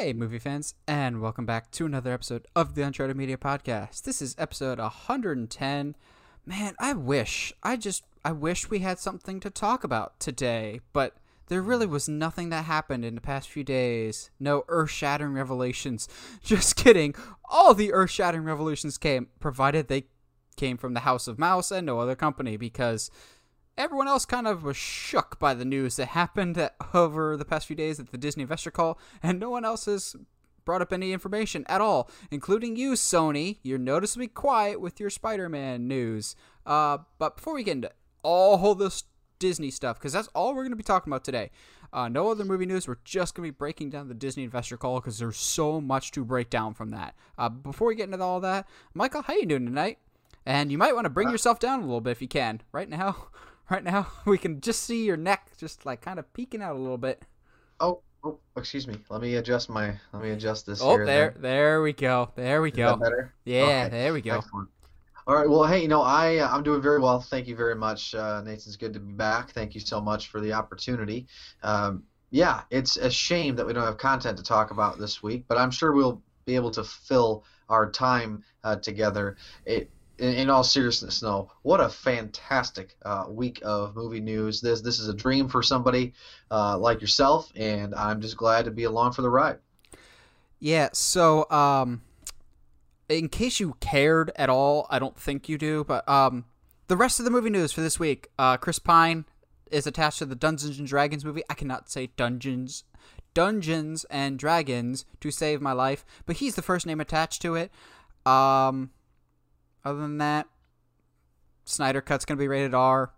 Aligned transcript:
Hey, 0.00 0.14
movie 0.14 0.38
fans, 0.38 0.74
and 0.88 1.20
welcome 1.20 1.44
back 1.44 1.70
to 1.72 1.84
another 1.84 2.10
episode 2.10 2.46
of 2.56 2.74
the 2.74 2.80
Uncharted 2.80 3.18
Media 3.18 3.36
Podcast. 3.36 4.04
This 4.04 4.22
is 4.22 4.34
episode 4.38 4.78
110. 4.78 5.94
Man, 6.46 6.74
I 6.78 6.94
wish, 6.94 7.52
I 7.62 7.76
just, 7.76 8.04
I 8.24 8.32
wish 8.32 8.70
we 8.70 8.78
had 8.78 8.98
something 8.98 9.40
to 9.40 9.50
talk 9.50 9.84
about 9.84 10.18
today, 10.18 10.80
but 10.94 11.18
there 11.48 11.60
really 11.60 11.84
was 11.84 12.08
nothing 12.08 12.48
that 12.48 12.64
happened 12.64 13.04
in 13.04 13.14
the 13.14 13.20
past 13.20 13.50
few 13.50 13.62
days. 13.62 14.30
No 14.40 14.64
earth 14.68 14.88
shattering 14.88 15.34
revelations. 15.34 16.08
Just 16.42 16.76
kidding. 16.76 17.14
All 17.44 17.74
the 17.74 17.92
earth 17.92 18.10
shattering 18.10 18.44
revelations 18.44 18.96
came, 18.96 19.28
provided 19.38 19.88
they 19.88 20.06
came 20.56 20.78
from 20.78 20.94
the 20.94 21.00
House 21.00 21.28
of 21.28 21.38
Mouse 21.38 21.70
and 21.70 21.84
no 21.84 22.00
other 22.00 22.16
company, 22.16 22.56
because 22.56 23.10
everyone 23.76 24.08
else 24.08 24.24
kind 24.24 24.46
of 24.46 24.62
was 24.62 24.76
shook 24.76 25.38
by 25.38 25.54
the 25.54 25.64
news 25.64 25.96
that 25.96 26.08
happened 26.08 26.58
at, 26.58 26.74
over 26.94 27.36
the 27.36 27.44
past 27.44 27.66
few 27.66 27.76
days 27.76 27.98
at 28.00 28.10
the 28.10 28.18
Disney 28.18 28.42
investor 28.42 28.70
call, 28.70 28.98
and 29.22 29.38
no 29.38 29.50
one 29.50 29.64
else 29.64 29.86
has 29.86 30.16
brought 30.64 30.82
up 30.82 30.92
any 30.92 31.12
information 31.12 31.64
at 31.68 31.80
all, 31.80 32.10
including 32.30 32.76
you, 32.76 32.92
Sony. 32.92 33.58
You're 33.62 33.78
noticeably 33.78 34.28
quiet 34.28 34.80
with 34.80 35.00
your 35.00 35.10
Spider-Man 35.10 35.88
news. 35.88 36.36
Uh, 36.66 36.98
but 37.18 37.36
before 37.36 37.54
we 37.54 37.64
get 37.64 37.72
into 37.72 37.90
all 38.22 38.74
this 38.74 39.04
Disney 39.38 39.70
stuff, 39.70 39.98
because 39.98 40.12
that's 40.12 40.28
all 40.28 40.54
we're 40.54 40.62
going 40.62 40.70
to 40.70 40.76
be 40.76 40.82
talking 40.82 41.10
about 41.10 41.24
today. 41.24 41.50
Uh, 41.92 42.08
no 42.08 42.30
other 42.30 42.44
movie 42.44 42.66
news. 42.66 42.86
We're 42.86 42.98
just 43.04 43.34
going 43.34 43.48
to 43.48 43.52
be 43.52 43.56
breaking 43.56 43.90
down 43.90 44.06
the 44.06 44.14
Disney 44.14 44.44
investor 44.44 44.76
call 44.76 45.00
because 45.00 45.18
there's 45.18 45.38
so 45.38 45.80
much 45.80 46.12
to 46.12 46.24
break 46.24 46.50
down 46.50 46.74
from 46.74 46.90
that. 46.90 47.16
Uh, 47.36 47.48
before 47.48 47.88
we 47.88 47.96
get 47.96 48.08
into 48.08 48.22
all 48.22 48.40
that, 48.40 48.68
Michael, 48.94 49.22
how 49.22 49.34
you 49.34 49.46
doing 49.46 49.66
tonight? 49.66 49.98
And 50.46 50.70
you 50.70 50.78
might 50.78 50.94
want 50.94 51.04
to 51.06 51.10
bring 51.10 51.30
yourself 51.30 51.58
down 51.58 51.80
a 51.80 51.82
little 51.82 52.00
bit 52.00 52.12
if 52.12 52.22
you 52.22 52.28
can. 52.28 52.60
Right 52.72 52.88
now, 52.88 53.28
right 53.70 53.84
now 53.84 54.06
we 54.26 54.38
can 54.38 54.60
just 54.60 54.82
see 54.82 55.04
your 55.04 55.16
neck 55.16 55.50
just 55.56 55.86
like 55.86 56.00
kind 56.00 56.18
of 56.18 56.32
peeking 56.32 56.62
out 56.62 56.76
a 56.76 56.78
little 56.78 56.98
bit. 56.98 57.22
Oh, 57.78 58.02
oh, 58.24 58.38
excuse 58.56 58.86
me. 58.86 58.96
Let 59.08 59.22
me 59.22 59.36
adjust 59.36 59.70
my. 59.70 59.94
Let 60.12 60.22
me 60.22 60.30
adjust 60.30 60.66
this. 60.66 60.82
Oh, 60.82 60.96
here 60.96 61.06
there, 61.06 61.34
there 61.38 61.82
we 61.82 61.92
go. 61.92 62.30
There 62.34 62.60
we 62.60 62.70
Is 62.70 62.76
go. 62.76 62.96
better? 62.96 63.32
Yeah, 63.44 63.62
Okay, 63.62 63.88
there 63.90 64.12
we 64.12 64.20
go. 64.20 64.36
Excellent. 64.38 64.68
All 65.26 65.36
right. 65.36 65.48
Well, 65.48 65.64
hey, 65.64 65.80
you 65.80 65.88
know, 65.88 66.02
I 66.02 66.38
uh, 66.38 66.48
I'm 66.48 66.62
doing 66.62 66.82
very 66.82 66.98
well. 66.98 67.20
Thank 67.20 67.46
you 67.46 67.56
very 67.56 67.76
much, 67.76 68.14
uh, 68.14 68.42
Nathan's 68.42 68.76
good 68.76 68.92
to 68.94 69.00
be 69.00 69.12
back. 69.12 69.52
Thank 69.52 69.74
you 69.74 69.80
so 69.80 70.00
much 70.00 70.28
for 70.28 70.40
the 70.40 70.52
opportunity. 70.52 71.26
Um, 71.62 72.02
yeah, 72.30 72.62
it's 72.70 72.96
a 72.96 73.10
shame 73.10 73.56
that 73.56 73.66
we 73.66 73.72
don't 73.72 73.84
have 73.84 73.98
content 73.98 74.38
to 74.38 74.44
talk 74.44 74.70
about 74.70 74.98
this 74.98 75.22
week, 75.22 75.44
but 75.48 75.58
I'm 75.58 75.70
sure 75.70 75.92
we'll 75.92 76.22
be 76.46 76.54
able 76.54 76.70
to 76.72 76.84
fill 76.84 77.44
our 77.68 77.90
time 77.90 78.42
uh, 78.64 78.76
together. 78.76 79.36
It, 79.64 79.90
in, 80.20 80.34
in 80.34 80.50
all 80.50 80.62
seriousness, 80.62 81.22
no, 81.22 81.50
what 81.62 81.80
a 81.80 81.88
fantastic 81.88 82.96
uh, 83.04 83.24
week 83.28 83.60
of 83.64 83.96
movie 83.96 84.20
news. 84.20 84.60
This 84.60 84.80
this 84.80 84.98
is 84.98 85.08
a 85.08 85.14
dream 85.14 85.48
for 85.48 85.62
somebody 85.62 86.12
uh, 86.50 86.78
like 86.78 87.00
yourself, 87.00 87.50
and 87.56 87.94
I'm 87.94 88.20
just 88.20 88.36
glad 88.36 88.66
to 88.66 88.70
be 88.70 88.84
along 88.84 89.12
for 89.12 89.22
the 89.22 89.30
ride. 89.30 89.58
Yeah, 90.60 90.90
so 90.92 91.50
um 91.50 92.02
in 93.08 93.28
case 93.28 93.58
you 93.58 93.74
cared 93.80 94.30
at 94.36 94.48
all, 94.50 94.86
I 94.90 94.98
don't 94.98 95.18
think 95.18 95.48
you 95.48 95.58
do, 95.58 95.84
but 95.84 96.08
um 96.08 96.44
the 96.86 96.96
rest 96.96 97.18
of 97.18 97.24
the 97.24 97.30
movie 97.30 97.50
news 97.50 97.72
for 97.72 97.80
this 97.80 97.98
week, 97.98 98.28
uh 98.38 98.58
Chris 98.58 98.78
Pine 98.78 99.24
is 99.70 99.86
attached 99.86 100.18
to 100.18 100.26
the 100.26 100.34
Dungeons 100.34 100.78
and 100.78 100.86
Dragons 100.86 101.24
movie. 101.24 101.42
I 101.48 101.54
cannot 101.54 101.90
say 101.90 102.10
Dungeons 102.16 102.84
Dungeons 103.32 104.04
and 104.10 104.38
Dragons 104.38 105.06
to 105.20 105.30
save 105.30 105.60
my 105.62 105.72
life, 105.72 106.04
but 106.26 106.36
he's 106.36 106.56
the 106.56 106.62
first 106.62 106.86
name 106.86 107.00
attached 107.00 107.40
to 107.42 107.54
it. 107.54 107.72
Um 108.26 108.90
other 109.84 110.00
than 110.00 110.18
that, 110.18 110.46
Snyder 111.64 112.00
Cut's 112.00 112.24
going 112.24 112.36
to 112.36 112.42
be 112.42 112.48
rated 112.48 112.74
R. 112.74 113.12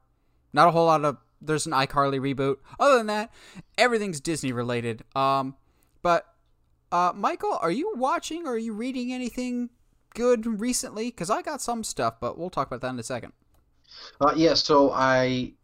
Not 0.52 0.68
a 0.68 0.70
whole 0.70 0.86
lot 0.86 1.04
of 1.04 1.16
there's 1.40 1.66
an 1.66 1.72
iCarly 1.72 2.20
reboot. 2.20 2.56
Other 2.78 2.98
than 2.98 3.08
that, 3.08 3.32
everything's 3.76 4.20
Disney 4.20 4.52
related. 4.52 5.02
Um 5.14 5.56
but 6.02 6.26
uh, 6.92 7.12
Michael, 7.14 7.58
are 7.62 7.70
you 7.70 7.94
watching 7.96 8.46
or 8.46 8.52
are 8.52 8.58
you 8.58 8.74
reading 8.74 9.12
anything 9.12 9.70
good 10.14 10.60
recently? 10.60 11.06
Because 11.06 11.30
I 11.30 11.40
got 11.40 11.62
some 11.62 11.82
stuff, 11.84 12.20
but 12.20 12.38
we'll 12.38 12.50
talk 12.50 12.66
about 12.66 12.82
that 12.82 12.90
in 12.90 12.98
a 12.98 13.02
second. 13.02 13.32
Uh, 14.20 14.34
yeah, 14.36 14.54
so 14.54 14.90
I 14.92 15.54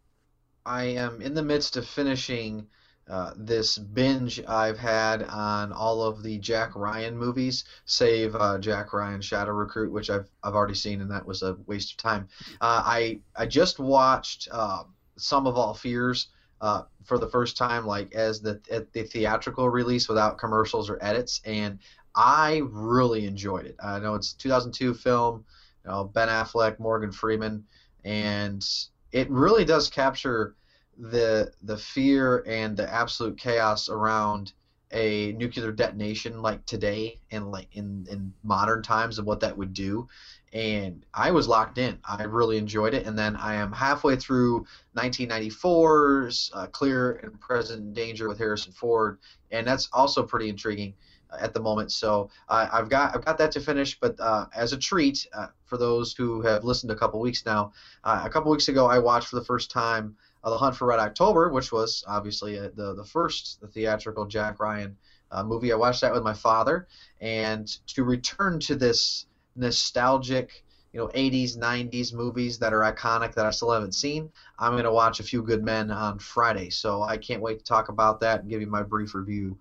I 0.65 0.85
am 0.85 1.21
in 1.21 1.35
the 1.35 1.43
midst 1.43 1.77
of 1.77 1.87
finishing 1.87 2.67
uh, 3.09 3.33
this 3.35 3.77
binge 3.77 4.39
I've 4.47 4.77
had 4.77 5.23
on 5.23 5.71
all 5.71 6.03
of 6.03 6.21
the 6.21 6.37
Jack 6.37 6.75
Ryan 6.75 7.17
movies, 7.17 7.63
save 7.85 8.35
uh, 8.35 8.59
Jack 8.59 8.93
Ryan 8.93 9.21
Shadow 9.21 9.51
Recruit, 9.51 9.91
which 9.91 10.09
I've 10.09 10.29
I've 10.43 10.53
already 10.53 10.75
seen, 10.75 11.01
and 11.01 11.09
that 11.09 11.25
was 11.25 11.41
a 11.41 11.57
waste 11.65 11.93
of 11.93 11.97
time. 11.97 12.27
Uh, 12.61 12.83
I 12.85 13.19
I 13.35 13.47
just 13.47 13.79
watched 13.79 14.47
uh, 14.51 14.83
Sum 15.17 15.47
of 15.47 15.57
All 15.57 15.73
Fears 15.73 16.27
uh, 16.61 16.83
for 17.03 17.17
the 17.17 17.27
first 17.27 17.57
time, 17.57 17.85
like 17.85 18.13
as 18.13 18.41
the 18.41 18.61
at 18.71 18.91
the 18.93 19.03
theatrical 19.03 19.69
release 19.69 20.07
without 20.07 20.37
commercials 20.37 20.89
or 20.89 20.99
edits, 21.01 21.41
and 21.45 21.79
I 22.15 22.61
really 22.69 23.25
enjoyed 23.25 23.65
it. 23.65 23.75
I 23.83 23.99
know 23.99 24.13
it's 24.15 24.33
a 24.33 24.37
2002 24.37 24.93
film, 24.93 25.45
you 25.83 25.89
know 25.89 26.03
Ben 26.03 26.27
Affleck, 26.27 26.79
Morgan 26.79 27.11
Freeman, 27.11 27.63
and 28.03 28.63
it 29.11 29.29
really 29.31 29.65
does 29.65 29.89
capture 29.89 30.55
the 30.99 31.51
the 31.63 31.77
fear 31.77 32.43
and 32.45 32.75
the 32.75 32.91
absolute 32.93 33.37
chaos 33.37 33.89
around 33.89 34.53
a 34.91 35.33
nuclear 35.33 35.71
detonation 35.71 36.41
like 36.41 36.65
today 36.65 37.19
and 37.31 37.51
like 37.51 37.67
in 37.73 38.05
in 38.09 38.33
modern 38.43 38.81
times 38.81 39.17
and 39.17 39.27
what 39.27 39.39
that 39.39 39.57
would 39.57 39.73
do 39.73 40.07
and 40.53 41.05
I 41.13 41.31
was 41.31 41.47
locked 41.47 41.77
in. 41.77 41.99
I 42.03 42.23
really 42.23 42.57
enjoyed 42.57 42.93
it, 42.93 43.05
and 43.05 43.17
then 43.17 43.35
I 43.35 43.55
am 43.55 43.71
halfway 43.71 44.15
through 44.15 44.65
1994's 44.97 46.51
uh, 46.53 46.67
Clear 46.67 47.13
and 47.23 47.39
Present 47.39 47.93
Danger 47.93 48.27
with 48.27 48.39
Harrison 48.39 48.73
Ford, 48.73 49.19
and 49.51 49.67
that's 49.67 49.89
also 49.93 50.23
pretty 50.23 50.49
intriguing 50.49 50.95
uh, 51.31 51.37
at 51.39 51.53
the 51.53 51.59
moment. 51.59 51.91
So 51.91 52.29
uh, 52.47 52.67
I've 52.71 52.89
got 52.89 53.15
I've 53.15 53.25
got 53.25 53.37
that 53.37 53.51
to 53.53 53.59
finish, 53.59 53.99
but 53.99 54.19
uh, 54.19 54.47
as 54.55 54.73
a 54.73 54.77
treat 54.77 55.27
uh, 55.33 55.47
for 55.65 55.77
those 55.77 56.13
who 56.13 56.41
have 56.41 56.63
listened 56.63 56.91
a 56.91 56.95
couple 56.95 57.19
weeks 57.19 57.45
now, 57.45 57.71
a 58.03 58.29
couple 58.29 58.51
weeks 58.51 58.69
ago 58.69 58.87
I 58.87 58.97
watched 58.97 59.27
for 59.27 59.35
the 59.35 59.45
first 59.45 59.69
time 59.69 60.15
The 60.43 60.57
Hunt 60.57 60.75
for 60.75 60.87
Red 60.87 60.99
October, 60.99 61.49
which 61.49 61.71
was 61.71 62.03
obviously 62.07 62.57
uh, 62.57 62.69
the 62.75 62.95
the 62.95 63.03
first 63.03 63.59
the 63.61 63.67
theatrical 63.67 64.25
Jack 64.25 64.59
Ryan 64.59 64.97
uh, 65.31 65.43
movie. 65.43 65.71
I 65.71 65.75
watched 65.75 66.01
that 66.01 66.13
with 66.13 66.23
my 66.23 66.33
father, 66.33 66.87
and 67.19 67.67
to 67.87 68.03
return 68.03 68.59
to 68.61 68.75
this 68.75 69.25
nostalgic 69.55 70.63
you 70.93 70.99
know 70.99 71.07
80s 71.09 71.57
90s 71.57 72.13
movies 72.13 72.57
that 72.59 72.73
are 72.73 72.81
iconic 72.81 73.35
that 73.35 73.45
i 73.45 73.51
still 73.51 73.71
haven't 73.71 73.93
seen 73.93 74.31
i'm 74.57 74.71
going 74.71 74.85
to 74.85 74.91
watch 74.91 75.19
a 75.19 75.23
few 75.23 75.43
good 75.43 75.63
men 75.63 75.91
on 75.91 76.17
friday. 76.17 76.69
So 76.69 77.03
i 77.03 77.17
can't 77.17 77.41
wait 77.41 77.59
to 77.59 77.65
talk 77.65 77.89
about 77.89 78.19
that 78.21 78.41
and 78.41 78.49
give 78.49 78.61
you 78.61 78.67
my 78.67 78.83
brief 78.83 79.13
review 79.13 79.57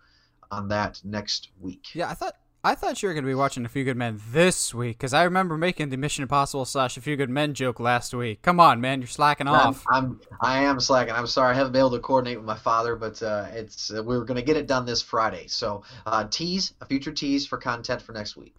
on 0.51 0.69
that 0.69 1.01
next 1.05 1.51
week. 1.61 1.95
Yeah, 1.95 2.09
I 2.09 2.15
thought 2.15 2.37
I 2.65 2.75
thought 2.75 3.03
you 3.03 3.09
were 3.09 3.15
going 3.15 3.25
to 3.25 3.29
be 3.29 3.35
watching 3.35 3.65
A 3.65 3.69
Few 3.69 3.85
Good 3.85 3.97
Men 3.97 4.21
this 4.31 4.75
week 4.75 4.99
because 4.99 5.15
I 5.15 5.23
remember 5.23 5.57
making 5.57 5.91
the 5.91 5.97
Mission 5.97 6.23
Impossible 6.23 6.65
slash 6.65 6.97
A 6.97 7.01
Few 7.01 7.17
Good 7.17 7.31
Men 7.31 7.55
joke 7.55 7.79
last 7.79 8.13
week. 8.13 8.43
Come 8.43 8.59
on, 8.59 8.81
man, 8.81 9.01
you're 9.01 9.07
slacking 9.07 9.47
I'm, 9.47 9.55
off. 9.55 9.85
I'm 9.91 10.21
i 10.41 10.59
am 10.63 10.79
slacking 10.79 11.15
i'm 11.15 11.27
sorry 11.27 11.53
i 11.53 11.55
haven't 11.55 11.73
been 11.73 11.81
able 11.81 11.91
to 11.91 11.99
coordinate 11.99 12.37
with 12.37 12.47
my 12.47 12.57
father 12.57 12.95
but 12.95 13.21
uh, 13.23 13.47
it's 13.53 13.93
uh, 13.93 14.03
we 14.03 14.15
are 14.15 14.25
going 14.25 14.37
to 14.37 14.43
get 14.43 14.57
it 14.57 14.67
done 14.67 14.87
this 14.87 15.03
friday 15.03 15.47
so 15.49 15.83
uh, 16.07 16.25
tease 16.31 16.75
a 16.81 16.87
future 16.87 17.13
tease 17.13 17.47
for 17.47 17.59
content 17.59 18.01
for 18.01 18.13
next 18.13 18.37
week 18.37 18.55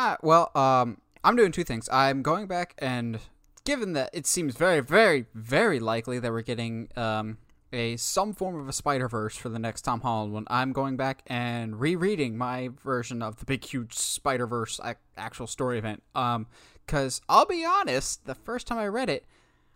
Ah, 0.00 0.16
well, 0.22 0.52
um, 0.54 0.98
I'm 1.24 1.34
doing 1.34 1.50
two 1.50 1.64
things. 1.64 1.88
I'm 1.90 2.22
going 2.22 2.46
back 2.46 2.74
and 2.78 3.18
given 3.64 3.94
that 3.94 4.10
it 4.12 4.28
seems 4.28 4.54
very, 4.54 4.78
very, 4.78 5.26
very 5.34 5.80
likely 5.80 6.20
that 6.20 6.30
we're 6.30 6.42
getting 6.42 6.88
um, 6.94 7.38
a 7.72 7.96
some 7.96 8.32
form 8.32 8.58
of 8.58 8.68
a 8.68 8.72
Spider 8.72 9.08
Verse 9.08 9.36
for 9.36 9.48
the 9.48 9.58
next 9.58 9.82
Tom 9.82 10.00
Holland 10.00 10.32
one, 10.32 10.46
I'm 10.48 10.72
going 10.72 10.96
back 10.96 11.22
and 11.26 11.78
rereading 11.78 12.36
my 12.36 12.70
version 12.82 13.22
of 13.22 13.36
the 13.36 13.44
big, 13.44 13.64
huge 13.64 13.94
Spider 13.94 14.46
Verse 14.46 14.80
actual 15.16 15.46
story 15.46 15.78
event. 15.78 16.02
Um, 16.14 16.46
because 16.86 17.20
I'll 17.28 17.44
be 17.44 17.66
honest, 17.66 18.24
the 18.24 18.34
first 18.34 18.66
time 18.66 18.78
I 18.78 18.86
read 18.86 19.10
it, 19.10 19.26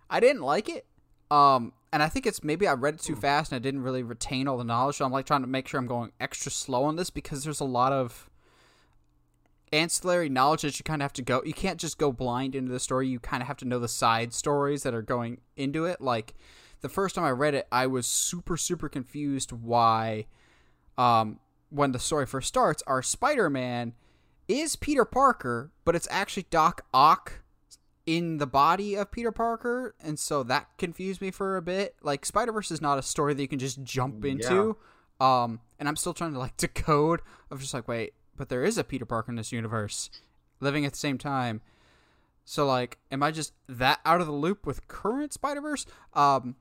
I 0.08 0.18
didn't 0.18 0.40
like 0.40 0.70
it. 0.70 0.86
Um, 1.30 1.74
and 1.92 2.02
I 2.02 2.08
think 2.08 2.26
it's 2.26 2.42
maybe 2.42 2.66
I 2.66 2.72
read 2.72 2.94
it 2.94 3.00
too 3.00 3.16
fast 3.16 3.52
and 3.52 3.56
I 3.56 3.60
didn't 3.60 3.82
really 3.82 4.02
retain 4.02 4.48
all 4.48 4.56
the 4.56 4.64
knowledge. 4.64 4.96
So 4.96 5.04
I'm 5.04 5.12
like 5.12 5.26
trying 5.26 5.42
to 5.42 5.46
make 5.46 5.68
sure 5.68 5.78
I'm 5.78 5.86
going 5.86 6.12
extra 6.18 6.50
slow 6.50 6.84
on 6.84 6.96
this 6.96 7.10
because 7.10 7.44
there's 7.44 7.60
a 7.60 7.64
lot 7.64 7.92
of 7.92 8.30
ancillary 9.72 10.30
knowledge 10.30 10.62
that 10.62 10.78
you 10.78 10.84
kind 10.84 11.02
of 11.02 11.04
have 11.04 11.12
to 11.14 11.22
go. 11.22 11.42
You 11.44 11.52
can't 11.52 11.78
just 11.78 11.98
go 11.98 12.12
blind 12.12 12.54
into 12.54 12.72
the 12.72 12.80
story. 12.80 13.08
You 13.08 13.20
kind 13.20 13.42
of 13.42 13.46
have 13.46 13.58
to 13.58 13.66
know 13.66 13.78
the 13.78 13.88
side 13.88 14.32
stories 14.32 14.82
that 14.84 14.94
are 14.94 15.02
going 15.02 15.40
into 15.56 15.84
it. 15.84 16.00
Like 16.00 16.34
the 16.82 16.88
first 16.88 17.14
time 17.14 17.25
I 17.25 17.31
read 17.31 17.55
it, 17.55 17.67
I 17.73 17.87
was 17.87 18.06
super 18.06 18.56
super 18.56 18.88
confused 18.88 19.52
why, 19.52 20.26
um, 20.99 21.38
when 21.70 21.93
the 21.93 21.99
story 21.99 22.26
first 22.26 22.49
starts, 22.49 22.82
our 22.87 23.02
Spider 23.02 23.49
Man 23.49 23.94
is 24.49 24.76
Peter 24.76 25.05
Parker, 25.05 25.70
but 25.84 25.96
it's 25.96 26.08
actually 26.11 26.46
Doc 26.50 26.84
Ock 26.93 27.43
in 28.05 28.38
the 28.38 28.46
body 28.46 28.96
of 28.96 29.11
Peter 29.12 29.31
Parker, 29.32 29.94
and 30.00 30.19
so 30.19 30.43
that 30.43 30.69
confused 30.76 31.20
me 31.20 31.31
for 31.31 31.56
a 31.56 31.62
bit. 31.62 31.96
Like 32.02 32.26
Spider 32.26 32.52
Verse 32.52 32.70
is 32.70 32.81
not 32.81 32.99
a 32.99 33.02
story 33.02 33.34
that 33.34 33.43
you 33.43 33.49
can 33.49 33.58
just 33.58 33.82
jump 33.82 34.25
into. 34.25 34.76
Um, 35.20 35.61
and 35.79 35.88
I'm 35.88 35.96
still 35.96 36.14
trying 36.14 36.32
to 36.32 36.38
like 36.38 36.56
decode 36.58 37.20
of 37.50 37.61
just 37.61 37.75
like, 37.75 37.87
wait, 37.87 38.14
but 38.37 38.49
there 38.49 38.64
is 38.64 38.76
a 38.76 38.84
Peter 38.84 39.06
Parker 39.06 39.31
in 39.31 39.37
this 39.37 39.52
universe 39.52 40.11
living 40.61 40.84
at 40.84 40.93
the 40.93 40.99
same 40.99 41.19
time. 41.19 41.61
So 42.44 42.67
like, 42.67 42.99
am 43.11 43.23
I 43.23 43.31
just 43.31 43.52
that 43.69 44.00
out 44.05 44.20
of 44.20 44.26
the 44.26 44.32
loop 44.32 44.67
with 44.67 44.88
current 44.88 45.32
Spider 45.32 45.61
Verse? 45.61 45.87
Um, 46.12 46.56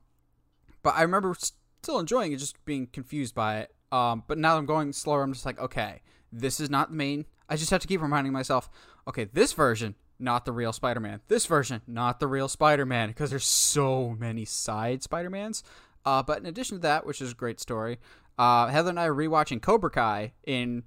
but 0.82 0.94
I 0.94 1.02
remember 1.02 1.34
still 1.82 1.98
enjoying 1.98 2.32
it, 2.32 2.38
just 2.38 2.64
being 2.64 2.86
confused 2.86 3.34
by 3.34 3.60
it. 3.60 3.74
Um, 3.90 4.24
but 4.26 4.38
now 4.38 4.56
I'm 4.56 4.66
going 4.66 4.92
slower. 4.92 5.22
I'm 5.22 5.32
just 5.32 5.46
like, 5.46 5.58
okay, 5.60 6.02
this 6.32 6.60
is 6.60 6.70
not 6.70 6.90
the 6.90 6.96
main. 6.96 7.26
I 7.48 7.56
just 7.56 7.70
have 7.70 7.80
to 7.82 7.88
keep 7.88 8.00
reminding 8.00 8.32
myself, 8.32 8.70
okay, 9.06 9.24
this 9.24 9.52
version, 9.52 9.94
not 10.18 10.44
the 10.44 10.52
real 10.52 10.72
Spider-Man. 10.72 11.20
This 11.28 11.46
version, 11.46 11.82
not 11.86 12.20
the 12.20 12.26
real 12.26 12.48
Spider-Man, 12.48 13.08
because 13.08 13.30
there's 13.30 13.44
so 13.44 14.16
many 14.18 14.44
side 14.44 15.02
Spider-Mans. 15.02 15.62
Uh, 16.04 16.22
but 16.22 16.38
in 16.38 16.46
addition 16.46 16.78
to 16.78 16.82
that, 16.82 17.06
which 17.06 17.20
is 17.20 17.32
a 17.32 17.34
great 17.34 17.60
story, 17.60 17.98
uh, 18.38 18.68
Heather 18.68 18.90
and 18.90 18.98
I 18.98 19.06
are 19.06 19.14
rewatching 19.14 19.60
Cobra 19.60 19.90
Kai 19.90 20.32
in 20.46 20.84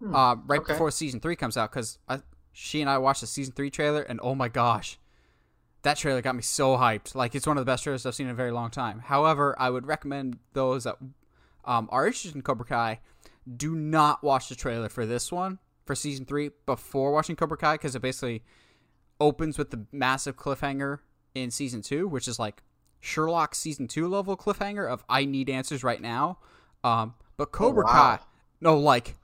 Hmm, 0.00 0.14
uh, 0.14 0.34
right 0.46 0.60
okay. 0.60 0.72
before 0.72 0.90
season 0.90 1.20
three 1.20 1.36
comes 1.36 1.56
out 1.56 1.70
because 1.70 1.98
she 2.52 2.80
and 2.80 2.90
I 2.90 2.98
watched 2.98 3.20
the 3.20 3.26
season 3.26 3.54
three 3.54 3.70
trailer, 3.70 4.02
and 4.02 4.20
oh 4.22 4.34
my 4.34 4.48
gosh, 4.48 4.98
that 5.84 5.96
trailer 5.96 6.20
got 6.20 6.34
me 6.34 6.42
so 6.42 6.76
hyped. 6.76 7.14
Like 7.14 7.34
it's 7.34 7.46
one 7.46 7.56
of 7.56 7.64
the 7.64 7.70
best 7.70 7.84
trailers 7.84 8.04
I've 8.04 8.14
seen 8.14 8.26
in 8.26 8.32
a 8.32 8.34
very 8.34 8.50
long 8.50 8.70
time. 8.70 9.00
However, 9.00 9.54
I 9.58 9.70
would 9.70 9.86
recommend 9.86 10.38
those 10.52 10.84
that 10.84 10.96
um, 11.64 11.88
are 11.92 12.06
interested 12.06 12.34
in 12.34 12.42
Cobra 12.42 12.66
Kai 12.66 13.00
do 13.56 13.74
not 13.74 14.22
watch 14.22 14.48
the 14.48 14.54
trailer 14.54 14.88
for 14.88 15.04
this 15.06 15.30
one 15.30 15.58
for 15.84 15.94
season 15.94 16.24
three 16.24 16.50
before 16.66 17.12
watching 17.12 17.36
Cobra 17.36 17.58
Kai 17.58 17.74
because 17.74 17.94
it 17.94 18.02
basically 18.02 18.42
opens 19.20 19.58
with 19.58 19.70
the 19.70 19.84
massive 19.92 20.36
cliffhanger 20.36 21.00
in 21.34 21.50
season 21.50 21.82
two, 21.82 22.08
which 22.08 22.26
is 22.26 22.38
like 22.38 22.62
Sherlock 23.00 23.54
season 23.54 23.86
two 23.86 24.08
level 24.08 24.36
cliffhanger 24.36 24.90
of 24.90 25.04
I 25.08 25.26
need 25.26 25.50
answers 25.50 25.84
right 25.84 26.00
now. 26.00 26.38
Um, 26.82 27.14
but 27.36 27.52
Cobra 27.52 27.84
wow. 27.84 27.92
Kai, 27.92 28.18
no, 28.60 28.78
like 28.78 29.16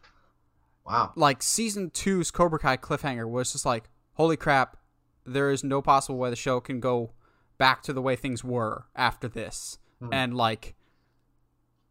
Wow. 0.85 1.13
like 1.17 1.43
season 1.43 1.91
two's 1.91 2.31
Cobra 2.31 2.59
Kai 2.59 2.77
cliffhanger 2.77 3.29
was 3.29 3.53
just 3.53 3.65
like, 3.65 3.85
holy 4.15 4.37
crap, 4.37 4.77
there 5.25 5.51
is 5.51 5.63
no 5.63 5.83
possible 5.83 6.19
way 6.19 6.31
the 6.31 6.37
show 6.37 6.61
can 6.61 6.81
go 6.81 7.11
back 7.59 7.83
to 7.83 7.93
the 7.93 8.03
way 8.03 8.17
things 8.17 8.43
were 8.43 8.87
after 8.97 9.29
this. 9.29 9.79
Hmm. 10.01 10.13
And 10.13 10.37
like 10.37 10.75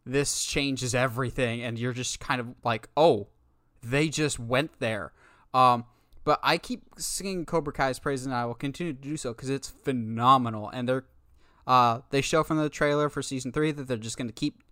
this 0.04 0.44
changes 0.44 0.94
everything 0.94 1.62
and 1.62 1.78
you're 1.78 1.92
just 1.92 2.20
kind 2.20 2.40
of 2.40 2.48
like, 2.64 2.88
oh, 2.96 3.28
they 3.82 4.08
just 4.08 4.38
went 4.38 4.78
there. 4.80 5.12
Um 5.54 5.84
but 6.22 6.38
I 6.42 6.58
keep 6.58 6.82
singing 6.98 7.46
Cobra 7.46 7.72
Kai's 7.72 7.98
praises 7.98 8.26
and 8.26 8.34
I 8.34 8.44
will 8.44 8.54
continue 8.54 8.92
to 8.92 9.00
do 9.00 9.16
so 9.16 9.32
because 9.32 9.48
it's 9.48 9.68
phenomenal. 9.68 10.68
And 10.68 10.88
they're 10.88 11.04
uh 11.66 12.00
they 12.10 12.20
show 12.20 12.42
from 12.42 12.58
the 12.58 12.68
trailer 12.68 13.08
for 13.08 13.22
season 13.22 13.52
three 13.52 13.72
that 13.72 13.86
they're 13.86 13.96
just 13.96 14.18
gonna 14.18 14.32
keep 14.32 14.62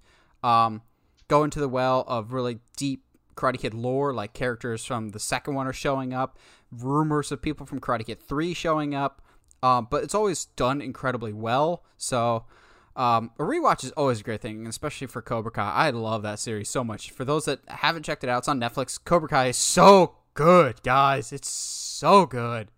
um 0.42 0.82
going 1.28 1.50
to 1.50 1.60
the 1.60 1.68
well 1.68 2.04
of 2.08 2.32
really 2.32 2.58
deep 2.76 3.04
Karate 3.38 3.60
Kid 3.60 3.72
lore, 3.72 4.12
like 4.12 4.32
characters 4.32 4.84
from 4.84 5.10
the 5.10 5.20
second 5.20 5.54
one 5.54 5.68
are 5.68 5.72
showing 5.72 6.12
up, 6.12 6.36
rumors 6.70 7.32
of 7.32 7.42
people 7.42 7.66
from 7.66 7.80
Karate 7.80 8.06
Kid 8.06 8.22
3 8.22 8.54
showing 8.54 8.94
up, 8.94 9.22
um, 9.62 9.88
but 9.90 10.04
it's 10.04 10.14
always 10.14 10.44
done 10.44 10.80
incredibly 10.80 11.32
well. 11.32 11.84
So 11.96 12.44
um, 12.96 13.30
a 13.38 13.42
rewatch 13.42 13.84
is 13.84 13.92
always 13.92 14.20
a 14.20 14.24
great 14.24 14.40
thing, 14.40 14.66
especially 14.66 15.06
for 15.06 15.22
Cobra 15.22 15.52
Kai. 15.52 15.72
I 15.72 15.90
love 15.90 16.22
that 16.22 16.38
series 16.38 16.68
so 16.68 16.82
much. 16.82 17.10
For 17.10 17.24
those 17.24 17.44
that 17.44 17.60
haven't 17.68 18.02
checked 18.02 18.24
it 18.24 18.30
out, 18.30 18.38
it's 18.38 18.48
on 18.48 18.60
Netflix. 18.60 18.98
Cobra 19.02 19.28
Kai 19.28 19.46
is 19.46 19.56
so 19.56 20.16
good, 20.34 20.82
guys. 20.82 21.32
It's 21.32 21.48
so 21.48 22.26
good. 22.26 22.68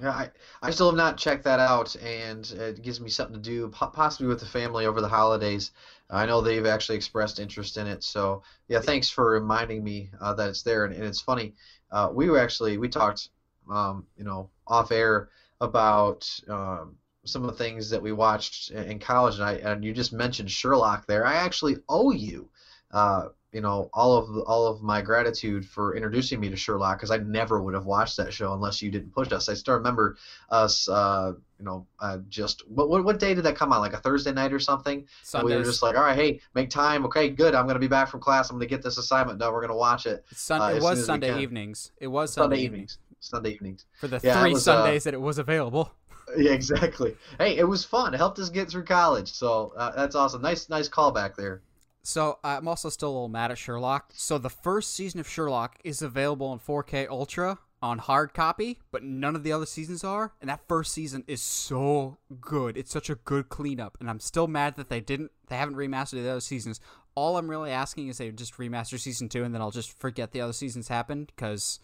Yeah, 0.00 0.10
I, 0.10 0.30
I 0.60 0.70
still 0.70 0.88
have 0.88 0.96
not 0.96 1.18
checked 1.18 1.44
that 1.44 1.60
out, 1.60 1.94
and 1.96 2.50
it 2.50 2.82
gives 2.82 3.00
me 3.00 3.10
something 3.10 3.36
to 3.36 3.40
do, 3.40 3.68
possibly 3.68 4.26
with 4.26 4.40
the 4.40 4.46
family 4.46 4.86
over 4.86 5.00
the 5.00 5.08
holidays. 5.08 5.70
I 6.10 6.26
know 6.26 6.40
they've 6.40 6.66
actually 6.66 6.96
expressed 6.96 7.38
interest 7.38 7.76
in 7.76 7.86
it, 7.86 8.02
so 8.02 8.42
yeah, 8.68 8.80
thanks 8.80 9.08
for 9.08 9.30
reminding 9.30 9.84
me 9.84 10.10
uh, 10.20 10.34
that 10.34 10.48
it's 10.48 10.62
there. 10.62 10.84
And, 10.84 10.94
and 10.94 11.04
it's 11.04 11.20
funny, 11.20 11.54
uh, 11.94 12.10
we 12.12 12.28
were 12.28 12.40
actually 12.40 12.76
we 12.76 12.88
talked, 12.88 13.28
um, 13.70 14.04
you 14.18 14.24
know, 14.24 14.50
off 14.66 14.90
air 14.90 15.28
about 15.60 16.28
um, 16.48 16.96
some 17.24 17.44
of 17.44 17.50
the 17.50 17.56
things 17.56 17.88
that 17.90 18.02
we 18.02 18.10
watched 18.10 18.72
in 18.72 18.98
college, 18.98 19.36
and 19.36 19.44
I 19.44 19.52
and 19.54 19.84
you 19.84 19.92
just 19.94 20.12
mentioned 20.12 20.50
Sherlock 20.50 21.06
there. 21.06 21.24
I 21.24 21.34
actually 21.34 21.76
owe 21.88 22.10
you. 22.10 22.48
Uh, 22.90 23.28
you 23.54 23.60
know 23.60 23.88
all 23.94 24.16
of 24.16 24.36
all 24.48 24.66
of 24.66 24.82
my 24.82 25.00
gratitude 25.00 25.64
for 25.64 25.94
introducing 25.94 26.40
me 26.40 26.50
to 26.50 26.56
Sherlock 26.56 26.98
because 26.98 27.12
I 27.12 27.18
never 27.18 27.62
would 27.62 27.72
have 27.72 27.86
watched 27.86 28.16
that 28.16 28.34
show 28.34 28.52
unless 28.52 28.82
you 28.82 28.90
didn't 28.90 29.12
push 29.12 29.30
us. 29.32 29.48
I 29.48 29.54
still 29.54 29.74
remember 29.74 30.16
us, 30.50 30.88
uh, 30.88 31.34
you 31.58 31.64
know, 31.64 31.86
uh, 32.00 32.18
just 32.28 32.68
what, 32.68 32.90
what 32.90 33.04
what 33.04 33.20
day 33.20 33.32
did 33.32 33.44
that 33.44 33.56
come 33.56 33.72
on? 33.72 33.78
Like 33.80 33.92
a 33.92 33.98
Thursday 33.98 34.32
night 34.32 34.52
or 34.52 34.58
something? 34.58 35.06
And 35.34 35.44
we 35.44 35.54
were 35.54 35.62
just 35.62 35.82
like, 35.84 35.96
all 35.96 36.02
right, 36.02 36.16
hey, 36.16 36.40
make 36.54 36.68
time. 36.68 37.06
Okay, 37.06 37.30
good. 37.30 37.54
I'm 37.54 37.68
gonna 37.68 37.78
be 37.78 37.86
back 37.86 38.08
from 38.08 38.20
class. 38.20 38.50
I'm 38.50 38.56
gonna 38.56 38.66
get 38.66 38.82
this 38.82 38.98
assignment 38.98 39.38
done. 39.38 39.52
We're 39.52 39.60
gonna 39.60 39.76
watch 39.76 40.06
it. 40.06 40.24
Sun- 40.32 40.60
uh, 40.60 40.74
it 40.74 40.82
was 40.82 41.06
Sunday 41.06 41.40
evenings. 41.40 41.92
It 42.00 42.08
was 42.08 42.34
Sunday, 42.34 42.56
Sunday, 42.56 42.64
evenings. 42.64 42.98
Sunday 43.20 43.50
evenings. 43.52 43.86
For 44.00 44.08
the 44.08 44.20
Yeah, 44.22 44.42
three 44.42 44.52
was, 44.52 44.66
uh, 44.66 44.82
Sundays 44.82 45.04
that 45.04 45.14
it 45.14 45.20
was 45.20 45.38
available. 45.38 45.92
Yeah, 46.38 46.52
exactly. 46.52 47.14
Hey, 47.38 47.58
it 47.58 47.68
was 47.68 47.84
fun. 47.84 48.14
It 48.14 48.16
helped 48.16 48.38
us 48.38 48.48
get 48.48 48.70
through 48.70 48.84
college. 48.84 49.30
So 49.30 49.74
uh, 49.76 49.94
that's 49.94 50.16
awesome. 50.16 50.40
Nice, 50.40 50.70
nice 50.70 50.88
callback 50.88 51.36
there. 51.36 51.60
So 52.06 52.38
uh, 52.44 52.58
I'm 52.58 52.68
also 52.68 52.90
still 52.90 53.08
a 53.08 53.12
little 53.12 53.28
mad 53.28 53.50
at 53.50 53.56
Sherlock. 53.58 54.12
So 54.14 54.36
the 54.36 54.50
first 54.50 54.92
season 54.94 55.20
of 55.20 55.28
Sherlock 55.28 55.78
is 55.82 56.02
available 56.02 56.52
in 56.52 56.58
4K 56.58 57.08
Ultra 57.08 57.58
on 57.82 57.98
hard 57.98 58.34
copy, 58.34 58.78
but 58.90 59.02
none 59.02 59.34
of 59.34 59.42
the 59.42 59.52
other 59.52 59.64
seasons 59.64 60.04
are. 60.04 60.34
And 60.40 60.50
that 60.50 60.60
first 60.68 60.92
season 60.92 61.24
is 61.26 61.40
so 61.40 62.18
good. 62.42 62.76
It's 62.76 62.92
such 62.92 63.08
a 63.08 63.14
good 63.14 63.48
cleanup, 63.48 63.96
and 64.00 64.10
I'm 64.10 64.20
still 64.20 64.46
mad 64.46 64.76
that 64.76 64.90
they 64.90 65.00
didn't. 65.00 65.32
They 65.48 65.56
haven't 65.56 65.76
remastered 65.76 66.22
the 66.22 66.28
other 66.30 66.40
seasons. 66.40 66.78
All 67.14 67.38
I'm 67.38 67.48
really 67.48 67.70
asking 67.70 68.08
is 68.08 68.18
they 68.18 68.30
just 68.32 68.58
remaster 68.58 69.00
season 69.00 69.30
two, 69.30 69.42
and 69.42 69.54
then 69.54 69.62
I'll 69.62 69.70
just 69.70 69.98
forget 69.98 70.32
the 70.32 70.42
other 70.42 70.52
seasons 70.52 70.88
happened. 70.88 71.32
Because 71.34 71.80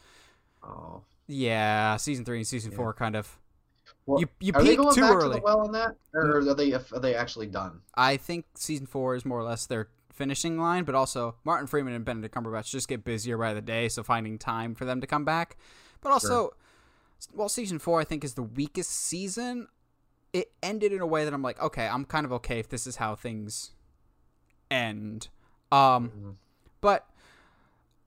Oh. 0.62 1.02
yeah, 1.28 1.96
season 1.96 2.26
three 2.26 2.38
and 2.38 2.46
season 2.46 2.72
Yeah. 2.72 2.76
four 2.76 2.92
kind 2.92 3.16
of. 3.16 3.38
Well, 4.04 4.20
You 4.20 4.28
you 4.40 4.52
are 4.54 4.62
they 4.62 4.76
going 4.76 4.94
too 4.94 5.00
back 5.00 5.12
early. 5.16 5.36
to 5.36 5.40
the 5.40 5.44
well 5.44 5.60
on 5.60 5.72
that, 5.72 5.96
or 6.12 6.24
mm. 6.42 6.46
are 6.50 6.54
they 6.54 6.72
are 6.74 7.00
they 7.00 7.14
actually 7.14 7.46
done? 7.46 7.80
I 7.94 8.16
think 8.18 8.44
season 8.54 8.86
four 8.86 9.14
is 9.14 9.24
more 9.24 9.38
or 9.38 9.44
less 9.44 9.66
their 9.66 9.88
finishing 10.20 10.58
line, 10.58 10.84
but 10.84 10.94
also 10.94 11.36
Martin 11.44 11.66
Freeman 11.66 11.94
and 11.94 12.04
Benedict 12.04 12.34
Cumberbatch 12.34 12.70
just 12.70 12.88
get 12.88 13.04
busier 13.04 13.38
by 13.38 13.54
the 13.54 13.62
day, 13.62 13.88
so 13.88 14.02
finding 14.02 14.36
time 14.38 14.74
for 14.74 14.84
them 14.84 15.00
to 15.00 15.06
come 15.06 15.24
back. 15.24 15.56
But 16.02 16.12
also, 16.12 16.50
well, 17.32 17.48
season 17.48 17.78
four 17.78 18.00
I 18.00 18.04
think 18.04 18.22
is 18.22 18.34
the 18.34 18.42
weakest 18.42 18.90
season. 18.90 19.68
It 20.34 20.52
ended 20.62 20.92
in 20.92 21.00
a 21.00 21.06
way 21.06 21.24
that 21.24 21.32
I'm 21.32 21.42
like, 21.42 21.60
okay, 21.62 21.86
I'm 21.88 22.04
kind 22.04 22.26
of 22.26 22.32
okay 22.34 22.58
if 22.58 22.68
this 22.68 22.86
is 22.86 22.96
how 22.96 23.14
things 23.16 23.70
end. 24.70 25.28
Um, 25.72 26.10
Mhm. 26.10 26.34
but 26.82 27.08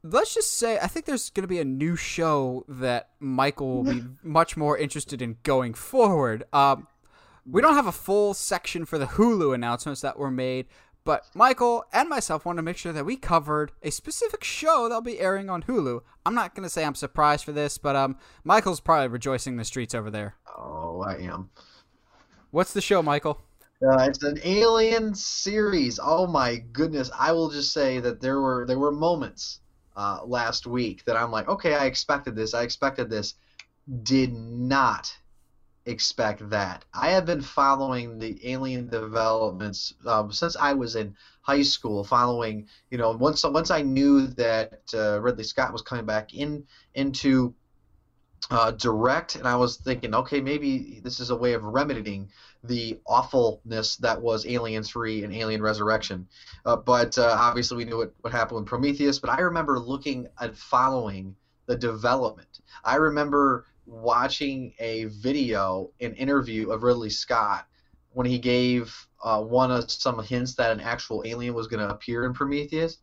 let's 0.03 0.33
just 0.35 0.53
say 0.57 0.77
I 0.79 0.87
think 0.87 1.05
there's 1.05 1.29
going 1.31 1.43
to 1.43 1.47
be 1.47 1.59
a 1.59 1.65
new 1.65 1.95
show 1.95 2.63
that 2.67 3.09
Michael 3.19 3.77
will 3.83 3.93
be 3.93 4.03
much 4.23 4.55
more 4.55 4.77
interested 4.77 5.21
in 5.21 5.37
going 5.43 5.73
forward. 5.73 6.43
Um, 6.53 6.87
we 7.45 7.61
don't 7.61 7.73
have 7.75 7.87
a 7.87 7.91
full 7.91 8.33
section 8.33 8.85
for 8.85 8.97
the 8.97 9.05
Hulu 9.05 9.53
announcements 9.53 10.01
that 10.01 10.17
were 10.17 10.31
made, 10.31 10.67
but 11.05 11.25
Michael 11.33 11.85
and 11.91 12.09
myself 12.09 12.45
want 12.45 12.57
to 12.57 12.63
make 12.63 12.77
sure 12.77 12.93
that 12.93 13.05
we 13.05 13.15
covered 13.15 13.71
a 13.81 13.91
specific 13.91 14.43
show 14.43 14.83
that'll 14.83 15.01
be 15.01 15.19
airing 15.19 15.49
on 15.49 15.63
Hulu. 15.63 16.01
I'm 16.25 16.35
not 16.35 16.55
going 16.55 16.63
to 16.63 16.69
say 16.69 16.85
I'm 16.85 16.95
surprised 16.95 17.43
for 17.43 17.51
this, 17.51 17.77
but 17.77 17.95
um, 17.95 18.17
Michael's 18.43 18.79
probably 18.79 19.07
rejoicing 19.07 19.53
in 19.53 19.57
the 19.57 19.65
streets 19.65 19.93
over 19.93 20.09
there. 20.09 20.35
Oh, 20.57 21.01
I 21.05 21.17
am. 21.17 21.49
What's 22.51 22.73
the 22.73 22.81
show, 22.81 23.01
Michael? 23.01 23.41
Uh, 23.85 24.03
it's 24.03 24.23
an 24.23 24.39
Alien 24.45 25.13
series. 25.13 25.99
Oh 26.01 26.25
my 26.25 26.57
goodness! 26.71 27.11
I 27.17 27.33
will 27.33 27.49
just 27.49 27.73
say 27.73 27.99
that 27.99 28.21
there 28.21 28.39
were 28.39 28.65
there 28.65 28.79
were 28.79 28.91
moments 28.91 29.59
uh, 29.97 30.19
last 30.23 30.65
week 30.65 31.03
that 31.05 31.17
I'm 31.17 31.31
like, 31.31 31.49
okay, 31.49 31.73
I 31.73 31.85
expected 31.85 32.35
this. 32.35 32.53
I 32.53 32.63
expected 32.63 33.09
this. 33.09 33.35
Did 34.03 34.31
not 34.33 35.13
expect 35.85 36.49
that. 36.49 36.85
I 36.93 37.09
have 37.09 37.25
been 37.25 37.41
following 37.41 38.17
the 38.17 38.39
Alien 38.49 38.87
developments 38.87 39.93
um, 40.05 40.31
since 40.31 40.55
I 40.55 40.73
was 40.73 40.95
in 40.95 41.15
high 41.41 41.61
school. 41.61 42.03
Following, 42.03 42.67
you 42.89 42.97
know, 42.97 43.11
once 43.11 43.43
once 43.43 43.71
I 43.71 43.81
knew 43.81 44.27
that 44.27 44.81
uh, 44.93 45.19
Ridley 45.21 45.43
Scott 45.43 45.73
was 45.73 45.81
coming 45.81 46.05
back 46.05 46.33
in 46.33 46.65
into 46.95 47.53
uh, 48.51 48.71
direct, 48.71 49.35
and 49.35 49.47
I 49.47 49.55
was 49.55 49.77
thinking, 49.77 50.13
okay, 50.15 50.41
maybe 50.41 50.99
this 51.03 51.19
is 51.19 51.29
a 51.29 51.35
way 51.35 51.53
of 51.53 51.63
remedying 51.63 52.29
the 52.63 52.99
awfulness 53.05 53.97
that 53.97 54.21
was 54.21 54.45
Alien 54.45 54.83
3 54.83 55.23
and 55.23 55.33
Alien 55.33 55.61
Resurrection. 55.61 56.27
Uh, 56.65 56.75
but 56.75 57.17
uh, 57.17 57.35
obviously, 57.39 57.77
we 57.77 57.85
knew 57.85 57.97
what, 57.97 58.13
what 58.21 58.33
happened 58.33 58.59
with 58.59 58.67
Prometheus. 58.67 59.19
But 59.19 59.31
I 59.31 59.41
remember 59.41 59.79
looking 59.79 60.27
and 60.39 60.57
following 60.57 61.35
the 61.65 61.75
development. 61.75 62.59
I 62.83 62.95
remember 62.95 63.65
watching 63.85 64.73
a 64.79 65.05
video, 65.05 65.91
an 65.99 66.13
interview 66.13 66.71
of 66.71 66.83
Ridley 66.83 67.09
Scott 67.09 67.65
when 68.11 68.25
he 68.25 68.37
gave 68.37 68.95
uh, 69.23 69.41
one 69.41 69.71
of 69.71 69.89
some 69.89 70.21
hints 70.23 70.55
that 70.55 70.71
an 70.71 70.79
actual 70.79 71.23
alien 71.25 71.53
was 71.53 71.67
going 71.67 71.85
to 71.85 71.93
appear 71.93 72.25
in 72.25 72.33
Prometheus, 72.33 72.99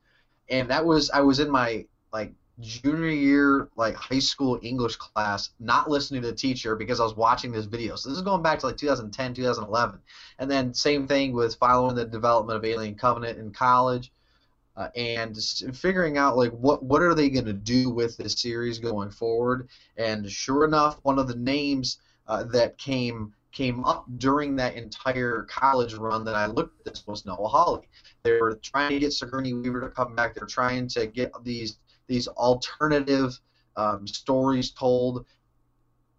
and 0.48 0.70
that 0.70 0.84
was 0.84 1.10
I 1.10 1.20
was 1.20 1.40
in 1.40 1.50
my 1.50 1.86
like 2.12 2.32
junior 2.60 3.08
year 3.08 3.68
like 3.76 3.94
high 3.96 4.18
school 4.18 4.58
English 4.62 4.96
class, 4.96 5.50
not 5.58 5.90
listening 5.90 6.22
to 6.22 6.28
the 6.28 6.36
teacher 6.36 6.76
because 6.76 7.00
I 7.00 7.04
was 7.04 7.16
watching 7.16 7.52
this 7.52 7.64
video. 7.64 7.96
So 7.96 8.08
this 8.08 8.18
is 8.18 8.24
going 8.24 8.42
back 8.42 8.58
to 8.60 8.66
like 8.66 8.76
2010, 8.76 9.34
2011, 9.34 9.98
and 10.38 10.50
then 10.50 10.74
same 10.74 11.06
thing 11.06 11.32
with 11.32 11.56
following 11.56 11.96
the 11.96 12.04
development 12.04 12.56
of 12.56 12.64
Alien 12.64 12.94
Covenant 12.94 13.38
in 13.38 13.52
college. 13.52 14.12
Uh, 14.80 14.88
and 14.96 15.36
figuring 15.74 16.16
out 16.16 16.38
like 16.38 16.50
what 16.52 16.82
what 16.82 17.02
are 17.02 17.14
they 17.14 17.28
going 17.28 17.44
to 17.44 17.52
do 17.52 17.90
with 17.90 18.16
this 18.16 18.32
series 18.32 18.78
going 18.78 19.10
forward 19.10 19.68
and 19.98 20.30
sure 20.30 20.64
enough 20.64 20.98
one 21.02 21.18
of 21.18 21.28
the 21.28 21.34
names 21.34 21.98
uh, 22.28 22.44
that 22.44 22.78
came 22.78 23.30
came 23.52 23.84
up 23.84 24.06
during 24.16 24.56
that 24.56 24.76
entire 24.76 25.46
college 25.50 25.92
run 25.92 26.24
that 26.24 26.34
I 26.34 26.46
looked 26.46 26.80
at 26.80 26.94
this 26.94 27.06
was 27.06 27.26
Noah 27.26 27.48
Hawley. 27.48 27.88
They 28.22 28.40
were 28.40 28.58
trying 28.62 28.92
to 28.92 28.98
get 28.98 29.12
Sigourney 29.12 29.52
Weaver 29.52 29.82
to 29.82 29.88
come 29.90 30.14
back. 30.14 30.34
They're 30.34 30.46
trying 30.46 30.88
to 30.88 31.06
get 31.06 31.32
these 31.44 31.76
these 32.06 32.26
alternative 32.28 33.38
um, 33.76 34.06
stories 34.06 34.70
told, 34.70 35.26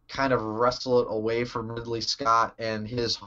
kind 0.08 0.34
of 0.34 0.44
wrestle 0.44 1.00
it 1.00 1.08
away 1.10 1.46
from 1.46 1.72
Ridley 1.72 2.01
Scott 2.01 2.53
and 2.60 2.88
his 2.88 3.18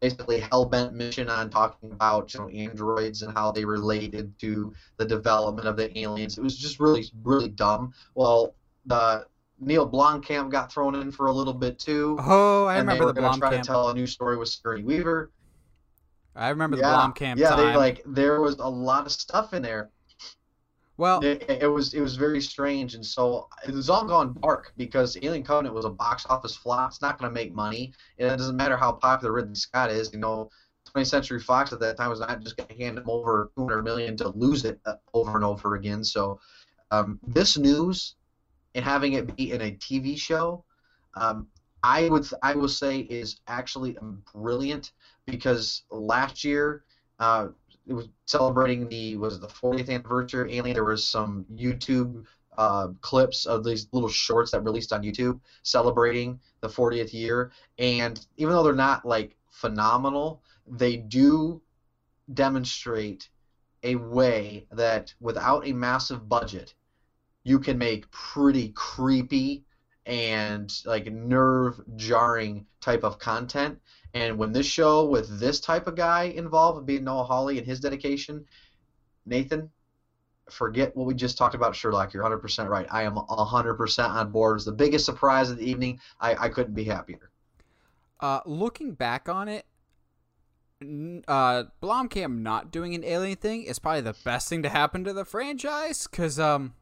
basically 0.00 0.40
hell 0.40 0.64
bent 0.64 0.94
mission 0.94 1.28
on 1.28 1.50
talking 1.50 1.92
about 1.92 2.32
you 2.34 2.40
know 2.40 2.48
androids 2.48 3.22
and 3.22 3.32
how 3.34 3.50
they 3.50 3.64
related 3.64 4.38
to 4.40 4.72
the 4.96 5.04
development 5.04 5.66
of 5.66 5.76
the 5.76 5.96
aliens. 5.98 6.38
It 6.38 6.42
was 6.42 6.56
just 6.56 6.80
really 6.80 7.04
really 7.22 7.48
dumb. 7.48 7.92
Well, 8.14 8.54
the 8.86 9.26
Neil 9.60 9.88
Blomkamp 9.88 10.50
got 10.50 10.72
thrown 10.72 10.94
in 10.94 11.10
for 11.10 11.26
a 11.26 11.32
little 11.32 11.54
bit 11.54 11.78
too. 11.78 12.16
Oh, 12.20 12.66
I 12.66 12.76
and 12.76 12.88
remember 12.88 13.04
they 13.04 13.06
were 13.06 13.12
the 13.12 13.20
going 13.20 13.32
to 13.34 13.38
try 13.40 13.56
to 13.56 13.62
tell 13.62 13.88
a 13.88 13.94
new 13.94 14.06
story 14.06 14.36
with 14.36 14.48
Sigourney 14.48 14.84
Weaver. 14.84 15.32
I 16.36 16.50
remember 16.50 16.76
the 16.76 16.82
yeah, 16.82 16.94
Blomkamp 16.94 17.36
yeah, 17.36 17.50
time. 17.50 17.58
they 17.58 17.76
like 17.76 18.02
there 18.06 18.40
was 18.40 18.58
a 18.58 18.68
lot 18.68 19.06
of 19.06 19.12
stuff 19.12 19.52
in 19.54 19.62
there. 19.62 19.90
Well, 20.98 21.20
It, 21.22 21.48
it 21.48 21.66
was 21.68 21.94
it 21.94 22.00
was 22.00 22.16
very 22.16 22.40
strange, 22.40 22.94
and 22.94 23.06
so 23.06 23.48
it 23.66 23.72
was 23.72 23.88
all 23.88 24.04
gone 24.04 24.36
dark 24.42 24.72
because 24.76 25.16
Alien 25.22 25.44
Covenant 25.44 25.74
was 25.74 25.84
a 25.84 25.90
box 25.90 26.26
office 26.28 26.56
flop. 26.56 26.90
It's 26.90 27.00
not 27.00 27.18
going 27.18 27.30
to 27.30 27.34
make 27.34 27.54
money, 27.54 27.92
and 28.18 28.32
it 28.32 28.36
doesn't 28.36 28.56
matter 28.56 28.76
how 28.76 28.92
popular 28.92 29.32
Ridley 29.32 29.54
Scott 29.54 29.90
is. 29.92 30.12
You 30.12 30.18
know, 30.18 30.50
20th 30.94 31.06
Century 31.06 31.40
Fox 31.40 31.72
at 31.72 31.80
that 31.80 31.96
time 31.96 32.10
was 32.10 32.20
not 32.20 32.40
just 32.42 32.56
going 32.56 32.68
to 32.68 32.76
hand 32.76 32.98
him 32.98 33.04
over 33.08 33.50
200 33.56 33.82
million 33.84 34.16
to 34.18 34.28
lose 34.30 34.64
it 34.64 34.80
uh, 34.86 34.94
over 35.14 35.36
and 35.36 35.44
over 35.44 35.76
again. 35.76 36.02
So 36.02 36.40
um, 36.90 37.18
this 37.28 37.56
news 37.56 38.16
and 38.74 38.84
having 38.84 39.12
it 39.14 39.36
be 39.36 39.52
in 39.52 39.60
a 39.62 39.70
TV 39.72 40.16
show, 40.16 40.64
um, 41.14 41.46
I 41.84 42.08
would 42.08 42.26
I 42.42 42.54
will 42.54 42.68
say 42.68 43.00
is 43.00 43.40
actually 43.46 43.96
brilliant 44.34 44.92
because 45.26 45.82
last 45.90 46.44
year. 46.44 46.82
Uh, 47.20 47.48
it 47.88 47.94
was 47.94 48.08
celebrating 48.26 48.88
the 48.88 49.16
was 49.16 49.40
the 49.40 49.48
40th 49.48 49.88
anniversary 49.88 50.56
Alien. 50.56 50.74
There 50.74 50.84
was 50.84 51.04
some 51.04 51.44
YouTube 51.52 52.24
uh, 52.56 52.88
clips 53.00 53.46
of 53.46 53.64
these 53.64 53.86
little 53.92 54.08
shorts 54.08 54.50
that 54.50 54.60
released 54.60 54.92
on 54.92 55.02
YouTube 55.02 55.38
celebrating 55.62 56.38
the 56.60 56.68
40th 56.68 57.12
year, 57.12 57.50
and 57.78 58.24
even 58.36 58.52
though 58.52 58.62
they're 58.62 58.74
not 58.74 59.04
like 59.04 59.36
phenomenal, 59.50 60.42
they 60.66 60.96
do 60.96 61.60
demonstrate 62.34 63.28
a 63.84 63.94
way 63.94 64.66
that 64.72 65.14
without 65.20 65.66
a 65.66 65.72
massive 65.72 66.28
budget, 66.28 66.74
you 67.44 67.58
can 67.58 67.78
make 67.78 68.10
pretty 68.10 68.68
creepy 68.74 69.62
and 70.04 70.72
like 70.84 71.06
nerve 71.06 71.80
jarring 71.96 72.64
type 72.80 73.04
of 73.04 73.18
content. 73.18 73.78
And 74.14 74.38
when 74.38 74.52
this 74.52 74.66
show 74.66 75.04
with 75.06 75.38
this 75.38 75.60
type 75.60 75.86
of 75.86 75.94
guy 75.96 76.24
involved, 76.24 76.86
being 76.86 77.04
Noah 77.04 77.24
Hawley 77.24 77.58
and 77.58 77.66
his 77.66 77.80
dedication, 77.80 78.44
Nathan, 79.26 79.70
forget 80.50 80.96
what 80.96 81.06
we 81.06 81.14
just 81.14 81.36
talked 81.36 81.54
about 81.54 81.76
Sherlock. 81.76 82.14
You're 82.14 82.24
100% 82.24 82.68
right. 82.68 82.86
I 82.90 83.02
am 83.02 83.16
100% 83.16 84.08
on 84.08 84.30
board. 84.30 84.52
It 84.52 84.54
was 84.54 84.64
the 84.64 84.72
biggest 84.72 85.04
surprise 85.04 85.50
of 85.50 85.58
the 85.58 85.70
evening. 85.70 86.00
I, 86.20 86.34
I 86.34 86.48
couldn't 86.48 86.74
be 86.74 86.84
happier. 86.84 87.30
uh, 88.20 88.40
looking 88.46 88.92
back 88.94 89.28
on 89.28 89.46
it, 89.48 89.66
uh, 91.28 91.64
Blomkamp 91.82 92.38
not 92.38 92.70
doing 92.70 92.94
an 92.94 93.04
alien 93.04 93.36
thing 93.36 93.64
is 93.64 93.78
probably 93.78 94.00
the 94.00 94.16
best 94.24 94.48
thing 94.48 94.62
to 94.62 94.68
happen 94.68 95.04
to 95.04 95.12
the 95.12 95.24
franchise 95.24 96.06
because 96.06 96.38
um, 96.38 96.74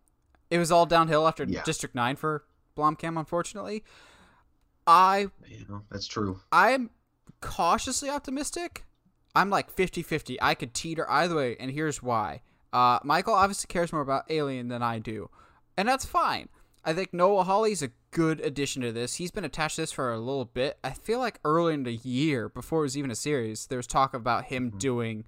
it 0.51 0.59
was 0.59 0.71
all 0.71 0.87
downhill 0.87 1.27
after 1.27 1.45
Yeah. 1.45 1.63
District 1.65 1.95
Nine 1.95 2.15
for 2.17 2.45
Blomkamp. 2.77 3.19
Unfortunately, 3.19 3.83
I 4.87 5.29
You 5.47 5.67
know, 5.69 5.83
that's 5.91 6.07
true. 6.07 6.41
I'm 6.53 6.91
cautiously 7.41 8.09
optimistic. 8.11 8.85
I'm 9.35 9.51
like 9.51 9.75
50-50. 9.75 10.37
I 10.41 10.55
could 10.55 10.73
teeter 10.75 11.09
either 11.11 11.35
way, 11.37 11.57
and 11.61 11.71
here's 11.71 12.03
why. 12.03 12.43
Uh, 12.73 12.99
Michael 13.05 13.35
obviously 13.35 13.69
cares 13.69 13.93
more 13.93 14.03
about 14.03 14.25
Alien 14.31 14.69
than 14.69 14.83
I 14.83 14.99
do, 14.99 15.31
and 15.77 15.89
that's 15.89 16.05
fine. 16.05 16.49
I 16.85 16.93
think 16.93 17.13
Noah 17.13 17.45
Hawley's 17.45 17.83
a 17.83 17.91
good 18.13 18.41
addition 18.41 18.81
to 18.83 18.93
this. 18.93 19.15
He's 19.17 19.31
been 19.31 19.45
attached 19.45 19.77
to 19.77 19.83
this 19.83 19.93
for 19.93 20.13
a 20.13 20.19
little 20.19 20.45
bit. 20.45 20.79
I 20.85 20.91
feel 20.91 21.19
like 21.19 21.41
early 21.45 21.75
in 21.75 21.83
the 21.83 21.95
year, 21.97 22.49
before 22.49 22.81
it 22.81 22.83
was 22.83 22.97
even 22.97 23.11
a 23.11 23.15
series, 23.17 23.67
there 23.67 23.79
was 23.79 23.87
talk 23.87 24.15
about 24.15 24.45
him 24.47 24.71
doing. 24.71 25.25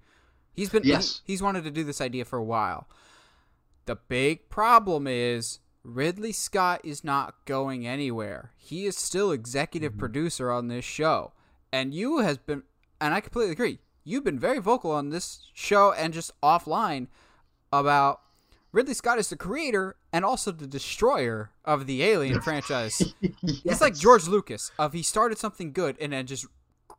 He's 0.55 0.71
been 0.71 0.85
Yes. 0.85 1.21
he- 1.25 1.33
he's 1.33 1.43
wanted 1.43 1.65
to 1.65 1.71
do 1.71 1.85
this 1.85 2.01
idea 2.01 2.25
for 2.25 2.39
a 2.39 2.45
while. 2.45 2.89
The 3.87 3.97
big 3.97 4.49
problem 4.51 5.07
is 5.07 5.61
Ridley 5.83 6.33
Scott 6.33 6.81
is 6.85 7.03
not 7.03 7.35
going 7.45 7.87
anywhere. 7.87 8.53
He 8.57 8.85
is 8.87 8.97
still 8.97 9.33
executive 9.33 9.97
producer 9.99 10.51
on 10.51 10.69
this 10.69 10.85
show. 10.85 11.33
And 11.73 11.95
you 11.95 12.19
has 12.19 12.39
been 12.39 12.63
and 13.01 13.15
I 13.15 13.21
completely 13.21 13.53
agree. 13.53 13.79
You've 14.05 14.25
been 14.25 14.39
very 14.39 14.59
vocal 14.59 14.91
on 14.91 15.11
this 15.11 15.51
show 15.53 15.93
and 15.93 16.15
just 16.15 16.33
offline 16.41 17.09
about 17.73 18.21
Ridley 18.73 18.95
Scott 18.95 19.19
is 19.19 19.29
the 19.29 19.37
creator 19.37 19.97
and 20.13 20.25
also 20.25 20.51
the 20.51 20.67
destroyer 20.67 21.51
of 21.65 21.87
the 21.87 22.03
Alien 22.03 22.41
franchise. 22.43 23.15
It's 23.43 23.81
like 23.81 23.97
George 23.97 24.27
Lucas 24.27 24.71
of 24.79 24.93
he 24.93 25.03
started 25.03 25.39
something 25.39 25.73
good 25.73 25.97
and 26.01 26.13
then 26.13 26.27
just 26.27 26.47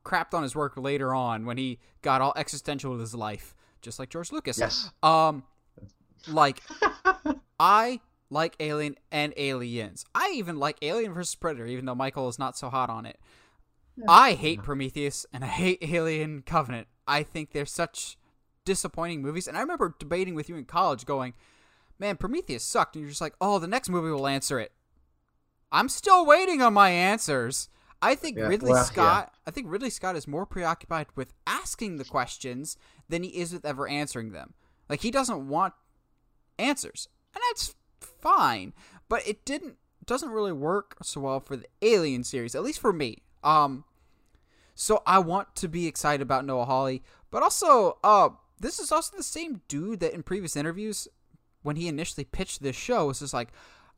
crapped 0.06 0.34
on 0.34 0.44
his 0.44 0.56
work 0.56 0.78
later 0.78 1.14
on 1.14 1.46
when 1.46 1.58
he 1.58 1.80
got 2.02 2.22
all 2.22 2.34
existential 2.36 2.92
with 2.92 3.00
his 3.02 3.14
life, 3.14 3.56
just 3.82 4.00
like 4.00 4.10
George 4.10 4.32
Lucas. 4.32 4.58
Yes. 4.58 4.90
Um, 5.04 5.44
like 6.28 6.62
I 7.60 8.02
like 8.30 8.56
Alien 8.60 8.96
and 9.12 9.34
Aliens. 9.38 10.06
I 10.14 10.34
even 10.36 10.58
like 10.58 10.78
Alien 10.82 11.14
versus 11.14 11.36
Predator, 11.36 11.66
even 11.66 11.86
though 11.86 11.96
Michael 11.96 12.30
is 12.30 12.40
not 12.40 12.58
so 12.58 12.70
hot 12.70 12.90
on 12.90 13.06
it. 13.06 13.20
I 14.08 14.34
hate 14.34 14.64
Prometheus 14.64 15.26
and 15.34 15.44
I 15.44 15.48
hate 15.48 15.80
Alien 15.82 16.44
Covenant. 16.44 16.88
I 17.08 17.24
think 17.24 17.52
they're 17.52 17.66
such 17.66 18.18
disappointing 18.66 19.22
movies. 19.22 19.48
And 19.48 19.58
I 19.58 19.62
remember 19.62 19.96
debating 19.98 20.36
with 20.36 20.50
you 20.50 20.56
in 20.56 20.66
college, 20.66 21.06
going, 21.06 21.34
"Man, 21.98 22.18
Prometheus 22.18 22.64
sucked," 22.64 22.96
and 22.96 23.02
you're 23.04 23.10
just 23.10 23.22
like, 23.22 23.36
"Oh, 23.42 23.60
the 23.60 23.68
next 23.68 23.90
movie 23.90 24.12
will 24.12 24.28
answer 24.28 24.60
it." 24.60 24.72
I'm 25.72 25.90
still 25.90 26.26
waiting 26.26 26.62
on 26.62 26.74
my 26.74 26.90
answers. 26.90 27.70
I 28.02 28.16
think 28.16 28.38
Yeah, 28.38 28.48
Ridley 28.48 28.72
well, 28.72 28.84
Scott. 28.86 29.34
I 29.46 29.52
think 29.52 29.68
Ridley 29.70 29.90
Scott 29.90 30.16
is 30.16 30.28
more 30.28 30.46
preoccupied 30.46 31.08
with 31.16 31.34
asking 31.46 31.98
the 31.98 32.06
questions 32.06 32.78
than 33.10 33.24
he 33.24 33.30
is 33.30 33.54
with 33.54 33.66
ever 33.66 33.88
answering 33.88 34.32
them. 34.32 34.54
Like 34.88 35.02
he 35.02 35.12
doesn't 35.12 35.48
want 35.48 35.74
answers, 36.58 37.10
and 37.34 37.42
that's 37.50 37.76
fine. 38.00 38.74
But 39.10 39.28
it 39.28 39.46
didn't 39.46 39.78
doesn't 40.06 40.30
really 40.30 40.54
work 40.54 40.96
so 41.04 41.22
well 41.22 41.40
for 41.40 41.56
the 41.56 41.68
Alien 41.82 42.24
series, 42.24 42.56
at 42.56 42.64
least 42.64 42.80
for 42.80 42.94
me. 42.94 43.24
Um, 43.44 43.84
so 44.80 45.04
I 45.06 45.20
want 45.20 45.58
to 45.58 45.68
be 45.68 45.88
excited 45.88 46.22
about 46.22 46.46
Noah 46.46 46.64
Hawley, 46.64 47.04
but 47.32 47.44
also, 47.44 47.98
uh, 48.02 48.30
this 48.62 48.80
is 48.80 48.94
also 48.94 49.18
the 49.18 49.24
same 49.24 49.60
dude 49.68 50.00
that 50.00 50.14
in 50.14 50.24
previous 50.24 50.56
interviews, 50.56 51.06
when 51.64 51.76
he 51.76 51.90
initially 51.90 52.24
pitched 52.24 52.64
this 52.64 52.78
show, 52.78 53.08
was 53.08 53.20
just 53.20 53.34
like, 53.34 53.50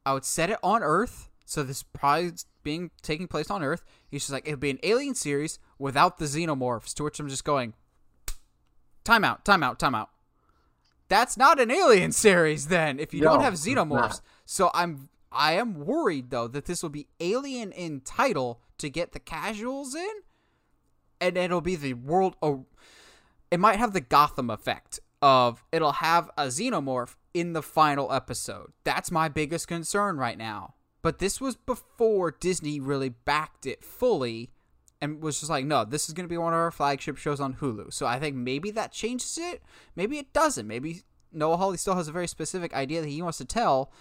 I 0.08 0.14
would 0.14 0.26
set 0.26 0.50
it 0.50 0.58
on 0.64 0.82
Earth, 0.82 1.30
so 1.46 1.62
this 1.62 1.84
probably 1.84 2.32
being 2.64 2.90
taking 3.04 3.28
place 3.28 3.52
on 3.52 3.62
Earth. 3.62 3.84
He's 4.10 4.24
just 4.24 4.32
like, 4.32 4.48
it'd 4.48 4.60
be 4.60 4.72
an 4.72 4.80
alien 4.82 5.14
series 5.14 5.60
without 5.78 6.18
the 6.18 6.26
xenomorphs. 6.26 6.96
To 6.96 7.04
which 7.04 7.20
I'm 7.20 7.30
just 7.30 7.46
going, 7.46 7.76
time 9.04 9.24
out, 9.24 9.46
time 9.46 9.62
out, 9.62 9.78
time 9.78 9.94
out. 9.94 10.10
That's 11.10 11.38
not 11.38 11.60
an 11.60 11.70
alien 11.70 12.12
series 12.12 12.70
then. 12.70 13.00
If 13.00 13.14
you 13.14 13.22
don't 13.22 13.42
have 13.42 13.54
xenomorphs, 13.54 14.22
so 14.46 14.72
I'm 14.74 15.10
I 15.32 15.54
am 15.54 15.86
worried 15.86 16.32
though 16.32 16.48
that 16.48 16.66
this 16.66 16.82
will 16.82 16.90
be 16.90 17.08
alien 17.20 17.72
in 17.72 18.02
title 18.02 18.62
to 18.80 18.90
get 18.90 19.12
the 19.12 19.20
casuals 19.20 19.94
in, 19.94 20.10
and 21.22 21.38
it'll 21.38 21.62
be 21.62 21.76
the 21.78 21.94
world. 21.94 22.36
Oh, 22.42 22.66
it 23.50 23.60
might 23.60 23.80
have 23.80 23.94
the 23.94 24.02
Gotham 24.02 24.50
effect 24.50 25.00
of 25.22 25.64
it'll 25.72 25.94
have 25.94 26.30
a 26.38 26.48
xenomorph 26.48 27.16
in 27.34 27.54
the 27.54 27.62
final 27.62 28.12
episode. 28.12 28.74
That's 28.84 29.12
my 29.12 29.30
biggest 29.30 29.68
concern 29.68 30.18
right 30.18 30.38
now. 30.38 30.74
But 31.02 31.20
this 31.20 31.40
was 31.40 31.56
before 31.56 32.32
Disney 32.32 32.80
really 32.80 33.10
backed 33.10 33.66
it 33.66 33.84
fully 33.84 34.52
and 35.02 35.22
was 35.22 35.40
just 35.40 35.50
like, 35.50 35.66
no, 35.66 35.84
this 35.84 36.08
is 36.08 36.14
going 36.14 36.26
to 36.26 36.30
be 36.30 36.38
one 36.38 36.54
of 36.54 36.60
our 36.60 36.72
flagship 36.72 37.18
shows 37.18 37.40
on 37.40 37.56
Hulu. 37.56 37.92
So 37.92 38.06
I 38.06 38.20
think 38.20 38.36
maybe 38.36 38.70
that 38.72 38.92
changes 38.92 39.38
it. 39.40 39.62
Maybe 39.96 40.20
it 40.20 40.32
doesn't. 40.32 40.68
Maybe 40.68 41.02
Noah 41.32 41.58
Hawley 41.58 41.78
still 41.78 41.96
has 41.96 42.08
a 42.08 42.12
very 42.12 42.28
specific 42.28 42.74
idea 42.74 43.02
that 43.02 43.08
he 43.08 43.22
wants 43.22 43.40
to 43.40 43.46
tell 43.46 43.92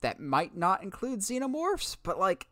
that 0.00 0.20
might 0.20 0.56
not 0.56 0.82
include 0.82 1.20
xenomorphs, 1.20 1.98
but 2.02 2.18
like, 2.18 2.46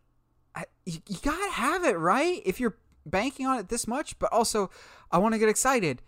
I, 0.54 0.66
you, 0.84 0.98
you 1.08 1.16
gotta 1.22 1.50
have 1.52 1.84
it, 1.84 1.96
right? 1.96 2.42
If 2.44 2.60
you're 2.60 2.76
banking 3.04 3.46
on 3.46 3.58
it 3.58 3.68
this 3.68 3.86
much, 3.86 4.18
but 4.18 4.32
also, 4.32 4.70
I 5.10 5.18
want 5.18 5.34
to 5.34 5.38
get 5.38 5.48
excited. 5.48 6.02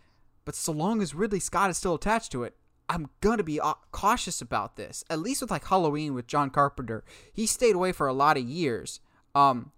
But 0.44 0.54
so 0.54 0.72
long 0.72 1.00
as 1.00 1.14
Ridley 1.14 1.40
Scott 1.40 1.70
is 1.70 1.78
still 1.78 1.94
attached 1.94 2.32
to 2.32 2.44
it, 2.44 2.54
I'm 2.88 3.08
gonna 3.20 3.42
be 3.42 3.60
uh, 3.60 3.74
cautious 3.92 4.40
about 4.40 4.76
this. 4.76 5.04
At 5.08 5.20
least 5.20 5.40
with 5.40 5.50
like 5.50 5.66
Halloween 5.66 6.14
with 6.14 6.26
John 6.26 6.50
Carpenter, 6.50 7.04
he 7.32 7.46
stayed 7.46 7.74
away 7.74 7.92
for 7.92 8.06
a 8.06 8.12
lot 8.12 8.36
of 8.36 8.44
years. 8.44 9.00
Um, 9.34 9.72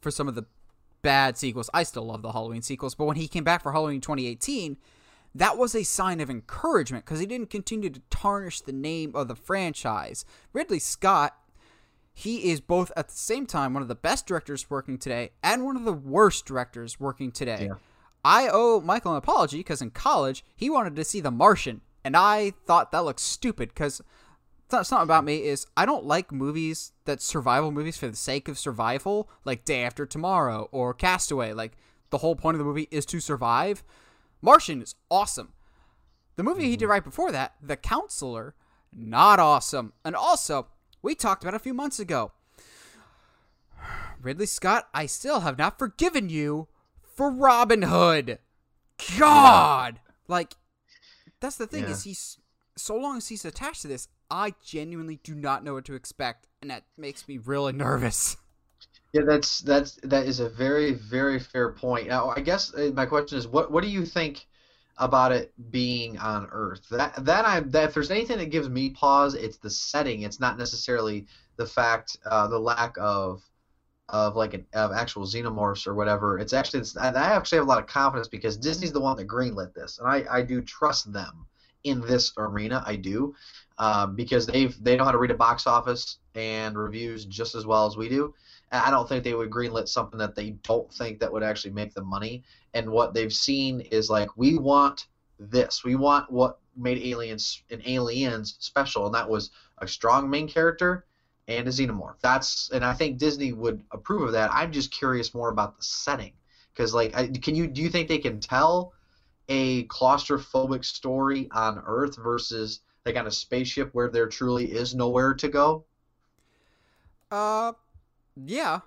for 0.00 0.10
some 0.10 0.28
of 0.28 0.34
the 0.34 0.46
bad 1.02 1.38
sequels, 1.38 1.70
I 1.72 1.84
still 1.84 2.04
love 2.04 2.22
the 2.22 2.32
Halloween 2.32 2.62
sequels, 2.62 2.94
but 2.94 3.04
when 3.04 3.16
he 3.16 3.28
came 3.28 3.44
back 3.44 3.62
for 3.62 3.72
Halloween 3.72 4.00
2018, 4.00 4.76
that 5.34 5.56
was 5.56 5.74
a 5.74 5.82
sign 5.84 6.20
of 6.20 6.28
encouragement 6.28 7.04
because 7.04 7.20
he 7.20 7.26
didn't 7.26 7.50
continue 7.50 7.90
to 7.90 8.02
tarnish 8.10 8.60
the 8.60 8.72
name 8.72 9.12
of 9.14 9.28
the 9.28 9.36
franchise. 9.36 10.24
Ridley 10.52 10.78
Scott, 10.78 11.36
he 12.14 12.50
is 12.50 12.60
both 12.60 12.92
at 12.96 13.08
the 13.08 13.14
same 13.14 13.46
time 13.46 13.74
one 13.74 13.82
of 13.82 13.88
the 13.88 13.94
best 13.94 14.26
directors 14.26 14.68
working 14.68 14.98
today 14.98 15.30
and 15.42 15.64
one 15.64 15.76
of 15.76 15.84
the 15.84 15.92
worst 15.92 16.46
directors 16.46 17.00
working 17.00 17.32
today. 17.32 17.68
Yeah. 17.68 17.76
I 18.24 18.48
owe 18.52 18.80
Michael 18.80 19.12
an 19.12 19.18
apology 19.18 19.58
because 19.58 19.82
in 19.82 19.90
college 19.90 20.44
he 20.54 20.70
wanted 20.70 20.94
to 20.96 21.04
see 21.04 21.20
The 21.20 21.30
Martian, 21.30 21.80
and 22.04 22.16
I 22.16 22.52
thought 22.66 22.92
that 22.92 23.04
looked 23.04 23.20
stupid 23.20 23.70
because 23.70 24.00
it's 24.72 24.90
not 24.90 25.02
about 25.02 25.24
me. 25.24 25.44
Is 25.44 25.66
I 25.76 25.84
don't 25.86 26.04
like 26.04 26.32
movies 26.32 26.92
that 27.04 27.20
survival 27.20 27.70
movies 27.70 27.96
for 27.96 28.08
the 28.08 28.16
sake 28.16 28.48
of 28.48 28.58
survival, 28.58 29.28
like 29.44 29.64
Day 29.64 29.82
After 29.82 30.06
Tomorrow 30.06 30.68
or 30.72 30.94
Castaway. 30.94 31.52
Like 31.52 31.72
the 32.10 32.18
whole 32.18 32.36
point 32.36 32.54
of 32.54 32.58
the 32.58 32.64
movie 32.64 32.88
is 32.90 33.04
to 33.06 33.20
survive. 33.20 33.82
Martian 34.40 34.82
is 34.82 34.94
awesome. 35.10 35.52
The 36.36 36.42
movie 36.42 36.62
he 36.62 36.70
mm-hmm. 36.70 36.80
did 36.80 36.86
right 36.86 37.04
before 37.04 37.32
that, 37.32 37.54
The 37.60 37.76
Counselor, 37.76 38.54
not 38.92 39.38
awesome. 39.38 39.92
And 40.04 40.16
also, 40.16 40.68
we 41.02 41.14
talked 41.14 41.42
about 41.42 41.54
a 41.54 41.58
few 41.58 41.74
months 41.74 41.98
ago. 41.98 42.32
Ridley 44.20 44.46
Scott, 44.46 44.88
I 44.94 45.06
still 45.06 45.40
have 45.40 45.58
not 45.58 45.78
forgiven 45.78 46.28
you 46.28 46.68
for 47.02 47.30
Robin 47.30 47.82
Hood. 47.82 48.38
God, 49.18 50.00
like 50.28 50.54
that's 51.40 51.56
the 51.56 51.66
thing 51.66 51.84
Yeah. 51.84 51.90
is 51.90 52.04
he's 52.04 52.38
so 52.76 52.96
long 52.96 53.16
as 53.18 53.28
he's 53.28 53.44
attached 53.44 53.82
to 53.82 53.88
this, 53.88 54.08
I 54.30 54.54
genuinely 54.64 55.16
do 55.22 55.34
not 55.34 55.64
know 55.64 55.74
what 55.74 55.84
to 55.86 55.94
expect, 55.94 56.46
and 56.62 56.70
that 56.70 56.84
makes 56.96 57.26
me 57.28 57.38
really 57.38 57.72
nervous. 57.72 58.36
Yeah, 59.12 59.22
that's 59.26 59.58
that's 59.60 59.98
that 60.04 60.26
is 60.26 60.40
a 60.40 60.48
very 60.48 60.94
very 60.94 61.38
fair 61.38 61.72
point. 61.72 62.08
Now, 62.08 62.30
I 62.34 62.40
guess 62.40 62.72
uh, 62.74 62.92
my 62.94 63.04
question 63.06 63.36
is, 63.38 63.46
what 63.46 63.70
what 63.70 63.82
do 63.82 63.90
you 63.90 64.06
think 64.06 64.46
about 64.98 65.32
it 65.32 65.52
being 65.70 66.18
on 66.18 66.48
Earth? 66.52 66.86
That 66.90 67.24
that 67.24 67.44
I 67.44 67.60
that 67.60 67.84
if 67.84 67.94
there's 67.94 68.10
anything 68.10 68.38
that 68.38 68.50
gives 68.50 68.68
me 68.68 68.90
pause, 68.90 69.34
it's 69.34 69.58
the 69.58 69.70
setting. 69.70 70.22
It's 70.22 70.40
not 70.40 70.58
necessarily 70.58 71.26
the 71.56 71.66
fact, 71.66 72.16
uh, 72.24 72.46
the 72.48 72.58
lack 72.58 72.96
of 72.98 73.42
of 74.08 74.36
like 74.36 74.54
an 74.54 74.66
of 74.74 74.92
actual 74.92 75.24
xenomorphs 75.24 75.86
or 75.86 75.94
whatever. 75.94 76.38
It's 76.38 76.52
actually 76.52 76.80
it's, 76.80 76.96
I 76.96 77.08
actually 77.08 77.56
have 77.56 77.66
a 77.66 77.68
lot 77.68 77.78
of 77.78 77.86
confidence 77.86 78.28
because 78.28 78.56
Disney's 78.56 78.92
the 78.92 79.00
one 79.00 79.16
that 79.16 79.26
greenlit 79.26 79.72
this, 79.74 79.98
and 79.98 80.08
I 80.08 80.24
I 80.30 80.42
do 80.42 80.60
trust 80.60 81.12
them 81.12 81.46
in 81.84 82.00
this 82.00 82.32
arena. 82.36 82.82
I 82.86 82.96
do. 82.96 83.34
Um, 83.78 84.14
because 84.14 84.46
they've 84.46 84.76
they 84.84 84.96
know 84.96 85.04
how 85.04 85.12
to 85.12 85.18
read 85.18 85.30
a 85.30 85.34
box 85.34 85.66
office 85.66 86.18
and 86.34 86.76
reviews 86.78 87.24
just 87.24 87.54
as 87.54 87.66
well 87.66 87.86
as 87.86 87.96
we 87.96 88.08
do. 88.08 88.34
I 88.72 88.90
don't 88.90 89.08
think 89.08 89.22
they 89.22 89.34
would 89.34 89.50
greenlit 89.50 89.88
something 89.88 90.18
that 90.18 90.34
they 90.34 90.50
don't 90.62 90.92
think 90.92 91.20
that 91.20 91.30
would 91.30 91.42
actually 91.42 91.72
make 91.72 91.92
them 91.94 92.06
money. 92.06 92.42
And 92.74 92.90
what 92.90 93.12
they've 93.12 93.32
seen 93.32 93.80
is 93.80 94.08
like 94.08 94.36
we 94.36 94.56
want 94.56 95.06
this. 95.38 95.82
We 95.84 95.94
want 95.94 96.30
what 96.30 96.58
made 96.76 96.98
Aliens 96.98 97.62
and 97.70 97.82
Aliens 97.84 98.56
special, 98.58 99.06
and 99.06 99.14
that 99.14 99.28
was 99.28 99.50
a 99.78 99.86
strong 99.86 100.30
main 100.30 100.48
character 100.48 101.04
and 101.48 101.68
a 101.68 101.70
xenomorph. 101.70 102.16
That's 102.22 102.70
and 102.72 102.84
I 102.84 102.92
think 102.94 103.18
Disney 103.18 103.52
would 103.52 103.82
approve 103.90 104.22
of 104.22 104.32
that. 104.32 104.50
I'm 104.52 104.72
just 104.72 104.90
curious 104.90 105.34
more 105.34 105.50
about 105.50 105.76
the 105.76 105.82
setting 105.82 106.32
because 106.72 106.94
like 106.94 107.14
I, 107.14 107.28
can 107.28 107.54
you 107.54 107.66
do 107.66 107.82
you 107.82 107.90
think 107.90 108.08
they 108.08 108.18
can 108.18 108.40
tell 108.40 108.92
a 109.48 109.84
claustrophobic 109.84 110.84
story 110.84 111.48
on 111.50 111.82
Earth 111.84 112.16
versus 112.16 112.80
like 113.04 113.16
on 113.16 113.26
a 113.26 113.30
spaceship 113.30 113.90
where 113.92 114.08
there 114.08 114.28
truly 114.28 114.72
is 114.72 114.94
nowhere 114.94 115.34
to 115.34 115.48
go? 115.48 115.84
Uh, 117.30 117.72
yeah, 118.36 118.80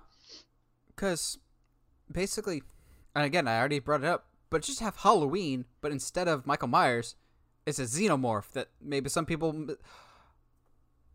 because 0.88 1.38
basically, 2.10 2.62
and 3.14 3.24
again, 3.24 3.48
I 3.48 3.58
already 3.58 3.78
brought 3.78 4.02
it 4.02 4.06
up, 4.06 4.26
but 4.50 4.62
just 4.62 4.80
have 4.80 4.96
Halloween, 4.96 5.64
but 5.80 5.92
instead 5.92 6.28
of 6.28 6.46
Michael 6.46 6.68
Myers, 6.68 7.16
it's 7.66 7.78
a 7.78 7.82
xenomorph 7.82 8.52
that 8.52 8.68
maybe 8.80 9.08
some 9.08 9.26
people. 9.26 9.66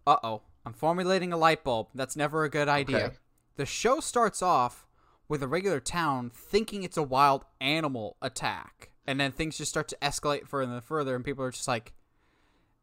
Uh 0.06 0.18
oh, 0.24 0.42
I'm 0.66 0.74
formulating 0.74 1.32
a 1.32 1.38
light 1.38 1.64
bulb. 1.64 1.88
That's 1.96 2.16
never 2.16 2.44
a 2.44 2.50
good 2.50 2.68
idea. 2.68 3.06
Okay. 3.06 3.16
The 3.56 3.66
show 3.66 4.00
starts 4.00 4.42
off 4.42 4.88
with 5.28 5.44
a 5.44 5.48
regular 5.48 5.80
town 5.80 6.32
thinking 6.34 6.84
it's 6.84 6.98
a 6.98 7.04
wild 7.04 7.46
animal 7.60 8.18
attack, 8.22 8.92
and 9.08 9.20
then 9.20 9.32
things 9.32 9.58
just 9.58 9.72
start 9.72 9.88
to 9.90 9.98
escalate 10.02 10.48
further 10.48 10.74
and 10.74 10.84
further, 10.84 11.16
and 11.16 11.24
people 11.24 11.44
are 11.46 11.52
just 11.52 11.68
like, 11.68 11.94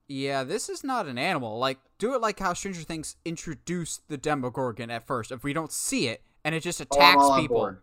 yeah, 0.08 0.44
this 0.44 0.68
is 0.68 0.82
not 0.84 1.06
an 1.06 1.18
animal. 1.18 1.58
Like, 1.58 1.78
do 1.98 2.14
it 2.14 2.20
like 2.20 2.38
how 2.38 2.54
Stranger 2.54 2.82
Things 2.82 3.16
introduced 3.24 4.08
the 4.08 4.16
Demogorgon 4.16 4.90
at 4.90 5.06
first. 5.06 5.30
If 5.32 5.44
we 5.44 5.52
don't 5.52 5.72
see 5.72 6.08
it, 6.08 6.22
and 6.44 6.54
it 6.54 6.62
just 6.62 6.80
Oh, 6.90 6.96
attacks 6.96 7.16
all 7.16 7.32
people. 7.32 7.76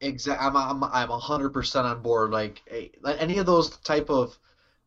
Exactly. 0.00 0.46
I'm 0.46 0.56
I'm 0.56 0.84
I'm 0.84 1.08
hundred 1.20 1.50
percent 1.50 1.86
on 1.86 2.02
board. 2.02 2.30
Like 2.30 2.62
like 3.02 3.20
any 3.20 3.38
of 3.38 3.46
those 3.46 3.78
type 3.78 4.10
of 4.10 4.38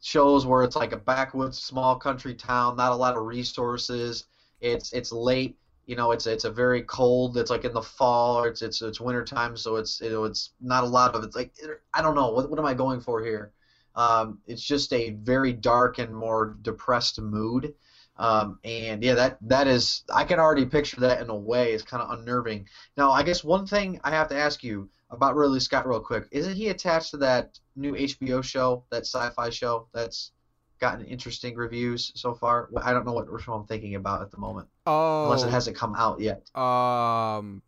shows 0.01 0.45
where 0.45 0.63
it's 0.63 0.75
like 0.75 0.91
a 0.93 0.97
backwoods 0.97 1.59
small 1.61 1.97
country 1.97 2.35
town, 2.35 2.77
not 2.77 2.91
a 2.91 2.95
lot 2.95 3.17
of 3.17 3.25
resources. 3.25 4.25
It's 4.61 4.93
it's 4.93 5.11
late. 5.11 5.57
You 5.85 5.95
know, 5.95 6.11
it's 6.11 6.27
it's 6.27 6.45
a 6.45 6.51
very 6.51 6.83
cold. 6.83 7.37
It's 7.37 7.49
like 7.51 7.65
in 7.65 7.73
the 7.73 7.81
fall. 7.81 8.43
It's 8.43 8.61
it's 8.61 8.81
it's 8.81 9.01
winter 9.01 9.25
time, 9.25 9.57
so 9.57 9.77
it's 9.77 10.01
you 10.01 10.09
know 10.11 10.25
it's 10.25 10.51
not 10.61 10.83
a 10.83 10.87
lot 10.87 11.15
of. 11.15 11.23
It's 11.23 11.35
like 11.35 11.53
I 11.93 12.01
don't 12.01 12.15
know 12.15 12.31
what 12.31 12.49
what 12.49 12.59
am 12.59 12.65
I 12.65 12.73
going 12.73 13.01
for 13.01 13.23
here. 13.23 13.53
Um, 13.97 14.39
it's 14.47 14.61
just 14.63 14.93
a 14.93 15.09
very 15.09 15.51
dark 15.51 15.97
and 15.97 16.15
more 16.15 16.55
depressed 16.61 17.19
mood. 17.19 17.73
Um, 18.15 18.57
and 18.63 19.03
yeah, 19.03 19.13
that 19.15 19.37
that 19.41 19.67
is 19.67 20.03
I 20.13 20.23
can 20.23 20.39
already 20.39 20.65
picture 20.65 21.01
that 21.01 21.21
in 21.21 21.29
a 21.29 21.35
way. 21.35 21.73
It's 21.73 21.83
kind 21.83 22.01
of 22.01 22.17
unnerving. 22.17 22.67
Now, 22.95 23.11
I 23.11 23.23
guess 23.23 23.43
one 23.43 23.65
thing 23.67 23.99
I 24.03 24.11
have 24.11 24.29
to 24.29 24.37
ask 24.37 24.63
you 24.63 24.89
about 25.09 25.35
Ridley 25.35 25.59
Scott 25.59 25.87
real 25.87 25.99
quick. 25.99 26.27
Isn't 26.31 26.55
he 26.55 26.69
attached 26.69 27.11
to 27.11 27.17
that 27.17 27.59
new 27.75 27.93
HBO 27.93 28.43
show, 28.43 28.83
that 28.91 29.03
sci-fi 29.05 29.49
show 29.49 29.87
that's 29.93 30.31
gotten 30.79 31.05
interesting 31.05 31.55
reviews 31.55 32.11
so 32.15 32.33
far? 32.33 32.69
I 32.81 32.91
don't 32.91 33.05
know 33.05 33.13
what 33.13 33.31
which 33.31 33.47
one 33.47 33.61
I'm 33.61 33.67
thinking 33.67 33.95
about 33.95 34.21
at 34.23 34.31
the 34.31 34.37
moment, 34.37 34.67
Oh, 34.87 35.25
unless 35.25 35.43
it 35.43 35.49
hasn't 35.51 35.75
come 35.77 35.95
out 35.95 36.19
yet. 36.19 36.37
um, 36.55 37.61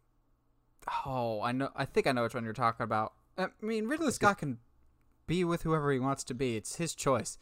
oh, 1.05 1.41
I 1.41 1.51
know. 1.51 1.69
I 1.75 1.85
think 1.85 2.07
I 2.07 2.11
know 2.11 2.23
which 2.23 2.33
one 2.33 2.43
you're 2.43 2.53
talking 2.53 2.83
about. 2.83 3.13
I 3.37 3.47
mean, 3.61 3.85
Ridley 3.87 4.11
Scott 4.11 4.39
can 4.39 4.57
be 5.29 5.45
with 5.45 5.61
whoever 5.61 5.93
he 5.93 5.99
wants 5.99 6.25
to 6.25 6.33
be. 6.33 6.57
It's 6.57 6.75
his 6.75 6.93
choice. 6.93 7.37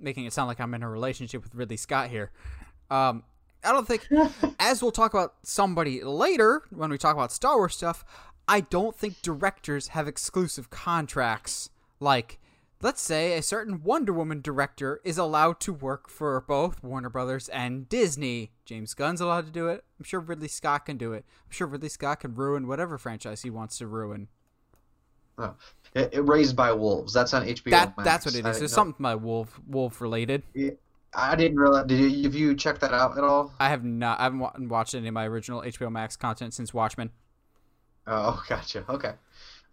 Making 0.00 0.24
it 0.24 0.32
sound 0.32 0.48
like 0.48 0.60
I'm 0.60 0.72
in 0.72 0.82
a 0.82 0.88
relationship 0.88 1.42
with 1.42 1.54
Ridley 1.54 1.76
Scott 1.76 2.08
here. 2.08 2.30
Um, 2.90 3.24
I 3.62 3.72
don't 3.72 3.86
think, 3.86 4.08
as 4.58 4.80
we'll 4.80 4.92
talk 4.92 5.12
about 5.12 5.34
somebody 5.42 6.02
later 6.02 6.62
when 6.70 6.90
we 6.90 6.96
talk 6.96 7.14
about 7.14 7.32
Star 7.32 7.56
Wars 7.56 7.76
stuff, 7.76 8.04
I 8.48 8.60
don't 8.60 8.96
think 8.96 9.20
directors 9.22 9.88
have 9.88 10.08
exclusive 10.08 10.70
contracts. 10.70 11.70
Like, 12.00 12.38
let's 12.80 13.00
say 13.00 13.36
a 13.36 13.42
certain 13.42 13.82
Wonder 13.82 14.12
Woman 14.12 14.40
director 14.40 15.00
is 15.04 15.18
allowed 15.18 15.60
to 15.60 15.72
work 15.72 16.08
for 16.08 16.40
both 16.40 16.82
Warner 16.82 17.10
Brothers 17.10 17.48
and 17.48 17.88
Disney. 17.88 18.52
James 18.64 18.94
Gunn's 18.94 19.20
allowed 19.20 19.46
to 19.46 19.52
do 19.52 19.68
it. 19.68 19.84
I'm 19.98 20.04
sure 20.04 20.20
Ridley 20.20 20.48
Scott 20.48 20.86
can 20.86 20.96
do 20.96 21.12
it. 21.12 21.24
I'm 21.46 21.52
sure 21.52 21.66
Ridley 21.66 21.88
Scott 21.88 22.20
can 22.20 22.34
ruin 22.34 22.66
whatever 22.66 22.98
franchise 22.98 23.42
he 23.42 23.50
wants 23.50 23.78
to 23.78 23.86
ruin. 23.86 24.28
Oh, 25.42 25.54
it, 25.94 26.14
it 26.14 26.20
Raised 26.22 26.56
by 26.56 26.72
Wolves. 26.72 27.12
That's 27.12 27.34
on 27.34 27.46
HBO. 27.46 27.70
That 27.70 27.96
Max. 27.96 28.04
that's 28.04 28.26
what 28.26 28.34
it 28.34 28.46
is. 28.46 28.58
There's 28.58 28.72
know- 28.72 28.76
something 28.76 29.02
by 29.02 29.14
wolf 29.14 29.60
wolf 29.66 30.00
related. 30.00 30.42
I 31.14 31.36
didn't 31.36 31.58
realize. 31.58 31.86
Did 31.86 32.00
you 32.12 32.22
have 32.24 32.34
you 32.34 32.54
checked 32.54 32.80
that 32.80 32.94
out 32.94 33.18
at 33.18 33.24
all? 33.24 33.52
I 33.60 33.68
have 33.68 33.84
not. 33.84 34.20
I 34.20 34.24
haven't 34.24 34.68
watched 34.68 34.94
any 34.94 35.08
of 35.08 35.14
my 35.14 35.26
original 35.26 35.60
HBO 35.62 35.90
Max 35.90 36.16
content 36.16 36.54
since 36.54 36.72
Watchmen. 36.72 37.10
Oh, 38.06 38.42
gotcha. 38.48 38.84
Okay, 38.88 39.12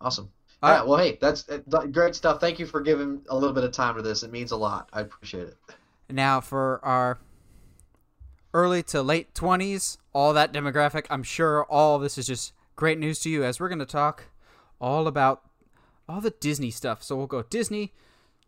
awesome. 0.01 0.31
All 0.61 0.71
right. 0.71 0.85
well, 0.85 0.97
hey, 0.97 1.17
that's 1.21 1.45
great 1.91 2.15
stuff. 2.15 2.41
Thank 2.41 2.59
you 2.59 2.65
for 2.65 2.81
giving 2.81 3.21
a 3.29 3.35
little 3.35 3.53
bit 3.53 3.63
of 3.63 3.71
time 3.71 3.95
to 3.95 4.01
this. 4.01 4.23
It 4.23 4.31
means 4.31 4.51
a 4.51 4.57
lot. 4.57 4.89
I 4.91 4.99
appreciate 5.01 5.47
it. 5.47 5.55
Now 6.09 6.41
for 6.41 6.83
our 6.83 7.19
early 8.53 8.83
to 8.83 9.01
late 9.01 9.33
20s, 9.33 9.97
all 10.11 10.33
that 10.33 10.51
demographic, 10.51 11.05
I'm 11.09 11.23
sure 11.23 11.63
all 11.65 11.97
this 11.97 12.17
is 12.17 12.27
just 12.27 12.51
great 12.75 12.99
news 12.99 13.21
to 13.21 13.29
you 13.29 13.45
as 13.45 13.59
we're 13.59 13.69
going 13.69 13.79
to 13.79 13.85
talk 13.85 14.25
all 14.81 15.07
about 15.07 15.43
all 16.09 16.21
the 16.21 16.31
Disney 16.31 16.71
stuff. 16.71 17.03
So 17.03 17.15
we'll 17.15 17.27
go 17.27 17.43
Disney, 17.43 17.93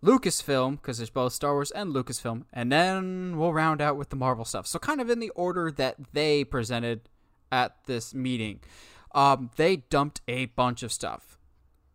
Lucasfilm, 0.04 0.82
because 0.82 0.98
there's 0.98 1.10
both 1.12 1.34
Star 1.34 1.54
Wars 1.54 1.72
and 1.72 1.94
Lucasfilm, 1.94 2.46
and 2.52 2.72
then 2.72 3.38
we'll 3.38 3.54
round 3.54 3.82
out 3.82 3.98
with 3.98 4.10
the 4.10 4.16
Marvel 4.16 4.44
stuff. 4.44 4.66
So 4.66 4.80
kind 4.80 5.00
of 5.00 5.10
in 5.10 5.20
the 5.20 5.30
order 5.30 5.72
that 5.72 5.98
they 6.14 6.44
presented 6.44 7.02
at 7.52 7.76
this 7.86 8.14
meeting. 8.14 8.62
Um, 9.14 9.52
they 9.58 9.78
dumped 9.78 10.22
a 10.28 10.46
bunch 10.46 10.84
of 10.84 10.92
stuff. 10.92 11.38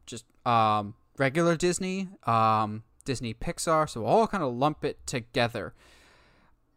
Just 0.04 0.24
um, 0.46 0.94
regular 1.18 1.56
Disney, 1.56 2.08
um, 2.24 2.84
Disney 3.04 3.34
Pixar, 3.34 3.88
so 3.88 4.02
we'll 4.02 4.10
all 4.10 4.26
kind 4.26 4.44
of 4.44 4.54
lump 4.54 4.84
it 4.84 5.04
together. 5.06 5.74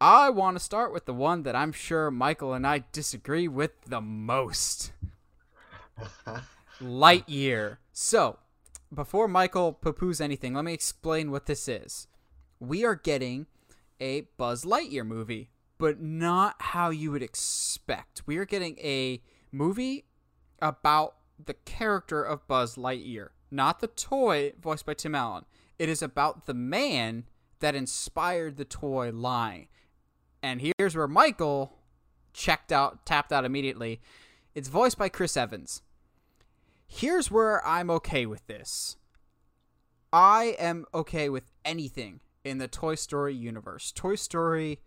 I 0.01 0.29
want 0.29 0.57
to 0.57 0.63
start 0.63 0.93
with 0.93 1.05
the 1.05 1.13
one 1.13 1.43
that 1.43 1.57
I'm 1.57 1.73
sure 1.73 2.09
Michael 2.09 2.53
and 2.53 2.65
I 2.65 2.85
disagree 2.93 3.49
with 3.49 3.71
the 3.85 3.99
most. 3.99 4.93
Lightyear. 6.81 7.77
So, 7.91 8.39
before 8.93 9.27
Michael 9.27 9.73
poo-poos 9.73 10.21
anything, 10.21 10.53
let 10.53 10.65
me 10.65 10.73
explain 10.73 11.31
what 11.31 11.45
this 11.45 11.67
is. 11.67 12.07
We 12.59 12.83
are 12.85 12.95
getting 12.95 13.47
a 13.99 14.21
Buzz 14.37 14.65
Lightyear 14.65 15.05
movie, 15.05 15.51
but 15.77 16.01
not 16.01 16.55
how 16.59 16.89
you 16.89 17.11
would 17.11 17.23
expect. 17.23 18.23
We 18.25 18.37
are 18.37 18.45
getting 18.45 18.77
a 18.79 19.21
movie 19.51 20.05
about 20.61 21.15
the 21.43 21.53
character 21.53 22.21
of 22.21 22.47
Buzz 22.47 22.75
Lightyear, 22.75 23.29
not 23.49 23.79
the 23.79 23.87
toy 23.87 24.53
voiced 24.61 24.85
by 24.85 24.93
Tim 24.93 25.15
Allen. 25.15 25.45
It 25.77 25.87
is 25.87 26.01
about 26.01 26.45
the 26.45 26.53
man 26.53 27.25
that 27.59 27.75
inspired 27.75 28.57
the 28.57 28.65
toy 28.65 29.11
line. 29.11 29.67
And 30.41 30.61
here's 30.61 30.95
where 30.95 31.07
Michael 31.07 31.77
checked 32.33 32.71
out, 32.71 33.05
tapped 33.05 33.31
out 33.31 33.45
immediately. 33.45 34.01
It's 34.55 34.69
voiced 34.69 34.97
by 34.97 35.09
Chris 35.09 35.37
Evans. 35.37 35.81
Here's 36.91 37.29
where 37.29 37.65
I'm 37.65 37.91
okay 37.91 38.25
with 38.25 38.45
this. 38.47 38.97
I 40.11 40.55
am 40.57 40.85
okay 40.91 41.29
with 41.29 41.51
anything 41.63 42.19
in 42.43 42.57
the 42.57 42.67
Toy 42.67 42.95
Story 42.95 43.35
universe. 43.35 43.91
Toy 43.91 44.15
Story 44.15 44.79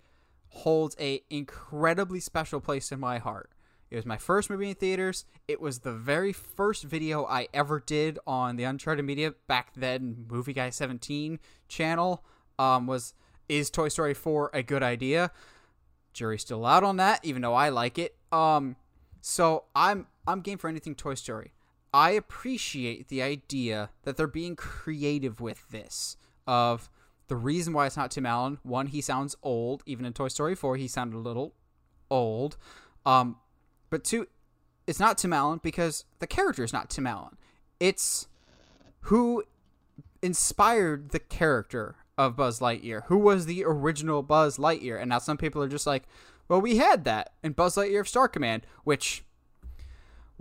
holds 0.48 0.96
a 0.98 1.22
incredibly 1.30 2.18
special 2.18 2.60
place 2.60 2.90
in 2.90 2.98
my 2.98 3.18
heart. 3.18 3.50
It 3.88 3.96
was 3.96 4.04
my 4.04 4.18
first 4.18 4.50
movie 4.50 4.70
in 4.70 4.74
theaters. 4.74 5.26
It 5.46 5.60
was 5.60 5.78
the 5.78 5.92
very 5.92 6.32
first 6.32 6.82
video 6.82 7.24
I 7.24 7.46
ever 7.54 7.78
did 7.78 8.18
on 8.26 8.56
the 8.56 8.64
Uncharted 8.64 9.04
Media 9.04 9.34
back 9.46 9.72
then 9.76 10.26
Movie 10.28 10.54
Guy 10.54 10.70
17 10.70 11.38
channel. 11.68 12.24
Um, 12.58 12.88
was 12.88 13.14
is 13.48 13.70
Toy 13.70 13.88
Story 13.88 14.12
4 14.12 14.50
a 14.52 14.62
good 14.64 14.82
idea? 14.82 15.30
Jury's 16.12 16.42
still 16.42 16.66
out 16.66 16.82
on 16.82 16.96
that, 16.96 17.20
even 17.22 17.42
though 17.42 17.54
I 17.54 17.68
like 17.68 17.96
it. 17.96 18.16
Um, 18.32 18.74
so 19.20 19.64
I'm 19.76 20.08
I'm 20.26 20.40
game 20.40 20.58
for 20.58 20.68
anything 20.68 20.96
Toy 20.96 21.14
Story. 21.14 21.52
I 21.92 22.10
appreciate 22.10 23.08
the 23.08 23.22
idea 23.22 23.90
that 24.02 24.16
they're 24.16 24.26
being 24.26 24.56
creative 24.56 25.40
with 25.40 25.68
this. 25.70 26.16
Of 26.46 26.90
the 27.28 27.36
reason 27.36 27.72
why 27.72 27.86
it's 27.86 27.96
not 27.96 28.10
Tim 28.10 28.26
Allen, 28.26 28.58
one, 28.62 28.88
he 28.88 29.00
sounds 29.00 29.36
old. 29.42 29.82
Even 29.86 30.04
in 30.04 30.12
Toy 30.12 30.28
Story 30.28 30.54
4, 30.54 30.76
he 30.76 30.88
sounded 30.88 31.16
a 31.16 31.20
little 31.20 31.54
old. 32.10 32.56
Um, 33.06 33.36
but 33.90 34.04
two, 34.04 34.26
it's 34.86 35.00
not 35.00 35.18
Tim 35.18 35.32
Allen 35.32 35.60
because 35.62 36.04
the 36.18 36.26
character 36.26 36.64
is 36.64 36.72
not 36.72 36.90
Tim 36.90 37.06
Allen. 37.06 37.36
It's 37.78 38.28
who 39.06 39.44
inspired 40.22 41.10
the 41.10 41.18
character 41.18 41.96
of 42.18 42.36
Buzz 42.36 42.60
Lightyear. 42.60 43.04
Who 43.06 43.18
was 43.18 43.46
the 43.46 43.64
original 43.64 44.22
Buzz 44.22 44.58
Lightyear? 44.58 45.00
And 45.00 45.08
now 45.08 45.18
some 45.18 45.36
people 45.36 45.62
are 45.62 45.68
just 45.68 45.86
like, 45.86 46.04
well, 46.48 46.60
we 46.60 46.76
had 46.76 47.04
that 47.04 47.32
in 47.42 47.52
Buzz 47.52 47.76
Lightyear 47.76 48.00
of 48.00 48.08
Star 48.08 48.28
Command, 48.28 48.66
which 48.84 49.24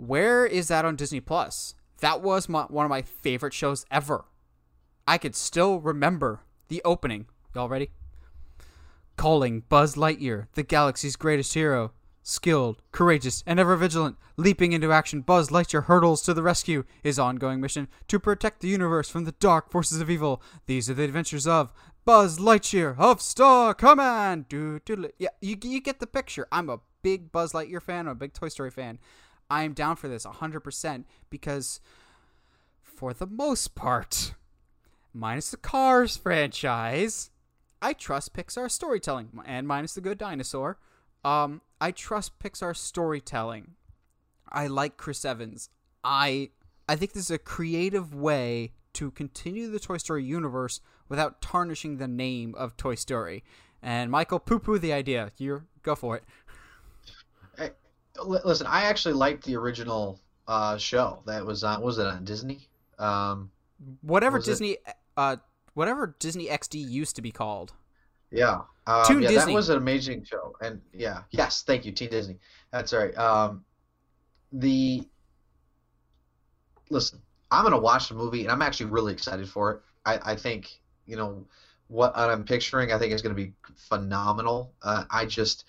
where 0.08 0.44
is 0.44 0.68
that 0.68 0.84
on 0.84 0.96
Disney 0.96 1.20
Plus? 1.20 1.74
That 2.00 2.22
was 2.22 2.48
my, 2.48 2.62
one 2.64 2.84
of 2.84 2.90
my 2.90 3.02
favorite 3.02 3.54
shows 3.54 3.86
ever. 3.90 4.24
I 5.06 5.18
could 5.18 5.36
still 5.36 5.80
remember 5.80 6.40
the 6.68 6.82
opening. 6.84 7.26
Y'all 7.54 7.68
ready? 7.68 7.90
Calling 9.16 9.62
Buzz 9.68 9.94
Lightyear, 9.94 10.46
the 10.54 10.62
galaxy's 10.62 11.16
greatest 11.16 11.54
hero. 11.54 11.92
Skilled, 12.24 12.82
courageous, 12.92 13.42
and 13.46 13.58
ever 13.58 13.76
vigilant, 13.76 14.16
leaping 14.36 14.72
into 14.72 14.92
action, 14.92 15.22
Buzz 15.22 15.50
Lightyear 15.50 15.84
hurtles 15.84 16.22
to 16.22 16.32
the 16.32 16.42
rescue. 16.42 16.84
His 17.02 17.18
ongoing 17.18 17.60
mission 17.60 17.88
to 18.08 18.20
protect 18.20 18.60
the 18.60 18.68
universe 18.68 19.08
from 19.08 19.24
the 19.24 19.32
dark 19.32 19.70
forces 19.70 20.00
of 20.00 20.08
evil. 20.08 20.40
These 20.66 20.88
are 20.88 20.94
the 20.94 21.02
adventures 21.02 21.46
of 21.46 21.72
Buzz 22.04 22.38
Lightyear 22.38 22.96
of 22.98 23.20
Star 23.20 23.74
Command. 23.74 24.48
Do, 24.48 24.80
do, 24.84 25.10
yeah, 25.18 25.30
you, 25.40 25.56
you 25.62 25.80
get 25.80 25.98
the 25.98 26.06
picture. 26.06 26.46
I'm 26.52 26.68
a 26.68 26.80
big 27.02 27.32
Buzz 27.32 27.52
Lightyear 27.52 27.82
fan. 27.82 28.06
I'm 28.06 28.12
a 28.12 28.14
big 28.16 28.32
Toy 28.32 28.48
Story 28.48 28.70
fan. 28.70 28.98
I 29.52 29.64
am 29.64 29.74
down 29.74 29.96
for 29.96 30.08
this 30.08 30.24
100% 30.24 31.04
because, 31.28 31.78
for 32.82 33.12
the 33.12 33.26
most 33.26 33.74
part, 33.74 34.32
minus 35.12 35.50
the 35.50 35.58
Cars 35.58 36.16
franchise, 36.16 37.30
I 37.82 37.92
trust 37.92 38.32
Pixar 38.32 38.70
storytelling, 38.70 39.28
and 39.44 39.68
minus 39.68 39.92
the 39.92 40.00
Good 40.00 40.16
Dinosaur, 40.16 40.78
um, 41.22 41.60
I 41.82 41.90
trust 41.90 42.38
Pixar 42.38 42.74
storytelling. 42.74 43.72
I 44.50 44.68
like 44.68 44.96
Chris 44.96 45.22
Evans. 45.22 45.68
I 46.02 46.48
I 46.88 46.96
think 46.96 47.12
this 47.12 47.24
is 47.24 47.30
a 47.30 47.38
creative 47.38 48.14
way 48.14 48.72
to 48.94 49.10
continue 49.10 49.70
the 49.70 49.78
Toy 49.78 49.98
Story 49.98 50.24
universe 50.24 50.80
without 51.10 51.42
tarnishing 51.42 51.98
the 51.98 52.08
name 52.08 52.54
of 52.56 52.78
Toy 52.78 52.94
Story. 52.94 53.44
And 53.82 54.10
Michael, 54.10 54.38
poo 54.38 54.58
poo 54.58 54.78
the 54.78 54.94
idea. 54.94 55.30
You 55.36 55.64
go 55.82 55.94
for 55.94 56.16
it. 56.16 56.24
Listen, 58.24 58.66
I 58.66 58.84
actually 58.84 59.14
liked 59.14 59.44
the 59.44 59.56
original 59.56 60.20
uh, 60.46 60.76
show 60.76 61.22
that 61.26 61.44
was 61.44 61.64
on. 61.64 61.82
Was 61.82 61.98
it 61.98 62.06
on 62.06 62.24
Disney? 62.24 62.68
Um, 62.98 63.50
whatever 64.02 64.38
Disney, 64.38 64.78
uh, 65.16 65.36
whatever 65.74 66.14
Disney 66.18 66.46
XD 66.46 66.88
used 66.88 67.16
to 67.16 67.22
be 67.22 67.30
called. 67.30 67.72
Yeah, 68.30 68.62
um, 68.86 69.04
Toon 69.06 69.22
yeah, 69.22 69.28
Disney. 69.28 69.52
that 69.52 69.56
was 69.56 69.68
an 69.68 69.78
amazing 69.78 70.24
show, 70.24 70.54
and 70.60 70.80
yeah, 70.92 71.22
yes, 71.30 71.62
thank 71.62 71.84
you, 71.84 71.92
Team 71.92 72.10
Disney. 72.10 72.38
That's 72.70 72.92
right. 72.92 73.16
Um, 73.16 73.64
the 74.52 75.08
listen, 76.90 77.20
I'm 77.50 77.64
gonna 77.64 77.78
watch 77.78 78.08
the 78.08 78.14
movie, 78.14 78.42
and 78.42 78.50
I'm 78.50 78.62
actually 78.62 78.90
really 78.90 79.12
excited 79.12 79.48
for 79.48 79.70
it. 79.72 79.80
I, 80.04 80.32
I 80.32 80.36
think 80.36 80.80
you 81.06 81.16
know 81.16 81.46
what 81.88 82.16
I'm 82.16 82.44
picturing. 82.44 82.92
I 82.92 82.98
think 82.98 83.12
is 83.12 83.22
gonna 83.22 83.34
be 83.34 83.52
phenomenal. 83.76 84.72
Uh, 84.82 85.04
I 85.10 85.26
just 85.26 85.64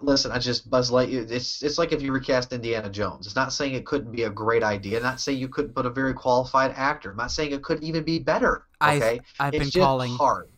listen. 0.00 0.32
I 0.32 0.38
just 0.38 0.70
Buzz 0.70 0.90
Lightyear. 0.90 1.30
It's 1.30 1.62
it's 1.62 1.78
like 1.78 1.92
if 1.92 2.02
you 2.02 2.12
recast 2.12 2.52
Indiana 2.52 2.88
Jones. 2.88 3.26
It's 3.26 3.36
not 3.36 3.52
saying 3.52 3.74
it 3.74 3.86
couldn't 3.86 4.12
be 4.12 4.24
a 4.24 4.30
great 4.30 4.62
idea. 4.62 5.00
Not 5.00 5.20
saying 5.20 5.38
you 5.38 5.48
couldn't 5.48 5.74
put 5.74 5.86
a 5.86 5.90
very 5.90 6.14
qualified 6.14 6.72
actor. 6.76 7.10
I'm 7.10 7.16
not 7.16 7.30
saying 7.30 7.52
it 7.52 7.62
could 7.62 7.82
even 7.82 8.04
be 8.04 8.18
better. 8.18 8.66
Okay, 8.82 9.20
I've, 9.40 9.54
I've 9.54 9.54
it's 9.54 9.72
been 9.72 9.82
calling 9.82 10.10
hard 10.10 10.48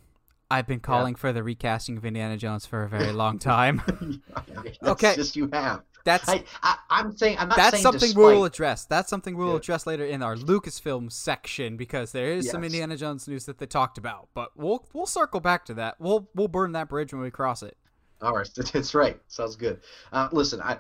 I've 0.50 0.66
been 0.66 0.80
calling 0.80 1.14
yeah. 1.14 1.20
for 1.20 1.32
the 1.32 1.42
recasting 1.42 1.96
of 1.96 2.04
Indiana 2.04 2.36
Jones 2.36 2.66
for 2.66 2.82
a 2.82 2.88
very 2.88 3.12
long 3.12 3.38
time. 3.38 4.20
okay, 4.82 5.14
just 5.14 5.36
you 5.36 5.48
have. 5.52 5.82
That's 6.02 6.28
I, 6.28 6.42
am 6.90 7.14
saying 7.14 7.36
I'm 7.38 7.48
not 7.48 7.58
that's 7.58 7.72
saying 7.72 7.82
something 7.82 8.00
despite... 8.00 8.24
we'll 8.24 8.44
address. 8.46 8.86
That's 8.86 9.10
something 9.10 9.36
we'll 9.36 9.50
yeah. 9.50 9.56
address 9.56 9.86
later 9.86 10.04
in 10.04 10.22
our 10.22 10.34
Lucasfilm 10.34 11.12
section 11.12 11.76
because 11.76 12.12
there 12.12 12.32
is 12.32 12.46
yes. 12.46 12.52
some 12.52 12.64
Indiana 12.64 12.96
Jones 12.96 13.28
news 13.28 13.44
that 13.44 13.58
they 13.58 13.66
talked 13.66 13.98
about. 13.98 14.28
But 14.34 14.50
we'll 14.56 14.86
we'll 14.94 15.06
circle 15.06 15.40
back 15.40 15.66
to 15.66 15.74
that. 15.74 15.96
We'll 16.00 16.28
we'll 16.34 16.48
burn 16.48 16.72
that 16.72 16.88
bridge 16.88 17.12
when 17.12 17.22
we 17.22 17.30
cross 17.30 17.62
it. 17.62 17.76
All 18.20 18.34
right, 18.34 18.48
that's 18.72 18.94
right. 18.94 19.18
Sounds 19.28 19.56
good. 19.56 19.80
Uh, 20.12 20.28
listen, 20.32 20.60
I, 20.60 20.78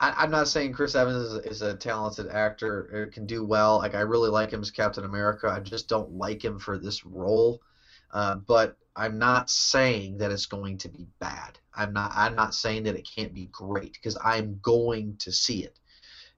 I 0.00 0.24
am 0.24 0.30
not 0.30 0.48
saying 0.48 0.72
Chris 0.72 0.94
Evans 0.94 1.16
is, 1.16 1.34
is 1.46 1.62
a 1.62 1.74
talented 1.74 2.28
actor 2.28 2.90
or 2.92 3.06
can 3.06 3.26
do 3.26 3.44
well. 3.44 3.78
Like 3.78 3.94
I 3.94 4.00
really 4.00 4.30
like 4.30 4.50
him 4.50 4.60
as 4.60 4.70
Captain 4.70 5.04
America. 5.04 5.48
I 5.48 5.60
just 5.60 5.88
don't 5.88 6.12
like 6.12 6.44
him 6.44 6.58
for 6.58 6.78
this 6.78 7.04
role. 7.04 7.60
Uh, 8.12 8.36
but 8.36 8.76
I'm 8.96 9.18
not 9.18 9.50
saying 9.50 10.18
that 10.18 10.30
it's 10.30 10.46
going 10.46 10.78
to 10.78 10.88
be 10.88 11.06
bad. 11.20 11.58
I'm 11.74 11.92
not. 11.92 12.12
I'm 12.14 12.34
not 12.36 12.54
saying 12.54 12.84
that 12.84 12.96
it 12.96 13.08
can't 13.16 13.34
be 13.34 13.46
great 13.52 13.94
because 13.94 14.16
I'm 14.22 14.58
going 14.62 15.16
to 15.18 15.32
see 15.32 15.64
it. 15.64 15.78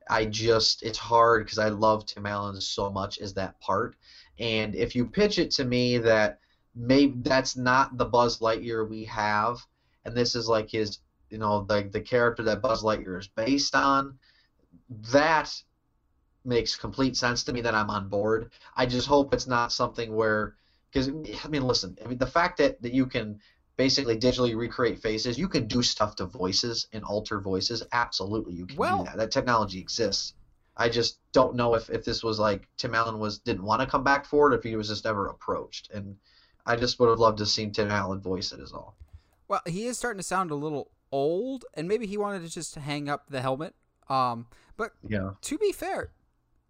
I 0.08 0.24
just 0.24 0.82
it's 0.82 0.98
hard 0.98 1.44
because 1.44 1.58
I 1.58 1.68
love 1.68 2.06
Tim 2.06 2.26
Allen 2.26 2.60
so 2.60 2.90
much 2.90 3.18
as 3.18 3.34
that 3.34 3.58
part, 3.60 3.96
and 4.38 4.74
if 4.74 4.94
you 4.94 5.06
pitch 5.06 5.38
it 5.38 5.50
to 5.52 5.64
me 5.64 5.98
that 5.98 6.38
maybe 6.74 7.14
that's 7.22 7.56
not 7.56 7.98
the 7.98 8.04
Buzz 8.04 8.38
Lightyear 8.38 8.88
we 8.88 9.04
have, 9.04 9.58
and 10.06 10.16
this 10.16 10.34
is 10.34 10.48
like 10.48 10.70
his, 10.70 10.98
you 11.30 11.38
know, 11.38 11.64
the 11.64 11.88
the 11.92 12.00
character 12.00 12.42
that 12.44 12.62
Buzz 12.62 12.82
Lightyear 12.82 13.18
is 13.18 13.28
based 13.28 13.74
on, 13.74 14.18
that 15.12 15.52
makes 16.44 16.76
complete 16.76 17.16
sense 17.16 17.42
to 17.44 17.52
me. 17.52 17.60
That 17.60 17.74
I'm 17.74 17.90
on 17.90 18.08
board. 18.08 18.50
I 18.76 18.86
just 18.86 19.08
hope 19.08 19.34
it's 19.34 19.46
not 19.46 19.72
something 19.72 20.14
where 20.14 20.54
because 20.90 21.08
I 21.08 21.48
mean, 21.48 21.66
listen, 21.66 21.98
I 22.04 22.08
mean 22.08 22.18
the 22.18 22.26
fact 22.26 22.58
that, 22.58 22.80
that 22.82 22.92
you 22.92 23.06
can 23.06 23.40
basically 23.76 24.18
digitally 24.18 24.56
recreate 24.56 25.00
faces, 25.00 25.38
you 25.38 25.48
can 25.48 25.66
do 25.66 25.82
stuff 25.82 26.16
to 26.16 26.26
voices 26.26 26.88
and 26.92 27.04
alter 27.04 27.40
voices. 27.40 27.82
Absolutely, 27.92 28.54
you 28.54 28.66
can 28.66 28.76
well, 28.76 28.98
do 28.98 29.04
that. 29.04 29.16
That 29.16 29.30
technology 29.30 29.78
exists. 29.78 30.34
I 30.78 30.88
just 30.88 31.18
don't 31.32 31.56
know 31.56 31.74
if, 31.74 31.88
if 31.90 32.04
this 32.04 32.22
was 32.22 32.38
like 32.38 32.68
Tim 32.76 32.94
Allen 32.94 33.18
was 33.18 33.38
didn't 33.38 33.64
want 33.64 33.80
to 33.80 33.86
come 33.86 34.04
back 34.04 34.24
for 34.24 34.52
it, 34.52 34.56
if 34.56 34.62
he 34.62 34.76
was 34.76 34.88
just 34.88 35.04
never 35.04 35.28
approached. 35.28 35.90
And 35.92 36.16
I 36.64 36.76
just 36.76 36.98
would 37.00 37.08
have 37.08 37.18
loved 37.18 37.38
to 37.38 37.46
see 37.46 37.70
Tim 37.70 37.90
Allen 37.90 38.20
voice 38.20 38.52
it. 38.52 38.60
Is 38.60 38.72
all. 38.72 38.96
Well, 39.48 39.60
he 39.66 39.86
is 39.86 39.98
starting 39.98 40.18
to 40.18 40.24
sound 40.24 40.50
a 40.50 40.54
little 40.54 40.90
old, 41.12 41.64
and 41.74 41.88
maybe 41.88 42.06
he 42.06 42.16
wanted 42.16 42.42
to 42.42 42.48
just 42.48 42.74
hang 42.74 43.08
up 43.08 43.28
the 43.28 43.40
helmet. 43.40 43.74
Um, 44.08 44.46
but 44.76 44.92
yeah. 45.08 45.32
to 45.40 45.58
be 45.58 45.72
fair, 45.72 46.10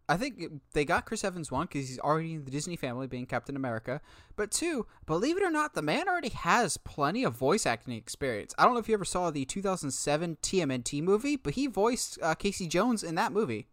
I 0.08 0.16
think 0.16 0.60
they 0.72 0.84
got 0.84 1.04
Chris 1.04 1.24
Evans 1.24 1.50
one 1.50 1.66
because 1.66 1.88
he's 1.88 1.98
already 1.98 2.34
in 2.34 2.44
the 2.44 2.50
Disney 2.50 2.76
family, 2.76 3.06
being 3.06 3.26
Captain 3.26 3.56
America. 3.56 4.00
But 4.36 4.50
two, 4.50 4.86
believe 5.04 5.36
it 5.36 5.42
or 5.42 5.50
not, 5.50 5.74
the 5.74 5.82
man 5.82 6.08
already 6.08 6.28
has 6.28 6.76
plenty 6.76 7.24
of 7.24 7.34
voice 7.34 7.66
acting 7.66 7.94
experience. 7.94 8.54
I 8.56 8.64
don't 8.64 8.74
know 8.74 8.80
if 8.80 8.88
you 8.88 8.94
ever 8.94 9.04
saw 9.04 9.30
the 9.30 9.44
2007 9.44 10.38
TMNT 10.42 11.02
movie, 11.02 11.36
but 11.36 11.54
he 11.54 11.66
voiced 11.66 12.18
uh, 12.22 12.34
Casey 12.34 12.68
Jones 12.68 13.02
in 13.02 13.16
that 13.16 13.32
movie, 13.32 13.66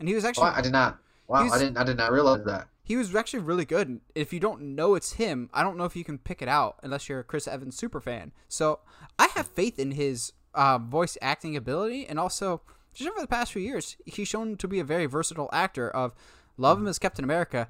and 0.00 0.08
he 0.08 0.14
was 0.14 0.24
actually. 0.24 0.48
Oh, 0.48 0.54
I 0.56 0.60
did 0.60 0.72
not. 0.72 0.98
Wow, 1.28 1.44
was, 1.44 1.52
I 1.52 1.58
didn't. 1.58 1.76
I 1.76 1.84
did 1.84 1.96
not 1.96 2.12
realize 2.12 2.44
that. 2.44 2.68
He 2.82 2.96
was 2.96 3.14
actually 3.14 3.40
really 3.40 3.64
good. 3.64 4.00
If 4.14 4.32
you 4.32 4.38
don't 4.38 4.76
know 4.76 4.94
it's 4.94 5.14
him, 5.14 5.50
I 5.52 5.62
don't 5.62 5.76
know 5.76 5.84
if 5.84 5.96
you 5.96 6.04
can 6.04 6.18
pick 6.18 6.40
it 6.40 6.48
out 6.48 6.76
unless 6.82 7.08
you're 7.08 7.20
a 7.20 7.24
Chris 7.24 7.48
Evans 7.48 7.76
super 7.76 8.00
fan. 8.00 8.32
So 8.48 8.80
I 9.18 9.26
have 9.34 9.48
faith 9.48 9.78
in 9.78 9.92
his 9.92 10.32
uh, 10.54 10.78
voice 10.78 11.18
acting 11.20 11.56
ability, 11.56 12.06
and 12.06 12.18
also 12.20 12.62
just 12.94 13.10
over 13.10 13.20
the 13.20 13.26
past 13.26 13.52
few 13.52 13.62
years, 13.62 13.96
he's 14.06 14.28
shown 14.28 14.56
to 14.56 14.68
be 14.68 14.78
a 14.78 14.84
very 14.84 15.06
versatile 15.06 15.50
actor. 15.52 15.90
Of 15.90 16.14
love 16.56 16.78
him 16.78 16.86
as 16.86 16.98
Captain 16.98 17.24
America, 17.24 17.68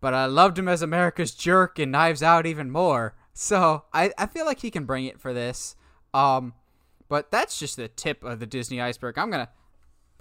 but 0.00 0.14
I 0.14 0.26
loved 0.26 0.58
him 0.58 0.68
as 0.68 0.82
America's 0.82 1.34
jerk 1.34 1.78
and 1.78 1.90
Knives 1.90 2.22
Out 2.22 2.46
even 2.46 2.70
more. 2.70 3.14
So 3.32 3.84
I, 3.92 4.12
I 4.16 4.26
feel 4.26 4.46
like 4.46 4.60
he 4.60 4.70
can 4.70 4.84
bring 4.84 5.04
it 5.06 5.20
for 5.20 5.32
this. 5.32 5.74
Um, 6.14 6.54
but 7.08 7.30
that's 7.32 7.58
just 7.58 7.76
the 7.76 7.88
tip 7.88 8.22
of 8.22 8.38
the 8.38 8.46
Disney 8.46 8.80
iceberg. 8.80 9.18
I'm 9.18 9.30
gonna 9.30 9.50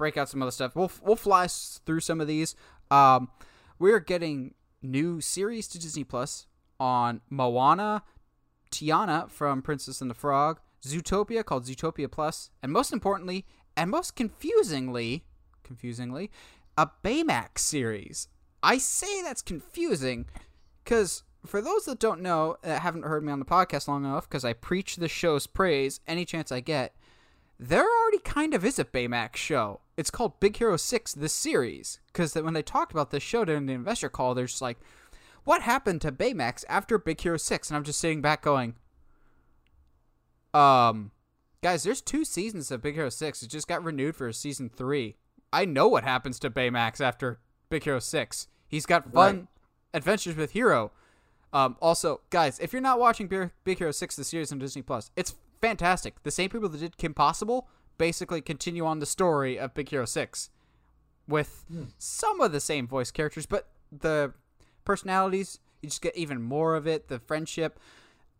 break 0.04 0.18
out 0.18 0.28
some 0.28 0.42
other 0.42 0.52
stuff. 0.52 0.76
We'll 0.76 0.92
we'll 1.02 1.16
fly 1.16 1.48
through 1.48 2.02
some 2.02 2.20
of 2.20 2.28
these. 2.28 2.58
Um, 2.92 3.30
we're 3.80 4.02
getting 4.02 4.54
new 4.82 5.22
series 5.22 5.66
to 5.70 5.80
Disney 5.80 6.04
Plus 6.04 6.46
on 6.78 7.22
Moana, 7.30 8.04
Tiana 8.70 9.32
from 9.32 9.62
Princess 9.62 10.02
and 10.02 10.12
the 10.12 10.16
Frog, 10.16 10.60
Zootopia 10.86 11.46
called 11.46 11.63
Zootopia 11.63 12.12
Plus, 12.12 12.50
and 12.62 12.74
most 12.74 12.92
importantly, 12.92 13.46
and 13.78 13.89
most 13.89 14.18
confusingly, 14.18 15.24
confusingly, 15.63 16.30
a 16.78 16.89
Baymax 17.02 17.60
series. 17.60 18.28
I 18.62 18.80
say 18.80 19.22
that's 19.22 19.42
confusing 19.42 20.26
because 20.84 21.24
for 21.46 21.62
those 21.62 21.86
that 21.86 22.00
don't 22.00 22.20
know, 22.20 22.58
that 22.62 22.82
haven't 22.82 23.06
heard 23.06 23.24
me 23.24 23.32
on 23.32 23.39
the 23.39 23.46
podcast 23.46 23.88
long 23.88 24.04
enough, 24.04 24.28
because 24.28 24.44
I 24.44 24.52
preach 24.52 24.98
the 24.98 25.08
show's 25.08 25.48
praise 25.48 26.02
any 26.06 26.26
chance 26.26 26.52
I 26.52 26.60
get, 26.60 26.94
there 27.58 27.86
already 27.86 28.20
kind 28.20 28.54
of 28.54 28.66
is 28.66 28.80
a 28.80 28.84
Baymax 28.84 29.38
show. 29.38 29.80
It's 29.95 30.10
called 30.10 30.39
Big 30.39 30.58
Hero 30.58 30.77
6, 30.77 31.13
the 31.13 31.29
series. 31.29 31.99
Because 32.08 32.34
when 32.36 32.53
they 32.53 32.63
talked 32.63 32.91
about 32.91 33.12
this 33.12 33.23
show 33.23 33.45
during 33.45 33.67
the 33.67 33.73
investor 33.73 34.10
call, 34.10 34.34
they're 34.34 34.47
just 34.47 34.62
like, 34.62 34.77
what 35.43 35.62
happened 35.62 36.01
to 36.01 36.12
Baymax 36.12 36.63
after 36.67 36.97
Big 36.97 37.21
Hero 37.21 37.38
6? 37.38 37.69
And 37.69 37.77
I'm 37.77 37.84
just 37.84 37.99
sitting 37.99 38.21
back 38.21 38.41
going, 38.41 38.75
um, 40.53 41.12
guys, 41.62 41.84
there's 41.84 42.01
two 42.01 42.25
seasons 42.25 42.71
of 42.71 42.82
Big 42.82 42.95
Hero 42.95 43.10
6. 43.10 43.43
It 43.43 43.49
just 43.49 43.67
got 43.67 43.84
renewed 43.84 44.15
for 44.15 44.32
season 44.32 44.69
3. 44.69 45.15
I 45.51 45.65
know 45.65 45.88
what 45.88 46.03
happens 46.03 46.39
to 46.39 46.49
Baymax 46.49 46.99
after 46.99 47.39
Big 47.69 47.84
Hero 47.84 47.99
6. 47.99 48.47
He's 48.67 48.86
got 48.86 49.12
fun 49.13 49.36
right. 49.36 49.47
adventures 49.93 50.36
with 50.36 50.51
Hero. 50.51 50.91
Um, 51.51 51.77
also, 51.79 52.21
guys, 52.32 52.58
if 52.60 52.73
you're 52.73 52.82
not 52.82 52.99
watching 52.99 53.27
Big 53.63 53.77
Hero 53.77 53.91
6, 53.91 54.15
the 54.15 54.23
series 54.23 54.51
on 54.51 54.58
Disney 54.58 54.82
Plus, 54.82 55.12
it's 55.15 55.36
fantastic. 55.62 56.23
The 56.23 56.32
same 56.32 56.49
people 56.49 56.69
that 56.69 56.79
did 56.79 56.97
Kim 56.97 57.13
Possible 57.13 57.67
basically 57.97 58.41
continue 58.41 58.86
on 58.86 58.99
the 58.99 59.06
story 59.06 59.58
of 59.58 59.73
Big 59.73 59.89
Hero 59.89 60.06
6 60.06 60.49
with 61.27 61.65
mm. 61.71 61.88
some 61.97 62.41
of 62.41 62.51
the 62.51 62.60
same 62.60 62.88
voice 62.88 63.12
characters, 63.12 63.45
but 63.45 63.69
the 63.91 64.34
personalities, 64.86 65.60
you 65.82 65.89
just 65.89 66.01
get 66.01 66.15
even 66.15 66.41
more 66.41 66.75
of 66.75 66.88
it, 66.88 67.08
the 67.08 67.19
friendship. 67.19 67.79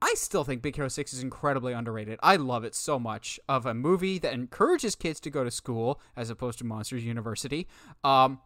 I 0.01 0.15
still 0.15 0.43
think 0.43 0.61
Big 0.61 0.75
Hero 0.75 0.89
6 0.89 1.13
is 1.13 1.23
incredibly 1.23 1.71
underrated. 1.71 2.19
I 2.21 2.35
love 2.35 2.63
it 2.65 2.75
so 2.75 2.99
much 2.99 3.39
of 3.47 3.65
a 3.65 3.73
movie 3.73 4.19
that 4.19 4.33
encourages 4.33 4.95
kids 4.95 5.19
to 5.21 5.29
go 5.29 5.43
to 5.43 5.51
school 5.51 6.01
as 6.17 6.29
opposed 6.29 6.57
to 6.59 6.65
Monsters 6.65 7.05
University. 7.05 7.67
Um, 8.03 8.41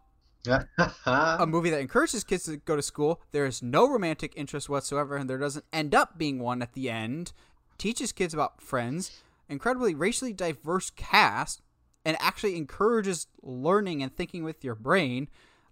a 1.06 1.46
movie 1.48 1.72
that 1.72 1.80
encourages 1.80 2.24
kids 2.24 2.44
to 2.46 2.58
go 2.58 2.76
to 2.76 2.82
school. 2.82 3.22
There 3.32 3.46
is 3.46 3.64
no 3.64 3.90
romantic 3.90 4.34
interest 4.36 4.70
whatsoever, 4.70 5.16
and 5.16 5.30
there 5.30 5.40
doesn't 5.40 5.66
end 5.74 5.96
up 5.96 6.18
being 6.18 6.40
one 6.40 6.62
at 6.62 6.74
the 6.74 6.90
end 6.90 7.34
teaches 7.78 8.12
kids 8.12 8.34
about 8.34 8.62
friends, 8.62 9.24
incredibly 9.50 9.96
racially 9.96 10.34
diverse 10.34 10.90
cast, 10.90 11.62
and 12.06 12.18
actually 12.20 12.56
encourages 12.56 13.28
learning 13.42 14.02
and 14.02 14.16
thinking 14.16 14.44
with 14.44 14.64
your 14.64 14.76
brain, 14.76 15.28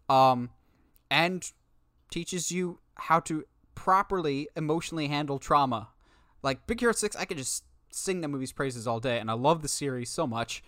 um, 0.10 0.50
and 1.10 1.52
teaches 2.10 2.52
you 2.52 2.80
how 2.96 3.20
to 3.20 3.46
properly 3.74 4.48
emotionally 4.56 5.08
handle 5.08 5.40
trauma. 5.40 5.90
Like 6.42 6.68
Big 6.68 6.80
Hero 6.80 6.94
Six, 6.94 7.16
I 7.16 7.26
could 7.26 7.38
just 7.38 7.64
sing 7.92 8.22
the 8.22 8.28
movie's 8.28 8.52
praises 8.52 8.88
all 8.88 9.00
day, 9.00 9.20
and 9.20 9.30
I 9.30 9.34
love 9.34 9.62
the 9.62 9.68
series 9.68 10.10
so 10.10 10.28
much. 10.28 10.64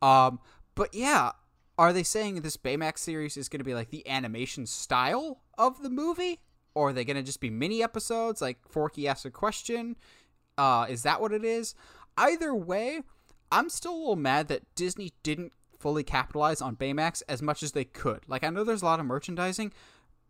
Um, 0.00 0.40
but 0.74 0.94
yeah, 0.94 1.32
are 1.78 1.92
they 1.92 2.02
saying 2.02 2.40
this 2.40 2.56
Baymax 2.56 2.98
series 2.98 3.36
is 3.36 3.48
going 3.48 3.60
to 3.60 3.64
be 3.64 3.74
like 3.74 3.90
the 3.90 4.06
animation 4.08 4.66
style 4.66 5.42
of 5.56 5.82
the 5.82 5.90
movie? 5.90 6.40
Or 6.74 6.88
are 6.88 6.92
they 6.92 7.04
going 7.04 7.16
to 7.16 7.22
just 7.22 7.40
be 7.40 7.50
mini 7.50 7.82
episodes 7.82 8.40
like 8.40 8.58
Forky 8.68 9.06
asks 9.06 9.24
a 9.24 9.30
question? 9.30 9.96
Uh, 10.56 10.86
is 10.88 11.02
that 11.02 11.20
what 11.20 11.32
it 11.32 11.44
is? 11.44 11.74
Either 12.16 12.54
way, 12.54 13.02
I'm 13.50 13.68
still 13.68 13.94
a 13.94 13.96
little 13.96 14.16
mad 14.16 14.48
that 14.48 14.74
Disney 14.74 15.12
didn't 15.22 15.52
fully 15.78 16.04
capitalize 16.04 16.60
on 16.60 16.76
Baymax 16.76 17.22
as 17.28 17.42
much 17.42 17.62
as 17.62 17.72
they 17.72 17.84
could. 17.84 18.20
Like, 18.28 18.44
I 18.44 18.50
know 18.50 18.64
there's 18.64 18.82
a 18.82 18.86
lot 18.86 19.00
of 19.00 19.06
merchandising, 19.06 19.72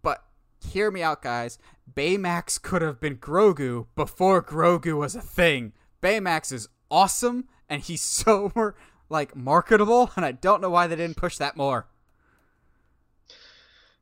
but 0.03 0.25
hear 0.61 0.91
me 0.91 1.03
out, 1.03 1.23
guys. 1.23 1.59
Baymax 1.93 2.61
could 2.61 2.83
have 2.83 3.01
been 3.01 3.17
Grogu 3.17 3.87
before 3.95 4.43
Grogu 4.43 4.97
was 4.97 5.15
a 5.15 5.21
thing. 5.21 5.73
Baymax 6.03 6.53
is 6.53 6.69
awesome, 6.91 7.49
and 7.69 7.83
he's 7.83 8.03
so, 8.03 8.75
like, 9.09 9.37
marketable, 9.37 10.11
and 10.17 10.25
I 10.25 10.33
don't 10.33 10.63
know 10.63 10.71
why 10.71 10.87
they 10.87 10.97
didn't 10.97 11.17
push 11.17 11.37
that 11.39 11.57
more. 11.57 11.87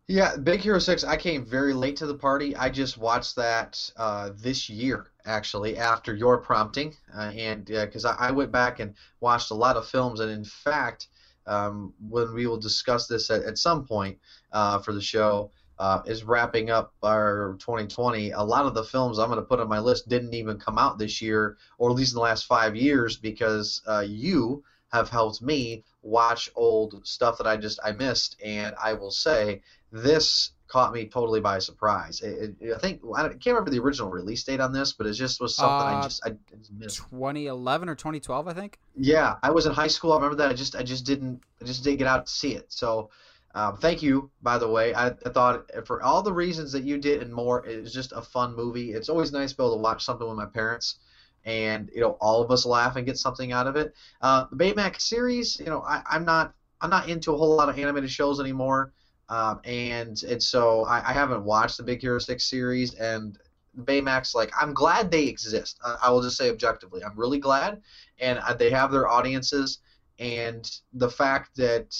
Yeah, 0.07 0.37
Big 0.37 0.61
Hero 0.61 0.81
6, 0.81 1.05
I 1.05 1.17
came 1.17 1.45
very 1.45 1.73
late 1.73 1.97
to 1.97 2.07
the 2.07 2.17
party. 2.17 2.57
I 2.57 2.69
just 2.69 2.99
watched 2.99 3.37
that 3.37 3.93
uh, 3.97 4.31
this 4.35 4.69
year, 4.69 5.10
actually, 5.27 5.77
after 5.77 6.15
your 6.15 6.39
prompting. 6.39 6.97
Uh, 7.15 7.33
and 7.37 7.65
because 7.65 8.05
uh, 8.05 8.17
I, 8.19 8.29
I, 8.29 8.31
went 8.31 8.53
back 8.53 8.81
and 8.81 8.95
watched 9.21 9.51
a 9.51 9.55
lot 9.55 9.77
of 9.77 9.87
films, 9.87 10.21
and 10.21 10.31
in 10.31 10.45
fact, 10.45 11.09
um, 11.47 11.95
when 12.09 12.35
we 12.35 12.47
will 12.47 12.59
discuss 12.59 13.07
this 13.07 13.31
at, 13.31 13.43
at 13.43 13.59
some 13.59 13.87
point 13.87 14.19
uh, 14.53 14.79
for 14.79 14.93
the 14.93 15.01
show, 15.01 15.51
uh, 15.79 16.03
is 16.05 16.25
wrapping 16.25 16.69
up 16.69 16.93
our 17.03 17.57
2020. 17.59 18.33
A 18.33 18.43
lot 18.43 18.67
of 18.67 18.75
the 18.75 18.85
films 18.85 19.19
I'm 19.19 19.29
going 19.29 19.41
to 19.41 19.47
put 19.47 19.61
on 19.61 19.69
my 19.69 19.79
list 19.79 20.09
didn't 20.09 20.35
even 20.35 20.59
come 20.59 20.79
out 20.79 20.99
this 20.99 21.23
year, 21.23 21.57
or 21.79 21.89
at 21.89 21.97
least 21.97 22.13
in 22.13 22.17
the 22.17 22.23
last 22.23 22.45
five 22.45 22.77
years, 22.77 23.17
because 23.17 23.81
uh, 23.87 24.05
you 24.07 24.63
have 24.93 25.09
helped 25.09 25.41
me 25.41 25.83
watch 26.03 26.51
old 26.55 27.07
stuff 27.07 27.39
that 27.39 27.47
I 27.47 27.57
just 27.57 27.81
I 27.83 27.93
missed, 27.93 28.37
and 28.45 28.75
I 28.83 28.93
will 28.93 29.11
say 29.11 29.63
this 29.91 30.53
caught 30.71 30.93
me 30.93 31.07
totally 31.07 31.41
by 31.41 31.59
surprise. 31.59 32.21
It, 32.23 32.55
it, 32.61 32.73
I 32.73 32.79
think 32.79 33.03
I, 33.15 33.29
can't 33.29 33.47
remember 33.47 33.71
the 33.71 33.81
original 33.81 34.09
release 34.09 34.45
date 34.45 34.61
on 34.61 34.73
this, 34.73 34.93
but 34.93 35.07
it 35.07 35.13
just 35.13 35.41
was 35.41 35.57
something 35.57 35.95
uh, 35.95 35.99
I 35.99 36.03
just 36.03 36.23
I 36.25 36.37
missed. 36.73 36.99
2011 37.11 37.89
or 37.89 37.95
2012, 37.95 38.49
I 38.49 38.53
think. 38.53 38.79
Yeah, 38.97 39.37
I 39.43 39.51
was 39.51 39.67
in 39.67 39.73
high 39.73 39.89
school. 39.89 40.13
I 40.13 40.17
remember 40.17 40.37
that. 40.37 40.51
I 40.51 40.55
just 40.55 40.77
I 40.77 40.83
just 40.83 41.05
didn't 41.05 41.43
I 41.61 41.65
just 41.65 41.85
didn't 41.85 41.99
get 41.99 42.07
out 42.07 42.27
to 42.27 42.33
see 42.33 42.55
it. 42.55 42.73
So. 42.73 43.11
Um, 43.53 43.79
thank 43.79 44.01
you, 44.01 44.31
by 44.43 44.59
the 44.59 44.69
way. 44.69 44.95
I, 44.95 45.09
I, 45.09 45.29
thought 45.31 45.69
for 45.85 46.01
all 46.05 46.23
the 46.23 46.33
reasons 46.33 46.71
that 46.71 46.85
you 46.85 46.99
did 46.99 47.21
and 47.21 47.35
more, 47.35 47.67
it 47.67 47.83
was 47.83 47.93
just 47.93 48.13
a 48.13 48.23
fun 48.23 48.55
movie. 48.55 48.93
It's 48.93 49.09
always 49.09 49.33
nice 49.33 49.51
to 49.51 49.57
be 49.57 49.65
able 49.65 49.75
to 49.75 49.83
watch 49.83 50.05
something 50.05 50.25
with 50.25 50.37
my 50.37 50.47
parents, 50.47 51.01
and 51.45 51.91
you 51.93 52.01
know, 52.01 52.17
all 52.21 52.45
of 52.45 52.53
us 52.53 52.65
laugh 52.65 52.95
and 52.95 53.05
get 53.05 53.19
something 53.19 53.51
out 53.51 53.67
of 53.67 53.75
it. 53.75 53.93
Uh, 54.21 54.47
the 54.53 54.57
Baymax 54.57 55.01
series, 55.01 55.59
you 55.59 55.67
know, 55.67 55.83
I, 55.83 56.01
I'm 56.09 56.25
not 56.25 56.55
I'm 56.81 56.91
not 56.91 57.09
into 57.09 57.33
a 57.33 57.37
whole 57.37 57.57
lot 57.57 57.69
of 57.69 57.77
animated 57.77 58.11
shows 58.11 58.39
anymore. 58.39 58.93
Um, 59.31 59.61
and 59.65 60.21
and 60.25 60.43
so 60.43 60.85
I, 60.87 61.11
I, 61.11 61.13
haven't 61.13 61.45
watched 61.45 61.77
the 61.77 61.85
Big 61.85 62.01
Hero 62.01 62.19
Six 62.19 62.45
series 62.51 62.95
and 62.95 63.39
Baymax. 63.79 64.35
Like 64.35 64.51
I'm 64.61 64.75
glad 64.75 65.11
they 65.11 65.27
exist. 65.27 65.79
I, 65.85 65.97
I 66.03 66.11
will 66.11 66.21
just 66.21 66.37
say 66.37 66.51
objectively, 66.51 67.05
I'm 67.05 67.17
really 67.17 67.39
glad, 67.39 67.81
and 68.19 68.41
they 68.59 68.71
have 68.71 68.91
their 68.91 69.09
audiences. 69.09 69.79
And 70.19 70.69
the 70.93 71.09
fact 71.09 71.57
that 71.57 71.97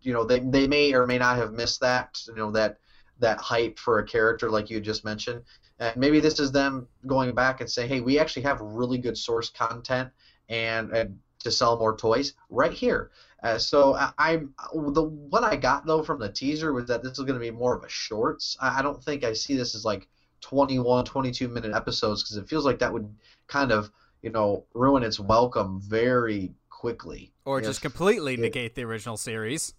you 0.00 0.12
know 0.12 0.24
they, 0.24 0.38
they 0.38 0.68
may 0.68 0.94
or 0.94 1.04
may 1.04 1.18
not 1.18 1.36
have 1.36 1.52
missed 1.52 1.80
that 1.80 2.22
you 2.28 2.36
know 2.36 2.52
that 2.52 2.78
that 3.18 3.38
hype 3.38 3.78
for 3.78 3.98
a 3.98 4.06
character 4.06 4.48
like 4.48 4.70
you 4.70 4.80
just 4.80 5.04
mentioned. 5.04 5.42
And 5.80 5.96
maybe 5.96 6.20
this 6.20 6.38
is 6.38 6.52
them 6.52 6.86
going 7.06 7.34
back 7.34 7.60
and 7.60 7.70
saying, 7.70 7.88
hey, 7.88 8.00
we 8.00 8.18
actually 8.18 8.42
have 8.42 8.60
really 8.60 8.98
good 8.98 9.16
source 9.16 9.50
content 9.50 10.10
and, 10.48 10.90
and 10.92 11.18
to 11.40 11.50
sell 11.50 11.78
more 11.78 11.96
toys 11.96 12.34
right 12.50 12.72
here. 12.72 13.10
Uh, 13.42 13.56
so 13.56 13.94
I, 13.94 14.12
I, 14.18 14.36
the 14.36 15.02
what 15.02 15.44
I 15.44 15.54
got 15.54 15.86
though 15.86 16.02
from 16.02 16.18
the 16.18 16.28
teaser 16.28 16.72
was 16.72 16.86
that 16.86 17.02
this 17.02 17.12
is 17.12 17.24
going 17.24 17.34
to 17.34 17.40
be 17.40 17.50
more 17.50 17.76
of 17.76 17.84
a 17.84 17.88
shorts. 17.88 18.56
I, 18.60 18.80
I, 18.80 18.82
don't 18.82 19.02
think 19.02 19.22
I 19.22 19.32
see 19.32 19.56
this 19.56 19.76
as 19.76 19.84
like 19.84 20.08
21, 20.40 21.04
22 21.04 21.46
minute 21.48 21.72
episodes 21.72 22.22
because 22.22 22.36
it 22.36 22.48
feels 22.48 22.64
like 22.64 22.80
that 22.80 22.92
would 22.92 23.08
kind 23.46 23.70
of 23.70 23.90
you 24.22 24.30
know 24.30 24.64
ruin 24.74 25.04
its 25.04 25.20
welcome 25.20 25.80
very 25.80 26.52
quickly. 26.68 27.32
Or 27.44 27.60
just 27.60 27.80
completely 27.80 28.34
it, 28.34 28.40
negate 28.40 28.74
the 28.74 28.82
original 28.82 29.16
series. 29.16 29.74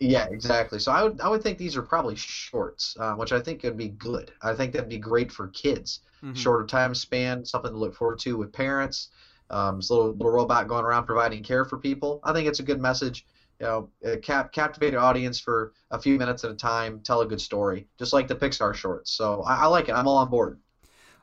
Yeah, 0.00 0.26
exactly. 0.30 0.78
So 0.78 0.92
I 0.92 1.04
would 1.04 1.20
I 1.20 1.28
would 1.28 1.42
think 1.42 1.58
these 1.58 1.76
are 1.76 1.82
probably 1.82 2.16
shorts, 2.16 2.96
uh, 2.98 3.14
which 3.14 3.32
I 3.32 3.40
think 3.40 3.62
would 3.62 3.76
be 3.76 3.88
good. 3.88 4.32
I 4.42 4.54
think 4.54 4.72
that'd 4.72 4.88
be 4.88 4.98
great 4.98 5.30
for 5.30 5.48
kids. 5.48 6.00
Mm-hmm. 6.22 6.34
Shorter 6.34 6.66
time 6.66 6.94
span, 6.94 7.44
something 7.44 7.70
to 7.70 7.76
look 7.76 7.94
forward 7.94 8.18
to 8.20 8.36
with 8.36 8.52
parents. 8.52 9.10
Um, 9.50 9.76
this 9.76 9.90
little 9.90 10.12
little 10.12 10.30
robot 10.30 10.68
going 10.68 10.84
around 10.84 11.06
providing 11.06 11.42
care 11.42 11.64
for 11.64 11.78
people. 11.78 12.20
I 12.24 12.32
think 12.32 12.48
it's 12.48 12.60
a 12.60 12.64
good 12.64 12.80
message. 12.80 13.26
You 13.60 13.66
know, 14.02 14.18
cap 14.18 14.52
captivate 14.52 14.94
an 14.94 15.00
audience 15.00 15.40
for 15.40 15.72
a 15.90 16.00
few 16.00 16.16
minutes 16.18 16.44
at 16.44 16.50
a 16.50 16.54
time, 16.54 17.00
tell 17.00 17.22
a 17.22 17.26
good 17.26 17.40
story, 17.40 17.88
just 17.98 18.12
like 18.12 18.28
the 18.28 18.36
Pixar 18.36 18.74
shorts. 18.74 19.10
So 19.12 19.42
I, 19.42 19.62
I 19.62 19.66
like 19.66 19.88
it. 19.88 19.92
I'm 19.92 20.06
all 20.06 20.18
on 20.18 20.30
board. 20.30 20.60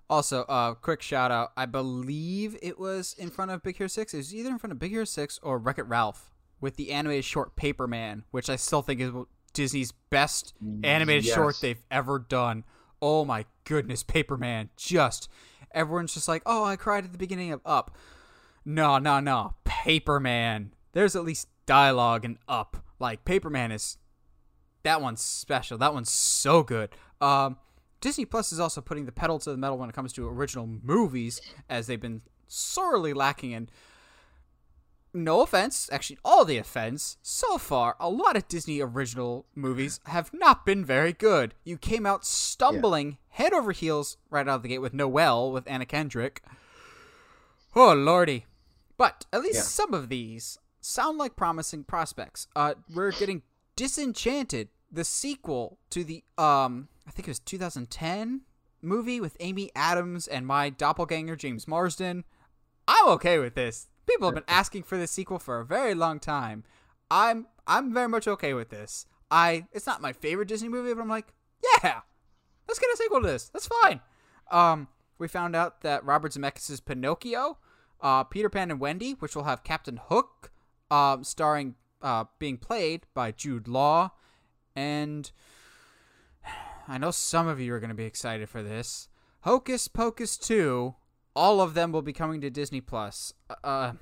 Also, 0.09 0.41
uh, 0.43 0.73
quick 0.75 1.01
shout 1.01 1.31
out. 1.31 1.51
I 1.57 1.65
believe 1.65 2.57
it 2.61 2.79
was 2.79 3.15
in 3.17 3.29
front 3.29 3.51
of 3.51 3.63
Big 3.63 3.77
Hero 3.77 3.87
Six. 3.87 4.13
It 4.13 4.17
was 4.17 4.35
either 4.35 4.49
in 4.49 4.59
front 4.59 4.71
of 4.71 4.79
Big 4.79 4.91
Hero 4.91 5.05
Six 5.05 5.39
or 5.41 5.57
Wreck 5.57 5.79
It 5.79 5.83
Ralph 5.83 6.31
with 6.61 6.75
the 6.75 6.91
animated 6.91 7.25
short 7.25 7.55
Paperman, 7.55 8.23
which 8.31 8.49
I 8.49 8.55
still 8.55 8.81
think 8.81 8.99
is 8.99 9.11
Disney's 9.53 9.91
best 10.09 10.53
animated 10.83 11.25
yes. 11.25 11.33
short 11.33 11.57
they've 11.61 11.83
ever 11.89 12.19
done. 12.19 12.65
Oh 13.01 13.25
my 13.25 13.45
goodness, 13.63 14.03
Paperman! 14.03 14.69
Just 14.77 15.29
everyone's 15.71 16.13
just 16.13 16.27
like, 16.27 16.43
"Oh, 16.45 16.63
I 16.63 16.75
cried 16.75 17.03
at 17.03 17.11
the 17.11 17.17
beginning 17.17 17.51
of 17.51 17.61
Up." 17.65 17.95
No, 18.65 18.97
no, 18.97 19.19
no. 19.19 19.53
Paperman. 19.65 20.71
There's 20.93 21.15
at 21.15 21.23
least 21.23 21.47
dialogue 21.65 22.25
and 22.25 22.37
up. 22.47 22.83
Like 22.99 23.23
Paperman 23.25 23.71
is 23.71 23.97
that 24.83 25.01
one's 25.01 25.21
special. 25.21 25.77
That 25.77 25.93
one's 25.93 26.11
so 26.11 26.63
good. 26.63 26.89
Um, 27.21 27.57
Disney 28.01 28.25
Plus 28.25 28.51
is 28.51 28.59
also 28.59 28.81
putting 28.81 29.05
the 29.05 29.11
pedal 29.11 29.39
to 29.39 29.51
the 29.51 29.57
metal 29.57 29.77
when 29.77 29.89
it 29.89 29.95
comes 29.95 30.13
to 30.13 30.27
original 30.27 30.67
movies, 30.67 31.41
as 31.69 31.87
they've 31.87 31.99
been 31.99 32.21
sorely 32.47 33.13
lacking 33.13 33.51
in. 33.51 33.69
No 35.13 35.41
offense, 35.41 35.89
actually, 35.91 36.19
all 36.25 36.43
the 36.43 36.57
offense. 36.57 37.17
So 37.21 37.57
far, 37.57 37.95
a 37.99 38.09
lot 38.09 38.35
of 38.35 38.47
Disney 38.47 38.81
original 38.81 39.45
movies 39.55 39.99
have 40.05 40.31
not 40.33 40.65
been 40.65 40.83
very 40.83 41.13
good. 41.13 41.55
You 41.63 41.77
came 41.77 42.05
out 42.05 42.25
stumbling 42.25 43.07
yeah. 43.07 43.43
head 43.43 43.53
over 43.53 43.71
heels 43.71 44.17
right 44.29 44.47
out 44.47 44.57
of 44.57 44.61
the 44.61 44.69
gate 44.69 44.79
with 44.79 44.93
Noelle 44.93 45.51
with 45.51 45.63
Anna 45.67 45.85
Kendrick. 45.85 46.43
Oh 47.75 47.93
lordy, 47.93 48.45
But 48.97 49.25
at 49.33 49.41
least 49.41 49.55
Yeah. 49.55 49.61
some 49.61 49.93
of 49.93 50.09
these 50.09 50.57
sound 50.81 51.17
like 51.17 51.35
promising 51.35 51.83
prospects. 51.83 52.47
Uh, 52.55 52.75
we're 52.93 53.11
getting 53.19 53.41
Disenchanted, 53.75 54.69
the 54.91 55.03
sequel 55.03 55.77
to 55.89 56.03
the 56.03 56.23
um, 56.37 56.87
I 57.07 57.11
think 57.11 57.27
it 57.27 57.31
was 57.31 57.39
2010 57.39 58.41
movie 58.81 59.19
with 59.19 59.35
Amy 59.39 59.69
Adams 59.75 60.27
and 60.27 60.47
my 60.47 60.69
doppelganger 60.69 61.35
James 61.35 61.67
Marsden. 61.67 62.23
I'm 62.87 63.07
okay 63.09 63.37
with 63.39 63.55
this. 63.55 63.87
People 64.07 64.27
have 64.27 64.35
been 64.35 64.43
asking 64.47 64.83
for 64.83 64.97
this 64.97 65.11
sequel 65.11 65.39
for 65.39 65.59
a 65.59 65.65
very 65.65 65.93
long 65.93 66.19
time. 66.19 66.63
I'm 67.11 67.47
I'm 67.67 67.93
very 67.93 68.07
much 68.07 68.27
okay 68.27 68.53
with 68.53 68.69
this. 68.69 69.05
I 69.29 69.65
it's 69.71 69.85
not 69.87 70.01
my 70.01 70.13
favorite 70.13 70.47
Disney 70.47 70.69
movie, 70.69 70.93
but 70.93 71.01
I'm 71.01 71.09
like, 71.09 71.27
yeah, 71.83 72.01
let's 72.67 72.79
get 72.79 72.93
a 72.93 72.97
sequel 72.97 73.21
to 73.21 73.27
this. 73.27 73.49
That's 73.49 73.67
fine. 73.81 73.99
Um, 74.51 74.87
we 75.17 75.27
found 75.27 75.55
out 75.55 75.81
that 75.81 76.05
Robert 76.05 76.31
Zemeckis' 76.33 76.83
Pinocchio, 76.85 77.57
uh, 78.01 78.23
Peter 78.23 78.49
Pan 78.49 78.71
and 78.71 78.79
Wendy, 78.79 79.13
which 79.13 79.35
will 79.35 79.43
have 79.43 79.63
Captain 79.63 79.99
Hook, 80.07 80.51
um, 80.91 81.23
starring 81.23 81.75
uh, 82.01 82.25
being 82.39 82.57
played 82.57 83.05
by 83.13 83.31
Jude 83.31 83.67
Law, 83.67 84.11
and 84.75 85.31
I 86.87 86.97
know 86.97 87.11
some 87.11 87.47
of 87.47 87.59
you 87.59 87.73
are 87.73 87.79
going 87.79 87.89
to 87.89 87.95
be 87.95 88.05
excited 88.05 88.49
for 88.49 88.61
this. 88.61 89.07
Hocus 89.41 89.87
Pocus 89.87 90.37
2, 90.37 90.95
all 91.35 91.61
of 91.61 91.73
them 91.73 91.91
will 91.91 92.01
be 92.01 92.13
coming 92.13 92.41
to 92.41 92.49
Disney 92.49 92.81
Plus. 92.81 93.33
Uh, 93.63 93.93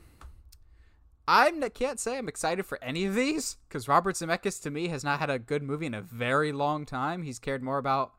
I 1.27 1.51
can't 1.73 1.99
say 1.99 2.17
I'm 2.17 2.27
excited 2.27 2.65
for 2.65 2.81
any 2.83 3.05
of 3.05 3.15
these 3.15 3.57
because 3.67 3.87
Robert 3.87 4.15
Zemeckis 4.15 4.61
to 4.63 4.71
me 4.71 4.89
has 4.89 5.03
not 5.03 5.19
had 5.19 5.29
a 5.29 5.39
good 5.39 5.63
movie 5.63 5.85
in 5.85 5.93
a 5.93 6.01
very 6.01 6.51
long 6.51 6.85
time. 6.85 7.23
He's 7.23 7.39
cared 7.39 7.63
more 7.63 7.77
about 7.77 8.13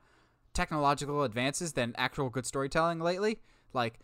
technological 0.55 1.23
advances 1.23 1.75
than 1.75 1.95
actual 1.99 2.31
good 2.31 2.47
storytelling 2.47 3.01
lately. 3.01 3.41
Like, 3.75 3.99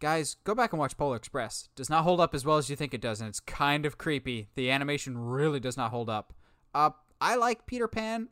guys, 0.00 0.36
go 0.44 0.54
back 0.54 0.72
and 0.72 0.80
watch 0.80 0.96
Polar 0.96 1.16
Express. 1.16 1.68
Does 1.76 1.90
not 1.90 2.04
hold 2.04 2.20
up 2.20 2.34
as 2.34 2.44
well 2.44 2.56
as 2.56 2.70
you 2.70 2.76
think 2.76 2.94
it 2.94 3.00
does, 3.00 3.20
and 3.20 3.28
it's 3.28 3.40
kind 3.40 3.86
of 3.86 3.98
creepy. 3.98 4.48
The 4.54 4.70
animation 4.70 5.18
really 5.18 5.60
does 5.60 5.76
not 5.76 5.90
hold 5.90 6.08
up. 6.08 6.32
Uh, 6.74 6.90
I 7.20 7.36
like 7.36 7.66
Peter 7.66 7.88
Pan. 7.88 8.28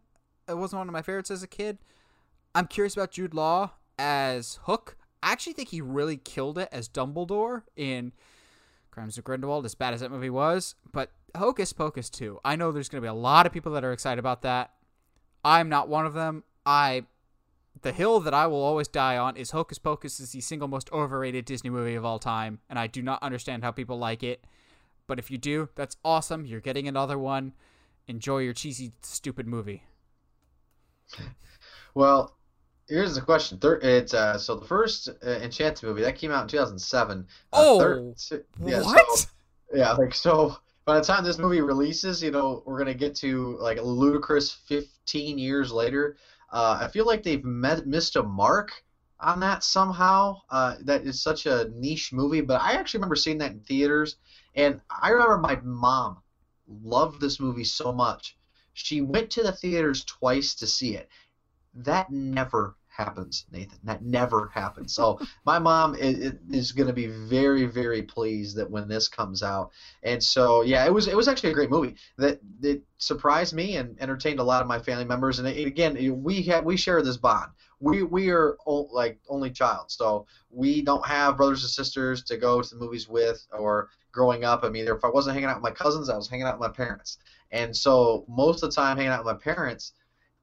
It 0.48 0.58
wasn't 0.58 0.80
one 0.80 0.88
of 0.88 0.92
my 0.92 1.02
favorites 1.02 1.30
as 1.30 1.42
a 1.42 1.48
kid. 1.48 1.78
I'm 2.54 2.66
curious 2.66 2.94
about 2.94 3.10
Jude 3.10 3.34
Law 3.34 3.72
as 3.98 4.60
Hook. 4.64 4.96
I 5.22 5.32
actually 5.32 5.54
think 5.54 5.70
he 5.70 5.80
really 5.80 6.18
killed 6.18 6.58
it 6.58 6.68
as 6.70 6.88
Dumbledore 6.88 7.62
in 7.76 8.12
Crimes 8.90 9.16
of 9.18 9.24
Grindelwald, 9.24 9.64
as 9.64 9.74
bad 9.74 9.94
as 9.94 10.00
that 10.00 10.10
movie 10.10 10.30
was. 10.30 10.74
But 10.92 11.10
Hocus 11.36 11.72
Pocus 11.72 12.10
2, 12.10 12.40
I 12.44 12.56
know 12.56 12.70
there's 12.70 12.88
going 12.88 13.00
to 13.00 13.06
be 13.06 13.10
a 13.10 13.14
lot 13.14 13.46
of 13.46 13.52
people 13.52 13.72
that 13.72 13.84
are 13.84 13.92
excited 13.92 14.18
about 14.18 14.42
that. 14.42 14.72
I'm 15.44 15.68
not 15.68 15.88
one 15.88 16.06
of 16.06 16.14
them. 16.14 16.44
I, 16.64 17.04
the 17.84 17.92
hill 17.92 18.18
that 18.20 18.34
I 18.34 18.48
will 18.48 18.62
always 18.62 18.88
die 18.88 19.16
on 19.16 19.36
is 19.36 19.52
Hocus 19.52 19.78
Pocus 19.78 20.18
is 20.18 20.32
the 20.32 20.40
single 20.40 20.66
most 20.66 20.90
overrated 20.92 21.44
Disney 21.44 21.70
movie 21.70 21.94
of 21.94 22.04
all 22.04 22.18
time, 22.18 22.58
and 22.68 22.78
I 22.78 22.88
do 22.88 23.00
not 23.02 23.22
understand 23.22 23.62
how 23.62 23.70
people 23.70 23.96
like 23.98 24.22
it. 24.24 24.42
But 25.06 25.18
if 25.20 25.30
you 25.30 25.38
do, 25.38 25.68
that's 25.76 25.96
awesome. 26.04 26.46
You're 26.46 26.60
getting 26.60 26.88
another 26.88 27.18
one. 27.18 27.52
Enjoy 28.08 28.38
your 28.38 28.54
cheesy, 28.54 28.92
stupid 29.02 29.46
movie. 29.46 29.84
Well, 31.96 32.36
here's 32.88 33.14
the 33.14 33.20
question. 33.20 33.58
Thir- 33.58 33.78
it's 33.80 34.14
uh, 34.14 34.36
so 34.36 34.56
the 34.56 34.66
first 34.66 35.08
uh, 35.24 35.30
Enchanted 35.30 35.84
movie 35.88 36.02
that 36.02 36.16
came 36.16 36.32
out 36.32 36.42
in 36.42 36.48
2007. 36.48 37.18
Uh, 37.20 37.56
Oh, 37.56 37.78
thir- 37.78 38.40
yeah, 38.64 38.80
so- 38.80 38.84
what? 38.84 39.26
yeah, 39.72 39.92
like 39.92 40.12
so. 40.12 40.56
By 40.86 40.98
the 40.98 41.04
time 41.04 41.22
this 41.22 41.38
movie 41.38 41.60
releases, 41.60 42.20
you 42.20 42.32
know, 42.32 42.64
we're 42.66 42.78
gonna 42.78 42.92
get 42.94 43.14
to 43.16 43.56
like 43.60 43.78
a 43.78 43.82
ludicrous 43.82 44.50
15 44.66 45.38
years 45.38 45.70
later. 45.70 46.16
Uh, 46.54 46.78
I 46.82 46.86
feel 46.86 47.04
like 47.04 47.24
they've 47.24 47.44
met, 47.44 47.84
missed 47.84 48.14
a 48.14 48.22
mark 48.22 48.84
on 49.18 49.40
that 49.40 49.64
somehow. 49.64 50.40
Uh, 50.48 50.76
that 50.84 51.02
is 51.02 51.20
such 51.20 51.46
a 51.46 51.68
niche 51.74 52.12
movie, 52.12 52.42
but 52.42 52.60
I 52.62 52.74
actually 52.74 52.98
remember 52.98 53.16
seeing 53.16 53.38
that 53.38 53.50
in 53.50 53.60
theaters, 53.60 54.16
and 54.54 54.80
I 54.88 55.08
remember 55.08 55.38
my 55.38 55.58
mom 55.64 56.18
loved 56.68 57.20
this 57.20 57.40
movie 57.40 57.64
so 57.64 57.92
much. 57.92 58.36
She 58.72 59.00
went 59.00 59.30
to 59.30 59.42
the 59.42 59.50
theaters 59.50 60.04
twice 60.04 60.54
to 60.54 60.68
see 60.68 60.94
it. 60.94 61.08
That 61.74 62.08
never 62.08 62.76
happens, 62.96 63.44
Nathan. 63.50 63.78
That 63.84 64.02
never 64.02 64.50
happens. 64.54 64.94
So 64.94 65.18
my 65.44 65.58
mom 65.58 65.94
is, 65.94 66.34
is 66.50 66.72
going 66.72 66.86
to 66.86 66.92
be 66.92 67.06
very, 67.06 67.66
very 67.66 68.02
pleased 68.02 68.56
that 68.56 68.70
when 68.70 68.88
this 68.88 69.08
comes 69.08 69.42
out. 69.42 69.70
And 70.02 70.22
so 70.22 70.62
yeah, 70.62 70.84
it 70.84 70.92
was 70.92 71.06
it 71.08 71.16
was 71.16 71.28
actually 71.28 71.50
a 71.50 71.54
great 71.54 71.70
movie 71.70 71.96
that 72.18 72.40
it 72.62 72.82
surprised 72.98 73.52
me 73.54 73.76
and 73.76 74.00
entertained 74.00 74.38
a 74.38 74.44
lot 74.44 74.62
of 74.62 74.68
my 74.68 74.78
family 74.78 75.04
members. 75.04 75.38
And 75.38 75.48
it, 75.48 75.66
again, 75.66 76.22
we 76.22 76.42
have 76.42 76.64
we 76.64 76.76
share 76.76 77.02
this 77.02 77.16
bond. 77.16 77.50
We 77.80 78.02
we 78.02 78.30
are 78.30 78.56
o- 78.66 78.88
like 78.92 79.18
only 79.28 79.50
child, 79.50 79.90
so 79.90 80.26
we 80.50 80.80
don't 80.82 81.06
have 81.06 81.36
brothers 81.36 81.62
and 81.62 81.70
sisters 81.70 82.22
to 82.24 82.36
go 82.36 82.62
to 82.62 82.68
the 82.68 82.76
movies 82.80 83.08
with 83.08 83.44
or 83.52 83.88
growing 84.12 84.44
up. 84.44 84.64
I 84.64 84.68
mean, 84.68 84.86
if 84.86 85.04
I 85.04 85.08
wasn't 85.08 85.34
hanging 85.34 85.50
out 85.50 85.56
with 85.56 85.64
my 85.64 85.72
cousins, 85.72 86.08
I 86.08 86.16
was 86.16 86.28
hanging 86.28 86.46
out 86.46 86.58
with 86.58 86.68
my 86.68 86.74
parents. 86.74 87.18
And 87.50 87.76
so 87.76 88.24
most 88.28 88.62
of 88.62 88.70
the 88.70 88.74
time 88.74 88.96
hanging 88.96 89.12
out 89.12 89.24
with 89.24 89.34
my 89.34 89.40
parents, 89.52 89.92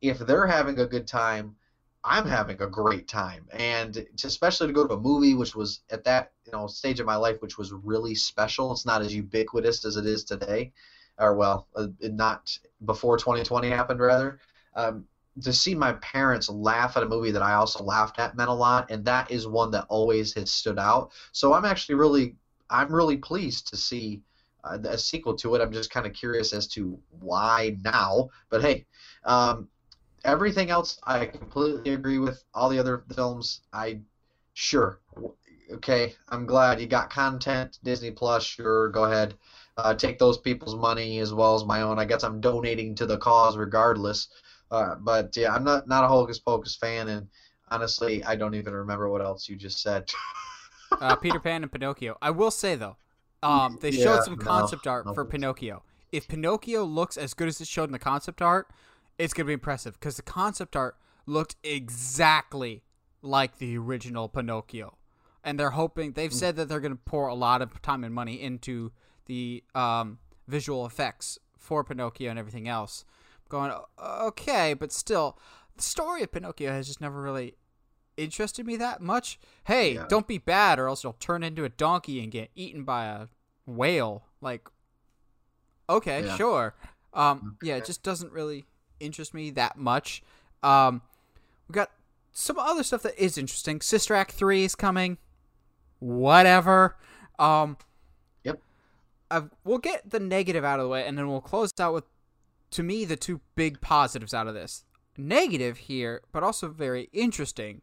if 0.01 0.19
they're 0.19 0.47
having 0.47 0.79
a 0.79 0.85
good 0.85 1.07
time, 1.07 1.55
I'm 2.03 2.25
having 2.25 2.61
a 2.61 2.67
great 2.67 3.07
time. 3.07 3.47
And 3.51 4.05
especially 4.23 4.67
to 4.67 4.73
go 4.73 4.87
to 4.87 4.95
a 4.95 4.99
movie, 4.99 5.35
which 5.35 5.55
was 5.55 5.81
at 5.91 6.03
that 6.05 6.31
you 6.45 6.51
know 6.51 6.67
stage 6.67 6.99
of 6.99 7.05
my 7.05 7.15
life, 7.15 7.41
which 7.41 7.57
was 7.57 7.71
really 7.71 8.15
special. 8.15 8.71
It's 8.71 8.85
not 8.85 9.01
as 9.01 9.13
ubiquitous 9.13 9.85
as 9.85 9.97
it 9.97 10.05
is 10.05 10.23
today, 10.23 10.71
or 11.17 11.35
well, 11.35 11.67
uh, 11.75 11.87
not 12.01 12.57
before 12.85 13.17
2020 13.17 13.69
happened 13.69 13.99
rather. 13.99 14.39
Um, 14.75 15.05
to 15.43 15.53
see 15.53 15.73
my 15.73 15.93
parents 15.93 16.49
laugh 16.49 16.97
at 16.97 17.03
a 17.03 17.05
movie 17.05 17.31
that 17.31 17.41
I 17.41 17.53
also 17.53 17.83
laughed 17.83 18.19
at 18.19 18.35
meant 18.35 18.49
a 18.49 18.53
lot, 18.53 18.89
and 18.89 19.05
that 19.05 19.31
is 19.31 19.47
one 19.47 19.71
that 19.71 19.85
always 19.87 20.33
has 20.33 20.51
stood 20.51 20.77
out. 20.77 21.11
So 21.31 21.53
I'm 21.53 21.65
actually 21.65 21.95
really, 21.95 22.35
I'm 22.69 22.93
really 22.93 23.17
pleased 23.17 23.67
to 23.69 23.77
see 23.77 24.21
uh, 24.63 24.77
a 24.83 24.97
sequel 24.97 25.33
to 25.35 25.55
it. 25.55 25.61
I'm 25.61 25.71
just 25.71 25.89
kind 25.89 26.05
of 26.05 26.13
curious 26.13 26.51
as 26.53 26.67
to 26.69 26.99
why 27.19 27.77
now, 27.83 28.29
but 28.49 28.61
hey, 28.61 28.85
um, 29.23 29.67
everything 30.25 30.69
else 30.69 30.99
I 31.03 31.25
completely 31.25 31.93
agree 31.93 32.19
with. 32.19 32.43
All 32.53 32.69
the 32.69 32.79
other 32.79 33.03
films, 33.15 33.61
I 33.73 34.01
sure, 34.53 34.99
okay. 35.73 36.13
I'm 36.29 36.45
glad 36.45 36.79
you 36.81 36.87
got 36.87 37.09
content, 37.09 37.79
Disney 37.83 38.11
Plus. 38.11 38.43
Sure, 38.43 38.89
go 38.89 39.05
ahead, 39.05 39.35
uh, 39.77 39.93
take 39.93 40.19
those 40.19 40.37
people's 40.37 40.75
money 40.75 41.19
as 41.19 41.33
well 41.33 41.55
as 41.55 41.65
my 41.65 41.81
own. 41.81 41.99
I 41.99 42.05
guess 42.05 42.23
I'm 42.23 42.41
donating 42.41 42.95
to 42.95 43.05
the 43.05 43.17
cause 43.17 43.57
regardless. 43.57 44.29
Uh, 44.69 44.95
but 44.95 45.35
yeah, 45.35 45.53
I'm 45.53 45.63
not 45.63 45.87
not 45.87 46.03
a 46.05 46.07
Hocus 46.07 46.39
Pocus 46.39 46.75
fan, 46.75 47.09
and 47.09 47.27
honestly, 47.69 48.23
I 48.23 48.35
don't 48.35 48.55
even 48.55 48.73
remember 48.73 49.09
what 49.09 49.21
else 49.21 49.49
you 49.49 49.55
just 49.55 49.81
said. 49.81 50.09
uh, 50.99 51.15
Peter 51.15 51.39
Pan 51.39 51.63
and 51.63 51.71
Pinocchio. 51.71 52.17
I 52.21 52.31
will 52.31 52.51
say 52.51 52.75
though, 52.75 52.97
um, 53.43 53.77
they 53.81 53.91
Yeah, 53.91 54.03
showed 54.03 54.23
some 54.23 54.37
no, 54.37 54.43
concept 54.43 54.87
art 54.87 55.05
no 55.05 55.13
for. 55.13 55.25
Pinocchio. 55.25 55.83
If 56.11 56.27
Pinocchio 56.27 56.83
looks 56.83 57.17
as 57.17 57.33
good 57.33 57.47
as 57.47 57.61
it 57.61 57.67
showed 57.67 57.85
in 57.85 57.91
the 57.93 57.99
concept 57.99 58.41
art, 58.41 58.69
it's 59.23 59.33
gonna 59.33 59.47
be 59.47 59.53
impressive 59.53 59.93
because 59.99 60.15
the 60.17 60.21
concept 60.23 60.75
art 60.75 60.97
looked 61.25 61.55
exactly 61.63 62.83
like 63.21 63.57
the 63.59 63.77
original 63.77 64.27
Pinocchio, 64.27 64.97
and 65.43 65.59
they're 65.59 65.71
hoping 65.71 66.13
they've 66.13 66.33
said 66.33 66.55
that 66.55 66.67
they're 66.67 66.79
gonna 66.79 66.95
pour 66.95 67.27
a 67.27 67.35
lot 67.35 67.61
of 67.61 67.81
time 67.81 68.03
and 68.03 68.13
money 68.13 68.41
into 68.41 68.91
the 69.27 69.63
um, 69.75 70.17
visual 70.47 70.85
effects 70.85 71.37
for 71.57 71.83
Pinocchio 71.83 72.29
and 72.29 72.39
everything 72.39 72.67
else. 72.67 73.05
Going 73.49 73.71
okay, 73.99 74.73
but 74.73 74.91
still, 74.91 75.37
the 75.75 75.83
story 75.83 76.23
of 76.23 76.31
Pinocchio 76.31 76.71
has 76.71 76.87
just 76.87 77.01
never 77.01 77.21
really 77.21 77.55
interested 78.17 78.65
me 78.65 78.75
that 78.77 79.01
much. 79.01 79.39
Hey, 79.65 79.93
Yeah. 79.95 80.05
don't 80.09 80.27
be 80.27 80.37
bad, 80.39 80.79
or 80.79 80.87
else 80.87 81.03
you'll 81.03 81.13
turn 81.13 81.43
into 81.43 81.63
a 81.63 81.69
donkey 81.69 82.21
and 82.23 82.31
get 82.31 82.49
eaten 82.55 82.83
by 82.83 83.05
a 83.05 83.27
whale. 83.65 84.23
Like, 84.41 84.67
okay, 85.89 86.25
Yeah. 86.25 86.35
sure. 86.37 86.75
Um, 87.13 87.57
yeah, 87.61 87.75
it 87.75 87.85
just 87.85 88.03
doesn't 88.03 88.31
really 88.31 88.65
interest 89.01 89.33
me 89.33 89.49
that 89.51 89.77
much. 89.77 90.23
Um, 90.63 91.01
we 91.67 91.73
got 91.73 91.91
some 92.31 92.57
other 92.57 92.83
stuff 92.83 93.03
that 93.03 93.17
is 93.21 93.37
interesting. 93.37 93.81
Sister 93.81 94.13
Act 94.13 94.31
three 94.31 94.63
is 94.63 94.75
coming. 94.75 95.17
Whatever. 95.99 96.95
Um, 97.39 97.77
Yep. 98.43 98.59
i 99.29 99.43
we'll 99.63 99.77
get 99.77 100.09
the 100.09 100.19
negative 100.19 100.63
out 100.63 100.79
of 100.79 100.85
the 100.85 100.89
way, 100.89 101.05
and 101.05 101.17
then 101.17 101.27
we'll 101.27 101.41
close 101.41 101.71
out 101.79 101.93
with, 101.93 102.05
to 102.71 102.83
me, 102.83 103.05
the 103.05 103.15
two 103.15 103.41
big 103.55 103.81
positives 103.81 104.33
out 104.33 104.47
of 104.47 104.53
this. 104.53 104.85
Negative 105.17 105.77
here, 105.77 106.21
but 106.31 106.43
also 106.43 106.69
very 106.69 107.09
interesting. 107.11 107.81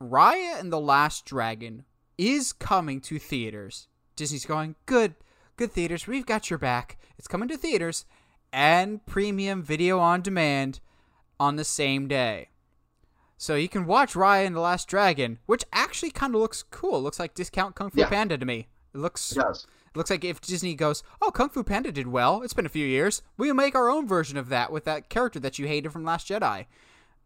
Raya 0.00 0.60
and 0.60 0.72
the 0.72 0.80
Last 0.80 1.24
Dragon 1.24 1.84
is 2.18 2.52
coming 2.52 3.00
to 3.02 3.18
theaters. 3.18 3.88
Disney's 4.14 4.46
going, 4.46 4.76
good, 4.86 5.14
good 5.56 5.72
theaters, 5.72 6.06
we've 6.06 6.26
got 6.26 6.50
your 6.50 6.58
back. 6.58 6.98
It's 7.18 7.28
coming 7.28 7.48
to 7.48 7.56
theaters 7.56 8.04
and 8.52 9.04
premium 9.06 9.62
video 9.62 9.98
on 9.98 10.22
demand 10.22 10.80
on 11.38 11.56
the 11.56 11.64
same 11.64 12.08
day. 12.08 12.48
So 13.36 13.54
you 13.54 13.68
can 13.68 13.86
watch 13.86 14.14
Raya 14.14 14.46
and 14.46 14.56
the 14.56 14.60
Last 14.60 14.88
Dragon, 14.88 15.38
which 15.46 15.64
actually 15.72 16.10
kind 16.10 16.34
of 16.34 16.40
looks 16.40 16.62
cool. 16.62 16.96
It 16.96 17.02
looks 17.02 17.18
like 17.18 17.34
discount 17.34 17.74
Kung 17.74 17.90
Fu 17.90 18.00
Yeah. 18.00 18.08
Panda 18.08 18.38
to 18.38 18.46
me. 18.46 18.68
It 18.94 18.98
looks 18.98 19.34
yes. 19.36 19.66
it 19.90 19.96
looks 19.96 20.08
like 20.08 20.24
if 20.24 20.40
Disney 20.40 20.74
goes, 20.74 21.02
"Oh, 21.20 21.30
Kung 21.30 21.50
Fu 21.50 21.62
Panda 21.62 21.92
did 21.92 22.06
well. 22.08 22.42
It's 22.42 22.54
been 22.54 22.64
a 22.64 22.70
few 22.70 22.86
years. 22.86 23.20
We'll 23.36 23.52
make 23.54 23.74
our 23.74 23.90
own 23.90 24.08
version 24.08 24.38
of 24.38 24.48
that 24.48 24.72
with 24.72 24.84
that 24.84 25.10
character 25.10 25.38
that 25.40 25.58
you 25.58 25.66
hated 25.66 25.92
from 25.92 26.04
Last 26.04 26.28
Jedi." 26.28 26.64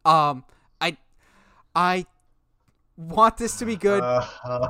Um, 0.05 0.45
I, 0.81 0.97
I 1.77 2.07
want 3.01 3.39
this 3.39 3.57
to 3.57 3.65
be 3.65 3.77
good. 3.77 4.03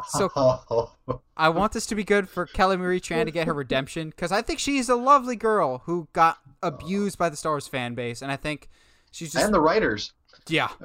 So 0.08 0.30
I 1.36 1.48
want 1.48 1.72
this 1.72 1.86
to 1.86 1.94
be 1.94 2.04
good 2.04 2.28
for 2.28 2.46
Kelly 2.46 2.76
Marie 2.76 3.00
Tran 3.00 3.24
to 3.24 3.30
get 3.30 3.46
her 3.46 3.54
redemption 3.54 4.10
because 4.10 4.30
I 4.30 4.42
think 4.42 4.58
she's 4.58 4.88
a 4.88 4.94
lovely 4.94 5.36
girl 5.36 5.82
who 5.84 6.08
got 6.12 6.38
abused 6.62 7.18
by 7.18 7.28
the 7.28 7.36
Star 7.36 7.52
Wars 7.52 7.66
fan 7.66 7.94
base, 7.94 8.22
and 8.22 8.30
I 8.30 8.36
think 8.36 8.68
she's 9.10 9.32
just 9.32 9.44
and 9.44 9.54
the 9.54 9.60
writers. 9.60 10.12
yeah. 10.48 10.68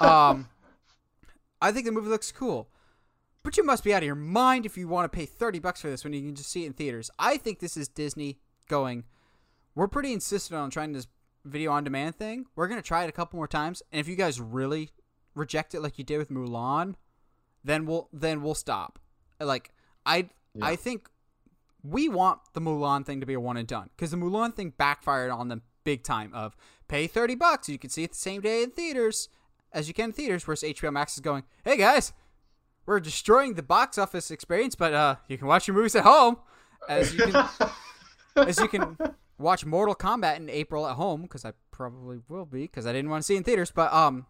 Um, 0.00 0.48
I 1.62 1.70
think 1.70 1.86
the 1.86 1.92
movie 1.92 2.08
looks 2.08 2.32
cool, 2.32 2.70
but 3.44 3.56
you 3.56 3.64
must 3.64 3.84
be 3.84 3.94
out 3.94 4.02
of 4.02 4.06
your 4.06 4.16
mind 4.16 4.66
if 4.66 4.76
you 4.76 4.88
want 4.88 5.10
to 5.10 5.16
pay 5.16 5.26
thirty 5.26 5.60
bucks 5.60 5.80
for 5.80 5.88
this 5.88 6.02
when 6.02 6.12
you 6.12 6.22
can 6.22 6.34
just 6.34 6.50
see 6.50 6.64
it 6.64 6.66
in 6.66 6.72
theaters. 6.72 7.08
I 7.20 7.36
think 7.36 7.60
this 7.60 7.76
is 7.76 7.86
Disney 7.86 8.40
going. 8.68 9.04
We're 9.76 9.86
pretty 9.86 10.12
insistent 10.12 10.58
on 10.58 10.70
trying 10.70 10.92
this 10.92 11.06
video 11.44 11.70
on 11.70 11.84
demand 11.84 12.16
thing. 12.16 12.46
We're 12.56 12.66
gonna 12.66 12.82
try 12.82 13.04
it 13.04 13.08
a 13.08 13.12
couple 13.12 13.36
more 13.36 13.46
times, 13.46 13.80
and 13.92 14.00
if 14.00 14.08
you 14.08 14.16
guys 14.16 14.40
really 14.40 14.90
reject 15.34 15.74
it 15.74 15.80
like 15.80 15.98
you 15.98 16.04
did 16.04 16.18
with 16.18 16.30
Mulan, 16.30 16.94
then 17.64 17.86
we'll 17.86 18.08
then 18.12 18.42
we'll 18.42 18.54
stop. 18.54 18.98
Like 19.40 19.72
I 20.06 20.30
Yeah. 20.54 20.66
I 20.66 20.76
think 20.76 21.08
we 21.82 22.08
want 22.08 22.40
the 22.52 22.60
Mulan 22.60 23.06
thing 23.06 23.20
to 23.20 23.26
be 23.26 23.34
a 23.34 23.40
one 23.40 23.56
and 23.56 23.66
done 23.66 23.90
because 23.96 24.10
the 24.10 24.16
Mulan 24.16 24.54
thing 24.54 24.72
backfired 24.76 25.30
on 25.30 25.48
them 25.48 25.62
big 25.84 26.02
time. 26.02 26.32
Of 26.34 26.56
pay 26.88 27.06
thirty 27.06 27.34
bucks, 27.34 27.68
you 27.68 27.78
can 27.78 27.90
see 27.90 28.04
it 28.04 28.10
the 28.12 28.18
same 28.18 28.40
day 28.40 28.62
in 28.62 28.70
theaters 28.70 29.28
as 29.72 29.88
you 29.88 29.94
can 29.94 30.06
in 30.06 30.12
theaters. 30.12 30.46
Whereas 30.46 30.62
HBO 30.62 30.92
Max 30.92 31.14
is 31.14 31.20
going, 31.20 31.44
hey 31.64 31.76
guys, 31.76 32.12
we're 32.86 33.00
destroying 33.00 33.54
the 33.54 33.62
box 33.62 33.98
office 33.98 34.30
experience, 34.30 34.74
but 34.74 34.92
uh, 34.92 35.16
you 35.28 35.38
can 35.38 35.46
watch 35.46 35.68
your 35.68 35.76
movies 35.76 35.94
at 35.94 36.04
home 36.04 36.38
as 36.88 37.14
you 37.14 37.26
can 37.26 37.48
as 38.36 38.58
you 38.58 38.68
can 38.68 38.96
watch 39.38 39.64
Mortal 39.64 39.94
Kombat 39.94 40.36
in 40.36 40.50
April 40.50 40.86
at 40.86 40.96
home 40.96 41.22
because 41.22 41.44
I 41.44 41.52
probably 41.70 42.18
will 42.28 42.44
be 42.44 42.62
because 42.62 42.86
I 42.86 42.92
didn't 42.92 43.10
want 43.10 43.22
to 43.22 43.26
see 43.26 43.36
in 43.36 43.44
theaters. 43.44 43.70
But 43.70 43.92
um, 43.92 44.26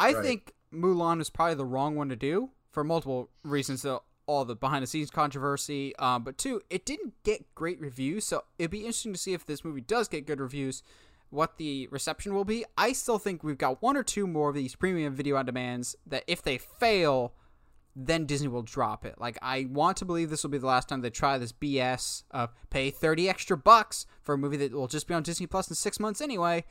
I 0.00 0.14
Right. 0.14 0.24
think 0.24 0.52
Mulan 0.72 1.18
was 1.18 1.30
probably 1.30 1.54
the 1.54 1.64
wrong 1.64 1.94
one 1.96 2.08
to 2.08 2.16
do 2.16 2.50
for 2.70 2.82
multiple 2.84 3.30
reasons. 3.44 3.82
So 3.82 4.02
all 4.26 4.44
the 4.44 4.54
behind 4.54 4.82
the 4.82 4.86
scenes 4.86 5.10
controversy, 5.10 5.94
um, 5.96 6.22
but 6.22 6.38
two, 6.38 6.62
it 6.70 6.86
didn't 6.86 7.14
get 7.24 7.54
great 7.54 7.80
reviews. 7.80 8.24
So 8.24 8.44
it'd 8.58 8.70
be 8.70 8.80
interesting 8.80 9.12
to 9.12 9.18
see 9.18 9.32
if 9.34 9.44
this 9.44 9.64
movie 9.64 9.80
does 9.80 10.08
get 10.08 10.26
good 10.26 10.40
reviews. 10.40 10.82
What 11.30 11.58
the 11.58 11.86
reception 11.92 12.34
will 12.34 12.44
be. 12.44 12.64
I 12.76 12.92
still 12.92 13.18
think 13.18 13.44
we've 13.44 13.58
got 13.58 13.80
one 13.82 13.96
or 13.96 14.02
two 14.02 14.26
more 14.26 14.48
of 14.48 14.54
these 14.56 14.74
premium 14.74 15.14
video 15.14 15.36
on 15.36 15.46
demands 15.46 15.94
that 16.06 16.24
if 16.26 16.42
they 16.42 16.58
fail, 16.58 17.34
then 17.94 18.24
Disney 18.26 18.48
will 18.48 18.62
drop 18.62 19.04
it. 19.04 19.14
Like 19.20 19.38
I 19.42 19.68
want 19.70 19.96
to 19.98 20.04
believe 20.04 20.30
this 20.30 20.42
will 20.42 20.50
be 20.50 20.58
the 20.58 20.66
last 20.66 20.88
time 20.88 21.02
they 21.02 21.10
try 21.10 21.38
this 21.38 21.52
BS 21.52 22.24
of 22.32 22.50
pay 22.70 22.90
30 22.90 23.28
extra 23.28 23.56
bucks 23.56 24.06
for 24.22 24.34
a 24.34 24.38
movie 24.38 24.56
that 24.58 24.72
will 24.72 24.88
just 24.88 25.06
be 25.06 25.14
on 25.14 25.22
Disney 25.22 25.46
Plus 25.46 25.68
in 25.68 25.74
6 25.76 26.00
months 26.00 26.20
anyway. 26.20 26.64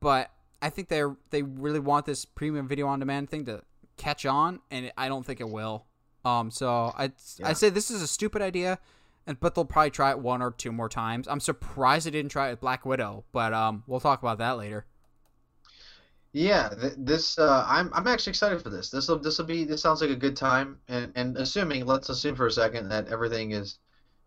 But 0.00 0.30
I 0.64 0.70
think 0.70 0.88
they 0.88 1.02
they 1.30 1.42
really 1.42 1.78
want 1.78 2.06
this 2.06 2.24
premium 2.24 2.66
video 2.66 2.86
on 2.86 2.98
demand 2.98 3.28
thing 3.28 3.44
to 3.44 3.62
catch 3.98 4.24
on 4.24 4.60
and 4.70 4.90
I 4.96 5.08
don't 5.08 5.24
think 5.24 5.40
it 5.40 5.48
will. 5.48 5.84
Um 6.24 6.50
so 6.50 6.92
I 6.96 7.12
Yeah. 7.38 7.48
I 7.48 7.52
say 7.52 7.68
this 7.68 7.90
is 7.90 8.00
a 8.00 8.06
stupid 8.06 8.40
idea 8.40 8.78
and 9.26 9.38
but 9.38 9.54
they'll 9.54 9.66
probably 9.66 9.90
try 9.90 10.10
it 10.10 10.18
one 10.18 10.40
or 10.40 10.50
two 10.50 10.72
more 10.72 10.88
times. 10.88 11.28
I'm 11.28 11.40
surprised 11.40 12.06
they 12.06 12.10
didn't 12.10 12.30
try 12.30 12.48
it 12.48 12.52
with 12.52 12.60
Black 12.60 12.86
Widow, 12.86 13.24
but 13.30 13.52
um 13.52 13.84
we'll 13.86 14.00
talk 14.00 14.22
about 14.22 14.38
that 14.38 14.56
later. 14.56 14.86
Yeah, 16.32 16.70
th- 16.70 16.94
this 16.96 17.38
uh, 17.38 17.64
I'm 17.68 17.92
I'm 17.94 18.08
actually 18.08 18.32
excited 18.32 18.60
for 18.62 18.70
this. 18.70 18.90
This 18.90 19.08
will 19.08 19.18
this 19.18 19.38
will 19.38 19.44
be 19.44 19.64
this 19.64 19.82
sounds 19.82 20.00
like 20.00 20.10
a 20.10 20.16
good 20.16 20.36
time, 20.36 20.80
and 20.88 21.12
and 21.14 21.36
assuming 21.36 21.86
let's 21.86 22.08
assume 22.08 22.34
for 22.34 22.46
a 22.46 22.50
second 22.50 22.88
that 22.88 23.06
everything 23.08 23.52
is, 23.52 23.78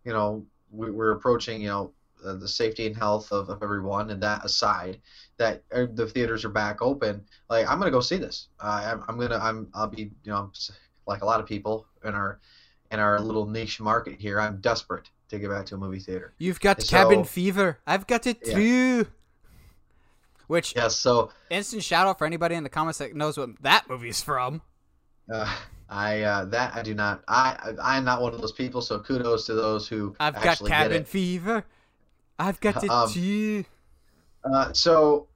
you 0.04 0.12
know, 0.12 0.46
we, 0.70 0.90
we're 0.90 1.12
approaching 1.12 1.60
you 1.60 1.68
know 1.68 1.92
uh, 2.24 2.34
the 2.36 2.48
safety 2.48 2.86
and 2.86 2.96
health 2.96 3.30
of, 3.30 3.50
of 3.50 3.62
everyone, 3.62 4.10
and 4.10 4.22
that 4.22 4.44
aside, 4.44 5.00
that 5.38 5.62
uh, 5.72 5.86
the 5.94 6.06
theaters 6.06 6.44
are 6.44 6.48
back 6.50 6.82
open. 6.82 7.24
Like 7.48 7.66
I'm 7.68 7.78
gonna 7.78 7.90
go 7.90 8.00
see 8.00 8.16
this. 8.16 8.48
Uh, 8.60 8.82
I'm 8.92 9.04
I'm 9.08 9.18
gonna 9.18 9.38
I'm 9.38 9.68
I'll 9.74 9.86
be 9.88 10.02
you 10.24 10.32
know 10.32 10.50
like 11.06 11.22
a 11.22 11.26
lot 11.26 11.40
of 11.40 11.46
people 11.46 11.86
in 12.04 12.14
our 12.14 12.40
in 12.90 12.98
our 13.00 13.18
little 13.20 13.46
niche 13.46 13.80
market 13.80 14.20
here. 14.20 14.40
I'm 14.40 14.60
desperate 14.60 15.10
to 15.30 15.38
get 15.38 15.50
back 15.50 15.66
to 15.66 15.74
a 15.74 15.78
movie 15.78 16.00
theater. 16.00 16.34
You've 16.38 16.60
got 16.60 16.82
So- 16.82 16.96
cabin 16.96 17.24
fever. 17.24 17.78
I've 17.86 18.06
got 18.06 18.26
it 18.26 18.38
Yeah. 18.44 18.54
too. 18.54 19.06
Which 20.46 20.74
Yes, 20.74 20.96
so 20.96 21.30
instant 21.50 21.82
shout 21.82 22.06
out 22.06 22.18
for 22.18 22.26
anybody 22.26 22.54
in 22.54 22.62
the 22.62 22.70
comments 22.70 22.98
that 22.98 23.14
knows 23.14 23.36
what 23.36 23.50
that 23.62 23.88
movie's 23.88 24.22
from. 24.22 24.62
Uh, 25.30 25.54
I 25.90 26.22
uh, 26.22 26.44
that 26.46 26.74
I 26.74 26.82
do 26.82 26.94
not. 26.94 27.22
I 27.28 27.74
I- 27.78 27.96
I'm 27.96 28.04
not 28.04 28.22
one 28.22 28.32
of 28.34 28.40
those 28.40 28.52
people. 28.52 28.80
So 28.80 28.98
kudos 28.98 29.44
to 29.46 29.54
those 29.54 29.86
who 29.86 30.16
I've 30.18 30.40
got 30.42 30.58
cabin 30.64 31.04
fever. 31.04 31.64
I've 32.38 32.60
got 32.60 32.82
it 32.84 32.88
Um, 32.90 33.10
too. 33.10 33.64
Uh, 34.44 34.72
so 34.72 35.28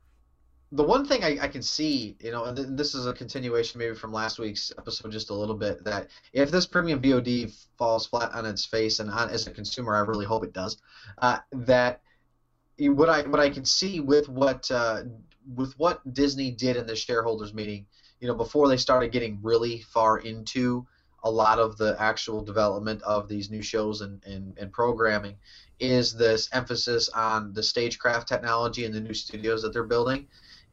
the 0.72 0.82
one 0.82 1.04
thing 1.04 1.22
I, 1.22 1.38
I 1.42 1.48
can 1.48 1.62
see, 1.62 2.16
you 2.20 2.32
know, 2.32 2.44
and 2.44 2.78
this 2.78 2.94
is 2.94 3.06
a 3.06 3.12
continuation 3.12 3.78
maybe 3.78 3.94
from 3.94 4.12
last 4.12 4.38
week's 4.38 4.72
episode, 4.78 5.12
just 5.12 5.30
a 5.30 5.34
little 5.34 5.54
bit, 5.54 5.84
that 5.84 6.08
if 6.32 6.50
this 6.50 6.66
premium 6.66 7.00
VOD 7.00 7.54
falls 7.76 8.06
flat 8.06 8.32
on 8.32 8.46
its 8.46 8.64
face, 8.64 8.98
and 8.98 9.10
on, 9.10 9.28
as 9.28 9.46
a 9.46 9.50
consumer, 9.50 9.94
I 9.94 10.00
really 10.00 10.24
hope 10.24 10.44
it 10.44 10.54
does, 10.54 10.78
uh, 11.18 11.38
that 11.52 12.00
what 12.78 13.10
I 13.10 13.22
what 13.22 13.38
I 13.38 13.50
can 13.50 13.66
see 13.66 14.00
with 14.00 14.28
what 14.30 14.70
uh, 14.70 15.02
with 15.54 15.78
what 15.78 16.14
Disney 16.14 16.50
did 16.50 16.76
in 16.76 16.86
the 16.86 16.96
shareholders 16.96 17.52
meeting, 17.52 17.84
you 18.20 18.28
know, 18.28 18.34
before 18.34 18.66
they 18.68 18.78
started 18.78 19.12
getting 19.12 19.38
really 19.42 19.82
far 19.92 20.18
into 20.18 20.86
a 21.24 21.30
lot 21.30 21.58
of 21.58 21.76
the 21.76 21.96
actual 22.00 22.42
development 22.42 23.00
of 23.02 23.28
these 23.28 23.50
new 23.50 23.62
shows 23.62 24.00
and, 24.00 24.24
and, 24.24 24.58
and 24.58 24.72
programming 24.72 25.36
is 25.82 26.14
this 26.14 26.48
emphasis 26.52 27.08
on 27.08 27.52
the 27.52 27.62
stagecraft 27.62 28.28
technology 28.28 28.84
and 28.84 28.94
the 28.94 29.00
new 29.00 29.12
studios 29.12 29.62
that 29.62 29.72
they're 29.72 29.82
building 29.82 30.28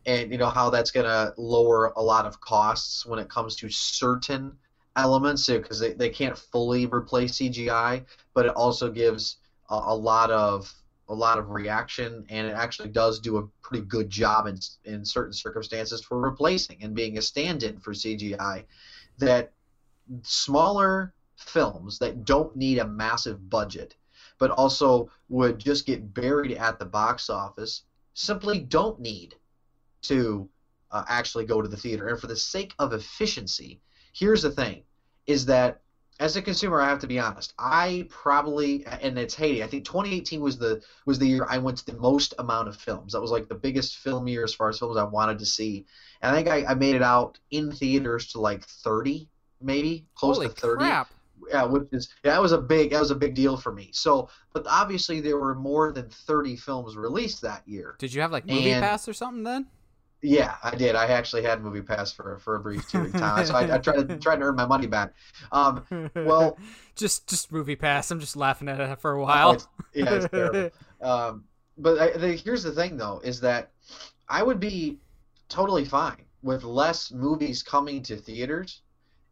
and 0.06 0.32
you 0.32 0.38
know 0.38 0.50
how 0.50 0.70
that's 0.70 0.92
going 0.92 1.06
to 1.06 1.34
lower 1.36 1.92
a 1.96 2.02
lot 2.02 2.28
of 2.28 2.40
costs 2.40 3.08
when 3.08 3.18
it 3.18 3.28
comes 3.28 3.56
to 3.56 3.68
certain 3.70 4.56
elements 4.96 5.48
because 5.48 5.80
they, 5.80 5.94
they 5.94 6.10
can't 6.10 6.38
fully 6.38 6.86
replace 6.86 7.34
cgi 7.40 8.04
but 8.36 8.46
it 8.46 8.52
also 8.52 8.90
gives 8.92 9.38
a, 9.72 9.74
a 9.74 9.96
lot 9.96 10.30
of 10.30 10.72
a 11.08 11.14
lot 11.14 11.40
of 11.40 11.50
reaction 11.50 12.24
and 12.30 12.46
it 12.46 12.54
actually 12.54 12.90
does 12.90 13.20
do 13.20 13.38
a 13.38 13.48
pretty 13.64 13.84
good 13.86 14.12
job 14.12 14.46
in, 14.46 14.60
in 14.86 15.04
certain 15.04 15.34
circumstances 15.34 16.04
for 16.04 16.20
replacing 16.20 16.78
and 16.84 16.94
being 16.94 17.18
a 17.18 17.22
stand-in 17.22 17.80
for 17.80 17.94
cgi 17.94 18.64
that 19.18 19.52
smaller 20.22 21.14
films 21.36 21.98
that 21.98 22.26
don't 22.26 22.56
need 22.56 22.78
a 22.78 22.86
massive 22.86 23.50
budget 23.50 23.96
but 24.40 24.52
also 24.52 25.12
would 25.28 25.60
just 25.60 25.86
get 25.86 26.14
buried 26.14 26.54
at 26.54 26.80
the 26.80 26.86
box 26.86 27.30
office 27.30 27.84
simply 28.14 28.60
don't 28.60 29.00
need 29.00 29.36
to 30.02 30.50
uh, 30.92 31.04
actually 31.08 31.46
go 31.46 31.62
to 31.62 31.68
the 31.68 31.78
theater 31.78 32.08
and 32.08 32.20
for 32.20 32.28
the 32.28 32.36
sake 32.36 32.74
of 32.80 32.94
efficiency 32.94 33.80
here's 34.14 34.42
the 34.42 34.50
thing 34.50 34.82
is 35.28 35.46
that 35.46 35.80
as 36.20 36.36
a 36.36 36.42
consumer 36.42 36.82
i 36.82 36.90
have 36.90 37.00
to 37.00 37.08
be 37.08 37.20
honest 37.20 37.54
i 37.60 38.08
probably 38.10 38.86
and 38.86 39.18
its 39.18 39.36
Haiti. 39.36 39.64
i 39.64 39.68
think 39.68 39.86
2018 39.86 40.42
was 40.42 40.58
the 40.58 40.82
was 41.06 41.20
the 41.20 41.28
year 41.28 41.46
i 41.50 41.58
went 41.58 41.78
to 41.78 41.86
the 41.86 41.98
most 41.98 42.34
amount 42.40 42.68
of 42.68 42.76
films 42.76 43.14
that 43.14 43.22
was 43.22 43.32
like 43.32 43.48
the 43.48 43.56
biggest 43.56 43.98
film 43.98 44.28
year 44.28 44.44
as 44.44 44.54
far 44.54 44.70
as 44.70 44.80
films 44.80 44.98
i 44.98 45.04
wanted 45.04 45.38
to 45.40 45.46
see 45.46 45.86
and 46.22 46.34
i 46.34 46.36
think 46.36 46.48
i, 46.48 46.72
I 46.72 46.74
made 46.74 46.96
it 46.96 47.04
out 47.04 47.38
in 47.52 47.72
theaters 47.72 48.28
to 48.30 48.40
like 48.40 48.66
30 48.66 49.28
maybe 49.62 50.06
close 50.16 50.38
Holy 50.38 50.48
to 50.48 50.54
30 50.54 50.80
crap! 50.80 51.08
Yeah, 51.50 51.64
which 51.64 51.88
is 51.92 52.10
yeah, 52.24 52.32
that 52.32 52.42
was 52.42 52.52
a 52.52 52.58
big 52.58 52.92
that 52.92 53.00
was 53.00 53.12
a 53.12 53.16
big 53.16 53.36
deal 53.36 53.58
for 53.58 53.72
me. 53.72 53.90
So, 53.94 54.30
but 54.54 54.66
obviously 54.68 55.20
there 55.22 55.38
were 55.38 55.56
more 55.56 55.92
than 55.92 56.10
30 56.10 56.56
films 56.56 56.96
released 56.96 57.42
that 57.42 57.68
year. 57.68 57.96
Did 58.00 58.14
you 58.14 58.22
have 58.22 58.32
like 58.32 58.46
movie 58.46 58.72
And- 58.72 58.84
pass 58.84 59.08
or 59.08 59.14
something 59.14 59.44
then? 59.44 59.68
Yeah, 60.22 60.56
I 60.62 60.76
did. 60.76 60.96
I 60.96 61.06
actually 61.06 61.44
had 61.44 61.64
Movie 61.64 61.82
Pass 61.82 62.12
for 62.12 62.40
for 62.40 62.56
a 62.56 62.60
brief 62.60 62.92
period 62.92 63.16
of 63.16 63.22
time, 63.22 63.46
so 63.46 63.56
I, 63.56 63.76
I 63.76 63.78
tried 63.78 64.06
to 64.10 64.18
tried 64.22 64.36
to 64.38 64.42
earn 64.44 64.56
my 64.58 64.66
money 64.66 64.86
back. 64.86 65.14
Um, 65.54 65.86
well, 66.14 66.58
just 66.96 67.26
just 67.30 67.54
movie 67.54 67.78
pass. 67.78 68.12
I'm 68.12 68.20
just 68.20 68.36
laughing 68.36 68.68
at 68.68 68.82
it 68.82 69.00
for 69.00 69.14
a 69.14 69.22
oh, 69.22 69.26
while. 69.26 69.52
it's- 69.52 69.68
yeah, 69.94 70.14
it's 70.14 70.28
terrible. 70.30 70.72
Um, 71.02 71.46
but 71.78 71.98
I, 71.98 72.18
the, 72.18 72.34
here's 72.34 72.64
the 72.64 72.74
thing, 72.74 72.98
though, 72.98 73.22
is 73.24 73.40
that 73.40 73.72
I 74.28 74.44
would 74.44 74.60
be 74.60 75.00
totally 75.48 75.86
fine 75.86 76.26
with 76.44 76.66
less 76.66 77.12
movies 77.14 77.64
coming 77.64 78.04
to 78.04 78.18
theaters 78.18 78.82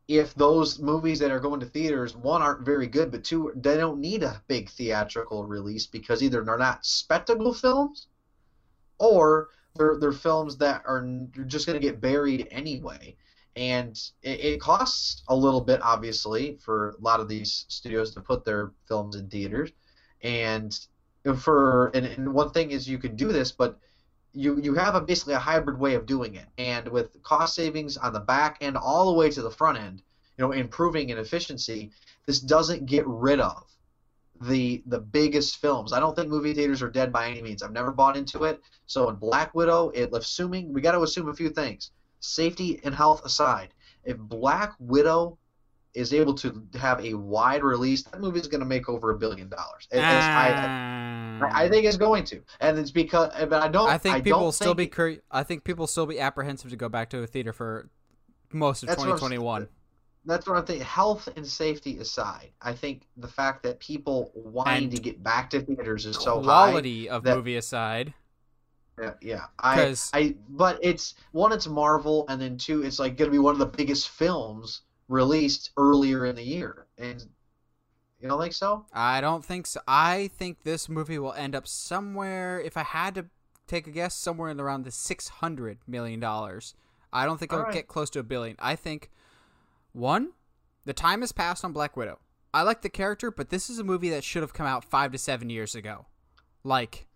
if 0.08 0.34
those 0.36 0.80
movies 0.80 1.20
that 1.20 1.32
are 1.32 1.40
going 1.40 1.60
to 1.60 1.66
theaters, 1.66 2.16
one, 2.16 2.42
aren't 2.42 2.66
very 2.66 2.88
good, 2.88 3.12
but 3.12 3.24
two, 3.24 3.52
they 3.56 3.76
don't 3.76 4.00
need 4.00 4.24
a 4.24 4.42
big 4.48 4.70
theatrical 4.70 5.46
release 5.46 5.86
because 5.86 6.24
either 6.24 6.44
they're 6.44 6.58
not 6.58 6.86
spectacle 6.86 7.54
films 7.54 8.08
or 9.00 9.50
they're, 9.76 9.98
they're 10.00 10.14
films 10.14 10.58
that 10.58 10.82
are 10.86 11.06
just 11.46 11.68
going 11.68 11.80
to 11.80 11.86
get 11.86 12.00
buried 12.00 12.48
anyway. 12.52 13.16
And 13.58 14.00
it, 14.22 14.40
it 14.40 14.62
costs 14.62 15.24
a 15.28 15.36
little 15.36 15.62
bit, 15.62 15.82
obviously, 15.82 16.58
for 16.64 16.92
a 16.92 17.02
lot 17.02 17.20
of 17.20 17.28
these 17.28 17.66
studios 17.68 18.14
to 18.14 18.22
put 18.22 18.46
their 18.46 18.72
films 18.88 19.16
in 19.16 19.28
theaters. 19.30 19.72
And 20.22 20.78
for 21.42 21.88
and, 21.88 22.06
and 22.06 22.34
one 22.34 22.52
thing 22.52 22.72
is 22.72 22.88
you 22.88 22.98
can 22.98 23.16
do 23.16 23.32
this, 23.32 23.52
but 23.52 23.80
you 24.38 24.60
you 24.62 24.74
have 24.76 24.96
a 24.96 25.02
basically 25.02 25.34
a 25.34 25.40
hybrid 25.40 25.80
way 25.80 25.96
of 25.96 26.06
doing 26.06 26.36
it, 26.36 26.48
and 26.58 26.88
with 26.88 27.22
cost 27.24 27.56
savings 27.56 27.98
on 27.98 28.14
the 28.14 28.20
back 28.20 28.58
end 28.62 28.78
all 28.78 29.08
the 29.08 29.18
way 29.18 29.30
to 29.32 29.42
the 29.42 29.52
front 29.52 29.78
end, 29.78 30.02
you 30.38 30.46
know, 30.46 30.52
improving 30.52 31.10
in 31.10 31.18
efficiency, 31.18 31.92
this 32.26 32.40
doesn't 32.40 32.86
get 32.86 33.06
rid 33.08 33.40
of 33.40 33.64
the 34.42 34.84
the 34.86 35.00
biggest 35.00 35.58
films. 35.58 35.92
I 35.92 36.00
don't 36.00 36.16
think 36.16 36.30
movie 36.30 36.54
theaters 36.54 36.82
are 36.84 36.90
dead 36.90 37.12
by 37.12 37.28
any 37.28 37.42
means. 37.42 37.64
I've 37.64 37.72
never 37.72 37.92
bought 37.92 38.16
into 38.16 38.44
it. 38.44 38.62
So 38.86 39.10
in 39.10 39.16
Black 39.16 39.56
Widow, 39.56 39.90
it 39.90 40.10
assuming 40.14 40.72
we 40.72 40.82
got 40.82 40.92
to 40.92 41.02
assume 41.02 41.30
a 41.30 41.34
few 41.34 41.50
things, 41.50 41.92
safety 42.20 42.80
and 42.84 42.94
health 42.94 43.26
aside. 43.26 43.74
if 44.04 44.18
Black 44.18 44.74
Widow 44.80 45.38
is 45.98 46.14
able 46.14 46.36
to 46.36 46.64
have 46.80 47.04
a 47.04 47.16
wide 47.16 47.64
release, 47.64 48.04
that 48.04 48.22
movie 48.22 48.40
is 48.40 48.48
going 48.48 48.60
to 48.60 48.66
make 48.68 48.88
over 48.88 49.10
a 49.10 49.18
billion 49.18 49.50
dollars. 49.50 49.88
It's- 49.92 50.04
I, 50.06 51.64
I, 51.64 51.70
think 51.70 51.86
it's 51.86 51.98
going 51.98 52.24
to, 52.26 52.42
and 52.60 52.78
it's 52.78 52.92
because, 52.92 53.32
but 53.50 53.62
I 53.64 53.68
don't. 53.68 53.90
I 53.90 53.98
think 53.98 54.16
I 54.16 54.22
people 54.22 54.40
will 54.42 54.52
still 54.52 54.76
think 54.76 54.78
be 54.78 54.88
cur- 54.88 55.22
I 55.32 55.44
think 55.44 55.64
people 55.64 55.84
will 55.84 55.88
still 55.88 56.06
be 56.06 56.20
apprehensive 56.20 56.70
to 56.72 56.76
go 56.78 56.88
back 56.90 57.10
to 57.12 57.20
a 57.20 57.28
theater 57.28 57.52
for 57.54 57.90
most 58.52 58.84
of 58.84 58.88
That's 58.88 59.00
what 59.00 59.08
I'm 59.08 59.14
s- 59.14 59.20
2021. 59.20 59.68
That's 60.26 60.48
what 60.48 60.58
I 60.58 60.62
think. 60.62 60.84
Health 60.84 61.30
and 61.36 61.46
safety 61.46 61.98
aside, 62.00 62.52
I 62.62 62.74
think 62.74 63.04
the 63.18 63.28
fact 63.28 63.64
that 63.64 63.80
people 63.80 64.32
wanting 64.36 64.90
to 64.92 64.98
get 65.02 65.24
back 65.24 65.50
to 65.52 65.62
theaters 65.62 66.06
is 66.06 66.16
so 66.18 66.42
high. 66.42 66.70
Quality 66.70 67.10
of 67.10 67.24
that- 67.24 67.38
movie 67.38 67.56
aside, 67.56 68.14
Yeah, 69.00 69.14
yeah. 69.22 69.46
I, 69.60 69.96
I, 70.14 70.36
but 70.50 70.80
it's 70.82 71.16
one, 71.32 71.52
it's 71.54 71.68
Marvel, 71.68 72.26
and 72.30 72.42
then 72.42 72.58
two, 72.58 72.84
it's 72.84 73.00
like 73.00 73.16
going 73.16 73.30
to 73.30 73.32
be 73.32 73.40
one 73.40 73.54
of 73.54 73.60
the 73.60 73.66
biggest 73.68 74.10
films 74.10 74.82
released 75.08 75.72
earlier 75.78 76.26
in 76.26 76.36
the 76.36 76.44
year, 76.44 76.86
and 76.98 77.26
you 78.20 78.28
don't 78.28 78.42
think 78.42 78.54
so? 78.54 78.86
I 78.94 79.22
don't 79.22 79.46
think 79.46 79.66
so. 79.68 79.80
I 79.88 80.30
think 80.38 80.64
this 80.64 80.90
movie 80.90 81.20
will 81.20 81.34
end 81.34 81.56
up 81.56 81.68
somewhere. 81.68 82.60
If 82.60 82.78
I 82.78 82.84
had 82.84 83.16
to 83.16 83.26
take 83.68 83.86
a 83.88 83.92
guess, 83.92 84.16
somewhere 84.16 84.50
in 84.50 84.60
around 84.60 84.86
the 84.86 84.92
600 84.92 85.80
million 85.88 86.20
dollars. 86.20 86.74
I 87.14 87.26
don't 87.26 87.38
think 87.38 87.52
it'll 87.52 87.62
Alright. 87.62 87.74
get 87.76 87.88
close 87.88 88.10
to 88.12 88.20
a 88.20 88.24
billion. 88.24 88.56
I 88.60 88.76
think 88.76 89.10
one, 89.94 90.32
the 90.86 90.94
time 90.94 91.22
has 91.22 91.32
passed 91.32 91.64
on 91.64 91.74
Black 91.74 91.96
Widow. 91.98 92.20
I 92.54 92.64
like 92.64 92.82
the 92.82 92.90
character, 92.90 93.30
but 93.32 93.50
this 93.50 93.70
is 93.70 93.80
a 93.80 93.84
movie 93.84 94.10
that 94.10 94.24
should 94.24 94.42
have 94.42 94.54
come 94.54 94.66
out 94.68 94.84
five 94.84 95.12
to 95.12 95.18
seven 95.18 95.50
years 95.50 95.76
ago. 95.76 96.06
Like, 96.64 97.08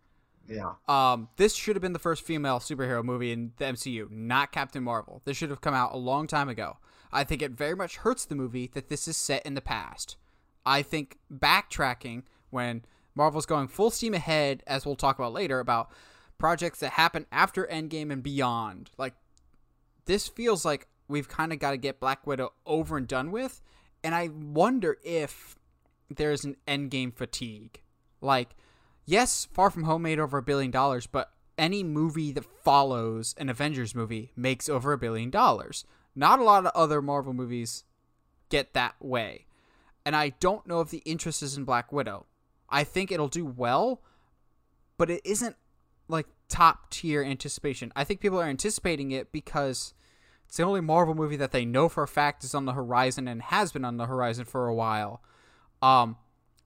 Yeah. 0.47 0.73
Um, 0.87 1.29
this 1.37 1.55
should 1.55 1.75
have 1.75 1.81
been 1.81 1.93
the 1.93 1.99
first 1.99 2.23
female 2.23 2.59
superhero 2.59 3.03
movie 3.03 3.31
in 3.31 3.53
the 3.57 3.65
MCU, 3.65 4.09
not 4.11 4.51
Captain 4.51 4.83
Marvel. 4.83 5.21
This 5.25 5.37
should 5.37 5.49
have 5.49 5.61
come 5.61 5.73
out 5.73 5.93
a 5.93 5.97
long 5.97 6.27
time 6.27 6.49
ago. 6.49 6.77
I 7.13 7.23
think 7.23 7.41
it 7.41 7.51
very 7.51 7.75
much 7.75 7.97
hurts 7.97 8.25
the 8.25 8.35
movie 8.35 8.69
that 8.73 8.89
this 8.89 9.07
is 9.07 9.17
set 9.17 9.45
in 9.45 9.53
the 9.53 9.61
past. 9.61 10.17
I 10.65 10.81
think 10.81 11.17
backtracking 11.33 12.23
when 12.49 12.83
Marvel's 13.15 13.45
going 13.45 13.67
full 13.67 13.89
steam 13.91 14.13
ahead, 14.13 14.63
as 14.67 14.85
we'll 14.85 14.95
talk 14.95 15.19
about 15.19 15.33
later, 15.33 15.59
about 15.59 15.91
projects 16.37 16.79
that 16.79 16.93
happen 16.93 17.25
after 17.31 17.67
Endgame 17.67 18.11
and 18.11 18.23
beyond. 18.23 18.91
Like, 18.97 19.15
this 20.05 20.27
feels 20.27 20.65
like 20.65 20.87
we've 21.07 21.29
kind 21.29 21.51
of 21.51 21.59
got 21.59 21.71
to 21.71 21.77
get 21.77 21.99
Black 21.99 22.25
Widow 22.25 22.53
over 22.65 22.97
and 22.97 23.07
done 23.07 23.31
with. 23.31 23.61
And 24.03 24.15
I 24.15 24.29
wonder 24.29 24.97
if 25.03 25.55
there's 26.09 26.43
an 26.43 26.55
Endgame 26.67 27.13
fatigue. 27.13 27.81
Like, 28.21 28.55
yes, 29.05 29.47
Far 29.53 29.69
From 29.69 29.83
Home 29.83 30.01
made 30.01 30.19
over 30.19 30.37
a 30.37 30.43
billion 30.43 30.71
dollars, 30.71 31.07
but 31.07 31.31
any 31.57 31.83
movie 31.83 32.31
that 32.31 32.45
follows 32.45 33.35
an 33.37 33.49
Avengers 33.49 33.93
movie 33.93 34.31
makes 34.35 34.69
over 34.69 34.93
a 34.93 34.97
billion 34.97 35.29
dollars. 35.29 35.85
Not 36.15 36.39
a 36.39 36.43
lot 36.43 36.65
of 36.65 36.71
other 36.75 37.01
Marvel 37.01 37.33
movies 37.33 37.83
get 38.49 38.73
that 38.73 38.95
way. 38.99 39.45
And 40.05 40.15
I 40.15 40.29
don't 40.39 40.67
know 40.67 40.81
if 40.81 40.89
the 40.89 41.03
interest 41.05 41.43
is 41.43 41.57
in 41.57 41.63
Black 41.63 41.91
Widow. 41.91 42.25
I 42.69 42.83
think 42.83 43.11
it'll 43.11 43.27
do 43.27 43.45
well, 43.45 44.01
but 44.97 45.09
it 45.09 45.21
isn't 45.23 45.55
like 46.07 46.27
top 46.49 46.89
tier 46.89 47.23
anticipation. 47.23 47.91
I 47.95 48.03
think 48.03 48.19
people 48.19 48.39
are 48.39 48.47
anticipating 48.47 49.11
it 49.11 49.31
because 49.31 49.93
it's 50.47 50.57
the 50.57 50.63
only 50.63 50.81
Marvel 50.81 51.15
movie 51.15 51.37
that 51.37 51.51
they 51.51 51.65
know 51.65 51.87
for 51.87 52.03
a 52.03 52.07
fact 52.07 52.43
is 52.43 52.53
on 52.53 52.65
the 52.65 52.73
horizon 52.73 53.27
and 53.27 53.41
has 53.41 53.71
been 53.71 53.85
on 53.85 53.97
the 53.97 54.07
horizon 54.07 54.45
for 54.45 54.67
a 54.67 54.73
while. 54.73 55.21
Um, 55.81 56.17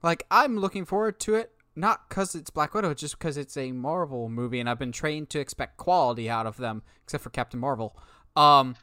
like 0.02 0.26
I'm 0.30 0.58
looking 0.58 0.84
forward 0.84 1.20
to 1.20 1.34
it, 1.34 1.52
not 1.74 2.08
because 2.08 2.34
it's 2.34 2.50
Black 2.50 2.74
Widow, 2.74 2.94
just 2.94 3.18
because 3.18 3.36
it's 3.36 3.56
a 3.56 3.72
Marvel 3.72 4.28
movie, 4.28 4.60
and 4.60 4.68
I've 4.68 4.78
been 4.78 4.92
trained 4.92 5.30
to 5.30 5.40
expect 5.40 5.76
quality 5.76 6.28
out 6.28 6.46
of 6.46 6.56
them, 6.56 6.82
except 7.04 7.22
for 7.22 7.30
Captain 7.30 7.60
Marvel. 7.60 7.96
Um, 8.34 8.76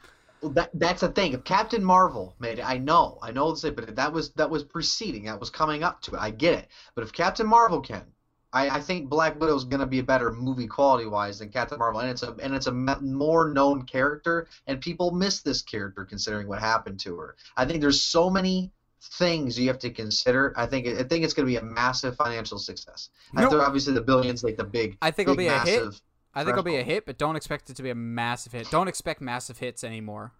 Well, 0.44 0.52
that 0.52 0.68
that's 0.74 1.00
the 1.00 1.08
thing. 1.08 1.32
If 1.32 1.42
Captain 1.44 1.82
Marvel 1.82 2.36
made 2.38 2.58
it, 2.58 2.68
I 2.68 2.76
know, 2.76 3.18
I 3.22 3.32
know 3.32 3.50
this, 3.50 3.62
but 3.62 3.96
that 3.96 4.12
was 4.12 4.30
that 4.32 4.50
was 4.50 4.62
preceding, 4.62 5.24
that 5.24 5.40
was 5.40 5.48
coming 5.48 5.82
up 5.82 6.02
to 6.02 6.14
it. 6.14 6.18
I 6.20 6.28
get 6.28 6.58
it. 6.58 6.68
But 6.94 7.02
if 7.02 7.14
Captain 7.14 7.46
Marvel 7.46 7.80
can, 7.80 8.04
I, 8.52 8.68
I 8.68 8.80
think 8.82 9.08
Black 9.08 9.40
Widow 9.40 9.56
is 9.56 9.64
going 9.64 9.80
to 9.80 9.86
be 9.86 10.00
a 10.00 10.02
better 10.02 10.30
movie 10.32 10.66
quality 10.66 11.06
wise 11.06 11.38
than 11.38 11.48
Captain 11.48 11.78
Marvel, 11.78 12.00
and 12.00 12.10
it's 12.10 12.22
a 12.22 12.36
and 12.42 12.54
it's 12.54 12.66
a 12.66 12.72
more 12.72 13.54
known 13.54 13.86
character, 13.86 14.46
and 14.66 14.82
people 14.82 15.12
miss 15.12 15.40
this 15.40 15.62
character 15.62 16.04
considering 16.04 16.46
what 16.46 16.60
happened 16.60 17.00
to 17.00 17.16
her. 17.16 17.36
I 17.56 17.64
think 17.64 17.80
there's 17.80 18.02
so 18.02 18.28
many 18.28 18.70
things 19.00 19.58
you 19.58 19.68
have 19.68 19.78
to 19.78 19.90
consider. 19.90 20.52
I 20.58 20.66
think 20.66 20.86
I 20.86 21.04
think 21.04 21.24
it's 21.24 21.32
going 21.32 21.46
to 21.46 21.50
be 21.50 21.56
a 21.56 21.62
massive 21.62 22.16
financial 22.16 22.58
success. 22.58 23.08
I 23.34 23.44
No. 23.44 23.48
think 23.48 23.62
obviously 23.62 23.94
the 23.94 24.02
billions, 24.02 24.44
like 24.44 24.58
the 24.58 24.64
big, 24.64 24.98
I 25.00 25.10
think 25.10 25.26
it'll 25.26 25.36
big 25.36 25.48
be 25.48 25.54
a 25.54 25.58
hit. 25.60 26.00
I 26.34 26.40
think 26.44 26.50
it'll 26.52 26.62
be 26.64 26.76
a 26.76 26.82
hit, 26.82 27.06
but 27.06 27.18
don't 27.18 27.36
expect 27.36 27.70
it 27.70 27.76
to 27.76 27.82
be 27.82 27.90
a 27.90 27.94
massive 27.94 28.52
hit. 28.52 28.70
Don't 28.70 28.88
expect 28.88 29.20
massive 29.20 29.58
hits 29.58 29.84
anymore. 29.84 30.32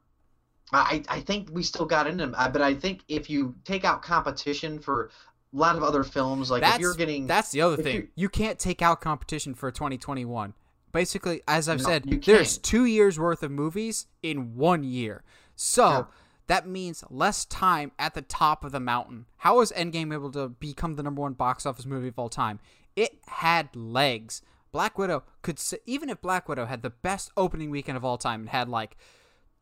I, 0.73 1.03
I 1.09 1.21
think 1.21 1.51
we 1.53 1.63
still 1.63 1.85
got 1.87 2.07
into 2.07 2.25
them, 2.25 2.35
uh, 2.37 2.49
but 2.49 2.63
I 2.63 2.75
think 2.75 3.03
if 3.07 3.29
you 3.31 3.55
take 3.65 3.85
out 3.85 4.03
competition 4.03 4.79
for 4.79 5.11
a 5.53 5.57
lot 5.57 5.77
of 5.77 5.83
other 5.83 6.03
films, 6.03 6.51
like 6.51 6.63
that's 6.63 6.77
if 6.77 6.81
you're 6.81 6.95
getting, 6.95 7.27
that's 7.27 7.51
the 7.53 7.61
other 7.61 7.77
thing. 7.77 7.95
you- 7.97 8.09
You 8.17 8.29
can't 8.29 8.59
take 8.59 8.83
out 8.83 9.01
competition 9.01 9.55
for 9.55 9.71
2021. 9.71 10.55
Basically, 10.91 11.43
as 11.47 11.69
I've 11.69 11.79
No, 11.79 11.85
said, 11.85 12.05
there's 12.25 12.57
two 12.59 12.85
years 12.87 13.19
worth 13.19 13.43
of 13.43 13.51
movies 13.51 14.07
in 14.23 14.55
one 14.57 14.85
year. 14.85 15.23
So 15.55 15.89
Yeah. 15.89 16.05
that 16.47 16.67
means 16.69 17.05
less 17.11 17.45
time 17.45 17.93
at 17.99 18.15
the 18.15 18.23
top 18.23 18.65
of 18.65 18.73
the 18.73 18.81
mountain. 18.81 19.27
How 19.39 19.57
was 19.59 19.71
Endgame 19.73 20.13
able 20.15 20.31
to 20.33 20.49
become 20.49 20.95
the 20.95 21.03
number 21.03 21.21
one 21.23 21.35
box 21.35 21.67
office 21.67 21.85
movie 21.85 22.09
of 22.09 22.19
all 22.19 22.29
time? 22.29 22.59
It 22.97 23.19
had 23.27 23.75
legs. 23.77 24.41
Black 24.75 24.99
Widow 24.99 25.23
could, 25.43 25.63
even 25.87 26.11
if 26.11 26.21
Black 26.21 26.49
Widow 26.49 26.67
had 26.67 26.83
the 26.83 26.91
best 26.91 27.31
opening 27.37 27.71
weekend 27.71 27.97
of 27.97 28.05
all 28.05 28.19
time 28.19 28.41
and 28.41 28.49
had 28.49 28.69
like 28.69 28.97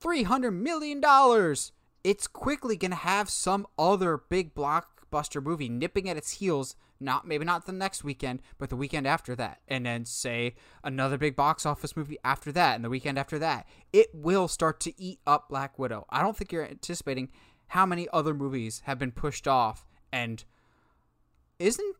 three 0.01 0.23
hundred 0.23 0.53
million 0.53 1.03
dollars. 1.03 1.73
It's 2.03 2.27
quickly 2.27 2.79
gonna 2.79 2.95
have 2.95 3.29
some 3.29 3.67
other 3.79 4.17
big 4.17 4.55
blockbuster 4.55 5.43
movie 5.43 5.69
nipping 5.69 6.09
at 6.09 6.17
its 6.17 6.39
heels. 6.39 6.77
Not 6.99 7.27
maybe 7.27 7.45
not 7.45 7.67
the 7.67 7.73
next 7.73 8.03
weekend, 8.03 8.41
but 8.57 8.71
the 8.71 8.77
weekend 8.77 9.07
after 9.07 9.37
that, 9.37 9.61
and 9.69 9.85
then 9.85 10.07
say 10.07 10.55
another 10.83 11.19
big 11.19 11.37
box 11.37 11.67
office 11.67 11.95
movie 11.95 12.19
after 12.25 12.51
that, 12.51 12.77
and 12.77 12.83
the 12.83 12.89
weekend 12.89 13.19
after 13.19 13.39
that. 13.39 13.69
It 13.93 14.15
will 14.15 14.49
start 14.49 14.81
to 14.81 14.99
eat 14.99 15.21
up 15.27 15.51
Black 15.51 15.79
Widow. 15.79 16.07
I 16.09 16.23
don't 16.23 16.39
think 16.39 16.53
you're 16.53 16.67
anticipating 16.67 17.29
how 17.67 17.85
many 17.85 18.09
other 18.15 18.33
movies 18.33 18.81
have 18.87 18.99
been 18.99 19.13
pushed 19.13 19.47
off, 19.47 19.87
and 20.11 20.43
isn't 21.59 21.97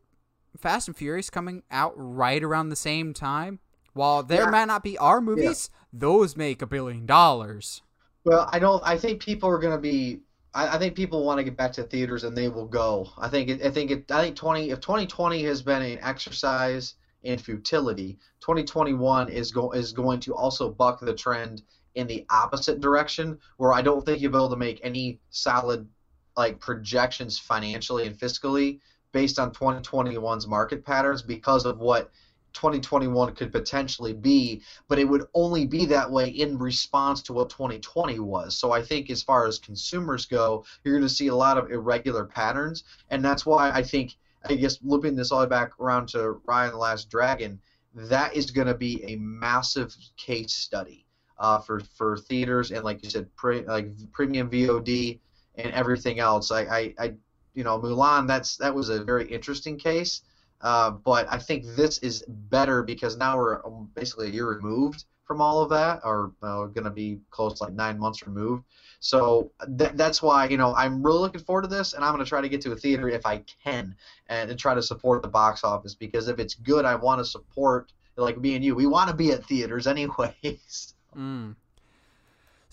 Fast 0.57 0.87
and 0.87 0.95
Furious 0.97 1.29
coming 1.29 1.63
out 1.71 1.93
right 1.95 2.43
around 2.43 2.69
the 2.69 2.75
same 2.75 3.13
time? 3.13 3.59
While 3.93 4.23
there 4.23 4.43
Yeah. 4.45 4.49
might 4.49 4.65
not 4.65 4.83
be 4.83 4.97
our 4.97 5.21
movies, 5.21 5.69
those 5.91 6.35
make 6.35 6.61
a 6.61 6.67
billion 6.67 7.05
dollars. 7.05 7.81
well, 8.25 8.49
I 8.51 8.57
don't. 8.59 8.81
I 8.85 8.97
think 8.97 9.21
people 9.21 9.49
are 9.49 9.59
going 9.59 9.75
to 9.75 9.81
be. 9.81 10.21
I, 10.55 10.75
I 10.75 10.79
think 10.79 10.95
people 10.95 11.23
want 11.25 11.37
to 11.39 11.43
get 11.43 11.57
back 11.57 11.73
to 11.73 11.83
theaters, 11.83 12.23
and 12.23 12.35
they 12.35 12.47
will 12.47 12.65
go. 12.67 13.09
I 13.17 13.27
think. 13.27 13.49
It, 13.49 13.63
I 13.65 13.69
think. 13.69 13.91
It, 13.91 14.11
I 14.11 14.21
think 14.23 14.35
twenty. 14.35 14.69
If 14.71 14.79
2020 14.79 15.43
has 15.43 15.61
been 15.61 15.81
an 15.81 15.99
exercise 16.01 16.95
in 17.23 17.37
futility, 17.37 18.17
2021 18.41 19.29
is 19.29 19.51
go 19.51 19.71
is 19.71 19.91
going 19.91 20.19
to 20.21 20.33
also 20.33 20.69
buck 20.69 20.99
the 21.01 21.13
trend 21.13 21.61
in 21.95 22.07
the 22.07 22.25
opposite 22.31 22.79
direction, 22.81 23.37
where 23.57 23.73
I 23.73 23.81
don't 23.83 24.03
think 24.05 24.19
you'll 24.21 24.31
be 24.31 24.37
able 24.37 24.49
to 24.49 24.55
make 24.55 24.79
any 24.83 25.19
solid 25.29 25.87
like 26.35 26.59
projections 26.59 27.37
financially 27.37 28.07
and 28.07 28.17
fiscally 28.17 28.79
based 29.13 29.39
on 29.39 29.53
2021's 29.53 30.47
market 30.47 30.83
patterns 30.83 31.21
because 31.21 31.65
of 31.65 31.79
what 31.79 32.11
2021 32.53 33.33
could 33.33 33.51
potentially 33.51 34.13
be, 34.13 34.61
but 34.87 34.99
it 34.99 35.05
would 35.05 35.25
only 35.33 35.65
be 35.65 35.85
that 35.85 36.11
way 36.11 36.27
in 36.27 36.57
response 36.57 37.21
to 37.23 37.33
what 37.33 37.49
2020 37.49 38.19
was. 38.19 38.55
So 38.57 38.71
I 38.71 38.81
think 38.81 39.09
as 39.09 39.23
far 39.23 39.47
as 39.47 39.57
consumers 39.57 40.25
go, 40.25 40.65
you're 40.83 40.95
going 40.95 41.07
to 41.07 41.13
see 41.13 41.27
a 41.27 41.35
lot 41.35 41.57
of 41.57 41.71
irregular 41.71 42.25
patterns, 42.25 42.83
and 43.09 43.23
that's 43.23 43.45
why 43.45 43.71
I 43.71 43.81
think 43.81 44.15
I 44.45 44.55
guess 44.55 44.77
looping 44.83 45.15
this 45.15 45.31
all 45.31 45.39
the 45.39 45.45
way 45.45 45.49
back 45.49 45.79
around 45.79 46.09
to 46.09 46.41
Raya 46.47 46.65
and 46.65 46.73
the 46.73 46.77
Last 46.77 47.09
Dragon, 47.09 47.59
that 47.95 48.35
is 48.35 48.51
going 48.51 48.67
to 48.67 48.73
be 48.73 49.03
a 49.05 49.15
massive 49.15 49.95
case 50.17 50.53
study 50.53 51.05
uh, 51.37 51.59
for 51.59 51.81
for 51.97 52.17
theaters 52.17 52.71
and 52.71 52.83
like 52.83 53.03
you 53.03 53.09
said, 53.09 53.33
pre, 53.35 53.61
like 53.61 53.87
premium 54.11 54.49
VOD 54.49 55.19
and 55.55 55.73
everything 55.73 56.19
else. 56.19 56.51
I, 56.51 56.61
I, 56.61 56.93
I 56.99 57.13
you 57.53 57.63
know 57.63 57.79
Mulan 57.79 58.27
that's 58.27 58.57
that 58.57 58.73
was 58.73 58.89
a 58.89 59.03
very 59.03 59.29
interesting 59.31 59.77
case. 59.77 60.21
Uh, 60.61 60.91
but 60.91 61.27
I 61.29 61.37
think 61.37 61.65
this 61.75 61.97
is 61.97 62.23
better 62.27 62.83
because 62.83 63.17
now 63.17 63.37
we're 63.37 63.65
um, 63.65 63.89
basically 63.95 64.29
a 64.29 64.31
year 64.31 64.47
removed 64.47 65.03
from 65.25 65.41
all 65.41 65.61
of 65.61 65.69
that, 65.69 65.99
or 66.05 66.31
uh, 66.41 66.65
going 66.67 66.85
to 66.85 66.89
be 66.89 67.19
close 67.31 67.59
like 67.59 67.73
nine 67.73 67.99
months 67.99 68.25
removed. 68.25 68.63
So 68.99 69.51
th- 69.77 69.91
that's 69.95 70.21
why 70.21 70.47
you 70.47 70.57
know 70.57 70.73
I'm 70.73 71.03
really 71.03 71.19
looking 71.19 71.41
forward 71.41 71.63
to 71.63 71.67
this, 71.67 71.93
and 71.93 72.03
I'm 72.03 72.13
going 72.13 72.23
to 72.23 72.29
try 72.29 72.39
to 72.39 72.49
get 72.49 72.61
to 72.61 72.71
a 72.71 72.75
theater 72.75 73.09
if 73.09 73.25
I 73.25 73.43
can, 73.63 73.95
and, 74.27 74.49
and 74.49 74.59
try 74.59 74.73
to 74.73 74.81
support 74.81 75.21
the 75.21 75.27
box 75.27 75.63
office 75.63 75.95
because 75.95 76.29
if 76.29 76.39
it's 76.39 76.55
good, 76.55 76.85
I 76.85 76.95
want 76.95 77.19
to 77.19 77.25
support. 77.25 77.91
Like 78.15 78.39
me 78.39 78.53
and 78.53 78.63
you, 78.63 78.75
we 78.75 78.85
want 78.85 79.09
to 79.09 79.15
be 79.15 79.31
at 79.31 79.43
theaters 79.45 79.87
anyways. 79.87 80.93
Mm. 81.15 81.55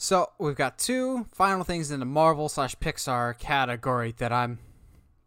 So 0.02 0.30
we've 0.38 0.56
got 0.56 0.78
two 0.78 1.26
final 1.30 1.62
things 1.62 1.90
in 1.90 2.00
the 2.00 2.06
Marvel 2.06 2.48
slash 2.48 2.74
Pixar 2.76 3.38
category 3.38 4.14
that 4.16 4.32
I'm. 4.32 4.58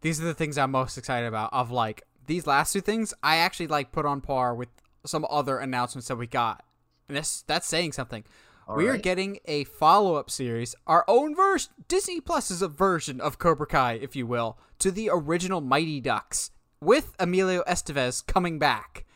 These 0.04 0.20
are 0.20 0.24
the 0.24 0.34
things 0.34 0.58
I'm 0.58 0.70
most 0.70 0.98
excited 0.98 1.26
about. 1.26 1.50
Of 1.54 1.70
like 1.70 2.02
these 2.26 2.46
last 2.46 2.74
two 2.74 2.82
things, 2.82 3.14
I 3.22 3.36
actually 3.36 3.68
like 3.68 3.90
put 3.90 4.04
on 4.04 4.20
par 4.20 4.54
with 4.54 4.68
some 5.06 5.26
other 5.30 5.56
announcements 5.56 6.08
that 6.08 6.16
we 6.16 6.26
got, 6.26 6.62
and 7.08 7.16
this 7.16 7.42
that's 7.46 7.66
saying 7.66 7.92
something. 7.92 8.22
All 8.68 8.76
we 8.76 8.86
are 8.86 8.98
getting 8.98 9.38
a 9.46 9.64
follow-up 9.64 10.30
series, 10.30 10.74
our 10.86 11.06
own 11.08 11.34
version, 11.34 11.72
Disney 11.88 12.20
Plus's 12.20 12.60
version 12.60 13.18
of 13.18 13.38
Cobra 13.38 13.66
Kai, 13.66 13.94
if 13.94 14.14
you 14.14 14.26
will, 14.26 14.58
to 14.78 14.90
the 14.90 15.08
original 15.10 15.62
Mighty 15.62 16.02
Ducks, 16.02 16.50
with 16.82 17.14
Emilio 17.18 17.62
Estevez 17.66 18.26
coming 18.26 18.58
back. 18.58 19.06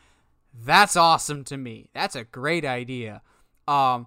That's 0.55 0.97
awesome 0.97 1.45
to 1.45 1.59
me. 1.59 1.91
That's 1.93 2.17
a 2.17 2.25
great 2.25 2.65
idea. 2.65 3.21
Um, 3.67 4.07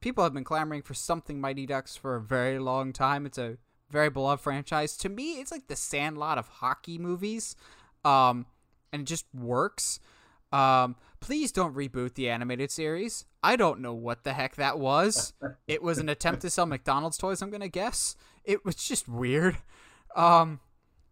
people 0.00 0.22
have 0.22 0.34
been 0.34 0.44
clamoring 0.44 0.82
for 0.82 0.94
something 0.94 1.40
Mighty 1.40 1.66
Ducks 1.66 1.96
for 1.96 2.14
a 2.14 2.20
very 2.20 2.60
long 2.60 2.92
time. 2.92 3.26
It's 3.26 3.38
a 3.38 3.58
very 3.90 4.10
beloved 4.10 4.42
franchise. 4.42 4.96
To 4.98 5.08
me, 5.08 5.40
it's 5.40 5.50
like 5.50 5.68
the 5.68 5.76
Sandlot 5.76 6.38
of 6.38 6.48
hockey 6.48 6.98
movies, 6.98 7.56
um, 8.04 8.46
and 8.92 9.02
it 9.02 9.06
just 9.06 9.26
works. 9.34 10.00
Um, 10.52 10.96
please 11.20 11.52
don't 11.52 11.74
reboot 11.74 12.14
the 12.14 12.30
animated 12.30 12.70
series. 12.70 13.24
I 13.42 13.56
don't 13.56 13.80
know 13.80 13.94
what 13.94 14.24
the 14.24 14.32
heck 14.32 14.56
that 14.56 14.78
was. 14.78 15.32
it 15.68 15.82
was 15.82 15.98
an 15.98 16.08
attempt 16.08 16.42
to 16.42 16.50
sell 16.50 16.66
McDonald's 16.66 17.18
toys. 17.18 17.42
I'm 17.42 17.50
gonna 17.50 17.68
guess. 17.68 18.16
It 18.44 18.64
was 18.64 18.76
just 18.76 19.08
weird. 19.08 19.58
Um, 20.14 20.60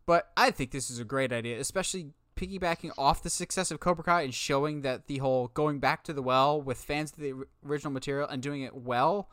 but 0.07 0.31
I 0.37 0.51
think 0.51 0.71
this 0.71 0.91
is 0.91 0.99
a 0.99 1.05
great 1.05 1.33
idea, 1.33 1.59
especially 1.61 2.13
piggybacking 2.37 2.91
off 2.99 3.23
the 3.23 3.31
success 3.31 3.71
of 3.71 3.81
Cobra 3.81 4.05
Kai 4.05 4.23
and 4.23 4.35
showing 4.35 4.83
that 4.83 5.07
the 5.07 5.19
whole 5.19 5.49
going 5.49 5.79
back 5.79 6.05
to 6.05 6.13
the 6.13 6.23
well 6.23 6.61
with 6.61 6.79
fans 6.79 7.13
of 7.13 7.19
the 7.19 7.35
original 7.67 7.93
material 7.93 8.29
and 8.29 8.43
doing 8.43 8.63
it 8.63 8.75
well. 8.75 9.29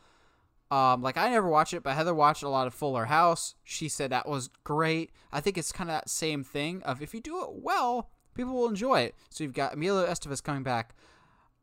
Um, 0.72 1.02
like 1.02 1.18
I 1.18 1.30
never 1.30 1.50
watched 1.50 1.74
it, 1.74 1.84
but 1.84 1.96
Heather 1.96 2.16
watched 2.16 2.44
a 2.44 2.50
lot 2.50 2.66
of 2.66 2.74
Fuller 2.74 3.06
House. 3.06 3.56
She 3.64 3.90
said 3.90 4.10
that 4.10 4.28
was 4.28 4.50
great. 4.64 5.12
I 5.32 5.42
think 5.42 5.58
it's 5.58 5.74
kind 5.74 5.90
of 5.90 5.96
that 5.96 6.10
same 6.10 6.46
thing 6.46 6.82
of 6.84 7.02
if 7.02 7.14
you 7.14 7.20
do 7.20 7.44
it 7.44 7.50
well, 7.52 8.10
people 8.34 8.54
will 8.54 8.70
enjoy 8.70 9.02
it. 9.02 9.16
So 9.30 9.44
you've 9.44 9.54
got 9.54 9.74
Emilio 9.74 10.08
Estevez 10.08 10.42
coming 10.42 10.64
back. 10.64 10.96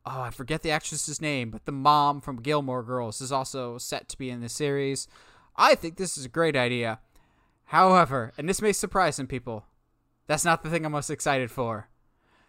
Oh, 0.05 0.21
I 0.21 0.29
forget 0.29 0.61
the 0.61 0.69
actress's 0.69 1.19
name, 1.19 1.49
but 1.49 1.65
the 1.65 1.71
mom 1.71 2.21
from 2.21 2.41
Gilmore 2.41 2.83
Girls 2.83 3.19
is 3.19 3.31
also 3.31 3.79
set 3.79 4.07
to 4.09 4.17
be 4.17 4.29
in 4.29 4.41
the 4.41 4.49
series. 4.49 5.07
I 5.55 5.73
think 5.73 5.97
this 5.97 6.17
is 6.17 6.25
a 6.25 6.29
great 6.29 6.55
idea. 6.55 6.99
However, 7.65 8.31
and 8.37 8.47
this 8.47 8.61
may 8.61 8.73
surprise 8.73 9.15
some 9.15 9.27
people, 9.27 9.65
that's 10.27 10.45
not 10.45 10.61
the 10.61 10.69
thing 10.69 10.85
I'm 10.85 10.91
most 10.91 11.09
excited 11.09 11.49
for. 11.49 11.89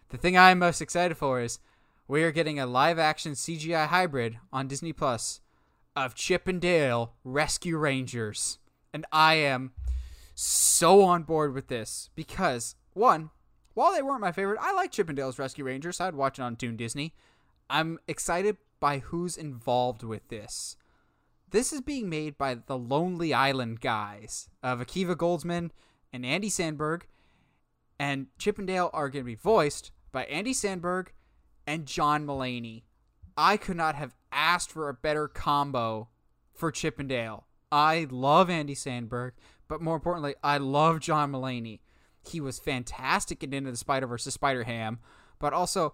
The 0.09 0.17
thing 0.17 0.37
I'm 0.37 0.59
most 0.59 0.81
excited 0.81 1.17
for 1.17 1.41
is 1.41 1.59
we 2.07 2.23
are 2.23 2.31
getting 2.31 2.59
a 2.59 2.65
live 2.67 2.99
action 2.99 3.33
CGI 3.33 3.87
hybrid 3.87 4.37
on 4.53 4.67
Disney 4.67 4.93
Plus 4.93 5.41
of 5.95 6.15
Chip 6.15 6.47
and 6.47 6.61
Dale 6.61 7.13
Rescue 7.23 7.77
Rangers. 7.77 8.59
And 8.93 9.05
I 9.11 9.35
am 9.35 9.71
so 10.33 11.03
on 11.03 11.23
board 11.23 11.53
with 11.53 11.67
this 11.67 12.09
because, 12.15 12.75
one, 12.93 13.29
while 13.73 13.93
they 13.93 14.01
weren't 14.01 14.21
my 14.21 14.31
favorite, 14.31 14.59
I 14.61 14.73
like 14.73 14.91
Chip 14.91 15.09
and 15.09 15.15
Dale's 15.15 15.39
Rescue 15.39 15.63
Rangers. 15.63 16.01
I'd 16.01 16.15
watch 16.15 16.39
it 16.39 16.43
on 16.43 16.55
Toon 16.55 16.75
Disney. 16.75 17.13
I'm 17.69 17.99
excited 18.07 18.57
by 18.79 18.99
who's 18.99 19.37
involved 19.37 20.03
with 20.03 20.27
this. 20.27 20.75
This 21.49 21.71
is 21.71 21.81
being 21.81 22.09
made 22.09 22.37
by 22.37 22.55
the 22.55 22.77
Lonely 22.77 23.33
Island 23.33 23.81
guys 23.81 24.49
of 24.63 24.79
Akiva 24.79 25.15
Goldsman 25.15 25.71
and 26.13 26.25
Andy 26.25 26.49
Samberg, 26.49 27.03
and 27.99 28.27
Chip 28.37 28.57
and 28.57 28.67
Dale 28.67 28.89
are 28.93 29.09
going 29.09 29.23
to 29.23 29.27
be 29.27 29.35
voiced 29.35 29.91
by 30.11 30.25
Andy 30.25 30.53
Samberg 30.53 31.07
and 31.67 31.85
John 31.85 32.25
Mulaney. 32.25 32.83
I 33.37 33.57
could 33.57 33.77
not 33.77 33.95
have 33.95 34.15
asked 34.31 34.71
for 34.71 34.89
a 34.89 34.93
better 34.93 35.27
combo 35.27 36.09
for 36.53 36.71
Chippendale. 36.71 37.45
I 37.71 38.07
love 38.09 38.49
Andy 38.49 38.75
Samberg, 38.75 39.31
but 39.67 39.81
more 39.81 39.95
importantly, 39.95 40.35
I 40.43 40.57
love 40.57 40.99
John 40.99 41.31
Mulaney. 41.31 41.79
He 42.21 42.39
was 42.39 42.59
fantastic 42.59 43.43
in 43.43 43.53
Into 43.53 43.71
the 43.71 43.77
Spider 43.77 44.07
Verse, 44.07 44.25
Spider 44.25 44.63
Ham, 44.63 44.99
but 45.39 45.53
also, 45.53 45.93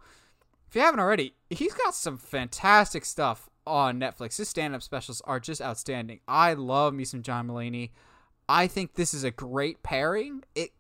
if 0.68 0.76
you 0.76 0.82
haven't 0.82 1.00
already, 1.00 1.36
he's 1.50 1.74
got 1.74 1.96
some 1.96 2.18
fantastic 2.18 3.06
stuff 3.06 3.50
on 3.66 4.00
Netflix. 4.00 4.38
His 4.38 4.50
stand-up 4.50 4.82
specials 4.82 5.22
are 5.22 5.40
just 5.40 5.62
outstanding. 5.62 6.20
I 6.28 6.54
love 6.54 6.94
me 6.94 7.06
some 7.06 7.22
John 7.22 7.48
Mulaney. 7.48 7.92
I 8.50 8.68
think 8.68 8.96
this 8.96 9.14
is 9.14 9.24
a 9.24 9.32
great 9.32 9.84
pairing. 9.84 10.44
It 10.56 10.72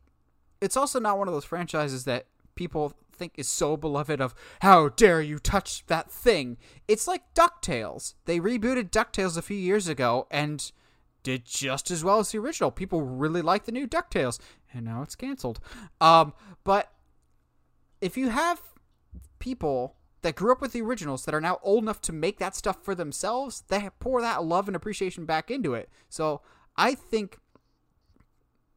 it's 0.60 0.78
also 0.78 0.99
not 0.99 1.20
one 1.20 1.28
of 1.28 1.34
those 1.34 1.45
franchises 1.45 2.05
that 2.05 2.26
people 2.55 2.93
think 3.18 3.34
is 3.36 3.47
so 3.47 3.78
beloved 3.78 4.22
of 4.22 4.36
how 4.61 4.89
dare 4.89 5.22
you 5.22 5.39
touch 5.39 5.86
that 5.88 6.11
thing. 6.11 6.57
It's 6.88 7.07
like 7.07 7.34
DuckTales. 7.34 8.13
They 8.26 8.39
rebooted 8.39 8.91
DuckTales 8.91 9.38
a 9.38 9.41
few 9.41 9.57
years 9.57 9.88
ago 9.88 10.28
and 10.32 10.72
did 11.24 11.45
just 11.45 11.91
as 11.91 12.03
well 12.03 12.20
as 12.20 12.32
the 12.32 12.38
original. 12.38 12.72
People 12.72 13.01
really 13.01 13.41
like 13.41 13.65
the 13.65 13.72
new 13.72 13.88
DuckTales, 13.88 14.39
and 14.74 14.86
now 14.86 15.01
it's 15.01 15.15
canceled. 15.15 15.59
Um, 15.99 16.34
but 16.63 16.91
if 17.99 18.15
you 18.15 18.30
have 18.30 18.61
people 19.39 19.95
that 20.22 20.36
grew 20.36 20.51
up 20.51 20.61
with 20.61 20.74
the 20.74 20.82
originals 20.82 21.26
that 21.26 21.36
are 21.36 21.41
now 21.41 21.59
old 21.63 21.84
enough 21.84 22.01
to 22.01 22.13
make 22.13 22.39
that 22.39 22.55
stuff 22.55 22.84
for 22.84 22.95
themselves, 22.95 23.63
they 23.68 23.89
pour 23.99 24.22
that 24.22 24.43
love 24.43 24.68
and 24.68 24.76
appreciation 24.76 25.26
back 25.26 25.51
into 25.51 25.74
it. 25.74 25.89
So 26.09 26.41
I 26.76 26.95
think 26.95 27.38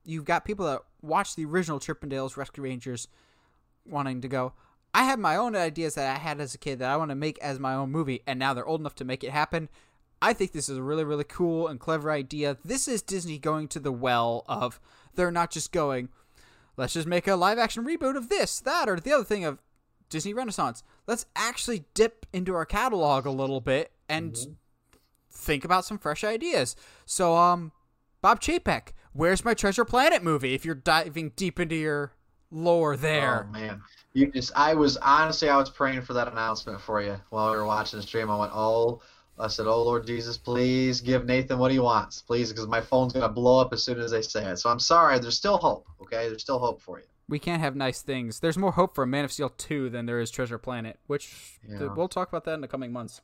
you've 0.05 0.24
got 0.24 0.45
people 0.45 0.66
that 0.66 0.82
watch 1.03 1.36
the 1.36 1.45
original 1.45 1.78
Chippendales 1.78 2.36
Rescue 2.36 2.64
Rangers 2.64 3.09
wanting 3.87 4.20
to 4.22 4.28
go. 4.28 4.53
I 4.93 5.05
have 5.05 5.18
my 5.18 5.37
own 5.37 5.55
ideas 5.55 5.95
that 5.95 6.16
I 6.16 6.18
had 6.18 6.41
as 6.41 6.55
a 6.55 6.59
kid 6.59 6.78
that 6.81 6.91
I 6.91 6.97
want 6.97 7.11
to 7.11 7.14
make 7.14 7.39
as 7.39 7.59
my 7.61 7.74
own 7.74 7.91
movie, 7.93 8.22
and 8.26 8.39
now 8.39 8.55
they're 8.55 8.66
old 8.66 8.81
enough 8.81 8.97
to 8.97 9.05
make 9.05 9.22
it 9.22 9.31
happen. 9.31 9.68
I 10.20 10.33
think 10.33 10.53
this 10.53 10.68
is 10.68 10.76
a 10.78 10.83
really, 10.83 11.05
really 11.05 11.24
cool 11.24 11.68
and 11.68 11.78
clever 11.81 12.11
idea. 12.11 12.59
This 12.64 12.89
is 12.89 13.01
Disney 13.01 13.39
going 13.39 13.68
to 13.68 13.81
the 13.81 13.93
well 13.93 14.45
of 14.49 14.81
they're 15.14 15.31
not 15.31 15.51
just 15.51 15.72
going, 15.72 16.09
let's 16.76 16.95
just 16.95 17.07
make 17.07 17.26
a 17.28 17.37
live 17.37 17.59
action 17.59 17.85
reboot 17.85 18.16
of 18.16 18.28
this, 18.28 18.61
that, 18.61 18.89
or 18.89 18.99
the 18.99 19.12
other 19.12 19.24
thing 19.24 19.45
of 19.45 19.62
Disney 20.09 20.35
Renaissance. 20.35 20.83
Let's 21.07 21.26
actually 21.37 21.85
dip 21.95 22.26
into 22.33 22.55
our 22.55 22.66
catalog 22.66 23.26
a 23.26 23.31
little 23.31 23.61
bit 23.61 23.93
and 24.09 24.33
Mhm. 24.35 24.57
think 25.31 25.64
about 25.64 25.85
some 25.85 25.99
fresh 25.99 26.24
ideas. 26.24 26.74
So, 27.07 27.37
um, 27.37 27.72
Bob 28.20 28.41
Chapek, 28.41 28.89
where's 29.12 29.45
my 29.45 29.55
Treasure 29.55 29.85
Planet 29.85 30.22
movie? 30.22 30.53
If 30.53 30.64
you're 30.64 30.74
diving 30.74 31.31
deep 31.37 31.59
into 31.61 31.76
your 31.76 32.12
lore 32.51 32.96
there. 32.96 33.46
Oh 33.48 33.53
man, 33.53 33.80
you 34.12 34.26
just 34.30 34.53
I 34.57 34.74
was 34.74 34.96
honestly 34.98 35.48
I 35.48 35.57
was 35.57 35.70
praying 35.70 36.03
for 36.03 36.12
that 36.14 36.28
announcement 36.28 36.80
for 36.80 37.01
you 37.03 37.16
while 37.30 37.51
we 37.51 37.57
were 37.57 37.66
watching 37.66 37.98
the 37.98 38.03
stream. 38.07 38.30
I 38.30 38.38
went, 38.38 38.53
oh, 38.55 39.01
I 39.38 39.48
said, 39.48 39.66
oh 39.66 39.82
Lord 39.82 40.07
Jesus, 40.07 40.36
please 40.36 41.01
give 41.01 41.24
Nathan 41.24 41.59
what 41.59 41.70
he 41.70 41.78
wants, 41.78 42.20
please, 42.22 42.51
because 42.51 42.66
my 42.66 42.80
phone's 42.80 43.12
gonna 43.12 43.28
blow 43.28 43.61
up 43.61 43.72
as 43.72 43.82
soon 43.82 43.98
as 44.01 44.11
they 44.11 44.22
say 44.22 44.44
it. 44.44 44.59
So 44.59 44.68
I'm 44.70 44.80
sorry. 44.80 45.18
There's 45.18 45.36
still 45.36 45.57
hope. 45.59 45.86
Okay, 46.03 46.28
there's 46.28 46.42
still 46.42 46.59
hope 46.59 46.80
for 46.82 46.98
you. 46.98 47.05
we 47.28 47.38
can't 47.38 47.61
have 47.62 47.76
nice 47.76 48.03
things. 48.03 48.40
There's 48.40 48.59
more 48.59 48.72
hope 48.72 48.94
for 48.94 49.07
Man 49.07 49.24
of 49.24 49.30
Steel 49.32 49.51
2 49.51 49.88
than 49.90 50.07
there 50.07 50.18
is 50.20 50.30
Treasure 50.32 50.59
Planet, 50.59 50.98
which 51.07 51.59
Yeah. 51.68 51.94
we'll 51.94 52.09
talk 52.09 52.28
about 52.28 52.44
that 52.44 52.55
in 52.55 52.61
the 52.61 52.68
coming 52.68 52.92
months. 52.92 53.20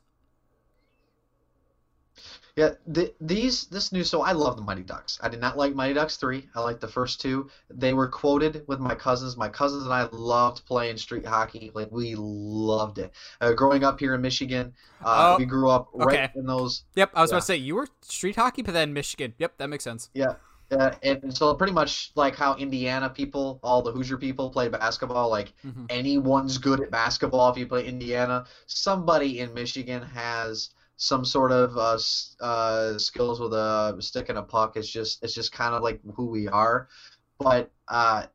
Yeah, 2.57 2.71
the, 2.87 3.13
these 3.21 3.65
this 3.65 3.91
new 3.91 4.03
so 4.03 4.23
I 4.23 4.31
love 4.31 4.55
the 4.55 4.63
Mighty 4.63 4.81
Ducks. 4.81 5.19
I 5.21 5.29
did 5.29 5.39
not 5.39 5.57
like 5.57 5.75
Mighty 5.75 5.93
Ducks 5.93 6.17
three. 6.17 6.49
I 6.55 6.59
liked 6.61 6.81
the 6.81 6.87
first 6.87 7.21
two. 7.21 7.51
They 7.69 7.93
were 7.93 8.07
quoted 8.07 8.63
with 8.67 8.79
my 8.79 8.95
cousins. 8.95 9.37
My 9.37 9.47
cousins 9.47 9.83
and 9.83 9.93
I 9.93 10.07
loved 10.11 10.65
playing 10.65 10.97
street 10.97 11.23
hockey. 11.23 11.69
Like 11.75 11.91
we 11.91 12.15
loved 12.17 12.97
it. 12.97 13.11
Uh, 13.41 13.53
growing 13.53 13.83
up 13.83 13.99
here 13.99 14.15
in 14.15 14.21
Michigan, 14.21 14.73
uh, 15.03 15.35
Oh, 15.35 15.37
we 15.37 15.45
grew 15.45 15.69
up 15.69 15.89
right 15.93 16.07
okay. 16.07 16.29
in 16.33 16.47
those. 16.47 16.85
Yep, 16.95 17.11
I 17.13 17.21
was 17.21 17.29
Yeah. 17.29 17.35
about 17.35 17.41
to 17.41 17.45
say, 17.45 17.55
you 17.57 17.75
were 17.75 17.87
street 18.01 18.35
hockey, 18.37 18.63
but 18.63 18.73
then 18.73 18.91
Michigan. 18.91 19.35
Yep, 19.37 19.59
that 19.59 19.67
makes 19.69 19.83
sense. 19.83 20.09
Yeah, 20.15 20.33
uh, 20.71 20.93
and 21.03 21.31
so 21.37 21.53
pretty 21.53 21.73
much 21.73 22.11
like 22.15 22.35
how 22.35 22.55
Indiana 22.55 23.07
people, 23.07 23.59
all 23.61 23.83
the 23.83 23.91
Hoosier 23.91 24.17
people 24.17 24.49
play 24.49 24.67
basketball. 24.67 25.29
Like 25.29 25.53
Mhm. 25.63 25.85
anyone's 25.91 26.57
good 26.57 26.79
at 26.79 26.89
basketball 26.89 27.51
if 27.51 27.57
you 27.57 27.67
play 27.67 27.85
Indiana. 27.85 28.45
Somebody 28.65 29.41
in 29.41 29.53
Michigan 29.53 30.01
has 30.01 30.71
some 30.97 31.23
sort 31.23 31.51
of 31.51 31.77
uh, 31.77 31.97
uh, 32.43 32.97
skills 32.97 33.39
with 33.39 33.53
a 33.53 33.95
stick 33.99 34.29
and 34.29 34.37
a 34.37 34.43
puck. 34.43 34.75
It's 34.75 34.89
just 34.89 35.23
it's 35.23 35.33
just 35.33 35.51
kind 35.51 35.73
of 35.73 35.83
like 35.83 36.01
who 36.15 36.25
we 36.25 36.47
are. 36.47 36.87
But 37.39 37.69
uh, 37.87 38.25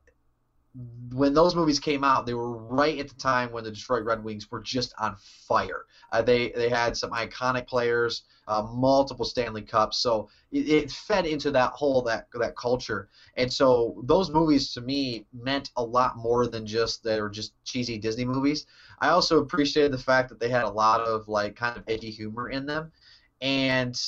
when 1.11 1.33
those 1.33 1.55
movies 1.55 1.79
came 1.79 2.03
out, 2.03 2.25
they 2.25 2.33
were 2.33 2.57
right 2.57 2.97
at 2.97 3.09
the 3.09 3.15
time 3.15 3.51
when 3.51 3.65
the 3.65 3.71
Detroit 3.71 4.05
Red 4.05 4.23
Wings 4.23 4.49
were 4.49 4.61
just 4.61 4.93
on 4.97 5.15
fire. 5.47 5.85
Uh, 6.11 6.21
they 6.21 6.49
they 6.51 6.69
had 6.69 6.97
some 6.97 7.11
iconic 7.11 7.67
players, 7.67 8.23
uh, 8.47 8.61
multiple 8.61 9.25
Stanley 9.25 9.61
Cups, 9.61 9.97
so 9.97 10.29
it, 10.51 10.69
it 10.69 10.91
fed 10.91 11.25
into 11.25 11.51
that 11.51 11.71
whole 11.71 12.01
that 12.03 12.27
that 12.33 12.55
culture. 12.55 13.09
And 13.35 13.51
so 13.51 14.01
those 14.05 14.29
movies 14.29 14.73
to 14.73 14.81
me 14.81 15.25
meant 15.33 15.71
a 15.75 15.83
lot 15.83 16.17
more 16.17 16.47
than 16.47 16.65
just 16.65 17.03
they 17.03 17.21
were 17.21 17.29
just 17.29 17.53
cheesy 17.63 17.97
Disney 17.97 18.25
movies. 18.25 18.65
I 18.99 19.09
also 19.09 19.39
appreciated 19.39 19.91
the 19.91 19.97
fact 19.97 20.29
that 20.29 20.39
they 20.39 20.49
had 20.49 20.63
a 20.63 20.69
lot 20.69 21.01
of 21.01 21.27
like 21.27 21.55
kind 21.55 21.77
of 21.77 21.83
edgy 21.87 22.11
humor 22.11 22.49
in 22.49 22.65
them. 22.65 22.91
And 23.41 23.99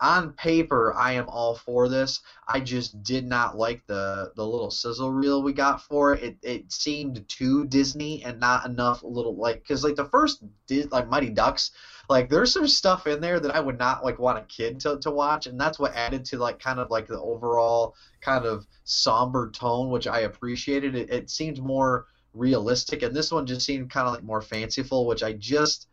on 0.00 0.32
paper, 0.34 0.94
I 0.94 1.12
am 1.12 1.28
all 1.28 1.56
for 1.56 1.88
this. 1.88 2.20
I 2.46 2.60
just 2.60 3.02
did 3.02 3.26
not 3.26 3.56
like 3.56 3.84
the 3.86 4.32
the 4.36 4.46
little 4.46 4.70
sizzle 4.70 5.10
reel 5.10 5.42
we 5.42 5.52
got 5.52 5.82
for 5.82 6.14
it. 6.14 6.22
It, 6.22 6.38
it 6.42 6.72
seemed 6.72 7.28
too 7.28 7.66
Disney 7.66 8.22
and 8.22 8.38
not 8.38 8.64
enough 8.66 9.02
little 9.02 9.34
like 9.36 9.62
because 9.62 9.82
like 9.82 9.96
the 9.96 10.04
first 10.04 10.42
like 10.90 11.08
Mighty 11.08 11.30
Ducks, 11.30 11.72
like 12.08 12.30
there's 12.30 12.52
some 12.52 12.66
stuff 12.66 13.06
in 13.06 13.20
there 13.20 13.38
that 13.38 13.54
I 13.54 13.60
would 13.60 13.78
not 13.78 14.04
like 14.04 14.18
want 14.18 14.38
a 14.38 14.42
kid 14.42 14.80
to, 14.80 14.98
to 15.00 15.10
watch, 15.10 15.46
and 15.46 15.60
that's 15.60 15.78
what 15.78 15.94
added 15.94 16.24
to 16.26 16.38
like 16.38 16.58
kind 16.58 16.78
of 16.78 16.90
like 16.90 17.06
the 17.06 17.20
overall 17.20 17.94
kind 18.20 18.46
of 18.46 18.66
somber 18.84 19.50
tone, 19.50 19.90
which 19.90 20.06
I 20.06 20.20
appreciated. 20.20 20.94
It, 20.94 21.10
it 21.10 21.30
seemed 21.30 21.58
more 21.58 22.06
realistic, 22.34 23.02
and 23.02 23.14
this 23.14 23.30
one 23.30 23.46
just 23.46 23.66
seemed 23.66 23.90
kind 23.90 24.06
of 24.06 24.14
like 24.14 24.24
more 24.24 24.42
fanciful, 24.42 25.06
which 25.06 25.22
I 25.22 25.32
just 25.34 25.88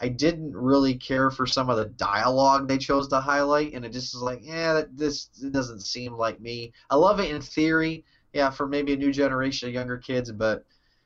I 0.00 0.08
didn't 0.08 0.54
really 0.54 0.96
care 0.96 1.30
for 1.30 1.46
some 1.46 1.70
of 1.70 1.76
the 1.76 1.86
dialogue 1.86 2.68
they 2.68 2.78
chose 2.78 3.08
to 3.08 3.20
highlight, 3.20 3.72
and 3.72 3.84
it 3.84 3.92
just 3.92 4.14
was 4.14 4.22
like, 4.22 4.40
yeah, 4.42 4.82
this 4.92 5.26
doesn't 5.26 5.80
seem 5.80 6.14
like 6.14 6.40
me. 6.40 6.72
I 6.90 6.96
love 6.96 7.20
it 7.20 7.30
in 7.30 7.40
theory, 7.40 8.04
yeah, 8.32 8.50
for 8.50 8.66
maybe 8.66 8.92
a 8.92 8.96
new 8.96 9.12
generation 9.12 9.68
of 9.68 9.74
younger 9.74 9.96
kids, 9.96 10.30
but 10.30 10.64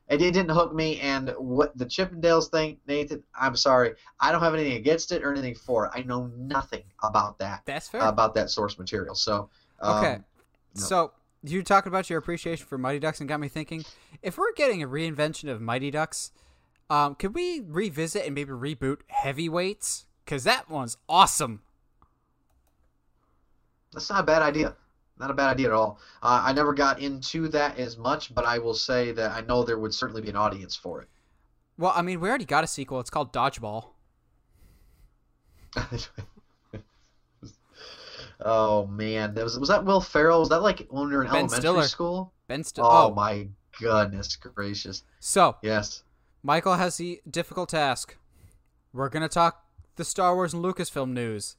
it, 0.08 0.22
it 0.22 0.32
didn't 0.32 0.50
hook 0.50 0.74
me. 0.74 1.00
And 1.00 1.34
what 1.38 1.76
the 1.76 1.84
Chippendales 1.84 2.50
thing, 2.50 2.78
Nathan, 2.86 3.22
I'm 3.38 3.56
sorry, 3.56 3.94
I 4.20 4.32
don't 4.32 4.42
have 4.42 4.54
anything 4.54 4.74
against 4.74 5.12
it 5.12 5.22
or 5.22 5.32
anything 5.32 5.54
for 5.54 5.86
it. 5.86 5.92
I 5.94 6.02
know 6.02 6.30
nothing 6.36 6.84
about 7.02 7.38
that. 7.38 7.62
That's 7.64 7.88
fair. 7.88 8.00
About 8.00 8.34
that 8.34 8.50
source 8.50 8.78
material. 8.78 9.14
So 9.14 9.50
um, 9.80 9.98
okay, 9.98 10.18
no. 10.74 10.80
so 10.80 11.12
you're 11.42 11.62
talking 11.62 11.90
about 11.90 12.10
your 12.10 12.18
appreciation 12.18 12.66
for 12.66 12.78
Mighty 12.78 12.98
Ducks 12.98 13.20
and 13.20 13.28
got 13.28 13.40
me 13.40 13.48
thinking. 13.48 13.84
If 14.22 14.38
we're 14.38 14.52
getting 14.54 14.82
a 14.82 14.88
reinvention 14.88 15.50
of 15.50 15.60
Mighty 15.60 15.90
Ducks, 15.90 16.32
um, 16.90 17.14
could 17.14 17.34
we 17.34 17.60
revisit 17.60 18.24
and 18.24 18.34
maybe 18.34 18.50
reboot 18.52 19.00
Heavyweights? 19.08 20.06
Because 20.24 20.44
that 20.44 20.68
one's 20.68 20.96
awesome. 21.08 21.62
That's 23.92 24.10
not 24.10 24.20
a 24.20 24.26
bad 24.26 24.42
idea. 24.42 24.74
Not 25.18 25.30
a 25.30 25.34
bad 25.34 25.50
idea 25.50 25.68
at 25.68 25.72
all. 25.72 25.98
Uh, 26.22 26.42
I 26.44 26.52
never 26.52 26.72
got 26.72 27.00
into 27.00 27.48
that 27.48 27.78
as 27.78 27.96
much, 27.96 28.34
but 28.34 28.44
I 28.44 28.58
will 28.58 28.74
say 28.74 29.12
that 29.12 29.32
I 29.32 29.40
know 29.42 29.64
there 29.64 29.78
would 29.78 29.92
certainly 29.92 30.22
be 30.22 30.28
an 30.30 30.36
audience 30.36 30.76
for 30.76 31.02
it. 31.02 31.08
Well, 31.76 31.92
I 31.94 32.02
mean, 32.02 32.20
we 32.20 32.28
already 32.28 32.44
got 32.44 32.64
a 32.64 32.66
sequel. 32.66 33.00
It's 33.00 33.10
called 33.10 33.32
Dodgeball. 33.32 33.86
oh 38.40 38.86
man, 38.86 39.34
that 39.34 39.44
was 39.44 39.58
was 39.58 39.68
that 39.68 39.84
Will 39.84 40.00
Ferrell? 40.00 40.40
Was 40.40 40.48
that 40.48 40.62
like 40.62 40.86
when 40.90 41.08
we 41.08 41.16
were 41.16 41.24
in 41.24 41.28
ben 41.28 41.36
elementary 41.36 41.60
Stiller. 41.60 41.82
school? 41.84 42.32
Ben 42.46 42.64
Stiller. 42.64 42.88
Oh, 42.90 43.10
oh 43.10 43.14
my 43.14 43.48
goodness 43.78 44.34
gracious. 44.36 45.02
So 45.20 45.56
yes, 45.62 46.02
Michael 46.42 46.74
has 46.74 46.96
the 46.96 47.20
difficult 47.30 47.68
task. 47.68 48.16
We're 48.92 49.08
gonna 49.08 49.28
talk 49.28 49.64
the 49.96 50.04
Star 50.04 50.34
Wars 50.34 50.54
and 50.54 50.64
Lucasfilm 50.64 51.10
news, 51.10 51.56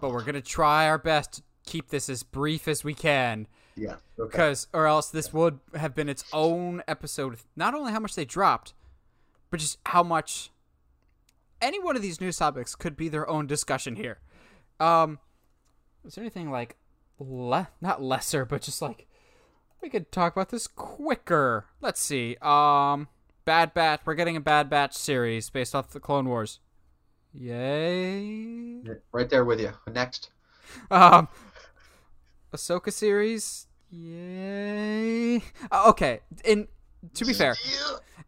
but 0.00 0.10
we're 0.10 0.24
gonna 0.24 0.42
try 0.42 0.86
our 0.88 0.98
best 0.98 1.34
to 1.34 1.42
keep 1.64 1.88
this 1.88 2.08
as 2.08 2.22
brief 2.22 2.68
as 2.68 2.84
we 2.84 2.94
can. 2.94 3.46
Yeah. 3.76 3.96
Because, 4.16 4.68
okay. 4.72 4.78
or 4.78 4.86
else 4.86 5.10
this 5.10 5.32
would 5.32 5.58
have 5.74 5.94
been 5.94 6.08
its 6.08 6.24
own 6.32 6.82
episode. 6.86 7.38
Not 7.56 7.74
only 7.74 7.92
how 7.92 8.00
much 8.00 8.14
they 8.14 8.24
dropped, 8.24 8.74
but 9.50 9.60
just 9.60 9.78
how 9.86 10.02
much 10.02 10.50
any 11.60 11.80
one 11.80 11.96
of 11.96 12.02
these 12.02 12.20
news 12.20 12.36
topics 12.36 12.74
could 12.74 12.96
be 12.96 13.08
their 13.08 13.28
own 13.28 13.46
discussion 13.46 13.96
here. 13.96 14.18
Um, 14.78 15.18
is 16.04 16.14
there 16.14 16.22
anything 16.22 16.50
like 16.50 16.76
le- 17.18 17.68
not 17.80 18.02
lesser, 18.02 18.44
but 18.44 18.62
just 18.62 18.82
like 18.82 19.06
we 19.82 19.88
could 19.88 20.12
talk 20.12 20.34
about 20.34 20.50
this 20.50 20.66
quicker? 20.66 21.66
Let's 21.80 22.00
see. 22.00 22.36
Um, 22.42 23.08
Bad 23.44 23.74
Batch. 23.74 24.00
We're 24.04 24.14
getting 24.14 24.36
a 24.36 24.40
Bad 24.40 24.70
Batch 24.70 24.94
series 24.94 25.50
based 25.50 25.74
off 25.74 25.90
the 25.90 26.00
Clone 26.00 26.28
Wars. 26.28 26.60
Yay! 27.32 28.80
Right 29.12 29.28
there 29.28 29.44
with 29.44 29.60
you. 29.60 29.72
Next. 29.92 30.30
Um, 30.90 31.28
Ahsoka 32.54 32.92
series. 32.92 33.66
Yay! 33.90 35.36
Uh, 35.70 35.84
okay. 35.88 36.20
In 36.44 36.68
to 37.14 37.24
be 37.24 37.32
fair, 37.32 37.56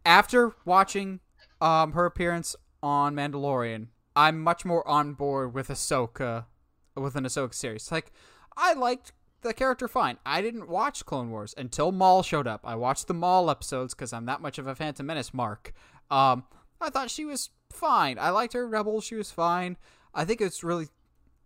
after 0.05 0.55
watching 0.65 1.21
um 1.61 1.93
her 1.93 2.05
appearance 2.05 2.57
on 2.83 3.15
Mandalorian, 3.15 3.89
I'm 4.15 4.41
much 4.41 4.65
more 4.65 4.87
on 4.87 5.15
board 5.15 5.55
with 5.55 5.69
Ahsoka, 5.69 6.47
with 6.95 7.17
an 7.17 7.25
Ahsoka 7.25 7.55
series. 7.55 7.91
Like, 7.91 8.13
I 8.57 8.75
liked 8.75 9.13
the 9.43 9.55
character 9.55 9.89
fine. 9.89 10.19
I 10.27 10.43
didn't 10.43 10.69
watch 10.69 11.05
Clone 11.07 11.31
Wars 11.31 11.55
until 11.57 11.93
Maul 11.93 12.23
showed 12.23 12.47
up. 12.47 12.63
I 12.65 12.75
watched 12.75 13.07
the 13.07 13.15
Maul 13.15 13.51
episodes 13.51 13.95
because 13.95 14.13
I'm 14.13 14.27
that 14.27 14.41
much 14.41 14.59
of 14.59 14.67
a 14.67 14.75
Phantom 14.75 15.07
Menace 15.07 15.33
mark. 15.33 15.73
Um, 16.11 16.45
I 16.81 16.91
thought 16.91 17.11
she 17.11 17.25
was 17.25 17.51
fine. 17.71 18.19
I 18.19 18.31
liked 18.31 18.55
her 18.55 18.67
Rebel. 18.67 19.01
She 19.01 19.15
was 19.15 19.31
fine. 19.31 19.77
I 20.15 20.25
think 20.25 20.41
it's 20.41 20.65
really 20.65 20.89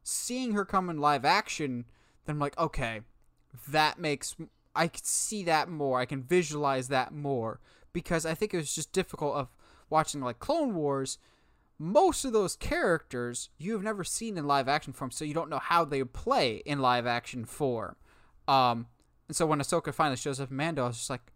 seeing 0.03 0.53
her 0.53 0.65
come 0.65 0.89
in 0.89 0.99
live 0.99 1.25
action. 1.25 1.85
Then 2.25 2.37
I'm 2.37 2.41
like, 2.41 2.59
okay, 2.59 3.01
that 3.69 3.99
makes 3.99 4.37
I 4.75 4.89
can 4.89 5.05
see 5.05 5.43
that 5.45 5.69
more. 5.69 6.01
I 6.01 6.05
can 6.05 6.23
visualize 6.23 6.89
that 6.89 7.13
more 7.13 7.61
because 7.93 8.25
I 8.25 8.35
think 8.35 8.55
it 8.55 8.59
was 8.59 8.75
just 8.75 8.93
difficult 8.93 9.35
of 9.35 9.49
watching 9.89 10.21
like 10.21 10.39
Clone 10.39 10.75
Wars 10.75 11.19
most 11.83 12.27
of 12.27 12.35
those 12.35 12.57
characters 12.57 13.49
you 13.57 13.73
have 13.73 13.83
never 13.83 14.05
seen 14.05 14.37
in 14.37 14.47
live 14.47 14.69
action 14.69 14.93
form, 14.93 15.11
so 15.11 15.25
you 15.25 15.33
don't 15.33 15.49
know 15.49 15.59
how 15.59 15.83
they 15.83 16.05
play 16.05 16.57
in 16.67 16.79
live 16.79 17.07
action 17.07 17.47
form. 17.47 17.97
Um, 18.47 18.87
and 19.29 19.35
so 19.35 19.47
when 19.47 19.61
Ahsoka 19.61 19.95
finally 19.95 20.19
shows 20.19 20.41
up, 20.41 20.51
Mando, 20.51 20.85
I 20.85 20.89
was 20.89 20.99
just 20.99 21.09
like, 21.09 21.33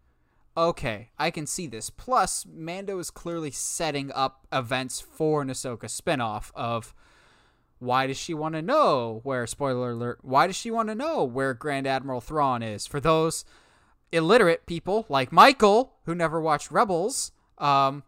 okay, 0.55 1.09
I 1.17 1.31
can 1.31 1.47
see 1.47 1.65
this. 1.65 1.89
Plus, 1.89 2.45
Mando 2.45 2.99
is 2.99 3.09
clearly 3.09 3.49
setting 3.49 4.11
up 4.11 4.45
events 4.53 5.01
for 5.01 5.41
an 5.41 5.49
Ahsoka 5.49 5.85
spinoff 5.85 6.51
of 6.53 6.93
why 7.79 8.07
does 8.07 8.17
she 8.17 8.33
want 8.33 8.55
to 8.55 8.61
know 8.61 9.19
where, 9.23 9.45
spoiler 9.45 9.91
alert, 9.91 10.19
why 10.21 10.47
does 10.47 10.55
she 10.55 10.71
want 10.71 10.89
to 10.89 10.95
know 10.95 11.23
where 11.23 11.53
Grand 11.53 11.87
Admiral 11.87 12.21
Thrawn 12.21 12.63
is? 12.63 12.87
For 12.87 12.99
those 12.99 13.45
illiterate 14.11 14.65
people 14.65 15.05
like 15.09 15.31
Michael 15.31 15.93
who 16.05 16.15
never 16.15 16.39
watched 16.39 16.71
Rebels, 16.71 17.31
um, 17.57 18.03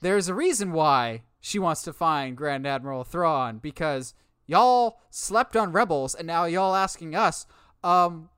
there's 0.00 0.28
a 0.28 0.34
reason 0.34 0.72
why 0.72 1.22
she 1.40 1.58
wants 1.58 1.82
to 1.82 1.92
find 1.92 2.36
Grand 2.36 2.66
Admiral 2.66 3.04
Thrawn 3.04 3.58
because 3.58 4.14
y'all 4.46 5.00
slept 5.10 5.56
on 5.56 5.72
Rebels 5.72 6.14
and 6.14 6.26
now 6.26 6.44
y'all 6.44 6.74
asking 6.74 7.14
us, 7.14 7.46
um, 7.84 8.30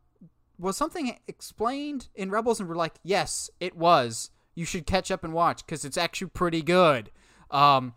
was 0.58 0.76
something 0.76 1.18
explained 1.26 2.08
in 2.14 2.30
Rebels? 2.30 2.60
And 2.60 2.68
we're 2.68 2.76
like, 2.76 2.94
yes, 3.02 3.50
it 3.58 3.76
was. 3.76 4.30
You 4.54 4.64
should 4.64 4.86
catch 4.86 5.10
up 5.10 5.24
and 5.24 5.32
watch 5.32 5.64
because 5.64 5.84
it's 5.84 5.96
actually 5.96 6.28
pretty 6.28 6.62
good. 6.62 7.10
Um, 7.50 7.94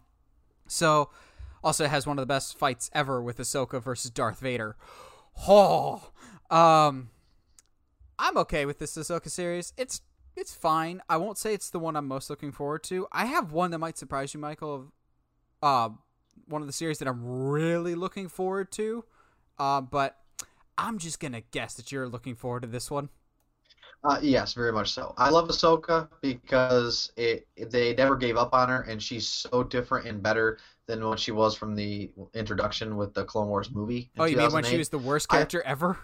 so 0.68 1.10
also 1.66 1.88
has 1.88 2.06
one 2.06 2.20
of 2.20 2.22
the 2.22 2.28
best 2.28 2.58
fights 2.58 2.92
ever 2.94 3.22
with 3.22 3.40
Ahsoka 3.40 3.82
versus 3.82 4.12
Darth 4.12 4.40
Vader. 4.40 4.78
Oh, 5.48 6.12
um, 6.52 7.10
I'm 8.20 8.38
okay 8.38 8.66
with 8.66 8.78
this 8.78 8.96
Ahsoka 8.96 9.30
series. 9.30 9.74
It's 9.76 10.02
it's 10.38 10.54
fine. 10.54 11.02
I 11.10 11.18
won't 11.18 11.38
say 11.38 11.54
it's 11.54 11.70
the 11.70 11.80
one 11.80 11.96
I'm 11.96 12.08
most 12.08 12.30
looking 12.30 12.52
forward 12.52 12.84
to. 12.84 13.08
I 13.12 13.26
have 13.26 13.52
one 13.52 13.72
that 13.72 13.80
might 13.80 13.98
surprise 13.98 14.34
you, 14.34 14.40
Michael. 14.40 14.92
Uh, 15.64 15.90
one 16.48 16.62
of 16.62 16.68
the 16.68 16.74
series 16.74 17.00
that 17.00 17.08
I'm 17.08 17.26
really 17.26 17.96
looking 17.96 18.28
forward 18.28 18.72
to. 18.74 19.04
Uh, 19.58 19.82
but 19.82 20.18
I'm 20.78 21.00
just 21.00 21.20
gonna 21.20 21.42
guess 21.52 21.74
that 21.76 21.92
you're 21.92 22.08
looking 22.08 22.36
forward 22.36 22.62
to 22.62 22.68
this 22.68 22.92
one. 22.92 23.10
Uh, 24.04 24.20
yes, 24.22 24.54
very 24.54 24.72
much 24.72 24.92
so. 24.92 25.16
I 25.18 25.32
love 25.32 25.48
Ahsoka 25.48 26.10
because 26.22 27.12
it 27.18 27.48
they 27.58 27.96
never 27.96 28.16
gave 28.16 28.38
up 28.38 28.54
on 28.54 28.70
her, 28.70 28.82
and 28.82 29.02
she's 29.02 29.28
so 29.28 29.64
different 29.64 30.06
and 30.06 30.22
better 30.22 30.60
than 30.88 31.06
what 31.06 31.20
she 31.20 31.32
was 31.32 31.56
from 31.56 31.76
the 31.76 32.12
introduction 32.34 32.98
with 32.98 33.14
the 33.14 33.26
Clone 33.26 33.48
Wars 33.48 33.72
movie. 33.72 34.12
Oh, 34.18 34.26
you 34.26 34.38
mean 34.38 34.52
when 34.52 34.64
she 34.64 34.78
was 34.78 34.90
the 34.90 35.00
worst 35.00 35.30
character 35.30 35.64
I, 35.66 35.70
ever? 35.70 35.98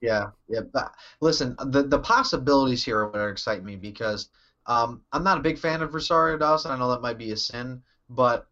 Yeah, 0.00 0.30
yeah. 0.48 0.60
But 0.72 0.94
listen, 1.20 1.56
the 1.66 1.82
the 1.82 1.98
possibilities 1.98 2.84
here 2.84 3.00
are 3.00 3.08
what 3.08 3.20
excite 3.20 3.64
me 3.64 3.76
because 3.76 4.28
um, 4.66 5.02
I'm 5.12 5.24
not 5.24 5.38
a 5.38 5.42
big 5.42 5.58
fan 5.58 5.82
of 5.82 5.94
Rosario 5.94 6.36
Dawson. 6.38 6.70
I 6.70 6.78
know 6.78 6.90
that 6.90 7.02
might 7.02 7.18
be 7.18 7.32
a 7.32 7.36
sin, 7.36 7.82
but 8.10 8.46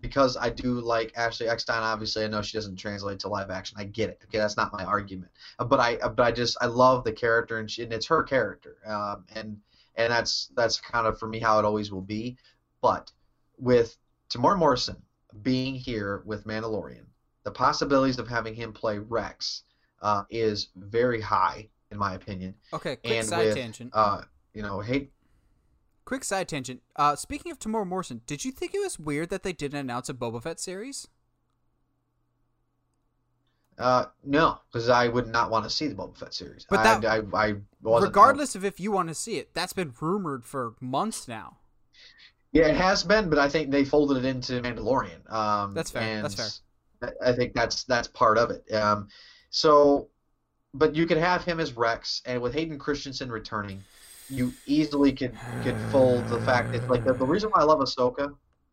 because 0.00 0.36
I 0.36 0.50
do 0.50 0.80
like 0.80 1.12
Ashley 1.16 1.48
Eckstein, 1.48 1.82
obviously 1.82 2.24
I 2.24 2.28
know 2.28 2.42
she 2.42 2.56
doesn't 2.56 2.76
translate 2.76 3.20
to 3.20 3.28
live 3.28 3.50
action. 3.50 3.76
I 3.78 3.84
get 3.84 4.10
it. 4.10 4.20
Okay, 4.24 4.38
that's 4.38 4.56
not 4.56 4.72
my 4.72 4.84
argument. 4.84 5.30
But 5.58 5.80
I 5.80 5.96
but 5.96 6.20
I 6.20 6.32
just 6.32 6.56
I 6.60 6.66
love 6.66 7.04
the 7.04 7.12
character 7.12 7.58
and, 7.58 7.70
she, 7.70 7.82
and 7.82 7.92
it's 7.92 8.06
her 8.06 8.22
character. 8.22 8.76
Um, 8.86 9.24
and 9.34 9.58
and 9.96 10.12
that's 10.12 10.50
that's 10.56 10.80
kind 10.80 11.06
of 11.06 11.18
for 11.18 11.28
me 11.28 11.38
how 11.38 11.58
it 11.58 11.64
always 11.64 11.92
will 11.92 12.02
be. 12.02 12.36
But 12.80 13.10
with 13.58 13.96
Temuera 14.30 14.58
Morrison 14.58 14.96
being 15.42 15.74
here 15.74 16.22
with 16.24 16.46
Mandalorian, 16.46 17.04
the 17.44 17.50
possibilities 17.50 18.18
of 18.18 18.28
having 18.28 18.54
him 18.54 18.72
play 18.72 18.98
Rex 18.98 19.62
uh, 20.02 20.24
is 20.30 20.68
very 20.76 21.20
high 21.20 21.68
in 21.90 21.98
my 21.98 22.14
opinion. 22.14 22.54
Okay, 22.72 22.96
quick 22.96 23.12
and 23.12 23.26
side 23.26 23.46
with, 23.46 23.56
tangent. 23.56 23.90
Uh, 23.94 24.22
you 24.52 24.62
know, 24.62 24.80
hey. 24.80 25.08
Quick 26.04 26.24
side 26.24 26.48
tangent. 26.48 26.82
Uh, 26.96 27.16
speaking 27.16 27.50
of 27.50 27.58
Temuera 27.58 27.86
Morrison, 27.86 28.20
did 28.26 28.44
you 28.44 28.50
think 28.50 28.74
it 28.74 28.80
was 28.80 28.98
weird 28.98 29.30
that 29.30 29.42
they 29.42 29.52
didn't 29.52 29.78
announce 29.78 30.08
a 30.08 30.14
Boba 30.14 30.42
Fett 30.42 30.60
series? 30.60 31.08
Uh, 33.78 34.06
no, 34.22 34.60
because 34.70 34.88
I 34.88 35.08
would 35.08 35.26
not 35.26 35.50
want 35.50 35.64
to 35.64 35.70
see 35.70 35.88
the 35.88 35.94
Boba 35.94 36.16
Fett 36.16 36.34
series. 36.34 36.66
But 36.68 36.82
that, 36.84 37.04
I, 37.04 37.22
I, 37.36 37.48
I 37.48 37.54
regardless 37.82 38.54
of 38.54 38.64
if 38.64 38.78
you 38.78 38.92
want 38.92 39.08
to 39.08 39.14
see 39.14 39.38
it, 39.38 39.54
that's 39.54 39.72
been 39.72 39.92
rumored 40.00 40.44
for 40.44 40.74
months 40.80 41.26
now. 41.26 41.58
Yeah, 42.54 42.68
it 42.68 42.76
has 42.76 43.02
been, 43.02 43.28
but 43.28 43.38
I 43.40 43.48
think 43.48 43.72
they 43.72 43.84
folded 43.84 44.18
it 44.18 44.24
into 44.24 44.62
Mandalorian. 44.62 45.30
Um, 45.30 45.74
that's 45.74 45.90
fair. 45.90 46.22
that's 46.22 46.60
fair. 47.02 47.12
I 47.20 47.32
think 47.32 47.52
that's 47.52 47.82
that's 47.82 48.06
part 48.06 48.38
of 48.38 48.52
it. 48.52 48.72
Um, 48.72 49.08
so, 49.50 50.08
but 50.72 50.94
you 50.94 51.04
could 51.04 51.16
have 51.16 51.44
him 51.44 51.58
as 51.58 51.76
Rex, 51.76 52.22
and 52.24 52.40
with 52.40 52.54
Hayden 52.54 52.78
Christensen 52.78 53.30
returning, 53.30 53.82
you 54.28 54.54
easily 54.66 55.12
could 55.12 55.36
could 55.62 55.80
fold 55.80 56.28
the 56.28 56.38
fact 56.38 56.70
that 56.72 56.88
like 56.88 57.02
the, 57.02 57.14
the 57.14 57.26
reason 57.26 57.50
why 57.50 57.60
I 57.60 57.64
love 57.64 57.80
Ahsoka, 57.80 58.32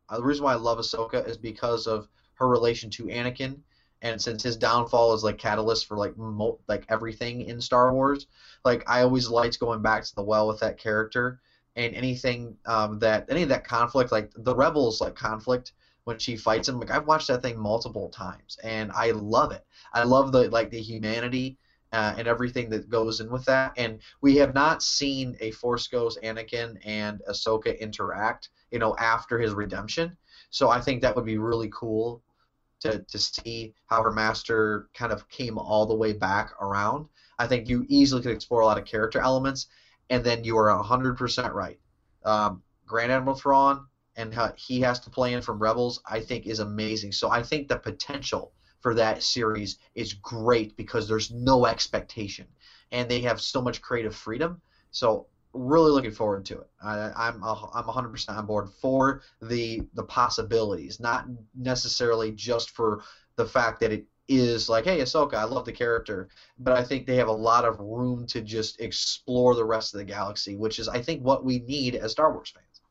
uh, 0.09 0.17
the 0.17 0.23
reason 0.23 0.43
why 0.43 0.53
I 0.53 0.57
love 0.57 0.77
Ahsoka 0.77 1.27
is 1.27 1.37
because 1.37 1.87
of 1.87 2.07
her 2.35 2.47
relation 2.47 2.91
to 2.91 3.05
Anakin, 3.05 3.61
and 4.03 4.21
since 4.21 4.43
his 4.43 4.57
downfall 4.57 5.15
is 5.15 5.23
like 5.23 5.39
catalyst 5.39 5.87
for 5.87 5.97
like 5.97 6.15
mo- 6.19 6.59
like 6.67 6.85
everything 6.87 7.41
in 7.41 7.59
Star 7.59 7.91
Wars, 7.91 8.27
like 8.63 8.87
I 8.87 9.01
always 9.01 9.27
liked 9.27 9.59
going 9.59 9.81
back 9.81 10.03
to 10.03 10.15
the 10.15 10.23
well 10.23 10.47
with 10.47 10.59
that 10.59 10.77
character 10.77 11.41
and 11.75 11.95
anything 11.95 12.57
um, 12.65 12.99
that 12.99 13.25
any 13.29 13.43
of 13.43 13.49
that 13.49 13.65
conflict, 13.65 14.11
like 14.11 14.31
the 14.35 14.55
rebels 14.55 15.01
like 15.01 15.15
conflict 15.15 15.73
when 16.03 16.19
she 16.19 16.35
fights 16.35 16.67
him. 16.67 16.79
Like 16.79 16.91
I've 16.91 17.07
watched 17.07 17.27
that 17.27 17.41
thing 17.41 17.57
multiple 17.57 18.09
times, 18.09 18.57
and 18.63 18.91
I 18.91 19.11
love 19.11 19.51
it. 19.51 19.65
I 19.93 20.03
love 20.03 20.31
the 20.31 20.49
like 20.49 20.69
the 20.69 20.81
humanity 20.81 21.57
uh, 21.91 22.13
and 22.17 22.27
everything 22.27 22.69
that 22.69 22.89
goes 22.89 23.19
in 23.19 23.29
with 23.29 23.45
that. 23.45 23.73
And 23.77 23.99
we 24.21 24.35
have 24.37 24.53
not 24.53 24.81
seen 24.81 25.35
a 25.39 25.51
Force 25.51 25.87
Ghost 25.87 26.19
Anakin 26.23 26.77
and 26.85 27.21
Ahsoka 27.29 27.77
interact, 27.79 28.49
you 28.71 28.79
know, 28.79 28.95
after 28.97 29.37
his 29.39 29.53
redemption. 29.53 30.15
So 30.49 30.69
I 30.69 30.79
think 30.79 31.01
that 31.01 31.15
would 31.15 31.25
be 31.25 31.37
really 31.37 31.69
cool 31.73 32.21
to, 32.81 32.99
to 32.99 33.17
see 33.19 33.73
how 33.87 34.01
her 34.01 34.11
master 34.11 34.87
kind 34.93 35.11
of 35.11 35.27
came 35.29 35.57
all 35.57 35.85
the 35.85 35.95
way 35.95 36.13
back 36.13 36.51
around. 36.61 37.05
I 37.39 37.47
think 37.47 37.67
you 37.67 37.85
easily 37.87 38.21
could 38.21 38.31
explore 38.31 38.61
a 38.61 38.65
lot 38.65 38.77
of 38.77 38.85
character 38.85 39.19
elements, 39.19 39.67
and 40.11 40.23
then 40.25 40.43
you 40.43 40.57
are 40.57 40.69
100% 40.69 41.53
right. 41.53 41.79
Um, 42.23 42.61
Grand 42.85 43.11
Admiral 43.11 43.37
Thrawn 43.37 43.87
and 44.17 44.33
how 44.33 44.51
he 44.57 44.81
has 44.81 44.99
to 44.99 45.09
play 45.09 45.33
in 45.33 45.41
from 45.41 45.57
Rebels, 45.57 46.01
I 46.05 46.19
think, 46.19 46.45
is 46.45 46.59
amazing. 46.59 47.13
So 47.13 47.29
I 47.29 47.41
think 47.41 47.69
the 47.69 47.77
potential 47.77 48.51
for 48.81 48.93
that 48.95 49.23
series 49.23 49.77
is 49.95 50.13
great 50.13 50.75
because 50.75 51.07
there's 51.07 51.31
no 51.31 51.65
expectation, 51.65 52.45
and 52.91 53.09
they 53.09 53.21
have 53.21 53.39
so 53.39 53.61
much 53.61 53.81
creative 53.81 54.13
freedom. 54.13 54.59
So 54.91 55.27
really 55.53 55.91
looking 55.91 56.11
forward 56.11 56.45
to 56.47 56.59
it. 56.59 56.69
I, 56.83 57.11
I'm 57.15 57.41
I'm 57.41 57.85
100% 57.85 58.37
on 58.37 58.45
board 58.45 58.69
for 58.81 59.21
the 59.41 59.81
the 59.93 60.03
possibilities, 60.03 60.99
not 60.99 61.25
necessarily 61.55 62.31
just 62.31 62.71
for 62.71 63.01
the 63.37 63.45
fact 63.45 63.79
that 63.79 63.93
it 63.93 64.05
is 64.31 64.69
like, 64.69 64.85
hey, 64.85 64.99
Ahsoka, 64.99 65.35
I 65.35 65.43
love 65.43 65.65
the 65.65 65.71
character, 65.71 66.29
but 66.59 66.77
I 66.77 66.83
think 66.83 67.05
they 67.05 67.15
have 67.15 67.27
a 67.27 67.33
lot 67.33 67.65
of 67.65 67.79
room 67.79 68.25
to 68.27 68.41
just 68.41 68.79
explore 68.79 69.55
the 69.55 69.65
rest 69.65 69.93
of 69.93 69.99
the 69.99 70.05
galaxy, 70.05 70.55
which 70.55 70.79
is 70.79 70.87
I 70.87 71.01
think 71.01 71.23
what 71.23 71.43
we 71.43 71.59
need 71.59 71.95
as 71.95 72.11
Star 72.11 72.31
Wars 72.31 72.49
fans. 72.49 72.81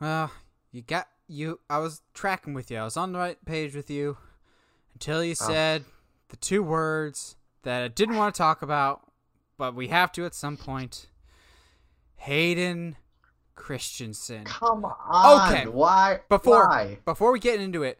Well, 0.00 0.30
you 0.72 0.82
got 0.82 1.08
you. 1.26 1.60
I 1.68 1.78
was 1.78 2.02
tracking 2.14 2.54
with 2.54 2.70
you. 2.70 2.78
I 2.78 2.84
was 2.84 2.96
on 2.96 3.12
the 3.12 3.18
right 3.18 3.44
page 3.44 3.74
with 3.74 3.90
you 3.90 4.16
until 4.94 5.24
you 5.24 5.32
oh. 5.32 5.46
said 5.46 5.84
oh. 5.86 5.92
the 6.28 6.36
two 6.36 6.62
words 6.62 7.36
that 7.62 7.82
I 7.82 7.88
didn't 7.88 8.16
want 8.16 8.34
to 8.34 8.38
talk 8.38 8.62
about, 8.62 9.02
but 9.56 9.74
we 9.74 9.88
have 9.88 10.12
to 10.12 10.24
at 10.24 10.34
some 10.34 10.56
point. 10.56 11.08
Hayden 12.18 12.96
Christensen. 13.54 14.44
Come 14.44 14.84
on. 14.84 15.52
Okay. 15.52 15.66
Why? 15.68 16.20
Before 16.28 16.68
Why? 16.68 16.98
before 17.04 17.32
we 17.32 17.38
get 17.38 17.60
into 17.60 17.82
it, 17.82 17.98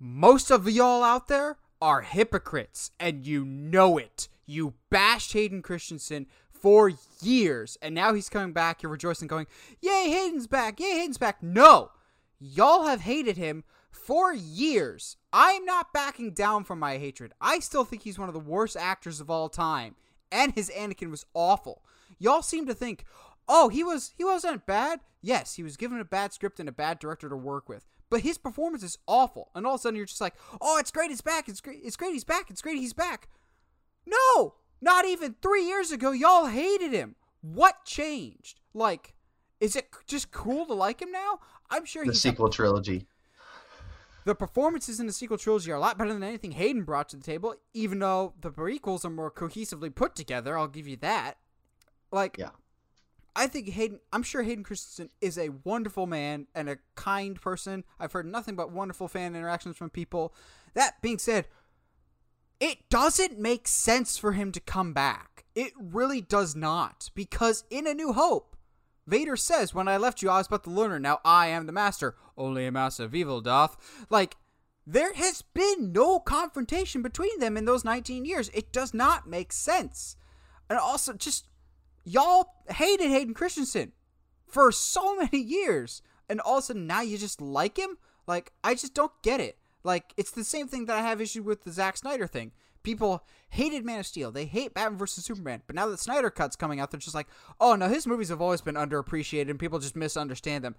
most 0.00 0.50
of 0.50 0.68
y'all 0.68 1.02
out 1.02 1.28
there 1.28 1.58
are 1.80 2.00
hypocrites, 2.00 2.90
and 2.98 3.26
you 3.26 3.44
know 3.44 3.98
it. 3.98 4.28
You 4.46 4.74
bashed 4.88 5.34
Hayden 5.34 5.62
Christensen 5.62 6.26
for 6.50 6.90
years, 7.20 7.78
and 7.80 7.94
now 7.94 8.14
he's 8.14 8.28
coming 8.28 8.52
back. 8.52 8.82
You're 8.82 8.92
rejoicing, 8.92 9.28
going, 9.28 9.46
"Yay, 9.80 10.10
Hayden's 10.10 10.46
back! 10.46 10.80
Yay, 10.80 10.98
Hayden's 10.98 11.18
back!" 11.18 11.42
No, 11.42 11.92
y'all 12.38 12.86
have 12.86 13.02
hated 13.02 13.36
him 13.36 13.64
for 13.90 14.32
years. 14.32 15.16
I'm 15.32 15.64
not 15.64 15.92
backing 15.92 16.32
down 16.32 16.64
from 16.64 16.78
my 16.78 16.96
hatred. 16.98 17.34
I 17.40 17.58
still 17.58 17.84
think 17.84 18.02
he's 18.02 18.18
one 18.18 18.28
of 18.28 18.34
the 18.34 18.40
worst 18.40 18.76
actors 18.76 19.20
of 19.20 19.30
all 19.30 19.48
time, 19.48 19.96
and 20.32 20.52
his 20.52 20.70
Anakin 20.70 21.10
was 21.10 21.26
awful. 21.34 21.84
Y'all 22.18 22.42
seem 22.42 22.66
to 22.66 22.74
think, 22.74 23.04
"Oh, 23.48 23.68
he 23.68 23.84
was 23.84 24.12
he 24.16 24.24
wasn't 24.24 24.66
bad." 24.66 25.00
Yes, 25.20 25.54
he 25.54 25.62
was 25.62 25.76
given 25.76 26.00
a 26.00 26.04
bad 26.04 26.32
script 26.32 26.58
and 26.58 26.68
a 26.68 26.72
bad 26.72 26.98
director 26.98 27.28
to 27.28 27.36
work 27.36 27.68
with, 27.68 27.86
but 28.10 28.20
his 28.20 28.36
performance 28.36 28.82
is 28.82 28.98
awful. 29.06 29.50
And 29.54 29.66
all 29.66 29.74
of 29.74 29.80
a 29.80 29.82
sudden, 29.82 29.96
you're 29.96 30.06
just 30.06 30.20
like, 30.20 30.34
"Oh, 30.60 30.78
it's 30.78 30.90
great, 30.90 31.10
he's 31.10 31.20
back. 31.20 31.48
It's 31.48 31.60
great. 31.60 31.80
It's 31.82 31.96
great, 31.96 32.12
he's 32.12 32.24
back. 32.24 32.50
It's 32.50 32.60
great, 32.60 32.76
he's 32.76 32.92
back." 32.92 33.28
No, 34.06 34.54
not 34.80 35.06
even 35.06 35.36
three 35.40 35.64
years 35.64 35.92
ago, 35.92 36.10
y'all 36.10 36.46
hated 36.46 36.92
him. 36.92 37.16
What 37.40 37.84
changed? 37.84 38.60
Like, 38.74 39.14
is 39.60 39.76
it 39.76 39.88
just 40.06 40.30
cool 40.30 40.66
to 40.66 40.74
like 40.74 41.00
him 41.00 41.12
now? 41.12 41.38
I'm 41.70 41.84
sure 41.84 42.04
the 42.04 42.14
sequel 42.14 42.46
a- 42.46 42.50
trilogy. 42.50 43.06
The 44.24 44.34
performances 44.34 45.00
in 45.00 45.06
the 45.06 45.12
sequel 45.14 45.38
trilogy 45.38 45.70
are 45.72 45.76
a 45.76 45.80
lot 45.80 45.96
better 45.96 46.12
than 46.12 46.22
anything 46.22 46.52
Hayden 46.52 46.84
brought 46.84 47.08
to 47.10 47.16
the 47.16 47.22
table, 47.22 47.54
even 47.72 48.00
though 48.00 48.34
the 48.40 48.50
prequels 48.50 49.04
are 49.04 49.10
more 49.10 49.30
cohesively 49.30 49.94
put 49.94 50.14
together. 50.14 50.58
I'll 50.58 50.68
give 50.68 50.86
you 50.86 50.96
that. 50.96 51.38
Like, 52.12 52.36
yeah. 52.38 52.50
I 53.36 53.46
think 53.46 53.68
Hayden, 53.70 54.00
I'm 54.12 54.22
sure 54.22 54.42
Hayden 54.42 54.64
Christensen 54.64 55.10
is 55.20 55.38
a 55.38 55.50
wonderful 55.64 56.06
man 56.06 56.46
and 56.54 56.68
a 56.68 56.78
kind 56.94 57.40
person. 57.40 57.84
I've 57.98 58.12
heard 58.12 58.26
nothing 58.26 58.56
but 58.56 58.72
wonderful 58.72 59.08
fan 59.08 59.36
interactions 59.36 59.76
from 59.76 59.90
people. 59.90 60.34
That 60.74 61.00
being 61.02 61.18
said, 61.18 61.46
it 62.58 62.88
doesn't 62.90 63.38
make 63.38 63.66
sense 63.66 64.18
for 64.18 64.32
him 64.32 64.52
to 64.52 64.60
come 64.60 64.92
back. 64.92 65.44
It 65.54 65.72
really 65.78 66.20
does 66.20 66.54
not. 66.54 67.10
Because 67.14 67.64
in 67.70 67.86
A 67.86 67.94
New 67.94 68.12
Hope, 68.12 68.56
Vader 69.06 69.36
says, 69.36 69.74
When 69.74 69.88
I 69.88 69.96
left 69.96 70.22
you, 70.22 70.30
I 70.30 70.38
was 70.38 70.48
but 70.48 70.64
the 70.64 70.70
learner. 70.70 70.98
Now 70.98 71.20
I 71.24 71.48
am 71.48 71.66
the 71.66 71.72
master. 71.72 72.16
Only 72.36 72.66
a 72.66 72.72
master 72.72 73.04
of 73.04 73.14
evil 73.14 73.40
doth. 73.40 73.76
Like, 74.10 74.36
there 74.86 75.14
has 75.14 75.42
been 75.42 75.92
no 75.92 76.18
confrontation 76.18 77.02
between 77.02 77.38
them 77.38 77.56
in 77.56 77.64
those 77.64 77.84
19 77.84 78.24
years. 78.24 78.50
It 78.52 78.72
does 78.72 78.92
not 78.92 79.28
make 79.28 79.52
sense. 79.52 80.16
And 80.68 80.78
also, 80.78 81.12
just, 81.12 81.46
y'all 82.04 82.54
hated 82.68 83.08
Hayden 83.08 83.34
Christensen 83.34 83.92
for 84.46 84.72
so 84.72 85.16
many 85.16 85.38
years. 85.38 86.02
And 86.28 86.40
all 86.40 86.58
of 86.58 86.64
a 86.64 86.66
sudden, 86.66 86.86
now 86.86 87.00
you 87.00 87.18
just 87.18 87.40
like 87.40 87.76
him? 87.76 87.98
Like, 88.26 88.52
I 88.62 88.74
just 88.74 88.94
don't 88.94 89.12
get 89.22 89.40
it. 89.40 89.58
Like, 89.82 90.12
it's 90.16 90.30
the 90.30 90.44
same 90.44 90.68
thing 90.68 90.86
that 90.86 90.96
I 90.96 91.02
have 91.02 91.20
issue 91.20 91.42
with 91.42 91.64
the 91.64 91.72
Zack 91.72 91.96
Snyder 91.96 92.26
thing. 92.26 92.52
People 92.82 93.24
hated 93.50 93.84
Man 93.84 94.00
of 94.00 94.06
Steel. 94.06 94.30
They 94.30 94.46
hate 94.46 94.74
Batman 94.74 94.98
vs 94.98 95.24
Superman. 95.24 95.62
But 95.66 95.76
now 95.76 95.88
that 95.88 96.00
Snyder 96.00 96.30
Cut's 96.30 96.56
coming 96.56 96.80
out, 96.80 96.90
they're 96.90 97.00
just 97.00 97.14
like, 97.14 97.26
oh 97.60 97.74
no, 97.74 97.88
his 97.88 98.06
movies 98.06 98.28
have 98.28 98.40
always 98.40 98.60
been 98.60 98.74
underappreciated 98.74 99.50
and 99.50 99.58
people 99.58 99.78
just 99.78 99.96
misunderstand 99.96 100.64
them. 100.64 100.76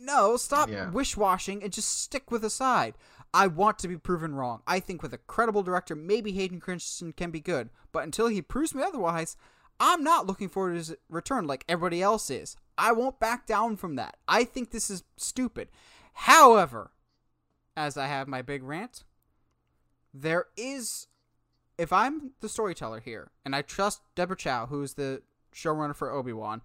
No, 0.00 0.36
stop 0.36 0.70
yeah. 0.70 0.90
wish 0.90 1.16
washing 1.16 1.62
and 1.62 1.72
just 1.72 2.02
stick 2.02 2.30
with 2.30 2.42
the 2.42 2.50
side. 2.50 2.94
I 3.34 3.46
want 3.48 3.78
to 3.80 3.88
be 3.88 3.98
proven 3.98 4.34
wrong. 4.34 4.62
I 4.66 4.80
think 4.80 5.02
with 5.02 5.12
a 5.12 5.18
credible 5.18 5.62
director, 5.62 5.94
maybe 5.94 6.32
Hayden 6.32 6.60
Christensen 6.60 7.12
can 7.12 7.30
be 7.30 7.40
good. 7.40 7.70
But 7.92 8.04
until 8.04 8.28
he 8.28 8.40
proves 8.40 8.74
me 8.74 8.82
otherwise, 8.82 9.36
I'm 9.78 10.02
not 10.02 10.26
looking 10.26 10.48
forward 10.48 10.72
to 10.72 10.76
his 10.78 10.94
return 11.08 11.46
like 11.46 11.64
everybody 11.68 12.02
else 12.02 12.30
is. 12.30 12.56
I 12.78 12.92
won't 12.92 13.20
back 13.20 13.46
down 13.46 13.76
from 13.76 13.96
that. 13.96 14.16
I 14.26 14.44
think 14.44 14.70
this 14.70 14.90
is 14.90 15.04
stupid. 15.16 15.68
However, 16.12 16.92
as 17.76 17.96
I 17.96 18.06
have 18.06 18.28
my 18.28 18.42
big 18.42 18.62
rant, 18.62 19.04
there 20.14 20.46
is, 20.56 21.08
if 21.78 21.92
I'm 21.92 22.32
the 22.40 22.48
storyteller 22.48 23.00
here, 23.00 23.30
and 23.44 23.54
I 23.54 23.62
trust 23.62 24.00
Deborah 24.14 24.36
Chow, 24.36 24.66
who's 24.66 24.94
the 24.94 25.22
showrunner 25.54 25.94
for 25.94 26.10
Obi 26.10 26.32
Wan, 26.32 26.62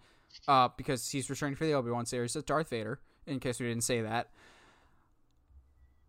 uh, 0.47 0.69
because 0.77 1.09
he's 1.09 1.29
returning 1.29 1.55
for 1.55 1.65
the 1.65 1.73
Obi 1.73 1.91
Wan 1.91 2.05
series 2.05 2.35
as 2.35 2.43
Darth 2.43 2.69
Vader, 2.69 2.99
in 3.27 3.39
case 3.39 3.59
we 3.59 3.67
didn't 3.67 3.83
say 3.83 4.01
that. 4.01 4.29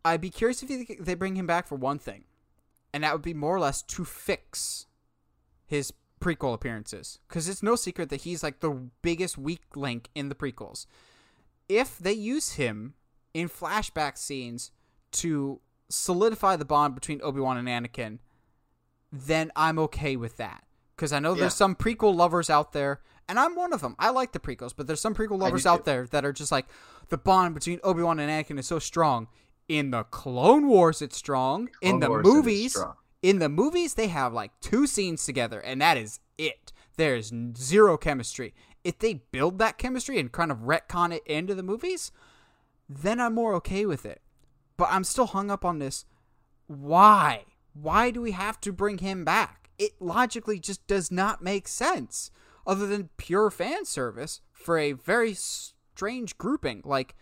I'd 0.05 0.21
be 0.21 0.31
curious 0.31 0.63
if 0.63 0.99
they 0.99 1.15
bring 1.15 1.37
him 1.37 1.47
back 1.47 1.67
for 1.67 1.77
one 1.77 1.99
thing, 1.99 2.25
and 2.93 3.05
that 3.05 3.13
would 3.13 3.23
be 3.23 3.35
more 3.35 3.57
or 3.57 3.61
less 3.61 3.83
to 3.83 4.05
fix 4.05 4.87
his 5.67 5.93
prequel 6.23 6.55
appearances, 6.55 7.19
because 7.29 7.49
it's 7.49 7.63
no 7.63 7.77
secret 7.77 8.09
that 8.11 8.23
he's 8.23 8.43
like 8.43 8.61
the 8.61 8.89
biggest 9.03 9.37
weak 9.37 9.63
link 9.75 10.09
in 10.15 10.29
the 10.29 10.35
prequels. 10.35 10.87
If 11.69 11.99
they 11.99 12.13
use 12.13 12.53
him 12.53 12.95
in 13.35 13.49
flashback 13.49 14.17
scenes 14.17 14.71
to 15.13 15.61
solidify 15.89 16.57
the 16.57 16.65
bond 16.65 16.95
between 16.95 17.21
Obi-Wan 17.23 17.57
and 17.57 17.69
Anakin, 17.69 18.19
then 19.11 19.51
I'm 19.57 19.79
okay 19.79 20.17
with 20.17 20.37
that. 20.39 20.65
Because 20.97 21.13
I 21.13 21.19
know 21.19 21.35
yeah. 21.35 21.41
there's 21.41 21.55
some 21.55 21.75
prequel 21.75 22.15
lovers 22.15 22.49
out 22.51 22.73
there, 22.73 23.01
and 23.29 23.39
I'm 23.39 23.57
one 23.57 23.73
of 23.73 23.81
them. 23.81 23.97
I 23.99 24.11
like 24.11 24.33
the 24.33 24.39
prequels, 24.39 24.73
but 24.77 24.87
there's 24.87 25.01
some 25.01 25.15
prequel 25.15 25.39
lovers 25.39 25.67
out 25.67 25.85
there 25.85 26.07
that 26.07 26.25
are 26.25 26.33
just 26.33 26.53
like, 26.53 26.67
the 27.09 27.19
bond 27.19 27.55
between 27.55 27.81
Obi-Wan 27.83 28.19
and 28.21 28.31
Anakin 28.31 28.59
is 28.59 28.67
so 28.67 28.79
strong. 28.79 29.29
In 29.69 29.91
the 29.91 30.05
Clone 30.05 30.67
Wars, 30.67 31.01
it's 31.01 31.17
strong. 31.17 31.69
Clone 31.81 31.95
in 31.95 32.01
the 32.01 32.09
Wars 32.09 32.25
movies, 32.25 32.77
in 33.23 33.39
the 33.39 33.49
movies, 33.49 33.95
they 33.95 34.09
have 34.09 34.33
like 34.33 34.51
two 34.61 34.87
scenes 34.87 35.25
together, 35.25 35.61
and 35.61 35.81
that 35.81 35.97
is 35.97 36.21
it. 36.37 36.73
There's 36.97 37.33
zero 37.57 37.97
chemistry. 37.97 38.53
If 38.85 38.99
they 38.99 39.23
build 39.31 39.59
that 39.59 39.79
chemistry 39.79 40.19
and 40.19 40.33
kind 40.33 40.51
of 40.51 40.59
retcon 40.59 41.13
it 41.15 41.27
into 41.27 41.55
the 41.55 41.63
movies, 41.63 42.11
then 42.89 43.21
I'm 43.21 43.35
more 43.35 43.55
okay 43.55 43.87
with 43.87 44.05
it. 44.05 44.21
But 44.77 44.89
I'm 44.91 45.05
still 45.05 45.27
hung 45.27 45.51
up 45.51 45.65
on 45.65 45.79
this. 45.79 46.05
Why? 46.67 47.45
Why 47.75 48.11
do 48.11 48.21
we 48.21 48.33
have 48.33 48.61
to 48.63 48.73
bring 48.73 48.99
him 48.99 49.25
back? 49.25 49.71
It 49.79 49.93
logically 50.01 50.59
just 50.59 50.87
does 50.87 51.11
not 51.11 51.43
make 51.43 51.69
sense, 51.69 52.31
other 52.67 52.87
than 52.87 53.11
pure 53.17 53.51
fan 53.51 53.85
service 53.85 54.41
for 54.53 54.79
a 54.79 54.93
very 54.93 55.35
strange 55.35 56.37
grouping. 56.37 56.83
Like, 56.85 57.15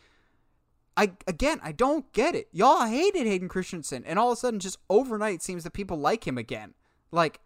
I 1.01 1.13
again, 1.27 1.61
I 1.63 1.73
don't 1.73 2.13
get 2.13 2.35
it. 2.35 2.49
Y'all 2.53 2.85
hated 2.85 3.27
Hayden 3.27 3.49
Christensen, 3.49 4.05
and 4.05 4.19
all 4.19 4.33
of 4.33 4.37
a 4.37 4.37
sudden, 4.37 4.61
just 4.61 4.77
overnight, 4.91 5.41
seems 5.41 5.65
that 5.65 5.73
people 5.73 5.97
like 5.97 6.27
him 6.27 6.37
again. 6.37 6.75
Like, 7.11 7.41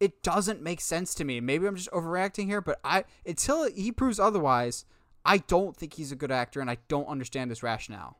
it 0.00 0.24
doesn't 0.24 0.60
make 0.60 0.80
sense 0.80 1.14
to 1.14 1.24
me. 1.24 1.40
Maybe 1.40 1.68
I'm 1.68 1.76
just 1.76 1.92
overreacting 1.92 2.46
here, 2.46 2.60
but 2.60 2.80
I 2.82 3.04
until 3.24 3.70
he 3.70 3.92
proves 3.92 4.18
otherwise, 4.18 4.86
I 5.24 5.38
don't 5.38 5.76
think 5.76 5.94
he's 5.94 6.10
a 6.10 6.16
good 6.16 6.32
actor, 6.32 6.60
and 6.60 6.68
I 6.68 6.78
don't 6.88 7.06
understand 7.06 7.52
his 7.52 7.62
rationale. 7.62 8.18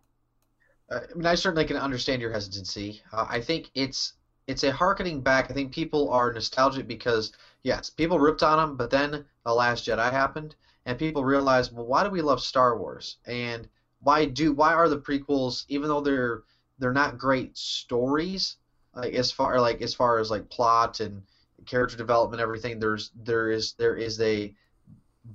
Uh, 0.89 1.01
I 1.11 1.14
mean, 1.16 1.27
I 1.27 1.35
certainly 1.35 1.64
can 1.64 1.77
understand 1.77 2.23
your 2.23 2.31
hesitancy. 2.33 3.03
Uh, 3.12 3.27
I 3.29 3.41
think 3.41 3.73
it's 3.75 4.12
it's 4.47 4.62
a 4.62 4.71
harkening 4.71 5.21
back. 5.21 5.51
I 5.51 5.55
think 5.55 5.73
people 5.73 6.11
are 6.11 6.33
nostalgic 6.33 6.87
because 6.87 7.33
yes, 7.64 7.91
people 7.91 8.21
ripped 8.21 8.45
on 8.45 8.61
him, 8.61 8.77
but 8.77 8.91
then 8.91 9.25
the 9.45 9.53
Last 9.53 9.89
Jedi 9.89 10.12
happened, 10.12 10.55
and 10.87 10.97
people 10.97 11.25
realized, 11.25 11.75
well, 11.75 11.87
why 11.87 12.05
do 12.05 12.11
we 12.11 12.23
love 12.23 12.41
Star 12.41 12.79
Wars? 12.79 13.16
And 13.27 13.68
why 14.03 14.24
do 14.24 14.53
why 14.53 14.72
are 14.74 14.88
the 14.88 14.98
prequels, 14.98 15.64
even 15.68 15.88
though 15.88 16.01
they're 16.01 16.42
they're 16.78 16.92
not 16.92 17.18
great 17.18 17.57
stories, 17.57 18.57
like 18.94 19.12
as 19.14 19.30
far 19.30 19.61
like 19.61 19.82
as 19.82 19.94
far 19.94 20.18
as 20.18 20.30
like 20.30 20.48
plot 20.51 21.01
and 21.01 21.22
character 21.66 21.96
development, 21.96 22.40
everything. 22.40 22.78
There's 22.78 23.11
there 23.14 23.51
is 23.51 23.74
there 23.78 23.96
is 23.96 24.20
a 24.20 24.53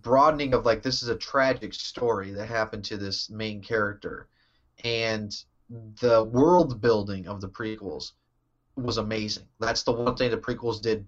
broadening 0.01 0.53
of 0.53 0.65
like 0.65 0.81
this 0.81 1.03
is 1.03 1.09
a 1.09 1.15
tragic 1.15 1.73
story 1.73 2.31
that 2.31 2.47
happened 2.47 2.83
to 2.85 2.97
this 2.97 3.29
main 3.29 3.61
character, 3.61 4.27
and 4.83 5.35
the 6.01 6.23
world 6.23 6.81
building 6.81 7.27
of 7.27 7.41
the 7.41 7.47
prequels 7.47 8.11
was 8.75 8.97
amazing. 8.97 9.45
That's 9.59 9.83
the 9.83 9.91
one 9.91 10.15
thing 10.15 10.31
the 10.31 10.37
prequels 10.37 10.81
did 10.81 11.05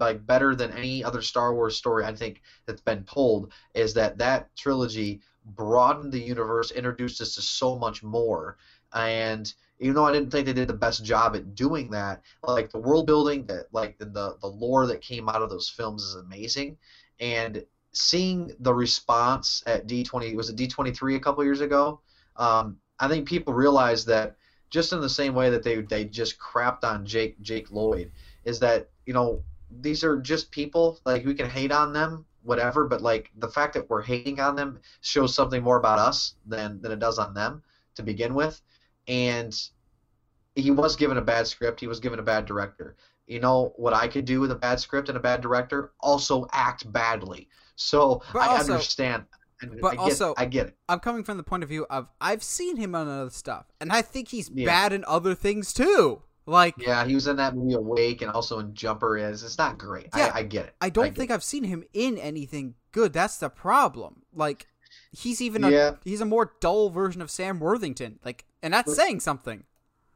like 0.00 0.26
better 0.26 0.54
than 0.54 0.70
any 0.72 1.04
other 1.04 1.22
Star 1.22 1.54
Wars 1.54 1.76
story 1.76 2.04
I 2.04 2.14
think 2.14 2.40
that's 2.66 2.80
been 2.80 3.04
told 3.04 3.52
is 3.74 3.94
that 3.94 4.18
that 4.18 4.48
trilogy 4.56 5.20
broadened 5.44 6.12
the 6.12 6.20
universe, 6.20 6.70
introduced 6.70 7.20
us 7.20 7.34
to 7.34 7.42
so 7.42 7.76
much 7.76 8.02
more, 8.02 8.56
and 8.94 9.52
even 9.80 9.94
though 9.94 10.06
I 10.06 10.12
didn't 10.12 10.30
think 10.30 10.46
they 10.46 10.52
did 10.52 10.68
the 10.68 10.74
best 10.74 11.04
job 11.04 11.34
at 11.34 11.54
doing 11.54 11.90
that, 11.90 12.20
like 12.42 12.70
the 12.70 12.78
world 12.78 13.06
building, 13.06 13.44
that 13.46 13.66
like 13.72 13.96
the 13.98 14.36
the 14.40 14.46
lore 14.46 14.86
that 14.86 15.00
came 15.00 15.28
out 15.28 15.42
of 15.42 15.50
those 15.50 15.68
films 15.68 16.02
is 16.02 16.14
amazing, 16.14 16.76
and 17.20 17.62
seeing 17.92 18.52
the 18.60 18.74
response 18.74 19.62
at 19.66 19.86
D20 19.86 20.34
was 20.34 20.48
it 20.48 20.56
D23 20.56 21.16
a 21.16 21.20
couple 21.20 21.44
years 21.44 21.60
ago. 21.60 22.00
Um, 22.36 22.76
I 22.98 23.08
think 23.08 23.26
people 23.26 23.52
realized 23.52 24.06
that 24.08 24.34
just 24.70 24.92
in 24.92 25.00
the 25.00 25.08
same 25.08 25.34
way 25.34 25.50
that 25.50 25.62
they 25.62 25.76
they 25.82 26.04
just 26.04 26.36
crapped 26.38 26.84
on 26.84 27.06
Jake 27.06 27.40
Jake 27.40 27.70
Lloyd 27.70 28.10
is 28.44 28.58
that 28.60 28.88
you 29.06 29.12
know 29.12 29.42
these 29.80 30.04
are 30.04 30.16
just 30.20 30.50
people 30.50 31.00
like 31.04 31.24
we 31.24 31.34
can 31.34 31.48
hate 31.48 31.72
on 31.72 31.92
them 31.92 32.24
whatever 32.42 32.86
but 32.86 33.00
like 33.00 33.30
the 33.38 33.48
fact 33.48 33.72
that 33.74 33.88
we're 33.88 34.02
hating 34.02 34.38
on 34.38 34.54
them 34.54 34.78
shows 35.00 35.34
something 35.34 35.62
more 35.62 35.78
about 35.78 35.98
us 35.98 36.34
than 36.46 36.80
than 36.82 36.92
it 36.92 36.98
does 36.98 37.18
on 37.18 37.32
them 37.34 37.62
to 37.94 38.02
begin 38.02 38.34
with. 38.34 38.60
And 39.08 39.54
he 40.54 40.70
was 40.70 40.96
given 40.96 41.16
a 41.16 41.22
bad 41.22 41.46
script. 41.46 41.80
He 41.80 41.86
was 41.86 42.00
given 42.00 42.18
a 42.18 42.22
bad 42.22 42.44
director. 42.46 42.96
You 43.26 43.40
know 43.40 43.72
what 43.76 43.94
I 43.94 44.08
could 44.08 44.24
do 44.24 44.40
with 44.40 44.50
a 44.50 44.56
bad 44.56 44.78
script 44.80 45.08
and 45.08 45.16
a 45.16 45.20
bad 45.20 45.40
director? 45.40 45.92
Also 46.00 46.46
act 46.52 46.90
badly. 46.92 47.48
So 47.76 48.22
But 48.32 48.42
I 48.42 48.46
also- 48.48 48.72
understand. 48.74 49.24
But 49.80 49.88
I 49.88 49.90
get, 49.92 49.98
also- 50.00 50.34
I 50.36 50.44
get 50.44 50.66
it. 50.68 50.76
I'm 50.88 51.00
coming 51.00 51.24
from 51.24 51.38
the 51.38 51.42
point 51.42 51.62
of 51.62 51.68
view 51.68 51.86
of 51.88 52.08
I've 52.20 52.42
seen 52.42 52.76
him 52.76 52.94
on 52.94 53.08
other 53.08 53.30
stuff, 53.30 53.66
and 53.80 53.90
I 53.92 54.02
think 54.02 54.28
he's 54.28 54.50
Yeah. 54.50 54.66
bad 54.66 54.92
in 54.92 55.04
other 55.06 55.34
things 55.34 55.72
too. 55.72 56.22
Like 56.46 56.74
yeah 56.78 57.04
he 57.06 57.14
was 57.14 57.26
in 57.26 57.36
that 57.36 57.56
movie 57.56 57.74
Awake 57.74 58.20
and 58.22 58.30
also 58.30 58.58
in 58.58 58.74
Jumper 58.74 59.16
is 59.16 59.42
it's 59.42 59.56
not 59.58 59.78
great 59.78 60.08
Yeah, 60.16 60.30
I, 60.34 60.40
I 60.40 60.42
get 60.42 60.66
it 60.66 60.74
I 60.80 60.90
don't 60.90 61.06
get 61.06 61.16
think 61.16 61.30
I've 61.30 61.42
seen 61.44 61.64
him 61.64 61.84
in 61.94 62.18
anything 62.18 62.74
good. 62.92 63.12
That's 63.12 63.38
the 63.38 63.48
problem. 63.48 64.22
Like 64.34 64.66
he's 65.10 65.40
even 65.40 65.64
a 65.64 65.70
Yeah. 65.70 65.94
he's 66.04 66.20
a 66.20 66.26
more 66.26 66.52
dull 66.60 66.90
version 66.90 67.22
of 67.22 67.30
Sam 67.30 67.60
Worthington. 67.60 68.18
Like, 68.24 68.44
and 68.62 68.74
that's 68.74 68.86
But- 68.86 68.96
saying 68.96 69.20
something. 69.20 69.64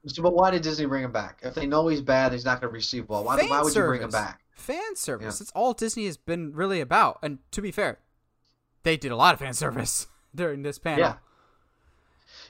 So, 0.07 0.23
but 0.23 0.33
why 0.35 0.51
did 0.53 0.63
Disney 0.63 0.87
bring 0.87 1.03
him 1.05 1.13
back? 1.13 1.41
If 1.43 1.55
they 1.55 1.67
know 1.67 1.89
he's 1.89 2.01
bad, 2.01 2.33
he's 2.33 2.45
not 2.45 2.61
going 2.61 2.71
to 2.71 2.75
receive 2.75 3.09
well. 3.09 3.25
Why, 3.25 3.37
Fan 3.39 3.49
why 3.51 3.63
would 3.63 3.75
you 3.75 3.83
bring 3.83 4.01
him 4.01 4.11
back? 4.11 4.41
Fan 4.53 4.95
service. 4.97 5.41
That's 5.41 5.51
all 5.53 5.73
Disney 5.75 6.07
has 6.07 6.17
been 6.17 6.53
really 6.53 6.81
about. 6.81 7.19
And 7.23 7.39
to 7.51 7.61
be 7.61 7.73
fair, 7.73 7.99
they 8.85 8.97
did 8.97 9.11
a 9.11 9.17
lot 9.17 9.35
of 9.35 9.41
fan 9.41 9.55
service 9.55 10.07
during 10.35 10.63
this 10.63 10.79
panel. 10.79 11.01
Yeah. 11.01 11.15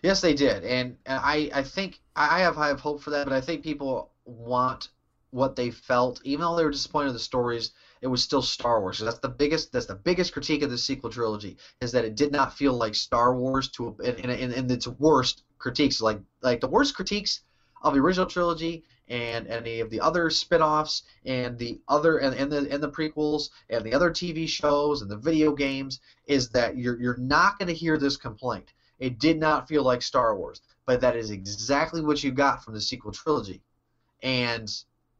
Yes, 0.02 0.20
they 0.20 0.34
did, 0.34 0.62
and, 0.64 0.96
and 1.06 1.20
I, 1.24 1.50
I 1.52 1.62
think 1.64 2.00
I 2.18 2.40
have 2.40 2.56
high 2.56 2.72
hope 2.74 3.00
for 3.00 3.10
that. 3.10 3.24
But 3.24 3.34
I 3.34 3.40
think 3.40 3.62
people 3.62 4.10
want 4.24 4.88
what 5.30 5.56
they 5.56 5.70
felt, 5.70 6.20
even 6.24 6.40
though 6.42 6.56
they 6.56 6.64
were 6.64 6.70
disappointed 6.70 7.06
with 7.06 7.16
the 7.16 7.20
stories. 7.20 7.72
It 8.00 8.06
was 8.06 8.22
still 8.22 8.42
Star 8.42 8.80
Wars. 8.80 8.98
So 8.98 9.04
that's 9.04 9.18
the 9.18 9.28
biggest. 9.28 9.72
That's 9.72 9.86
the 9.86 9.94
biggest 9.94 10.32
critique 10.32 10.62
of 10.62 10.70
the 10.70 10.78
sequel 10.78 11.10
trilogy 11.10 11.56
is 11.80 11.92
that 11.92 12.04
it 12.04 12.14
did 12.14 12.32
not 12.32 12.56
feel 12.56 12.72
like 12.72 12.94
Star 12.94 13.36
Wars 13.36 13.68
to 13.70 13.96
in 14.02 14.14
in, 14.16 14.30
in, 14.30 14.52
in 14.52 14.70
its 14.70 14.86
worst 14.86 15.42
critiques. 15.58 16.00
Like 16.00 16.20
like 16.42 16.60
the 16.60 16.68
worst 16.68 16.94
critiques 16.94 17.40
of 17.82 17.94
the 17.94 18.00
original 18.00 18.26
trilogy 18.26 18.84
and 19.08 19.46
any 19.46 19.80
of 19.80 19.90
the 19.90 20.00
other 20.00 20.30
spin-offs 20.30 21.02
and 21.24 21.58
the 21.58 21.80
other 21.88 22.18
and, 22.18 22.34
and 22.34 22.52
the 22.52 22.70
and 22.70 22.82
the 22.82 22.90
prequels 22.90 23.50
and 23.70 23.84
the 23.84 23.94
other 23.94 24.10
TV 24.10 24.48
shows 24.48 25.02
and 25.02 25.10
the 25.10 25.16
video 25.16 25.52
games 25.52 26.00
is 26.26 26.50
that 26.50 26.76
you're 26.76 27.00
you're 27.00 27.16
not 27.16 27.58
going 27.58 27.68
to 27.68 27.74
hear 27.74 27.98
this 27.98 28.16
complaint. 28.16 28.72
It 28.98 29.18
did 29.18 29.38
not 29.38 29.68
feel 29.68 29.82
like 29.82 30.02
Star 30.02 30.36
Wars, 30.36 30.60
but 30.88 31.02
that 31.02 31.16
is 31.16 31.30
exactly 31.30 32.00
what 32.00 32.24
you 32.24 32.32
got 32.32 32.64
from 32.64 32.72
the 32.72 32.80
sequel 32.80 33.12
trilogy. 33.12 33.60
And 34.22 34.72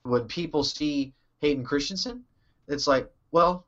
when 0.02 0.24
people 0.24 0.64
see 0.64 1.12
Hayden 1.42 1.62
Christensen, 1.62 2.24
it's 2.68 2.86
like, 2.86 3.10
well, 3.32 3.66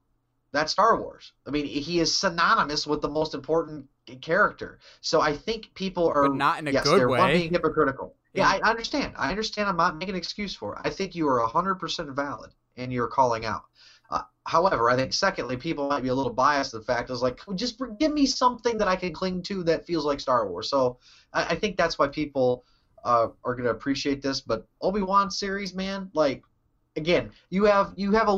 that's 0.51 0.73
Star 0.73 0.99
Wars. 0.99 1.33
I 1.47 1.51
mean, 1.51 1.67
he 1.67 2.01
is 2.01 2.17
synonymous 2.17 2.87
with 2.87 3.03
the 3.03 3.09
most 3.11 3.35
important 3.35 3.85
character. 4.23 4.79
So 5.03 5.21
I 5.21 5.37
think 5.37 5.75
people 5.75 6.09
are 6.09 6.23
But 6.31 6.37
not 6.37 6.59
in 6.59 6.69
a 6.69 6.71
yes, 6.71 6.85
good 6.85 7.01
they're 7.01 7.09
one 7.11 7.21
way. 7.21 7.37
being 7.37 7.53
hypocritical. 7.53 8.15
Yeah, 8.33 8.51
Yeah. 8.51 8.61
I 8.65 8.71
understand. 8.71 9.13
I 9.19 9.29
understand. 9.29 9.69
I'm 9.69 9.77
not 9.77 9.99
making 9.99 10.15
an 10.15 10.19
excuse 10.19 10.55
for 10.55 10.77
it. 10.77 10.81
I 10.85 10.89
think 10.89 11.15
you 11.15 11.29
are 11.29 11.47
100% 11.47 12.15
valid 12.15 12.53
and 12.79 12.91
you're 12.91 13.09
calling 13.09 13.45
out. 13.45 13.65
Uh, 14.11 14.23
however, 14.47 14.91
I 14.91 14.97
think 14.97 15.13
secondly, 15.13 15.57
people 15.57 15.89
might 15.89 16.03
be 16.03 16.09
a 16.09 16.15
little 16.15 16.33
biased. 16.33 16.73
to 16.73 16.79
The 16.79 16.85
fact 16.85 17.11
is 17.11 17.23
like, 17.23 17.41
just 17.55 17.81
give 17.99 18.13
me 18.13 18.27
something 18.27 18.79
that 18.79 18.89
I 18.89 18.97
can 18.97 19.13
cling 19.13 19.43
to 19.45 19.63
that 19.65 19.87
feels 19.87 20.05
like 20.05 20.21
Star 20.21 20.49
Wars. 20.49 20.69
So 20.69 20.99
I, 21.33 21.45
I 21.51 21.55
think 21.57 21.77
that's 21.77 21.99
why 21.99 22.09
people 22.09 22.65
uh, 23.05 23.29
are 23.45 23.55
going 23.55 23.65
to 23.65 23.71
appreciate 23.71 24.23
this. 24.23 24.41
But 24.41 24.67
Obi 24.81 25.03
Wan 25.03 25.31
series, 25.31 25.75
man, 25.75 26.11
like 26.15 26.43
again, 26.97 27.31
you 27.51 27.65
have 27.65 27.93
you 27.97 28.13
have 28.13 28.29
a 28.29 28.33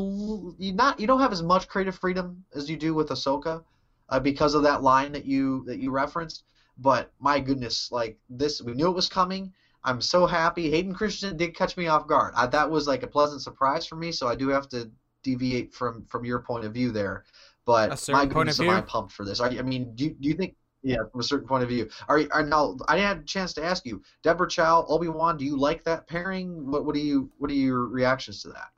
you 0.59 0.73
not 0.73 1.01
you 1.01 1.07
don't 1.07 1.20
have 1.20 1.33
as 1.33 1.43
much 1.43 1.68
creative 1.68 1.97
freedom 1.97 2.45
as 2.55 2.68
you 2.68 2.77
do 2.77 2.95
with 2.95 3.09
Ahsoka 3.09 3.62
uh, 4.09 4.20
because 4.20 4.55
of 4.55 4.62
that 4.62 4.83
line 4.83 5.12
that 5.12 5.25
you 5.25 5.64
that 5.66 5.79
you 5.79 5.91
referenced. 5.91 6.45
But 6.79 7.11
my 7.20 7.41
goodness, 7.41 7.89
like 7.91 8.18
this, 8.29 8.61
we 8.61 8.73
knew 8.75 8.89
it 8.89 8.95
was 8.95 9.09
coming. 9.09 9.51
I'm 9.85 10.01
so 10.01 10.27
happy. 10.27 10.70
Hayden 10.70 10.95
Christensen 10.95 11.37
did 11.37 11.57
catch 11.57 11.77
me 11.77 11.89
off 11.89 12.07
guard. 12.07 12.35
I, 12.37 12.47
that 12.47 12.70
was 12.70 12.87
like 12.87 13.03
a 13.03 13.09
pleasant 13.09 13.43
surprise 13.43 13.85
for 13.85 13.97
me. 13.97 14.12
So 14.12 14.29
I 14.29 14.35
do 14.35 14.49
have 14.49 14.68
to 14.68 14.89
deviate 15.23 15.75
from 15.75 16.05
from 16.07 16.25
your 16.25 16.41
point 16.41 16.64
of 16.64 16.73
view 16.75 16.91
there. 16.93 17.25
But 17.64 17.93
A 17.93 17.97
my 18.11 18.27
point 18.27 18.49
of 18.49 18.57
goodness, 18.57 18.61
am 18.61 18.68
I 18.68 18.81
view? 18.81 18.83
pumped 18.83 19.12
for 19.12 19.25
this? 19.25 19.41
Are 19.41 19.51
you, 19.51 19.59
I 19.61 19.62
mean, 19.62 19.95
do 19.95 20.05
you, 20.05 20.11
do 20.20 20.29
you 20.29 20.35
think? 20.35 20.57
Yeah, 20.85 20.99
from 21.12 21.20
a 21.20 21.25
certain 21.25 21.47
point 21.47 21.62
of 21.62 21.68
view. 21.68 21.89
Are, 22.09 22.20
are 22.33 22.43
now? 22.43 22.77
I 22.89 22.97
didn't 22.97 23.20
a 23.20 23.25
chance 23.25 23.53
to 23.55 23.64
ask 23.64 23.87
you, 23.87 24.03
Deborah 24.25 24.49
Chow, 24.49 24.85
Obi 24.89 25.09
Wan. 25.09 25.37
Do 25.37 25.45
you 25.45 25.57
like 25.57 25.85
that 25.85 26.09
pairing? 26.09 26.70
What 26.70 26.85
what 26.85 26.95
do 26.97 27.01
you 27.01 27.31
what 27.39 27.51
are 27.53 27.55
your 27.55 27.87
reactions 27.87 28.43
to 28.43 28.49
that? 28.49 28.70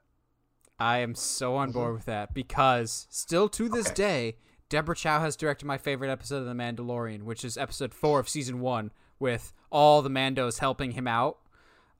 I 0.78 0.98
am 0.98 1.14
so 1.14 1.54
on 1.56 1.72
board 1.72 1.94
with 1.94 2.04
that 2.06 2.34
because 2.34 3.06
still 3.10 3.48
to 3.50 3.68
this 3.68 3.90
Mm-hmm. 3.90 3.92
Okay. 3.92 4.02
day, 4.02 4.36
Deborah 4.68 4.96
Chow 4.96 5.20
has 5.20 5.36
directed 5.36 5.66
my 5.66 5.78
favorite 5.78 6.10
episode 6.10 6.38
of 6.38 6.46
The 6.46 6.52
Mandalorian, 6.54 7.22
which 7.22 7.44
is 7.44 7.56
episode 7.56 7.94
four 7.94 8.18
of 8.20 8.28
season 8.28 8.60
one, 8.60 8.92
with 9.18 9.52
all 9.70 10.02
the 10.02 10.10
Mandos 10.10 10.58
helping 10.58 10.92
him 10.92 11.06
out. 11.06 11.38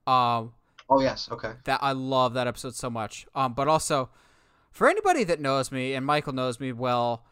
Um, 0.07 0.55
Oh 0.89 1.01
yes, 1.01 1.29
okay. 1.31 1.55
that 1.65 1.81
I 1.83 1.93
love 1.93 2.35
that 2.35 2.47
episode 2.47 2.75
so 2.75 2.91
much. 2.91 3.27
Um, 3.35 3.55
but 3.55 3.69
also, 3.69 4.11
for 4.75 4.91
anybody 4.91 5.23
that 5.25 5.41
knows 5.41 5.71
me 5.71 5.95
and 5.95 6.05
Michael 6.05 6.33
knows 6.33 6.59
me 6.59 6.73
well, 6.73 7.25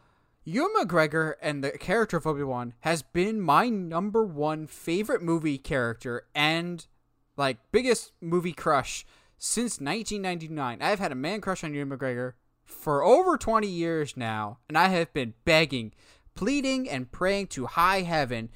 Ewan 0.45 0.71
McGregor 0.79 1.33
and 1.41 1.63
the 1.63 1.71
character 1.71 2.17
of 2.17 2.25
Obi 2.25 2.41
Wan 2.41 2.73
has 2.79 3.01
been 3.01 3.41
my 3.41 3.67
number 3.67 4.25
one 4.25 4.65
favorite 4.65 5.21
movie 5.21 5.57
character 5.57 6.25
and 6.33 6.87
like 7.35 7.57
biggest 7.71 8.13
movie 8.21 8.53
crush 8.53 9.05
since 9.37 9.81
1999. 9.81 10.81
I've 10.81 10.99
had 10.99 11.11
a 11.11 11.15
man 11.15 11.41
crush 11.41 11.65
on 11.65 11.73
Ewan 11.73 11.89
McGregor 11.89 12.33
for 12.63 13.03
over 13.03 13.37
20 13.37 13.67
years 13.67 14.15
now, 14.15 14.59
and 14.69 14.77
I 14.77 14.87
have 14.87 15.11
been 15.13 15.33
begging, 15.43 15.93
pleading, 16.35 16.89
and 16.89 17.11
praying 17.11 17.47
to 17.47 17.65
high 17.65 18.01
heaven 18.01 18.49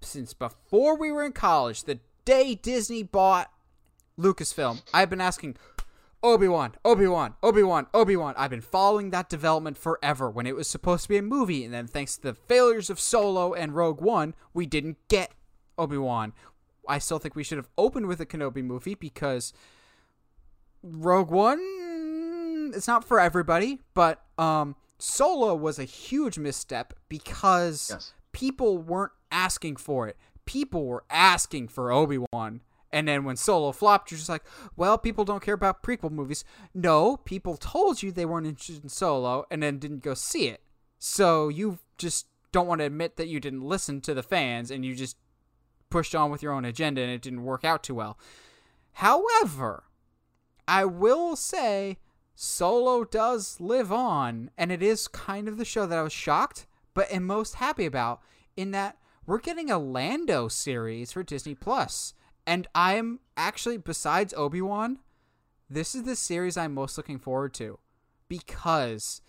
since 0.00 0.32
before 0.32 0.96
we 0.96 1.12
were 1.12 1.24
in 1.24 1.32
college. 1.32 1.84
The 1.84 2.00
day 2.24 2.54
Disney 2.54 3.02
bought 3.02 3.52
Lucasfilm. 4.18 4.82
I've 4.94 5.10
been 5.10 5.20
asking 5.20 5.56
Obi 6.22 6.48
Wan, 6.48 6.74
Obi 6.84 7.06
Wan, 7.06 7.34
Obi 7.42 7.62
Wan, 7.62 7.86
Obi 7.94 8.14
Wan. 8.16 8.34
I've 8.36 8.50
been 8.50 8.60
following 8.60 9.10
that 9.10 9.28
development 9.30 9.78
forever 9.78 10.30
when 10.30 10.46
it 10.46 10.54
was 10.54 10.68
supposed 10.68 11.04
to 11.04 11.08
be 11.08 11.16
a 11.16 11.22
movie, 11.22 11.64
and 11.64 11.72
then 11.72 11.86
thanks 11.86 12.16
to 12.16 12.22
the 12.22 12.34
failures 12.34 12.90
of 12.90 13.00
Solo 13.00 13.54
and 13.54 13.74
Rogue 13.74 14.00
One, 14.02 14.34
we 14.52 14.66
didn't 14.66 14.98
get 15.08 15.32
Obi 15.78 15.96
Wan. 15.96 16.32
I 16.88 16.98
still 16.98 17.18
think 17.18 17.34
we 17.34 17.44
should 17.44 17.58
have 17.58 17.70
opened 17.78 18.06
with 18.06 18.20
a 18.20 18.26
Kenobi 18.26 18.62
movie 18.62 18.94
because 18.94 19.52
Rogue 20.82 21.30
One 21.30 22.72
it's 22.74 22.86
not 22.86 23.04
for 23.04 23.18
everybody, 23.20 23.80
but 23.94 24.22
um 24.38 24.76
Solo 24.98 25.54
was 25.54 25.78
a 25.78 25.84
huge 25.84 26.38
misstep 26.38 26.92
because 27.08 27.88
Yes. 27.90 28.12
people 28.32 28.78
weren't 28.78 29.12
asking 29.32 29.76
for 29.76 30.06
it. 30.08 30.16
People 30.44 30.84
were 30.86 31.04
asking 31.10 31.68
for 31.68 31.90
Obi-Wan. 31.92 32.60
And 32.92 33.06
then 33.06 33.24
when 33.24 33.36
Solo 33.36 33.72
flopped, 33.72 34.10
you're 34.10 34.18
just 34.18 34.28
like, 34.28 34.42
well, 34.76 34.98
people 34.98 35.24
don't 35.24 35.42
care 35.42 35.54
about 35.54 35.82
prequel 35.82 36.10
movies. 36.10 36.44
No, 36.74 37.16
people 37.16 37.56
told 37.56 38.02
you 38.02 38.10
they 38.10 38.26
weren't 38.26 38.46
interested 38.46 38.82
in 38.82 38.88
Solo 38.88 39.46
and 39.50 39.62
then 39.62 39.78
didn't 39.78 40.02
go 40.02 40.14
see 40.14 40.48
it. 40.48 40.60
So 40.98 41.48
you 41.48 41.78
just 41.98 42.26
don't 42.52 42.66
want 42.66 42.80
to 42.80 42.86
admit 42.86 43.16
that 43.16 43.28
you 43.28 43.38
didn't 43.38 43.62
listen 43.62 44.00
to 44.02 44.14
the 44.14 44.22
fans 44.22 44.70
and 44.70 44.84
you 44.84 44.94
just 44.94 45.16
pushed 45.88 46.14
on 46.14 46.30
with 46.30 46.42
your 46.42 46.52
own 46.52 46.64
agenda 46.64 47.00
and 47.00 47.10
it 47.10 47.22
didn't 47.22 47.44
work 47.44 47.64
out 47.64 47.82
too 47.82 47.94
well. 47.94 48.18
However, 48.94 49.84
I 50.66 50.84
will 50.84 51.36
say 51.36 51.98
Solo 52.34 53.04
does 53.04 53.60
live 53.60 53.92
on, 53.92 54.50
and 54.56 54.72
it 54.72 54.82
is 54.82 55.08
kind 55.08 55.46
of 55.46 55.58
the 55.58 55.64
show 55.64 55.86
that 55.86 55.98
I 55.98 56.02
was 56.02 56.12
shocked, 56.12 56.66
but 56.94 57.10
am 57.12 57.26
most 57.26 57.56
happy 57.56 57.84
about 57.86 58.20
in 58.56 58.70
that 58.70 58.96
we're 59.26 59.38
getting 59.38 59.70
a 59.70 59.78
Lando 59.78 60.48
series 60.48 61.12
for 61.12 61.22
Disney 61.22 61.54
Plus. 61.54 62.14
And 62.46 62.66
I'm 62.74 63.20
actually, 63.36 63.76
besides 63.76 64.34
Obi 64.36 64.60
Wan, 64.60 64.98
this 65.68 65.94
is 65.94 66.02
the 66.02 66.16
series 66.16 66.56
I'm 66.56 66.74
most 66.74 66.96
looking 66.96 67.18
forward 67.18 67.54
to 67.54 67.78
because 68.28 69.20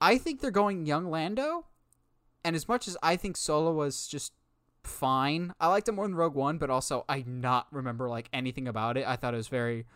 I 0.00 0.18
think 0.18 0.40
they're 0.40 0.50
going 0.50 0.86
young 0.86 1.10
Lando. 1.10 1.66
And 2.44 2.54
as 2.54 2.68
much 2.68 2.88
as 2.88 2.96
I 3.02 3.16
think 3.16 3.36
Solo 3.36 3.72
was 3.72 4.06
just 4.06 4.32
fine, 4.82 5.52
I 5.58 5.68
liked 5.68 5.88
it 5.88 5.92
more 5.92 6.06
than 6.06 6.14
Rogue 6.14 6.34
One, 6.34 6.58
but 6.58 6.70
also 6.70 7.04
I 7.08 7.24
not 7.26 7.66
remember 7.70 8.08
like 8.08 8.28
anything 8.32 8.68
about 8.68 8.96
it. 8.96 9.06
I 9.06 9.16
thought 9.16 9.34
it 9.34 9.38
was 9.38 9.48
very 9.48 9.86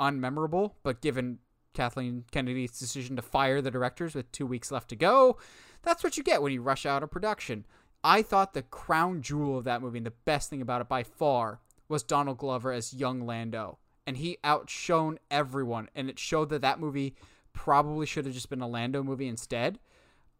unmemorable, 0.00 0.72
but 0.82 1.00
given 1.00 1.38
Kathleen 1.74 2.24
Kennedy's 2.30 2.78
decision 2.78 3.16
to 3.16 3.22
fire 3.22 3.60
the 3.60 3.70
directors 3.70 4.14
with 4.14 4.30
two 4.32 4.46
weeks 4.46 4.70
left 4.70 4.88
to 4.90 4.96
go, 4.96 5.38
that's 5.82 6.04
what 6.04 6.16
you 6.16 6.22
get 6.22 6.42
when 6.42 6.52
you 6.52 6.62
rush 6.62 6.86
out 6.86 7.02
a 7.02 7.08
production. 7.08 7.66
I 8.04 8.22
thought 8.22 8.54
the 8.54 8.62
crown 8.62 9.22
jewel 9.22 9.58
of 9.58 9.64
that 9.64 9.82
movie 9.82 9.98
and 9.98 10.06
the 10.06 10.12
best 10.24 10.50
thing 10.50 10.62
about 10.62 10.80
it 10.80 10.88
by 10.88 11.02
far 11.02 11.60
was 11.88 12.02
Donald 12.02 12.38
Glover 12.38 12.72
as 12.72 12.94
young 12.94 13.24
Lando. 13.26 13.78
And 14.06 14.16
he 14.16 14.38
outshone 14.42 15.18
everyone. 15.30 15.88
And 15.94 16.10
it 16.10 16.18
showed 16.18 16.48
that 16.50 16.62
that 16.62 16.80
movie 16.80 17.14
probably 17.52 18.06
should 18.06 18.24
have 18.24 18.34
just 18.34 18.50
been 18.50 18.60
a 18.60 18.68
Lando 18.68 19.02
movie 19.02 19.28
instead. 19.28 19.78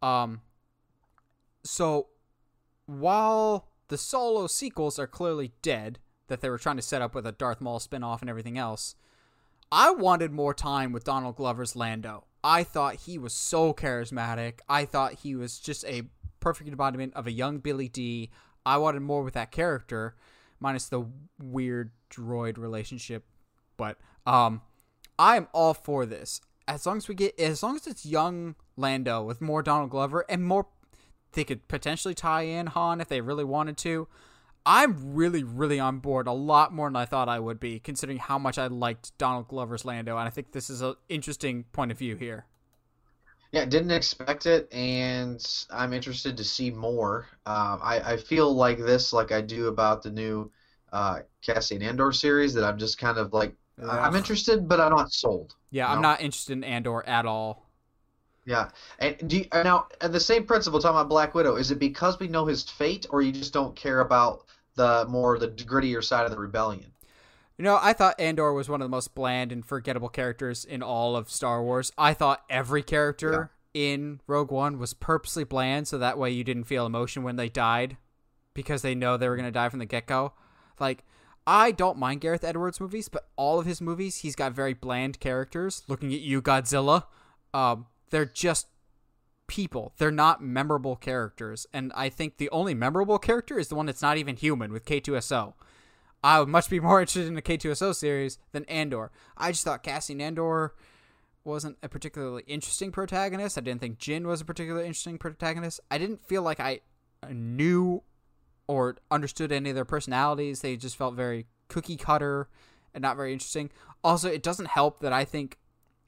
Um, 0.01 0.41
so 1.63 2.09
while 2.87 3.69
the 3.89 3.99
solo 3.99 4.47
sequels 4.47 4.99
are 4.99 5.07
clearly 5.07 5.53
dead, 5.63 5.99
that 6.29 6.41
they 6.41 6.49
were 6.49 6.59
trying 6.59 6.77
to 6.77 6.83
set 6.83 7.03
up 7.03 7.15
with 7.15 7.27
a 7.27 7.33
Darth 7.33 7.61
Maul 7.61 7.79
spinoff 7.79 8.21
and 8.21 8.31
everything 8.31 8.59
else, 8.59 8.95
I 9.71 9.91
wanted 9.91 10.33
more 10.33 10.55
time 10.55 10.93
with 10.93 11.05
Donald 11.05 11.37
Glover's 11.37 11.77
Lando. 11.77 12.25
I 12.43 12.65
thought 12.65 12.97
he 13.07 13.19
was 13.19 13.33
so 13.33 13.73
charismatic. 13.73 14.61
I 14.69 14.85
thought 14.85 15.21
he 15.21 15.35
was 15.37 15.59
just 15.59 15.85
a 15.85 16.05
perfect 16.43 16.69
embodiment 16.69 17.15
of 17.15 17.27
a 17.27 17.33
young 17.33 17.59
Billy 17.59 17.89
Dee. 17.89 18.31
I 18.67 18.77
wanted 18.77 19.01
more 19.01 19.23
with 19.23 19.35
that 19.35 19.51
character, 19.51 20.15
minus 20.61 20.89
the 20.89 21.07
weird 21.41 21.93
droid 22.11 22.59
relationship. 22.59 23.25
But 23.79 23.97
um, 24.27 24.61
I 25.19 25.37
am 25.37 25.49
all 25.53 25.73
for 25.73 26.05
this. 26.05 26.41
As 26.69 26.85
long 26.85 26.99
as 26.99 27.09
we 27.09 27.15
get, 27.15 27.39
as 27.41 27.63
long 27.63 27.77
as 27.77 27.87
it's 27.87 28.05
young 28.05 28.57
Lando 28.77 29.23
with 29.23 29.41
more 29.41 29.63
Donald 29.63 29.91
Glover 29.91 30.25
and 30.29 30.45
more, 30.45 30.67
they 31.33 31.45
could 31.45 31.67
potentially 31.69 32.15
tie 32.15 32.43
in 32.43 32.67
Han 32.69 33.01
if 33.01 33.09
they 33.09 33.21
really 33.21 33.45
wanted 33.45 33.77
to. 33.79 34.09
I'm 34.65 35.15
really, 35.15 35.43
really 35.43 35.81
on 35.81 35.99
board 35.99 36.29
a 36.29 36.33
lot 36.33 36.73
more 36.73 36.89
than 36.89 36.97
I 36.97 37.05
thought 37.05 37.29
I 37.29 37.41
would 37.41 37.59
be, 37.59 37.81
considering 37.81 38.19
how 38.19 38.39
much 38.39 38.59
I 38.59 38.69
liked 38.69 39.17
Donald 39.19 39.49
Glover's 39.49 39.85
Lando, 39.85 40.17
and 40.17 40.27
I 40.27 40.31
think 40.31 40.53
this 40.53 40.71
is 40.71 40.81
an 40.83 40.95
interesting 41.09 41.65
point 41.73 41.91
of 41.91 41.99
view 41.99 42.15
here. 42.15 42.47
Yeah, 43.53 43.67
didn't 43.67 43.91
expect 43.91 44.47
it, 44.47 44.73
and 44.73 45.45
I'm 45.71 45.93
interested 45.93 46.39
to 46.39 46.45
see 46.45 46.71
more. 46.71 47.27
Um, 47.45 47.81
I, 47.83 48.01
I 48.05 48.17
feel 48.17 48.55
like 48.55 48.79
this, 48.79 49.13
like 49.13 49.31
I 49.31 49.43
do 49.43 49.67
about 49.67 50.03
the 50.03 50.11
new 50.11 50.51
uh, 50.91 51.21
Cassian 51.43 51.83
Andor 51.83 52.13
series, 52.13 52.55
that 52.55 52.65
I'm 52.65 52.79
just 52.79 52.97
kind 52.99 53.19
of 53.19 53.35
like, 53.35 53.55
I'm 53.79 54.17
interested, 54.17 54.69
but 54.69 54.81
I'm 54.81 54.93
not 54.93 55.13
sold. 55.13 55.55
Yeah, 55.71 55.89
I'm 55.89 55.97
know? 55.97 56.09
not 56.09 56.23
interested 56.23 56.55
in 56.55 56.65
Andor 56.65 57.07
at 57.07 57.27
all. 57.27 57.69
Yeah, 58.47 58.71
and 58.99 59.17
do 59.29 59.39
you, 59.39 59.47
now 59.53 59.87
and 60.01 60.13
the 60.13 60.21
same 60.21 60.47
principle 60.47 60.81
talking 60.81 60.97
about 60.97 61.09
Black 61.09 61.35
Widow. 61.35 61.57
Is 61.57 61.71
it 61.71 61.79
because 61.79 62.19
we 62.19 62.29
know 62.29 62.47
his 62.47 62.63
fate, 62.63 63.07
or 63.11 63.23
you 63.23 63.33
just 63.33 63.53
don't 63.53 63.77
care 63.77 64.01
about 64.01 64.47
the 64.75 65.07
more 65.09 65.39
the 65.39 65.49
grittier 65.49 66.03
side 66.03 66.25
of 66.25 66.31
the 66.31 66.39
rebellion. 66.39 66.92
You 67.59 67.65
know, 67.65 67.79
I 67.81 67.93
thought 67.93 68.19
Andor 68.19 68.53
was 68.53 68.69
one 68.69 68.81
of 68.81 68.85
the 68.85 68.91
most 68.91 69.15
bland 69.15 69.53
and 69.53 69.65
forgettable 69.65 70.09
characters 70.09 70.65
in 70.65 70.83
all 70.83 71.17
of 71.17 71.31
Star 71.31 71.63
Wars. 71.63 71.93
I 71.99 72.15
thought 72.15 72.45
every 72.49 72.83
character 72.83 73.51
yeah. 73.75 73.83
in 73.83 74.21
Rogue 74.27 74.51
One 74.51 74.79
was 74.79 74.95
purposely 74.95 75.45
bland 75.45 75.87
so 75.87 75.99
that 75.99 76.19
way 76.19 76.31
you 76.31 76.45
didn't 76.45 76.65
feel 76.65 76.87
emotion 76.87 77.23
when 77.23 77.37
they 77.37 77.49
died 77.49 77.97
because 78.55 78.83
they 78.83 78.95
know 78.95 79.17
they 79.17 79.29
were 79.29 79.37
going 79.37 79.47
to 79.47 79.53
die 79.53 79.69
from 79.69 79.79
the 79.79 79.87
get-go. 79.87 80.33
Like 80.81 81.05
I 81.47 81.73
don't 81.73 81.99
mind 81.99 82.21
Gareth 82.21 82.45
Edwards 82.45 82.81
movies, 82.81 83.09
but 83.09 83.29
all 83.37 83.59
of 83.59 83.67
his 83.67 83.81
movies 83.81 84.19
he's 84.19 84.37
got 84.37 84.53
very 84.53 84.75
bland 84.75 85.21
characters. 85.21 85.83
Looking 85.89 86.13
at 86.13 86.21
you 86.21 86.41
Godzilla, 86.41 87.05
um, 87.53 87.87
they're 88.11 88.25
just 88.25 88.69
people. 89.47 89.93
They're 89.99 90.11
not 90.11 90.43
memorable 90.43 90.97
characters. 90.97 91.67
And 91.73 91.93
I 91.95 92.09
think 92.09 92.37
the 92.39 92.51
only 92.51 92.75
memorable 92.75 93.19
character 93.19 93.59
is 93.59 93.69
the 93.69 93.75
one 93.75 93.87
that's 93.87 94.03
not 94.03 94.17
even 94.17 94.37
human 94.37 94.73
with 94.73 94.85
K2SO. 94.85 95.55
I 96.23 96.41
would 96.41 96.49
much 96.49 96.71
be 96.71 96.81
more 96.81 97.01
interested 97.03 97.27
in 97.27 97.35
the 97.35 97.43
K2SO 97.43 97.95
series 97.95 98.39
than 98.53 98.65
Andor. 98.65 99.11
I 99.37 99.53
just 99.53 99.65
thought 99.65 99.83
Cassian 99.83 100.21
Andor 100.21 100.75
wasn't 101.45 101.77
a 101.83 101.89
particularly 101.89 102.45
interesting 102.47 102.93
protagonist. 102.93 103.59
I 103.59 103.63
didn't 103.63 103.81
think 103.81 103.99
Jyn 103.99 104.25
was 104.25 104.41
a 104.41 104.45
particularly 104.45 104.87
interesting 104.87 105.19
protagonist. 105.19 105.81
I 105.91 105.99
didn't 105.99 106.25
feel 106.25 106.43
like 106.43 106.61
I 106.61 106.81
knew 107.31 108.03
or 108.67 108.97
understood 109.11 109.53
any 109.53 109.71
of 109.71 109.75
their 109.75 109.85
personalities. 109.85 110.61
They 110.61 110.77
just 110.77 110.97
felt 110.97 111.15
very 111.15 111.47
cookie 111.69 111.97
cutter 111.97 112.49
and 112.95 113.03
not 113.03 113.17
very 113.17 113.33
interesting. 113.33 113.71
Also, 114.05 114.29
it 114.29 114.43
doesn't 114.43 114.69
help 114.69 115.01
that 115.01 115.13
I 115.13 115.25
think, 115.25 115.59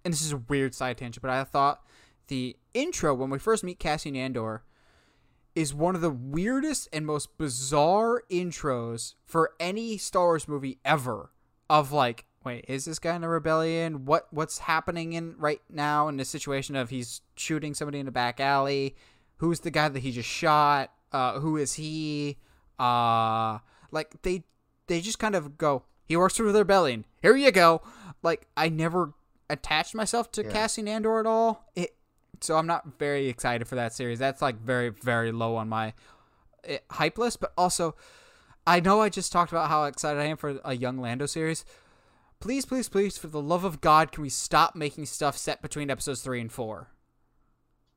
and 0.04 0.12
this 0.12 0.22
is 0.22 0.32
a 0.32 0.36
weird 0.36 0.74
side 0.74 0.98
tangent, 0.98 1.22
but 1.22 1.30
I 1.30 1.42
thought 1.44 1.84
the 2.28 2.56
intro 2.72 3.14
when 3.14 3.30
we 3.30 3.38
first 3.38 3.64
meet 3.64 3.78
Cassian 3.78 4.16
Andor 4.16 4.62
is 5.54 5.72
one 5.72 5.94
of 5.94 6.00
the 6.00 6.10
weirdest 6.10 6.88
and 6.92 7.06
most 7.06 7.36
bizarre 7.38 8.22
intros 8.30 9.14
for 9.24 9.52
any 9.60 9.96
Star 9.96 10.24
Wars 10.24 10.48
movie 10.48 10.78
ever. 10.84 11.30
Of 11.70 11.92
like, 11.92 12.26
wait, 12.44 12.66
is 12.68 12.84
this 12.84 12.98
guy 12.98 13.16
in 13.16 13.24
a 13.24 13.28
rebellion? 13.28 14.04
What 14.04 14.26
what's 14.30 14.58
happening 14.58 15.14
in 15.14 15.34
right 15.38 15.62
now 15.70 16.08
in 16.08 16.18
the 16.18 16.24
situation 16.24 16.76
of 16.76 16.90
he's 16.90 17.22
shooting 17.36 17.72
somebody 17.72 18.00
in 18.00 18.08
a 18.08 18.12
back 18.12 18.38
alley? 18.38 18.94
Who's 19.38 19.60
the 19.60 19.70
guy 19.70 19.88
that 19.88 20.00
he 20.00 20.12
just 20.12 20.28
shot? 20.28 20.90
Uh, 21.10 21.40
who 21.40 21.56
is 21.56 21.74
he? 21.74 22.36
Uh, 22.78 23.58
like 23.90 24.20
they 24.22 24.44
they 24.88 25.00
just 25.00 25.18
kind 25.18 25.34
of 25.34 25.56
go. 25.56 25.84
He 26.04 26.16
works 26.16 26.36
for 26.36 26.52
the 26.52 26.58
rebellion. 26.58 27.06
Here 27.22 27.34
you 27.34 27.50
go. 27.50 27.80
Like 28.22 28.46
I 28.56 28.68
never 28.68 29.14
attached 29.48 29.94
myself 29.94 30.30
to 30.32 30.42
yeah. 30.42 30.50
Cassian 30.50 30.86
Andor 30.86 31.20
at 31.20 31.26
all. 31.26 31.64
It 31.74 31.93
so 32.40 32.56
I'm 32.56 32.66
not 32.66 32.98
very 32.98 33.28
excited 33.28 33.66
for 33.66 33.74
that 33.76 33.92
series. 33.92 34.18
That's 34.18 34.42
like 34.42 34.60
very 34.60 34.88
very 34.88 35.32
low 35.32 35.56
on 35.56 35.68
my 35.68 35.92
eh, 36.64 36.78
hype 36.90 37.18
list. 37.18 37.40
But 37.40 37.52
also, 37.56 37.94
I 38.66 38.80
know 38.80 39.00
I 39.00 39.08
just 39.08 39.32
talked 39.32 39.52
about 39.52 39.68
how 39.68 39.84
excited 39.84 40.20
I 40.20 40.26
am 40.26 40.36
for 40.36 40.60
a 40.64 40.74
young 40.74 40.98
Lando 40.98 41.26
series. 41.26 41.64
Please, 42.40 42.66
please, 42.66 42.88
please, 42.88 43.16
for 43.16 43.28
the 43.28 43.40
love 43.40 43.64
of 43.64 43.80
God, 43.80 44.12
can 44.12 44.22
we 44.22 44.28
stop 44.28 44.74
making 44.74 45.06
stuff 45.06 45.36
set 45.36 45.62
between 45.62 45.90
episodes 45.90 46.20
three 46.20 46.40
and 46.40 46.52
four? 46.52 46.88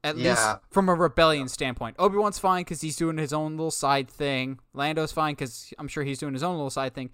At 0.04 0.18
yeah. 0.18 0.30
least 0.30 0.60
from 0.72 0.90
a 0.90 0.94
rebellion 0.94 1.50
standpoint. 1.50 1.98
Obi 2.00 2.18
Wan's 2.18 2.40
fine 2.40 2.62
because 2.62 2.82
he's 2.82 2.96
doing 2.96 3.18
his 3.18 3.34
own 3.34 3.58
little 3.58 3.72
side 3.72 4.10
thing. 4.10 4.60
Lando's 4.74 5.12
fine 5.12 5.34
because 5.34 5.74
I'm 5.78 5.88
sure 5.88 6.04
he's 6.04 6.20
doing 6.20 6.34
his 6.34 6.43
own 6.43 6.55
little 6.55 6.70
side 6.70 6.93
thing. 6.93 7.09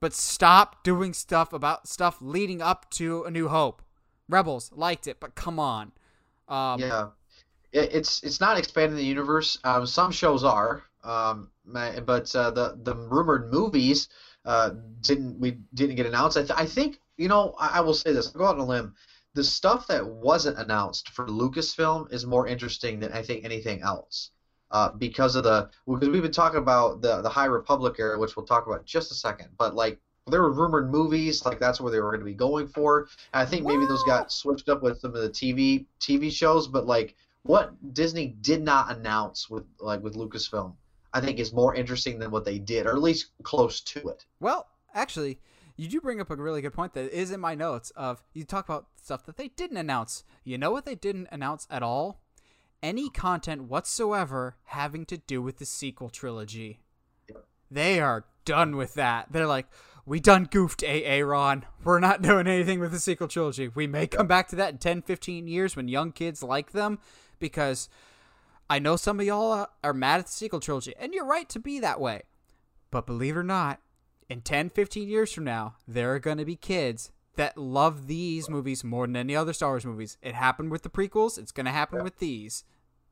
But 0.00 0.12
stop 0.12 0.84
doing 0.84 1.14
stuff 1.14 1.52
about 1.52 1.88
stuff 1.88 2.18
leading 2.20 2.60
up 2.60 2.90
to 2.90 3.24
A 3.24 3.30
New 3.30 3.48
Hope. 3.48 3.82
Rebels 4.28 4.70
liked 4.74 5.06
it, 5.06 5.20
but 5.20 5.34
come 5.34 5.58
on. 5.58 5.92
Um, 6.48 6.80
yeah, 6.80 7.08
it's 7.72 8.22
it's 8.22 8.40
not 8.40 8.58
expanding 8.58 8.96
the 8.96 9.04
universe. 9.04 9.58
Um, 9.64 9.86
some 9.86 10.12
shows 10.12 10.44
are, 10.44 10.84
um, 11.04 11.50
but 11.64 12.34
uh, 12.34 12.50
the 12.50 12.78
the 12.82 12.94
rumored 12.94 13.50
movies 13.52 14.08
uh, 14.44 14.70
didn't 15.00 15.38
we 15.40 15.58
didn't 15.74 15.96
get 15.96 16.06
announced. 16.06 16.36
I, 16.36 16.42
th- 16.42 16.58
I 16.58 16.66
think 16.66 17.00
you 17.16 17.28
know 17.28 17.54
I, 17.58 17.78
I 17.78 17.80
will 17.80 17.94
say 17.94 18.12
this. 18.12 18.28
I'll 18.28 18.40
go 18.40 18.46
out 18.46 18.54
on 18.56 18.60
a 18.60 18.64
limb. 18.64 18.94
The 19.34 19.44
stuff 19.44 19.86
that 19.88 20.06
wasn't 20.06 20.58
announced 20.58 21.10
for 21.10 21.26
Lucasfilm 21.26 22.10
is 22.12 22.24
more 22.24 22.46
interesting 22.46 23.00
than 23.00 23.12
I 23.12 23.22
think 23.22 23.44
anything 23.44 23.82
else. 23.82 24.30
Uh, 24.70 24.90
because 24.90 25.36
of 25.36 25.44
the 25.44 25.68
because 25.86 26.08
we've 26.08 26.22
been 26.22 26.32
talking 26.32 26.58
about 26.58 27.00
the 27.02 27.20
the 27.22 27.28
High 27.28 27.44
Republic 27.44 27.96
era, 27.98 28.18
which 28.18 28.36
we'll 28.36 28.46
talk 28.46 28.66
about 28.66 28.84
just 28.84 29.10
a 29.10 29.14
second. 29.14 29.48
But 29.58 29.74
like 29.74 30.00
there 30.28 30.42
were 30.42 30.52
rumored 30.52 30.90
movies 30.90 31.44
like 31.44 31.60
that's 31.60 31.80
where 31.80 31.92
they 31.92 32.00
were 32.00 32.10
going 32.10 32.20
to 32.20 32.26
be 32.26 32.34
going 32.34 32.66
for. 32.66 33.08
And 33.32 33.42
I 33.42 33.46
think 33.46 33.64
maybe 33.64 33.86
those 33.86 34.02
got 34.04 34.32
switched 34.32 34.68
up 34.68 34.82
with 34.82 34.98
some 34.98 35.14
of 35.14 35.22
the 35.22 35.30
TV 35.30 35.86
TV 36.00 36.32
shows, 36.32 36.66
but 36.66 36.86
like 36.86 37.14
what 37.42 37.72
Disney 37.94 38.34
did 38.40 38.62
not 38.62 38.96
announce 38.96 39.48
with 39.48 39.64
like 39.78 40.02
with 40.02 40.16
Lucasfilm, 40.16 40.74
I 41.12 41.20
think 41.20 41.38
is 41.38 41.52
more 41.52 41.74
interesting 41.74 42.18
than 42.18 42.30
what 42.30 42.44
they 42.44 42.58
did, 42.58 42.86
or 42.86 42.90
at 42.90 43.02
least 43.02 43.30
close 43.44 43.80
to 43.82 44.08
it. 44.08 44.24
Well, 44.40 44.66
actually, 44.94 45.38
you 45.76 45.88
do 45.88 46.00
bring 46.00 46.20
up 46.20 46.30
a 46.30 46.36
really 46.36 46.60
good 46.60 46.74
point 46.74 46.94
that 46.94 47.12
is 47.12 47.30
in 47.30 47.38
my 47.38 47.54
notes 47.54 47.90
of 47.90 48.22
you 48.32 48.44
talk 48.44 48.68
about 48.68 48.86
stuff 49.00 49.24
that 49.26 49.36
they 49.36 49.48
didn't 49.48 49.76
announce. 49.76 50.24
You 50.42 50.58
know 50.58 50.72
what 50.72 50.86
they 50.86 50.96
didn't 50.96 51.28
announce 51.30 51.68
at 51.70 51.84
all? 51.84 52.20
Any 52.82 53.10
content 53.10 53.64
whatsoever 53.64 54.56
having 54.64 55.06
to 55.06 55.18
do 55.18 55.40
with 55.40 55.58
the 55.58 55.64
sequel 55.64 56.10
trilogy. 56.10 56.80
They 57.70 58.00
are 58.00 58.26
done 58.44 58.76
with 58.76 58.94
that. 58.94 59.32
They're 59.32 59.46
like, 59.46 59.66
we 60.06 60.20
done 60.20 60.44
goofed 60.44 60.82
AA 60.84 61.18
Ron. 61.24 61.64
We're 61.84 62.00
not 62.00 62.22
doing 62.22 62.46
anything 62.46 62.80
with 62.80 62.92
the 62.92 63.00
sequel 63.00 63.28
trilogy. 63.28 63.68
We 63.68 63.86
may 63.86 64.06
come 64.06 64.26
back 64.26 64.48
to 64.48 64.56
that 64.56 64.72
in 64.72 64.78
10, 64.78 65.02
15 65.02 65.48
years 65.48 65.76
when 65.76 65.88
young 65.88 66.12
kids 66.12 66.42
like 66.42 66.72
them 66.72 66.98
because 67.38 67.88
I 68.70 68.78
know 68.78 68.96
some 68.96 69.20
of 69.20 69.26
y'all 69.26 69.66
are 69.84 69.92
mad 69.92 70.20
at 70.20 70.26
the 70.26 70.32
sequel 70.32 70.60
trilogy, 70.60 70.94
and 70.98 71.12
you're 71.12 71.26
right 71.26 71.48
to 71.50 71.58
be 71.58 71.78
that 71.80 72.00
way. 72.00 72.22
But 72.90 73.06
believe 73.06 73.36
it 73.36 73.40
or 73.40 73.44
not, 73.44 73.80
in 74.28 74.40
10, 74.40 74.70
15 74.70 75.08
years 75.08 75.32
from 75.32 75.44
now, 75.44 75.74
there 75.86 76.12
are 76.14 76.18
going 76.18 76.38
to 76.38 76.44
be 76.44 76.56
kids 76.56 77.10
that 77.36 77.58
love 77.58 78.06
these 78.06 78.48
movies 78.48 78.82
more 78.82 79.06
than 79.06 79.14
any 79.16 79.36
other 79.36 79.52
Star 79.52 79.70
Wars 79.70 79.84
movies. 79.84 80.16
It 80.22 80.34
happened 80.34 80.70
with 80.70 80.82
the 80.82 80.88
prequels. 80.88 81.36
It's 81.38 81.52
gonna 81.52 81.70
happen 81.70 81.98
Yeah. 81.98 82.04
with 82.04 82.18
these. 82.18 82.64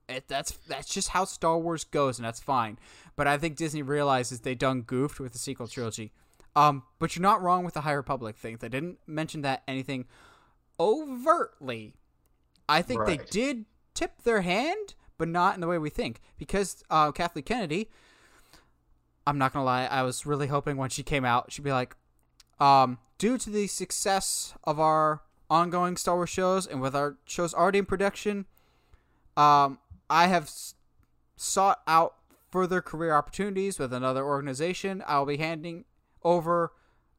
It, 0.09 0.29
that's 0.29 0.53
that's 0.67 0.89
just 0.89 1.11
how 1.11 1.27
Star 1.27 1.59
Wars 1.59 1.85
goes, 1.85 2.19
and 2.19 2.25
that's 2.25 2.41
fine. 2.41 2.79
But 3.17 3.27
I 3.27 3.37
think 3.37 3.57
Disney 3.57 3.83
realizes 3.83 4.41
they 4.41 4.55
done 4.55 4.81
goofed 4.81 5.21
with 5.21 5.33
the 5.33 5.39
sequel 5.39 5.69
trilogy. 5.69 6.13
Um, 6.57 6.85
but 6.99 7.17
you're 7.17 7.23
not 7.23 7.43
wrong 7.43 7.65
with 7.65 7.75
the 7.75 7.81
High 7.81 7.93
Republic 7.93 8.37
thing. 8.37 8.59
They 8.61 8.69
didn't 8.69 8.99
mention 9.07 9.43
that 9.43 9.63
anything 9.67 10.07
overtly. 10.79 11.95
I 12.69 12.83
think 12.83 13.01
they 13.07 13.17
did 13.31 13.65
tip 13.93 14.23
their 14.23 14.43
hand, 14.43 14.95
but 15.19 15.29
not 15.29 15.55
in 15.55 15.61
the 15.61 15.67
way 15.67 15.79
we 15.79 15.91
think. 15.91 16.21
Because 16.39 16.83
uh, 16.91 17.13
Kathleen 17.13 17.45
Kennedy, 17.45 17.91
I'm 19.27 19.39
not 19.39 19.53
gonna 19.53 19.65
lie, 19.65 19.87
I 19.87 20.03
was 20.03 20.27
really 20.27 20.47
hoping 20.47 20.77
when 20.77 20.91
she 20.91 21.03
came 21.03 21.25
out, 21.25 21.53
she'd 21.53 21.63
be 21.63 21.73
like, 21.73 21.97
um, 22.61 22.99
due 23.19 23.37
to 23.39 23.51
the 23.51 23.67
success 23.67 24.55
of 24.65 24.79
our 24.79 25.23
ongoing 25.51 25.97
Star 25.97 26.17
Wars 26.17 26.31
shows 26.31 26.67
and 26.67 26.81
with 26.81 26.95
our 26.95 27.17
shows 27.25 27.53
already 27.53 27.79
in 27.79 27.87
production, 27.87 28.47
um, 29.37 29.79
I 30.09 30.29
have 30.29 30.45
s- 30.45 30.75
sought 31.37 31.83
out 31.87 32.15
further 32.51 32.81
career 32.81 33.13
opportunities 33.15 33.79
with 33.79 33.93
another 33.93 34.25
organization. 34.25 35.03
I'll 35.07 35.27
be 35.27 35.37
handing 35.39 35.85
over 36.25 36.73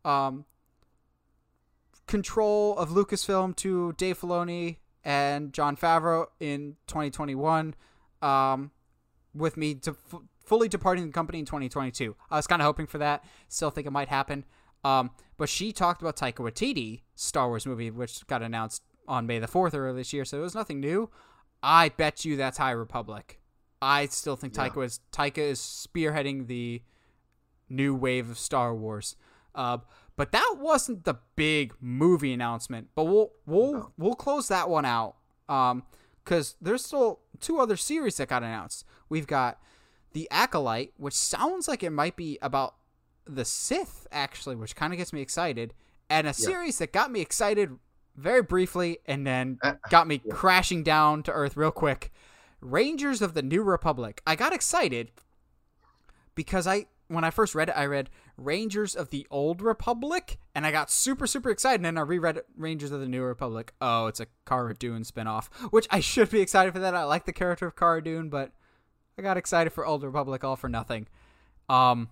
um, 0.03 0.45
control 2.07 2.77
of 2.77 2.89
Lucasfilm 2.89 3.55
to 3.57 3.93
Dave 3.93 4.19
Filoni 4.19 4.77
and 5.03 5.53
Jon 5.53 5.75
Favreau 5.75 6.27
in 6.39 6.75
2021, 6.87 7.75
um, 8.21 8.71
with 9.33 9.57
me 9.57 9.75
to 9.75 9.91
f- 10.13 10.19
fully 10.43 10.67
departing 10.67 11.05
the 11.07 11.11
company 11.11 11.39
in 11.39 11.45
2022. 11.45 12.15
I 12.29 12.37
was 12.37 12.47
kind 12.47 12.61
of 12.61 12.65
hoping 12.65 12.87
for 12.87 12.97
that. 12.99 13.23
Still 13.47 13.69
think 13.69 13.87
it 13.87 13.91
might 13.91 14.09
happen. 14.09 14.45
Um, 14.83 15.11
but 15.37 15.49
she 15.49 15.71
talked 15.71 16.01
about 16.01 16.15
Taika 16.15 16.35
Waititi 16.37 17.01
Star 17.15 17.47
Wars 17.47 17.65
movie, 17.65 17.89
which 17.91 18.25
got 18.27 18.41
announced 18.41 18.83
on 19.07 19.25
May 19.27 19.39
the 19.39 19.47
4th 19.47 19.73
earlier 19.75 19.93
this 19.93 20.13
year, 20.13 20.25
so 20.25 20.37
it 20.37 20.41
was 20.41 20.55
nothing 20.55 20.79
new. 20.79 21.09
I 21.61 21.89
bet 21.89 22.25
you 22.25 22.35
that's 22.37 22.57
High 22.59 22.71
Republic. 22.71 23.39
I 23.81 24.05
still 24.07 24.35
think 24.35 24.55
Yeah. 24.55 24.69
Taika 24.69 24.83
is 24.85 24.99
Taika 25.11 25.37
is 25.39 25.59
spearheading 25.59 26.47
the 26.47 26.81
new 27.69 27.93
wave 27.95 28.29
of 28.29 28.37
Star 28.37 28.73
Wars. 28.75 29.15
Uh, 29.53 29.79
but 30.17 30.31
that 30.31 30.55
wasn't 30.59 31.03
the 31.05 31.15
big 31.35 31.73
movie 31.81 32.33
announcement. 32.33 32.89
But 32.95 33.05
we'll 33.05 33.31
we'll 33.45 33.73
No. 33.73 33.91
we'll 33.97 34.15
close 34.15 34.47
that 34.49 34.69
one 34.69 34.85
out. 34.85 35.15
Um, 35.49 35.83
because 36.23 36.55
there's 36.59 36.83
still 36.83 37.19
two 37.39 37.59
other 37.59 37.77
series 37.77 38.17
that 38.17 38.29
got 38.29 38.41
announced. 38.41 38.83
We've 39.09 39.27
got 39.27 39.59
the 40.13 40.27
Acolyte, 40.31 40.93
which 40.97 41.13
sounds 41.13 41.67
like 41.67 41.83
it 41.83 41.91
might 41.91 42.15
be 42.15 42.39
about 42.41 42.75
the 43.27 43.45
Sith, 43.45 44.07
actually, 44.11 44.55
which 44.55 44.75
kind 44.75 44.91
of 44.91 44.97
gets 44.97 45.13
me 45.13 45.21
excited, 45.21 45.73
and 46.09 46.25
a 46.25 46.33
series 46.33 46.79
that 46.79 46.91
got 46.93 47.11
me 47.11 47.21
excited 47.21 47.77
very 48.15 48.41
briefly 48.41 48.97
and 49.05 49.27
then 49.27 49.59
Uh, 49.61 49.73
got 49.89 50.07
me 50.07 50.21
yeah. 50.25 50.33
crashing 50.33 50.81
down 50.83 51.21
to 51.23 51.31
earth 51.31 51.55
real 51.55 51.69
quick. 51.71 52.11
Rangers 52.61 53.21
of 53.21 53.33
the 53.35 53.41
New 53.43 53.61
Republic. 53.61 54.21
I 54.25 54.35
got 54.35 54.51
excited 54.53 55.11
because 56.33 56.65
I 56.67 56.87
when 57.07 57.23
I 57.23 57.29
first 57.29 57.55
read 57.55 57.69
it, 57.69 57.77
I 57.77 57.85
read 57.85 58.09
Rangers 58.37 58.95
of 58.95 59.09
the 59.09 59.27
Old 59.29 59.61
Republic, 59.61 60.39
and 60.53 60.65
I 60.65 60.71
got 60.71 60.89
super 60.89 61.27
super 61.27 61.49
excited. 61.49 61.75
And 61.75 61.85
then 61.85 61.97
I 61.97 62.01
reread 62.01 62.41
Rangers 62.57 62.91
of 62.91 62.99
the 62.99 63.07
New 63.07 63.23
Republic. 63.23 63.73
Oh, 63.81 64.07
it's 64.07 64.19
a 64.19 64.27
Cara 64.45 64.73
Dune 64.73 65.03
spinoff, 65.03 65.47
which 65.71 65.87
I 65.91 65.99
should 65.99 66.29
be 66.29 66.41
excited 66.41 66.73
for 66.73 66.79
that. 66.79 66.95
I 66.95 67.03
like 67.03 67.25
the 67.25 67.33
character 67.33 67.67
of 67.67 67.75
Cara 67.75 68.03
Dune, 68.03 68.29
but 68.29 68.51
I 69.17 69.21
got 69.21 69.37
excited 69.37 69.71
for 69.71 69.85
Old 69.85 70.03
Republic 70.03 70.43
all 70.43 70.55
for 70.55 70.69
nothing. 70.69 71.07
Um, 71.69 72.09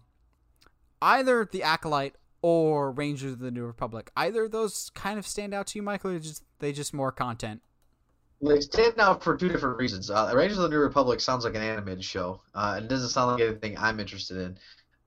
either 1.01 1.47
the 1.51 1.63
Acolyte 1.63 2.15
or 2.41 2.91
Rangers 2.91 3.33
of 3.33 3.39
the 3.39 3.51
New 3.51 3.65
Republic, 3.65 4.11
either 4.15 4.45
of 4.45 4.51
those 4.51 4.89
kind 4.93 5.19
of 5.19 5.27
stand 5.27 5.53
out 5.53 5.67
to 5.67 5.79
you, 5.79 5.83
Michael, 5.83 6.11
or 6.11 6.19
just 6.19 6.43
they 6.59 6.71
just 6.71 6.93
more 6.93 7.11
content. 7.11 7.61
They 8.41 8.59
stand 8.59 8.99
out 8.99 9.23
for 9.23 9.37
two 9.37 9.47
different 9.47 9.77
reasons. 9.77 10.09
Uh, 10.09 10.31
Rangers 10.35 10.57
of 10.57 10.63
the 10.63 10.69
New 10.69 10.79
Republic 10.79 11.21
sounds 11.21 11.45
like 11.45 11.55
an 11.55 11.61
animated 11.61 12.03
show. 12.03 12.41
Uh, 12.53 12.81
it 12.83 12.89
doesn't 12.89 13.09
sound 13.09 13.31
like 13.31 13.41
anything 13.41 13.77
I'm 13.77 14.01
interested 14.01 14.37
in. 14.37 14.57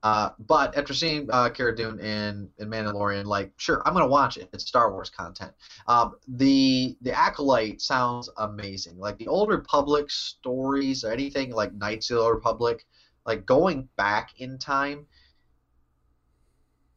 Uh, 0.06 0.30
but 0.38 0.76
after 0.78 0.94
seeing 0.94 1.28
uh, 1.32 1.48
Cara 1.50 1.74
Dune 1.74 1.98
in, 1.98 2.48
in 2.58 2.68
Mandalorian, 2.70 3.24
like, 3.24 3.50
sure, 3.56 3.82
I'm 3.84 3.92
gonna 3.92 4.06
watch 4.06 4.36
it. 4.36 4.48
It's 4.52 4.64
Star 4.64 4.92
Wars 4.92 5.10
content. 5.10 5.50
Um, 5.88 6.14
the 6.28 6.96
the 7.00 7.10
Acolyte 7.12 7.80
sounds 7.80 8.30
amazing. 8.36 9.00
Like 9.00 9.18
the 9.18 9.26
old 9.26 9.48
Republic 9.48 10.08
stories 10.08 11.02
or 11.02 11.10
anything 11.10 11.50
like 11.50 11.74
Knights 11.74 12.12
of 12.12 12.18
the 12.18 12.30
Republic, 12.32 12.86
like 13.24 13.46
going 13.46 13.88
back 13.96 14.40
in 14.40 14.58
time. 14.58 15.06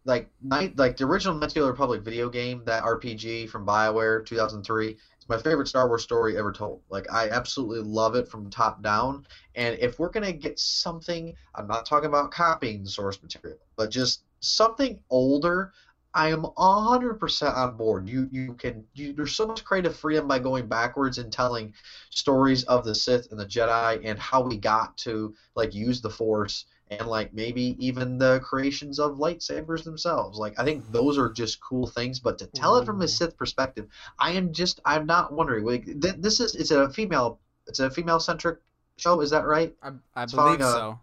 Like 0.06 0.30
night, 0.44 0.78
like 0.78 0.96
the 0.96 1.06
original 1.06 1.34
Knights 1.34 1.56
of 1.56 1.64
the 1.64 1.72
Republic 1.72 2.04
video 2.04 2.30
game, 2.30 2.62
that 2.66 2.84
RPG 2.84 3.50
from 3.50 3.66
BioWare 3.66 4.24
2003 4.24 4.98
my 5.30 5.38
favorite 5.38 5.68
Star 5.68 5.88
Wars 5.88 6.04
story 6.04 6.38
ever 6.38 6.52
told. 6.52 6.82
Like 6.90 7.12
I 7.12 7.30
absolutely 7.30 7.82
love 7.82 8.16
it 8.16 8.28
from 8.28 8.50
top 8.50 8.82
down. 8.82 9.26
And 9.56 9.78
if 9.80 10.00
we're 10.00 10.10
gonna 10.10 10.34
get 10.34 10.60
something, 10.60 11.36
I'm 11.56 11.68
not 11.68 11.86
talking 11.86 12.10
about 12.10 12.32
copying 12.32 12.84
the 12.84 12.90
source 12.90 13.22
material, 13.22 13.60
but 13.78 13.92
just 13.92 14.24
something 14.40 15.00
older. 15.10 15.72
I 16.16 16.30
am 16.32 16.42
100% 16.42 17.56
on 17.56 17.78
board. 17.78 18.10
You 18.10 18.28
you 18.32 18.54
can 18.56 18.84
you, 18.96 19.14
there's 19.14 19.36
so 19.36 19.46
much 19.46 19.64
creative 19.64 19.96
freedom 19.96 20.28
by 20.28 20.40
going 20.40 20.68
backwards 20.68 21.20
and 21.20 21.32
telling 21.32 21.74
stories 22.10 22.64
of 22.64 22.84
the 22.84 22.96
Sith 22.96 23.30
and 23.30 23.40
the 23.40 23.46
Jedi 23.46 24.02
and 24.04 24.18
how 24.18 24.42
we 24.42 24.58
got 24.58 24.98
to 24.98 25.36
like 25.56 25.76
use 25.76 26.02
the 26.02 26.10
Force 26.10 26.66
and 26.90 27.08
like 27.08 27.34
maybe 27.34 27.76
even 27.78 28.18
the 28.18 28.40
creations 28.40 29.00
of 29.00 29.18
lightsabers 29.18 29.84
themselves. 29.84 30.38
Like 30.40 30.60
I 30.60 30.64
think 30.64 30.92
those 30.92 31.18
are 31.18 31.30
just 31.32 31.62
cool 31.62 31.88
things. 31.88 32.20
But 32.20 32.38
to 32.40 32.48
tell 32.48 32.78
it 32.78 32.86
from 32.86 33.02
a 33.02 33.08
Sith 33.08 33.38
perspective, 33.38 33.88
I 34.18 34.32
am 34.32 34.52
just 34.54 34.80
I'm 34.86 35.06
not 35.06 35.32
wondering. 35.34 35.66
Like 35.66 35.86
th- 35.86 36.16
this 36.18 36.40
is 36.40 36.56
it's 36.56 36.72
a 36.72 36.90
female 36.90 37.40
it's 37.68 37.80
a 37.80 37.90
female 37.90 38.20
centric 38.20 38.60
show. 38.98 39.22
Is 39.22 39.30
that 39.30 39.46
right? 39.46 39.76
I, 39.84 39.92
I 40.16 40.24
It's 40.24 40.34
believe 40.34 40.62
a- 40.62 40.64
so. 40.64 41.00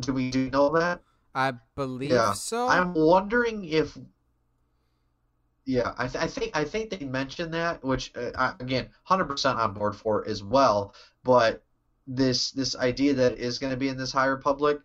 Do 0.00 0.12
we 0.12 0.30
do 0.30 0.48
know 0.50 0.70
that? 0.78 1.00
I 1.34 1.54
believe 1.74 2.12
Yeah. 2.12 2.32
so. 2.32 2.68
I'm 2.68 2.94
wondering 2.94 3.64
if. 3.64 3.98
Yeah, 5.66 5.94
I, 5.96 6.06
th- 6.06 6.22
I 6.22 6.26
think 6.28 6.56
I 6.56 6.62
think 6.64 6.90
they 6.90 7.06
mentioned 7.06 7.54
that, 7.54 7.82
which 7.82 8.12
uh, 8.16 8.30
I, 8.36 8.54
again, 8.60 8.90
hundred 9.04 9.24
percent 9.24 9.58
on 9.58 9.72
board 9.72 9.96
for 9.96 10.24
as 10.28 10.44
well. 10.44 10.94
But 11.24 11.63
this 12.06 12.50
this 12.50 12.76
idea 12.76 13.14
that 13.14 13.38
is 13.38 13.58
going 13.58 13.72
to 13.72 13.76
be 13.76 13.88
in 13.88 13.96
this 13.96 14.12
High 14.12 14.26
Republic, 14.26 14.78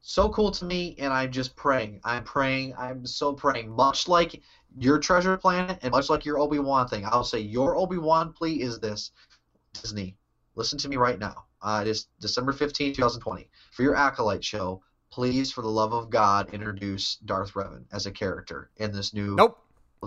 so 0.00 0.28
cool 0.30 0.50
to 0.50 0.64
me, 0.64 0.96
and 0.98 1.12
I'm 1.12 1.30
just 1.30 1.54
praying. 1.56 2.00
I'm 2.04 2.24
praying. 2.24 2.74
I'm 2.78 3.06
so 3.06 3.32
praying. 3.32 3.70
Much 3.70 4.08
like 4.08 4.40
your 4.78 4.98
Treasure 4.98 5.36
Planet, 5.36 5.78
and 5.82 5.92
much 5.92 6.10
like 6.10 6.24
your 6.24 6.38
Obi 6.38 6.58
Wan 6.58 6.88
thing, 6.88 7.04
I'll 7.06 7.24
say 7.24 7.40
your 7.40 7.76
Obi 7.76 7.98
Wan 7.98 8.32
plea 8.32 8.62
is 8.62 8.80
this: 8.80 9.12
Disney, 9.74 10.16
listen 10.54 10.78
to 10.78 10.88
me 10.88 10.96
right 10.96 11.18
now. 11.18 11.44
Uh, 11.62 11.80
it 11.82 11.88
is 11.88 12.06
December 12.20 12.52
15, 12.52 12.94
2020, 12.94 13.50
for 13.72 13.82
your 13.82 13.94
Acolyte 13.94 14.42
show 14.42 14.82
please, 15.10 15.50
for 15.50 15.62
the 15.62 15.68
love 15.68 15.92
of 15.92 16.08
God, 16.10 16.54
introduce 16.54 17.16
Darth 17.16 17.52
Revan 17.54 17.84
as 17.92 18.06
a 18.06 18.12
character 18.12 18.70
in 18.76 18.92
this 18.92 19.12
new 19.12 19.34
nope. 19.34 19.58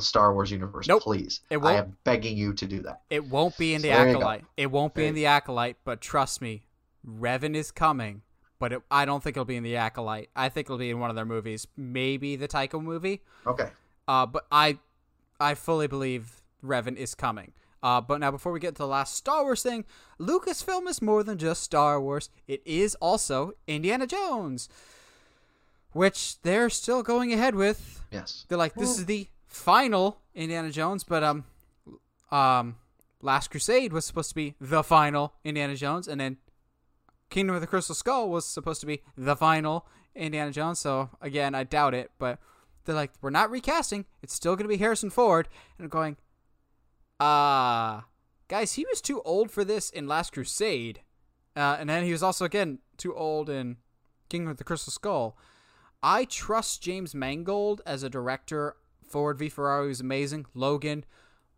Star 0.02 0.34
Wars 0.34 0.50
universe. 0.52 0.88
Nope. 0.88 1.04
Please. 1.04 1.42
It 1.50 1.58
I 1.58 1.60
won't. 1.60 1.78
am 1.78 1.98
begging 2.04 2.36
you 2.38 2.54
to 2.54 2.66
do 2.66 2.82
that. 2.82 3.02
It 3.10 3.26
won't 3.26 3.58
be 3.58 3.74
in 3.74 3.82
the 3.82 3.90
So 3.90 3.94
there 3.96 4.08
you 4.08 4.14
go. 4.14 4.20
acolyte. 4.20 4.46
It 4.58 4.72
won't 4.72 4.94
be 4.94 5.02
There 5.02 5.10
in 5.10 5.16
the 5.16 5.26
acolyte, 5.28 5.78
but 5.84 6.02
trust 6.02 6.42
me, 6.42 6.64
Revan 7.08 7.56
is 7.56 7.72
coming. 7.72 8.22
But 8.60 8.72
it, 8.74 8.82
I 8.90 9.04
don't 9.06 9.22
think 9.22 9.36
it'll 9.36 9.44
be 9.46 9.58
in 9.58 9.64
the 9.64 9.76
acolyte. 9.76 10.30
I 10.36 10.48
think 10.50 10.68
it'll 10.68 10.78
be 10.78 10.90
in 10.90 11.00
one 11.00 11.10
of 11.10 11.16
their 11.18 11.26
movies, 11.26 11.68
maybe 11.76 12.36
the 12.38 12.48
Taika 12.48 12.82
movie. 12.82 13.22
Okay. 13.46 13.70
Uh, 14.08 14.26
but 14.26 14.46
I, 14.52 14.78
I 15.40 15.54
fully 15.56 15.88
believe 15.88 16.42
Revan 16.64 16.96
is 16.96 17.14
coming. 17.14 17.52
Uh, 17.82 18.00
but 18.00 18.22
now 18.22 18.32
before 18.32 18.54
we 18.54 18.62
get 18.62 18.76
to 18.76 18.84
the 18.84 18.88
last 18.88 19.16
Star 19.16 19.44
Wars 19.44 19.62
thing, 19.62 19.84
Lucasfilm 20.18 20.88
is 20.88 21.02
more 21.02 21.24
than 21.24 21.38
just 21.38 21.62
Star 21.62 22.00
Wars. 22.00 22.30
It 22.48 22.62
is 22.66 22.96
also 22.96 23.52
Indiana 23.68 24.08
Jones, 24.08 24.70
which 25.92 26.42
they're 26.42 26.70
still 26.70 27.04
going 27.04 27.34
ahead 27.34 27.56
with. 27.56 28.02
Yes. 28.12 28.46
They're 28.48 28.58
like, 28.58 28.76
this 28.76 28.98
is 28.98 29.06
the 29.06 29.28
final 29.54 30.20
Indiana 30.34 30.72
Jones, 30.72 31.04
but 31.04 31.24
um, 31.24 31.46
um, 32.32 32.76
Last 33.22 33.52
Crusade 33.52 33.94
was 33.94 34.04
supposed 34.04 34.30
to 34.30 34.36
be 34.36 34.56
the 34.60 34.84
final 34.84 35.36
Indiana 35.44 35.76
Jones, 35.76 36.08
and 36.08 36.20
then 36.20 36.38
Kingdom 37.30 37.56
of 37.56 37.62
the 37.62 37.68
Crystal 37.68 37.96
Skull 37.96 38.30
was 38.30 38.46
supposed 38.46 38.82
to 38.82 38.88
be 38.88 39.02
the 39.16 39.36
final 39.36 39.88
Indiana 40.16 40.52
Jones. 40.52 40.80
So 40.80 41.10
again, 41.22 41.56
I 41.56 41.64
doubt 41.64 41.94
it, 41.94 42.12
but 42.18 42.40
they're 42.84 42.96
like, 42.96 43.12
we're 43.22 43.30
not 43.30 43.52
recasting. 43.52 44.06
It's 44.22 44.34
still 44.34 44.56
gonna 44.56 44.68
be 44.68 44.78
Harrison 44.78 45.10
Ford, 45.10 45.48
and 45.78 45.86
I'm 45.86 45.90
going, 45.90 46.18
ah, 47.20 48.06
guys, 48.48 48.74
he 48.74 48.86
was 48.90 49.02
too 49.02 49.22
old 49.22 49.52
for 49.52 49.64
this 49.64 49.90
in 49.90 50.08
Last 50.08 50.34
Crusade, 50.34 51.02
uh, 51.56 51.78
and 51.80 51.90
then 51.90 52.04
he 52.04 52.12
was 52.12 52.24
also 52.24 52.44
again 52.44 52.80
too 52.98 53.16
old 53.16 53.50
in 53.50 53.78
Kingdom 54.30 54.50
of 54.50 54.58
the 54.58 54.64
Crystal 54.64 54.92
Skull. 54.92 55.38
I 56.02 56.26
trust 56.26 56.82
James 56.82 57.16
Mangold 57.16 57.82
as 57.86 58.04
a 58.04 58.10
director. 58.10 58.76
Ford 59.14 59.38
v 59.38 59.48
Ferrari 59.48 59.90
was 59.90 60.00
amazing. 60.00 60.48
Logan, 60.56 61.06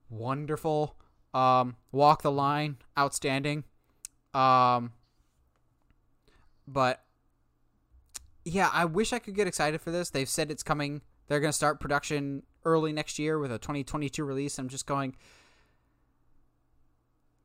wonderful. 0.10 0.98
Um, 1.34 1.78
Walk 1.94 2.22
the 2.22 2.32
Line, 2.32 2.76
outstanding. 3.00 3.64
Um, 4.34 4.92
but 6.68 7.02
yeah, 8.44 8.70
I 8.74 8.84
wish 8.84 9.14
I 9.14 9.20
could 9.20 9.36
get 9.36 9.48
excited 9.48 9.80
for 9.80 9.90
this. 9.90 10.10
They've 10.10 10.28
said 10.28 10.52
it's 10.52 10.64
coming. 10.64 11.02
They're 11.28 11.40
gonna 11.40 11.54
start 11.54 11.80
production 11.80 12.44
early 12.66 12.92
next 12.92 13.18
year 13.18 13.40
with 13.40 13.54
a 13.54 13.58
2022 13.58 14.26
release. 14.26 14.60
I'm 14.60 14.68
just 14.68 14.86
going, 14.86 15.16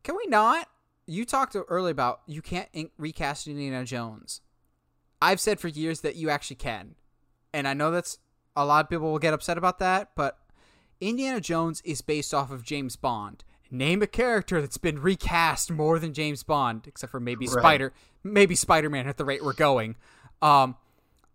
can 0.03 0.17
we 0.17 0.27
not? 0.27 0.67
You 1.07 1.25
talked 1.25 1.57
earlier 1.69 1.93
about 1.93 2.23
you 2.27 2.43
can't 2.43 2.69
recast 2.99 3.47
Indiana 3.47 3.85
Jones. 3.85 4.41
I've 5.23 5.39
said 5.39 5.61
for 5.61 5.69
years 5.69 6.01
that 6.01 6.17
you 6.17 6.31
actually 6.31 6.57
can. 6.57 6.97
And 7.53 7.69
I 7.69 7.75
know 7.75 7.93
that's 7.93 8.19
a 8.57 8.65
lot 8.65 8.85
of 8.85 8.91
people 8.91 9.11
will 9.11 9.19
get 9.19 9.35
upset 9.35 9.59
about 9.59 9.79
that, 9.79 10.11
but 10.17 10.39
Indiana 11.01 11.41
Jones 11.41 11.81
is 11.85 12.03
based 12.03 12.35
off 12.35 12.51
of 12.51 12.65
James 12.65 12.97
Bond. 12.97 13.45
Name 13.71 14.03
a 14.03 14.07
character 14.07 14.61
that's 14.61 14.79
been 14.79 15.01
recast 15.01 15.71
more 15.71 15.99
than 15.99 16.13
James 16.13 16.43
Bond, 16.43 16.87
except 16.87 17.13
for 17.13 17.21
maybe 17.21 17.47
right. 17.47 17.59
Spider, 17.59 17.93
maybe 18.25 18.55
Spider 18.55 18.91
Man 18.91 19.07
at 19.07 19.17
the 19.17 19.25
rate 19.25 19.45
we're 19.45 19.53
going. 19.53 19.97
Um, 20.43 20.77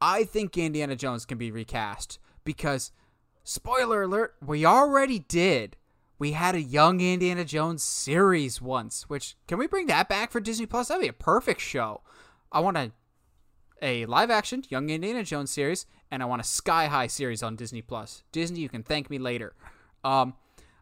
I 0.02 0.26
think 0.26 0.58
Indiana 0.58 0.96
Jones 0.96 1.26
can 1.26 1.38
be 1.38 1.52
recast 1.52 2.20
because, 2.44 2.92
spoiler 3.44 4.04
alert, 4.04 4.36
we 4.46 4.66
already 4.66 5.20
did. 5.20 5.78
We 6.20 6.34
had 6.34 6.56
a 6.56 6.62
young 6.62 7.02
Indiana 7.02 7.46
Jones 7.46 7.84
series 7.84 8.62
once, 8.62 9.10
which 9.10 9.36
can 9.48 9.58
we 9.58 9.68
bring 9.68 9.88
that 9.88 10.10
back 10.10 10.32
for 10.32 10.40
Disney 10.40 10.66
Plus? 10.66 10.90
That'd 10.90 11.02
be 11.02 11.08
a 11.08 11.14
perfect 11.14 11.62
show. 11.62 12.02
I 12.52 12.60
want 12.60 12.78
a 12.78 12.92
a 13.86 14.06
live 14.08 14.32
action 14.32 14.64
Young 14.68 14.90
Indiana 14.90 15.24
Jones 15.24 15.52
series, 15.52 15.86
and 16.10 16.24
I 16.24 16.26
want 16.26 16.42
a 16.42 16.46
Sky 16.46 16.88
High 16.88 17.06
series 17.06 17.44
on 17.44 17.56
Disney 17.56 17.84
Plus. 17.84 18.24
Disney, 18.32 18.60
you 18.60 18.68
can 18.68 18.82
thank 18.82 19.12
me 19.12 19.20
later. 19.20 19.54
Um, 20.04 20.34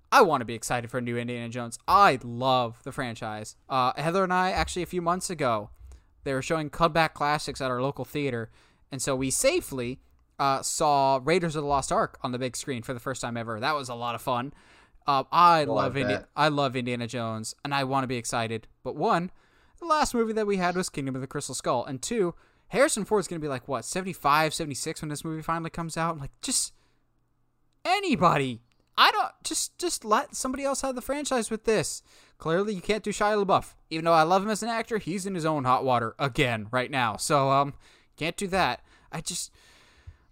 I 0.09 0.21
want 0.21 0.39
to 0.39 0.45
be 0.45 0.53
excited 0.53 0.89
for 0.89 0.99
a 0.99 1.01
new 1.01 1.17
Indiana 1.17 1.49
Jones. 1.49 1.77
I 1.85 2.19
love 2.23 2.81
the 2.84 2.93
franchise. 2.93 3.57
Uh, 3.67 3.91
Heather 3.97 4.23
and 4.23 4.31
I 4.31 4.51
actually 4.51 4.84
a 4.84 4.88
few 4.88 5.01
months 5.01 5.30
ago, 5.30 5.69
they 6.23 6.34
were 6.34 6.41
showing 6.41 6.69
cutback 6.69 7.13
classics 7.13 7.59
at 7.59 7.69
our 7.69 7.81
local 7.81 8.05
theater, 8.05 8.49
and 8.89 9.01
so 9.01 9.17
we 9.17 9.30
safely 9.30 9.99
uh, 10.39 10.61
saw 10.61 11.19
Raiders 11.21 11.57
of 11.57 11.63
the 11.63 11.67
Lost 11.67 11.91
Ark 11.91 12.17
on 12.21 12.31
the 12.31 12.39
big 12.39 12.55
screen 12.55 12.84
for 12.84 12.93
the 12.93 13.01
first 13.01 13.21
time 13.21 13.35
ever. 13.35 13.59
That 13.59 13.75
was 13.75 13.89
a 13.89 13.95
lot 13.95 14.15
of 14.15 14.21
fun. 14.21 14.53
Uh, 15.05 15.25
I 15.30 15.65
love 15.65 15.97
Indi- 15.97 16.23
I 16.38 16.47
love 16.47 16.77
Indiana 16.77 17.07
Jones, 17.07 17.53
and 17.65 17.75
I 17.75 17.84
want 17.84 18.05
to 18.05 18.07
be 18.07 18.15
excited. 18.15 18.69
But 18.81 18.95
one, 18.95 19.30
the 19.80 19.85
last 19.85 20.13
movie 20.13 20.31
that 20.31 20.47
we 20.47 20.55
had 20.55 20.77
was 20.77 20.88
Kingdom 20.88 21.15
of 21.15 21.21
the 21.21 21.27
Crystal 21.27 21.53
Skull, 21.53 21.84
and 21.84 22.01
two, 22.01 22.35
Harrison 22.74 23.06
Ford 23.06 23.22
is 23.22 23.28
going 23.28 23.40
to 23.40 23.45
be 23.45 23.50
like 23.50 23.68
what 23.68 23.86
75, 23.86 24.54
76 24.54 25.02
when 25.02 25.10
this 25.10 25.24
movie 25.24 25.41
finally 25.41 25.70
comes 25.70 25.95
out. 25.95 26.20
Like, 26.20 26.32
just 26.41 26.74
anybody 27.86 28.62
I 28.98 29.12
don't 29.12 29.32
just 29.44 29.78
just 29.78 30.06
let 30.06 30.36
somebody 30.36 30.64
else 30.64 30.82
have 30.82 30.95
the 30.95 31.02
franchise 31.02 31.50
with 31.50 31.64
this. 31.64 32.04
Clearly, 32.38 32.76
you 32.76 32.82
can't 32.82 33.04
do 33.04 33.12
Shia 33.12 33.44
LaBeouf. 33.44 33.74
Even 33.90 34.06
though 34.06 34.14
I 34.14 34.24
love 34.24 34.44
him 34.44 34.50
as 34.50 34.62
an 34.62 34.70
actor, 34.70 34.98
he's 34.98 35.26
in 35.26 35.36
his 35.36 35.45
own 35.45 35.64
hot 35.64 35.84
water 35.84 36.16
again 36.20 36.68
right 36.72 36.91
now. 36.91 37.18
So 37.18 37.50
um, 37.50 37.74
can't 38.18 38.38
do 38.38 38.48
that. 38.48 38.82
I 39.12 39.22
just 39.22 39.52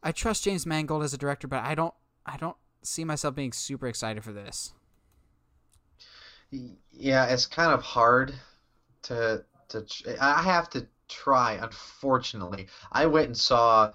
I 0.04 0.12
trust 0.12 0.44
James 0.44 0.66
Mangold 0.66 1.04
as 1.04 1.14
a 1.14 1.18
director, 1.18 1.48
but 1.48 1.64
I 1.64 1.74
don't 1.74 1.94
I 2.26 2.38
don't 2.38 2.58
see 2.84 3.04
myself 3.04 3.36
being 3.36 3.52
super 3.52 3.88
excited 3.88 4.24
for 4.24 4.32
this. 4.32 4.74
Yeah, 6.52 7.26
it's 7.26 7.46
kind 7.48 7.72
of 7.72 7.82
hard 7.82 8.36
to 9.04 9.44
to. 9.70 9.86
I 10.20 10.44
have 10.44 10.70
to 10.72 10.86
try. 11.12 11.54
Unfortunately, 11.62 12.68
I 12.92 13.06
went 13.06 13.28
and 13.28 13.38
saw 13.38 13.92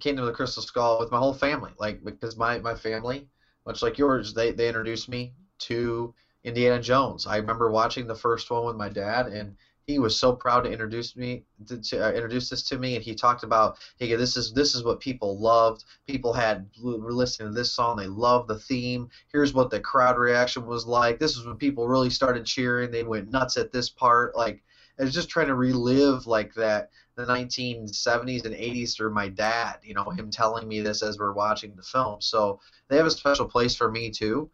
Kingdom 0.00 0.24
of 0.24 0.28
the 0.28 0.36
Crystal 0.36 0.62
Skull 0.62 0.98
with 0.98 1.10
my 1.10 1.18
whole 1.18 1.34
family, 1.34 1.72
like 1.78 2.04
because 2.04 2.36
my 2.36 2.58
my 2.58 2.74
family 2.74 3.28
much 3.66 3.82
like 3.82 3.98
yours, 3.98 4.32
they, 4.32 4.52
they 4.52 4.68
introduced 4.68 5.08
me 5.08 5.34
to 5.58 6.14
Indiana 6.44 6.80
Jones. 6.80 7.26
I 7.26 7.36
remember 7.36 7.70
watching 7.70 8.06
the 8.06 8.14
first 8.14 8.50
one 8.50 8.64
with 8.64 8.76
my 8.76 8.88
dad, 8.88 9.26
and 9.26 9.56
he 9.88 9.98
was 9.98 10.18
so 10.18 10.32
proud 10.32 10.62
to 10.62 10.70
introduce 10.70 11.16
me 11.16 11.44
to, 11.66 11.78
to 11.78 12.08
uh, 12.08 12.12
introduce 12.12 12.48
this 12.48 12.62
to 12.68 12.78
me. 12.78 12.94
And 12.94 13.04
he 13.04 13.14
talked 13.14 13.42
about, 13.42 13.78
hey, 13.98 14.14
this 14.14 14.36
is 14.36 14.52
this 14.52 14.74
is 14.74 14.84
what 14.84 15.00
people 15.00 15.38
loved. 15.40 15.84
People 16.06 16.32
had 16.32 16.68
were 16.80 17.12
listening 17.12 17.48
to 17.48 17.54
this 17.54 17.72
song, 17.72 17.96
they 17.96 18.06
loved 18.06 18.48
the 18.48 18.58
theme. 18.58 19.08
Here's 19.32 19.52
what 19.52 19.70
the 19.70 19.80
crowd 19.80 20.16
reaction 20.16 20.66
was 20.66 20.86
like. 20.86 21.18
This 21.18 21.36
is 21.36 21.44
when 21.44 21.56
people 21.56 21.88
really 21.88 22.10
started 22.10 22.46
cheering. 22.46 22.90
They 22.90 23.04
went 23.04 23.30
nuts 23.30 23.56
at 23.56 23.72
this 23.72 23.88
part. 23.88 24.36
Like 24.36 24.62
I 24.98 25.04
was 25.04 25.14
just 25.14 25.28
trying 25.28 25.48
to 25.48 25.54
relive 25.54 26.26
like 26.26 26.54
that 26.54 26.90
the 27.16 27.24
1970s 27.24 28.44
and 28.44 28.54
80s 28.54 28.94
through 28.94 29.10
my 29.10 29.28
dad. 29.28 29.78
You 29.82 29.94
know, 29.94 30.04
him 30.10 30.30
telling 30.30 30.68
me 30.68 30.80
this 30.80 31.02
as 31.02 31.18
we're 31.18 31.32
watching 31.32 31.74
the 31.76 31.82
film. 31.82 32.20
So 32.20 32.60
they 32.88 32.96
have 32.96 33.06
a 33.06 33.10
special 33.10 33.46
place 33.46 33.74
for 33.74 33.90
me 33.90 34.10
too. 34.10 34.48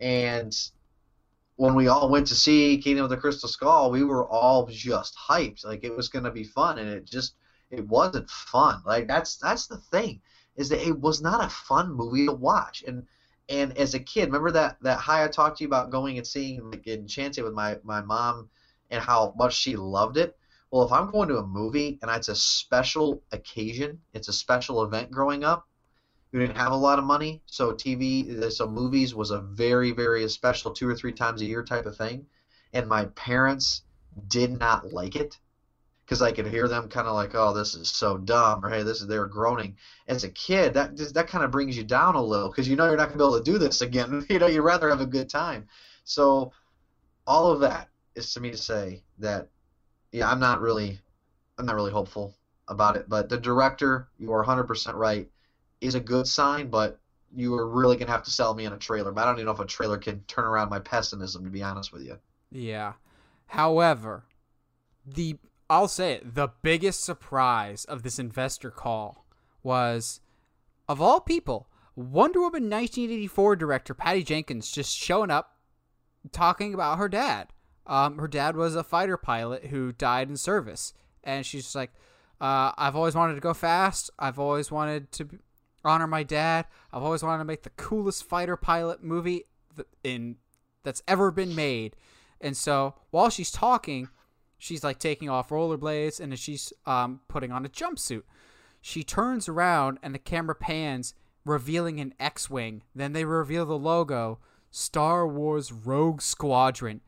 And 0.00 0.54
when 1.56 1.74
we 1.74 1.88
all 1.88 2.08
went 2.08 2.26
to 2.28 2.34
see 2.34 2.76
Kingdom 2.78 3.04
of 3.04 3.10
the 3.10 3.16
Crystal 3.16 3.48
Skull, 3.48 3.90
we 3.90 4.02
were 4.02 4.26
all 4.26 4.66
just 4.66 5.16
hyped. 5.16 5.64
Like 5.64 5.84
it 5.84 5.94
was 5.94 6.08
going 6.08 6.24
to 6.24 6.30
be 6.30 6.44
fun, 6.44 6.78
and 6.78 6.88
it 6.88 7.04
just 7.04 7.34
it 7.70 7.86
wasn't 7.86 8.28
fun. 8.28 8.80
Like 8.84 9.06
that's 9.06 9.36
that's 9.36 9.66
the 9.66 9.78
thing 9.78 10.20
is 10.56 10.68
that 10.68 10.86
it 10.86 10.98
was 11.00 11.20
not 11.20 11.44
a 11.44 11.48
fun 11.48 11.90
movie 11.92 12.26
to 12.26 12.32
watch. 12.32 12.82
And 12.86 13.04
and 13.48 13.76
as 13.76 13.94
a 13.94 13.98
kid, 13.98 14.26
remember 14.26 14.50
that 14.52 14.76
that 14.82 14.98
high 14.98 15.24
I 15.24 15.28
talked 15.28 15.58
to 15.58 15.64
you 15.64 15.68
about 15.68 15.90
going 15.90 16.18
and 16.18 16.26
seeing 16.26 16.70
like 16.70 16.86
Enchanted 16.86 17.44
with 17.44 17.52
my 17.54 17.76
my 17.82 18.00
mom 18.00 18.48
and 18.94 19.02
how 19.02 19.34
much 19.36 19.54
she 19.54 19.76
loved 19.76 20.16
it. 20.16 20.36
Well, 20.70 20.84
if 20.84 20.92
I'm 20.92 21.10
going 21.10 21.28
to 21.28 21.38
a 21.38 21.46
movie 21.46 21.98
and 22.02 22.10
it's 22.10 22.28
a 22.28 22.34
special 22.34 23.22
occasion, 23.32 24.00
it's 24.12 24.28
a 24.28 24.32
special 24.32 24.82
event 24.82 25.10
growing 25.10 25.44
up, 25.44 25.68
we 26.32 26.40
didn't 26.40 26.56
have 26.56 26.72
a 26.72 26.76
lot 26.76 26.98
of 26.98 27.04
money, 27.04 27.42
so 27.46 27.72
TV, 27.72 28.42
uh, 28.42 28.50
so 28.50 28.66
movies 28.66 29.14
was 29.14 29.30
a 29.30 29.40
very, 29.40 29.92
very 29.92 30.28
special 30.28 30.72
two 30.72 30.88
or 30.88 30.96
three 30.96 31.12
times 31.12 31.40
a 31.40 31.44
year 31.44 31.62
type 31.62 31.86
of 31.86 31.96
thing. 31.96 32.26
And 32.72 32.88
my 32.88 33.04
parents 33.04 33.82
did 34.26 34.58
not 34.58 34.92
like 34.92 35.14
it 35.14 35.38
because 36.04 36.22
I 36.22 36.32
could 36.32 36.46
hear 36.46 36.66
them 36.66 36.88
kind 36.88 37.06
of 37.06 37.14
like, 37.14 37.36
"Oh, 37.36 37.52
this 37.54 37.76
is 37.76 37.88
so 37.88 38.18
dumb," 38.18 38.64
or 38.64 38.68
"Hey, 38.68 38.82
this 38.82 39.00
is 39.00 39.06
they're 39.06 39.26
groaning." 39.26 39.76
As 40.08 40.24
a 40.24 40.28
kid, 40.28 40.74
that 40.74 40.96
that 41.14 41.28
kind 41.28 41.44
of 41.44 41.52
brings 41.52 41.76
you 41.76 41.84
down 41.84 42.16
a 42.16 42.22
little 42.22 42.48
because 42.48 42.68
you 42.68 42.74
know 42.74 42.86
you're 42.86 42.96
not 42.96 43.10
gonna 43.10 43.18
be 43.18 43.24
able 43.24 43.38
to 43.38 43.52
do 43.52 43.58
this 43.58 43.80
again. 43.80 44.26
you 44.28 44.40
know, 44.40 44.46
you'd 44.46 44.62
rather 44.62 44.88
have 44.90 45.00
a 45.00 45.06
good 45.06 45.28
time. 45.30 45.68
So, 46.02 46.52
all 47.28 47.52
of 47.52 47.60
that 47.60 47.88
is 48.14 48.32
to 48.34 48.40
me 48.40 48.50
to 48.50 48.56
say 48.56 49.02
that, 49.18 49.48
yeah, 50.12 50.30
I'm 50.30 50.40
not 50.40 50.60
really, 50.60 50.98
I'm 51.58 51.66
not 51.66 51.74
really 51.74 51.92
hopeful 51.92 52.34
about 52.68 52.96
it. 52.96 53.08
But 53.08 53.28
the 53.28 53.38
director, 53.38 54.08
you 54.18 54.32
are 54.32 54.44
100% 54.44 54.94
right 54.94 55.28
is 55.80 55.94
a 55.94 56.00
good 56.00 56.26
sign, 56.26 56.68
but 56.68 56.98
you 57.34 57.54
are 57.54 57.68
really 57.68 57.96
gonna 57.96 58.10
have 58.10 58.22
to 58.22 58.30
sell 58.30 58.54
me 58.54 58.64
on 58.66 58.72
a 58.72 58.78
trailer. 58.78 59.12
But 59.12 59.22
I 59.22 59.24
don't 59.26 59.36
even 59.36 59.46
know 59.46 59.52
if 59.52 59.60
a 59.60 59.66
trailer 59.66 59.98
can 59.98 60.20
turn 60.22 60.44
around 60.44 60.70
my 60.70 60.78
pessimism, 60.78 61.44
to 61.44 61.50
be 61.50 61.62
honest 61.62 61.92
with 61.92 62.02
you. 62.02 62.18
Yeah. 62.50 62.92
However, 63.46 64.24
the 65.04 65.38
I'll 65.68 65.88
say 65.88 66.12
it, 66.12 66.34
the 66.34 66.48
biggest 66.62 67.02
surprise 67.02 67.84
of 67.86 68.02
this 68.02 68.18
investor 68.18 68.70
call 68.70 69.26
was, 69.62 70.20
of 70.88 71.00
all 71.00 71.20
people, 71.20 71.68
Wonder 71.96 72.40
Woman 72.40 72.64
1984 72.64 73.56
director 73.56 73.94
Patty 73.94 74.22
Jenkins 74.22 74.70
just 74.70 74.94
showing 74.94 75.30
up, 75.30 75.56
talking 76.32 76.74
about 76.74 76.98
her 76.98 77.08
dad. 77.08 77.48
Um, 77.86 78.18
her 78.18 78.28
dad 78.28 78.56
was 78.56 78.74
a 78.74 78.84
fighter 78.84 79.16
pilot 79.16 79.66
who 79.66 79.92
died 79.92 80.28
in 80.28 80.36
service, 80.36 80.94
and 81.22 81.44
she's 81.44 81.64
just 81.64 81.74
like, 81.74 81.92
uh, 82.40 82.72
"I've 82.76 82.96
always 82.96 83.14
wanted 83.14 83.34
to 83.34 83.40
go 83.40 83.54
fast. 83.54 84.10
I've 84.18 84.38
always 84.38 84.70
wanted 84.70 85.12
to 85.12 85.28
honor 85.84 86.06
my 86.06 86.22
dad. 86.22 86.66
I've 86.92 87.02
always 87.02 87.22
wanted 87.22 87.38
to 87.38 87.44
make 87.44 87.62
the 87.62 87.70
coolest 87.70 88.24
fighter 88.24 88.56
pilot 88.56 89.02
movie 89.02 89.44
in 90.02 90.36
that's 90.82 91.02
ever 91.06 91.30
been 91.30 91.54
made. 91.54 91.96
And 92.40 92.56
so 92.56 92.94
while 93.10 93.30
she's 93.30 93.50
talking, 93.50 94.08
she's 94.58 94.84
like 94.84 94.98
taking 94.98 95.28
off 95.28 95.50
rollerblades 95.50 96.20
and 96.20 96.38
she's 96.38 96.72
um, 96.86 97.20
putting 97.28 97.52
on 97.52 97.64
a 97.64 97.68
jumpsuit. 97.68 98.22
She 98.80 99.02
turns 99.02 99.48
around 99.48 99.98
and 100.02 100.14
the 100.14 100.18
camera 100.18 100.54
pans, 100.54 101.14
revealing 101.44 102.00
an 102.00 102.14
X-wing. 102.20 102.82
Then 102.94 103.12
they 103.12 103.24
reveal 103.24 103.66
the 103.66 103.78
logo, 103.78 104.38
Star 104.70 105.26
Wars 105.26 105.72
Rogue 105.72 106.20
Squadron. 106.20 107.00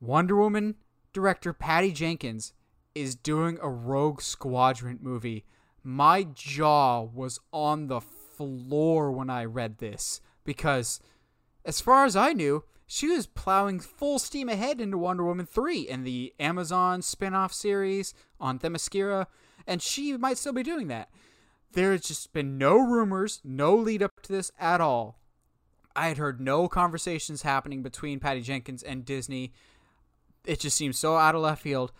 Wonder 0.00 0.36
Woman 0.36 0.76
director 1.12 1.52
Patty 1.52 1.92
Jenkins 1.92 2.52
is 2.94 3.14
doing 3.14 3.58
a 3.60 3.68
Rogue 3.68 4.20
Squadron 4.20 4.98
movie. 5.00 5.44
My 5.82 6.24
jaw 6.24 7.02
was 7.02 7.40
on 7.52 7.86
the 7.86 8.00
floor 8.00 9.10
when 9.10 9.30
I 9.30 9.44
read 9.44 9.78
this 9.78 10.20
because, 10.44 11.00
as 11.64 11.80
far 11.80 12.04
as 12.04 12.16
I 12.16 12.32
knew, 12.32 12.64
she 12.86 13.08
was 13.08 13.26
plowing 13.26 13.80
full 13.80 14.18
steam 14.18 14.48
ahead 14.48 14.80
into 14.80 14.96
Wonder 14.96 15.24
Woman 15.24 15.46
3 15.46 15.88
and 15.88 16.06
the 16.06 16.32
Amazon 16.40 17.02
spin 17.02 17.34
off 17.34 17.52
series 17.52 18.14
on 18.40 18.58
Themyscira, 18.58 19.26
and 19.66 19.82
she 19.82 20.16
might 20.16 20.38
still 20.38 20.54
be 20.54 20.62
doing 20.62 20.88
that. 20.88 21.10
There's 21.72 22.00
just 22.02 22.32
been 22.32 22.56
no 22.56 22.78
rumors, 22.78 23.40
no 23.44 23.74
lead 23.74 24.02
up 24.02 24.22
to 24.22 24.32
this 24.32 24.50
at 24.58 24.80
all. 24.80 25.18
I 25.94 26.08
had 26.08 26.18
heard 26.18 26.40
no 26.40 26.68
conversations 26.68 27.42
happening 27.42 27.82
between 27.82 28.20
Patty 28.20 28.40
Jenkins 28.40 28.82
and 28.82 29.04
Disney. 29.04 29.52
It 30.48 30.60
just 30.60 30.76
seems 30.76 30.98
so 30.98 31.16
out 31.16 31.34
of 31.34 31.42
left 31.42 31.62
field. 31.62 31.92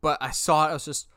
But 0.00 0.18
I 0.20 0.30
saw 0.32 0.66
it, 0.66 0.70
I 0.70 0.72
was 0.74 0.84
just, 0.84 1.08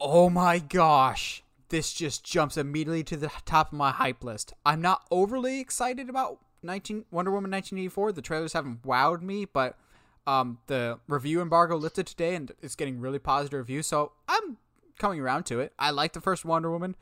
oh 0.00 0.28
my 0.30 0.58
gosh 0.58 1.42
this 1.70 1.92
just 1.92 2.24
jumps 2.24 2.56
immediately 2.56 3.02
to 3.04 3.16
the 3.16 3.30
top 3.46 3.72
of 3.72 3.78
my 3.78 3.90
hype 3.90 4.22
list. 4.22 4.52
I'm 4.66 4.82
not 4.82 5.02
overly 5.10 5.60
excited 5.60 6.08
about 6.10 6.38
19 6.62 7.06
Wonder 7.10 7.30
Woman 7.30 7.50
1984. 7.50 8.12
The 8.12 8.22
trailers 8.22 8.52
haven't 8.52 8.82
wowed 8.82 9.22
me, 9.22 9.46
but 9.46 9.78
um, 10.26 10.58
the 10.66 10.98
review 11.08 11.40
embargo 11.40 11.76
lifted 11.76 12.06
today 12.06 12.34
and 12.34 12.52
it's 12.60 12.76
getting 12.76 13.00
really 13.00 13.18
positive 13.18 13.58
reviews, 13.58 13.86
so 13.86 14.12
I'm 14.28 14.58
coming 14.98 15.20
around 15.20 15.44
to 15.44 15.60
it. 15.60 15.72
I 15.78 15.90
like 15.90 16.12
the 16.12 16.20
first 16.20 16.44
Wonder 16.44 16.70
Woman, 16.70 16.96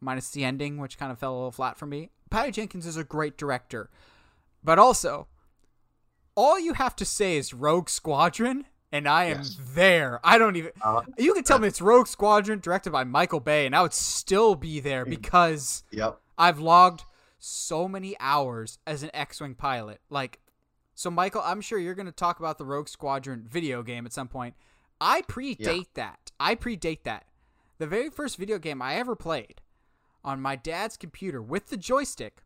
minus 0.00 0.30
the 0.30 0.44
ending, 0.44 0.78
which 0.78 0.98
kind 0.98 1.10
of 1.10 1.18
fell 1.18 1.32
a 1.32 1.36
little 1.36 1.50
flat 1.50 1.76
for 1.76 1.86
me. 1.86 2.10
Patty 2.30 2.52
Jenkins 2.52 2.86
is 2.86 2.96
a 2.96 3.04
great 3.04 3.36
director, 3.36 3.90
but 4.62 4.78
also, 4.78 5.26
all 6.40 6.58
you 6.58 6.72
have 6.74 6.96
to 6.96 7.04
say 7.04 7.36
is 7.36 7.52
Rogue 7.52 7.88
Squadron, 7.90 8.64
and 8.90 9.06
I 9.06 9.24
am 9.24 9.38
Yes. 9.38 9.58
there. 9.74 10.20
I 10.24 10.38
don't 10.38 10.56
even. 10.56 10.72
Uh, 10.80 11.02
You 11.18 11.34
can 11.34 11.44
tell 11.44 11.58
me 11.58 11.68
it's 11.68 11.82
Rogue 11.82 12.06
Squadron, 12.06 12.60
directed 12.60 12.90
by 12.92 13.04
Michael 13.04 13.40
Bay, 13.40 13.66
and 13.66 13.76
I 13.76 13.82
would 13.82 13.92
still 13.92 14.54
be 14.54 14.80
there 14.80 15.04
Mm. 15.04 15.10
because 15.10 15.84
yep. 15.90 16.18
I've 16.38 16.58
logged 16.58 17.04
so 17.38 17.86
many 17.88 18.16
hours 18.20 18.78
as 18.86 19.02
an 19.02 19.10
X-wing 19.12 19.54
pilot. 19.54 20.00
Like, 20.08 20.40
so 20.94 21.10
Michael, 21.10 21.42
I'm 21.44 21.60
sure 21.60 21.78
you're 21.78 21.94
going 21.94 22.06
to 22.06 22.12
talk 22.12 22.38
about 22.38 22.56
the 22.58 22.64
Rogue 22.64 22.88
Squadron 22.88 23.46
video 23.46 23.82
game 23.82 24.06
at 24.06 24.12
some 24.12 24.28
point. 24.28 24.54
I 25.00 25.22
predate 25.22 25.88
that. 25.94 26.30
I 26.40 26.54
predate 26.54 27.02
that. 27.04 27.26
The 27.78 27.86
very 27.86 28.08
first 28.10 28.36
video 28.38 28.58
game 28.58 28.80
I 28.82 28.94
ever 28.96 29.14
played 29.14 29.60
on 30.24 30.40
my 30.40 30.56
dad's 30.56 30.96
computer 30.96 31.40
with 31.42 31.68
the 31.68 31.76
joystick 31.76 32.42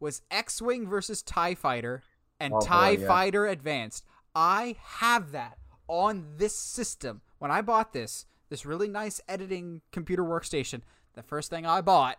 was 0.00 0.22
X-wing 0.30 0.86
versus 0.88 1.22
Tie 1.22 1.54
Fighter 1.54 2.02
and 2.40 2.52
Oh, 2.52 2.60
boy, 2.60 2.66
Tie 2.66 2.90
yeah. 2.90 3.06
Fighter 3.06 3.46
Advanced. 3.46 4.04
I 4.34 4.76
have 4.82 5.32
that 5.32 5.58
on 5.88 6.24
this 6.36 6.56
system. 6.56 7.20
When 7.38 7.50
I 7.50 7.60
bought 7.62 7.92
this, 7.92 8.26
this 8.48 8.64
really 8.66 8.88
nice 8.88 9.20
editing 9.28 9.82
computer 9.92 10.22
workstation, 10.24 10.82
the 11.14 11.22
first 11.22 11.50
thing 11.50 11.64
I 11.66 11.80
bought 11.80 12.18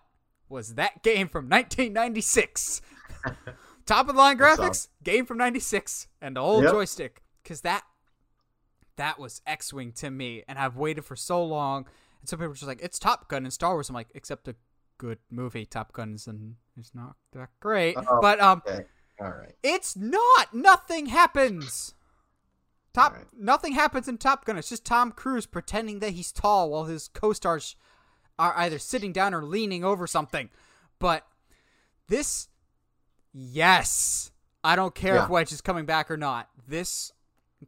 was 0.49 0.75
that 0.75 1.03
game 1.03 1.27
from 1.27 1.45
1996. 1.49 2.81
Top 3.85 4.07
of 4.09 4.15
the 4.15 4.19
line 4.21 4.37
graphics, 4.37 4.87
game 5.03 5.25
from 5.25 5.37
96, 5.37 6.07
and 6.21 6.35
the 6.35 6.39
old 6.39 6.63
Yep. 6.63 6.71
joystick. 6.73 7.21
Because 7.43 7.61
that 7.61 7.83
that 8.95 9.19
was 9.19 9.41
X 9.45 9.73
Wing 9.73 9.91
to 9.93 10.09
me, 10.09 10.43
and 10.47 10.57
I've 10.57 10.77
waited 10.77 11.03
for 11.05 11.15
so 11.15 11.43
long. 11.43 11.85
And 12.21 12.29
some 12.29 12.39
people 12.39 12.51
are 12.53 12.55
just 12.55 12.65
like, 12.67 12.81
it's 12.81 12.97
Top 12.97 13.27
Gun 13.27 13.43
and 13.43 13.53
Star 13.53 13.73
Wars. 13.73 13.89
I'm 13.89 13.93
like, 13.95 14.07
except 14.15 14.47
a 14.47 14.55
good 14.97 15.19
movie, 15.29 15.65
Top 15.65 15.91
Gun's, 15.91 16.27
and 16.27 16.55
it's 16.77 16.95
not 16.95 17.15
that 17.33 17.49
great. 17.59 17.97
Oh, 17.97 18.19
but 18.21 18.39
um, 18.39 18.61
Okay. 18.65 18.85
All 19.19 19.29
right. 19.31 19.55
it's 19.63 19.95
not. 19.95 20.53
Nothing 20.53 21.05
happens. 21.07 21.93
Top. 22.93 23.13
Alright. 23.13 23.27
Nothing 23.37 23.73
happens 23.73 24.07
in 24.07 24.17
Top 24.17 24.45
Gun. 24.45 24.57
It's 24.57 24.69
just 24.69 24.85
Tom 24.85 25.11
Cruise 25.11 25.45
pretending 25.45 25.99
that 25.99 26.11
he's 26.11 26.31
tall 26.31 26.69
while 26.69 26.85
his 26.85 27.07
co-stars 27.09 27.75
are 28.37 28.53
either 28.57 28.79
sitting 28.79 29.13
down 29.13 29.33
or 29.33 29.43
leaning 29.43 29.83
over 29.83 30.05
something. 30.07 30.49
But 30.99 31.25
this, 32.07 32.47
yes, 33.33 34.31
I 34.63 34.75
don't 34.75 34.95
care 34.95 35.15
Yeah. 35.15 35.23
if 35.25 35.29
Wedge 35.29 35.51
is 35.51 35.61
coming 35.61 35.85
back 35.85 36.09
or 36.11 36.17
not. 36.17 36.49
This, 36.67 37.11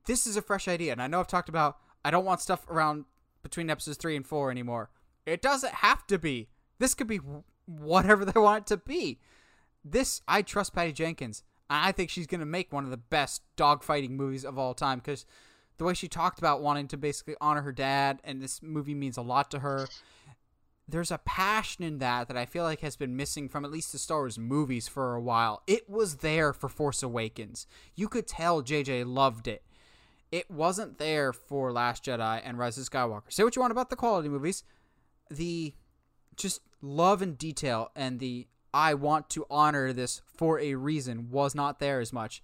this 0.05 0.27
is 0.27 0.37
a 0.37 0.41
fresh 0.41 0.67
idea, 0.67 0.91
and 0.91 1.01
I 1.01 1.07
know 1.07 1.19
I've 1.19 1.27
talked 1.27 1.49
about. 1.49 1.77
I 2.03 2.11
don't 2.11 2.25
want 2.25 2.41
stuff 2.41 2.65
around 2.69 3.05
between 3.43 3.69
episodes 3.69 3.97
three 3.97 4.15
and 4.15 4.25
four 4.25 4.51
anymore. 4.51 4.89
It 5.25 5.41
doesn't 5.41 5.75
have 5.75 6.05
to 6.07 6.17
be. 6.17 6.49
This 6.79 6.93
could 6.93 7.07
be 7.07 7.19
whatever 7.65 8.23
they 8.25 8.39
want 8.39 8.63
it 8.63 8.67
to 8.67 8.77
be 8.77 9.19
this 9.91 10.21
I 10.27 10.41
trust 10.41 10.73
Patty 10.73 10.91
Jenkins. 10.91 11.43
I 11.69 11.91
think 11.91 12.09
she's 12.09 12.27
going 12.27 12.39
to 12.39 12.45
make 12.45 12.71
one 12.71 12.85
of 12.85 12.91
the 12.91 12.97
best 12.97 13.41
dogfighting 13.57 14.11
movies 14.11 14.45
of 14.45 14.57
all 14.57 14.73
time 14.73 14.99
because 14.99 15.25
the 15.77 15.83
way 15.83 15.93
she 15.93 16.07
talked 16.07 16.39
about 16.39 16.61
wanting 16.61 16.87
to 16.89 16.97
basically 16.97 17.35
honor 17.41 17.61
her 17.61 17.71
dad, 17.71 18.19
and 18.23 18.41
this 18.41 18.61
movie 18.63 18.95
means 18.95 19.17
a 19.17 19.21
lot 19.21 19.51
to 19.51 19.59
her. 19.59 19.87
There's 20.87 21.11
a 21.11 21.17
passion 21.19 21.83
in 21.83 21.97
that 21.99 22.29
that 22.29 22.37
I 22.37 22.45
feel 22.45 22.63
like 22.63 22.79
has 22.79 22.95
been 22.95 23.17
missing 23.17 23.49
from 23.49 23.65
at 23.65 23.71
least 23.71 23.91
the 23.91 23.97
Star 23.97 24.19
Wars 24.19 24.39
movies 24.39 24.87
for 24.87 25.13
a 25.13 25.21
while. 25.21 25.61
It 25.67 25.89
was 25.89 26.17
there 26.17 26.53
for 26.53 26.69
Force 26.69 27.03
Awakens. 27.03 27.67
You 27.95 28.07
could 28.07 28.27
tell 28.27 28.63
JJ 28.63 29.05
loved 29.05 29.47
it. 29.47 29.63
It 30.31 30.49
wasn't 30.49 30.97
there 30.97 31.33
for 31.33 31.71
Last 31.71 32.05
Jedi 32.05 32.41
and 32.43 32.57
Rise 32.57 32.77
of 32.77 32.89
Skywalker. 32.89 33.31
Say 33.31 33.43
what 33.43 33.55
you 33.55 33.61
want 33.61 33.71
about 33.71 33.89
the 33.89 33.95
quality 33.95 34.29
movies. 34.29 34.63
The 35.29 35.73
just 36.37 36.61
love 36.81 37.21
and 37.21 37.37
detail 37.37 37.91
and 37.95 38.19
the 38.19 38.47
I 38.77 38.93
want 38.93 39.27
to 39.31 39.43
honor 39.49 39.91
this 39.91 40.21
for 40.35 40.59
a 40.59 40.75
reason 40.75 41.31
was 41.31 41.55
not 41.55 41.79
there 41.79 41.99
as 41.99 42.13
much. 42.13 42.43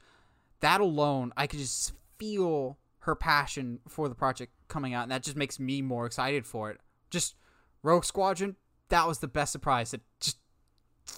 That 0.62 0.82
alone, 0.82 1.32
I 1.38 1.46
could 1.46 1.60
just 1.60 1.94
feel 2.18 2.80
her 3.02 3.14
passion 3.14 3.82
for 3.88 4.10
the 4.10 4.16
project 4.16 4.52
coming 4.68 4.96
out, 4.96 5.04
and 5.04 5.12
that 5.12 5.22
just 5.22 5.38
makes 5.38 5.60
me 5.60 5.84
more 5.84 6.08
excited 6.08 6.48
for 6.48 6.72
it. 6.72 6.80
Just 7.12 7.36
Rogue 7.84 8.04
Squadron, 8.04 8.56
that 8.90 9.08
was 9.08 9.20
the 9.20 9.28
best 9.28 9.52
surprise. 9.52 9.94
It 9.94 10.02
just 10.20 10.38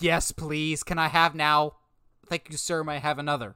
yes, 0.01 0.33
please, 0.33 0.83
can 0.83 0.99
I 0.99 1.07
have 1.07 1.33
now? 1.33 1.77
Thank 2.27 2.49
you, 2.49 2.57
sir. 2.57 2.83
May 2.83 2.95
I 2.95 2.99
have 2.99 3.17
another? 3.17 3.55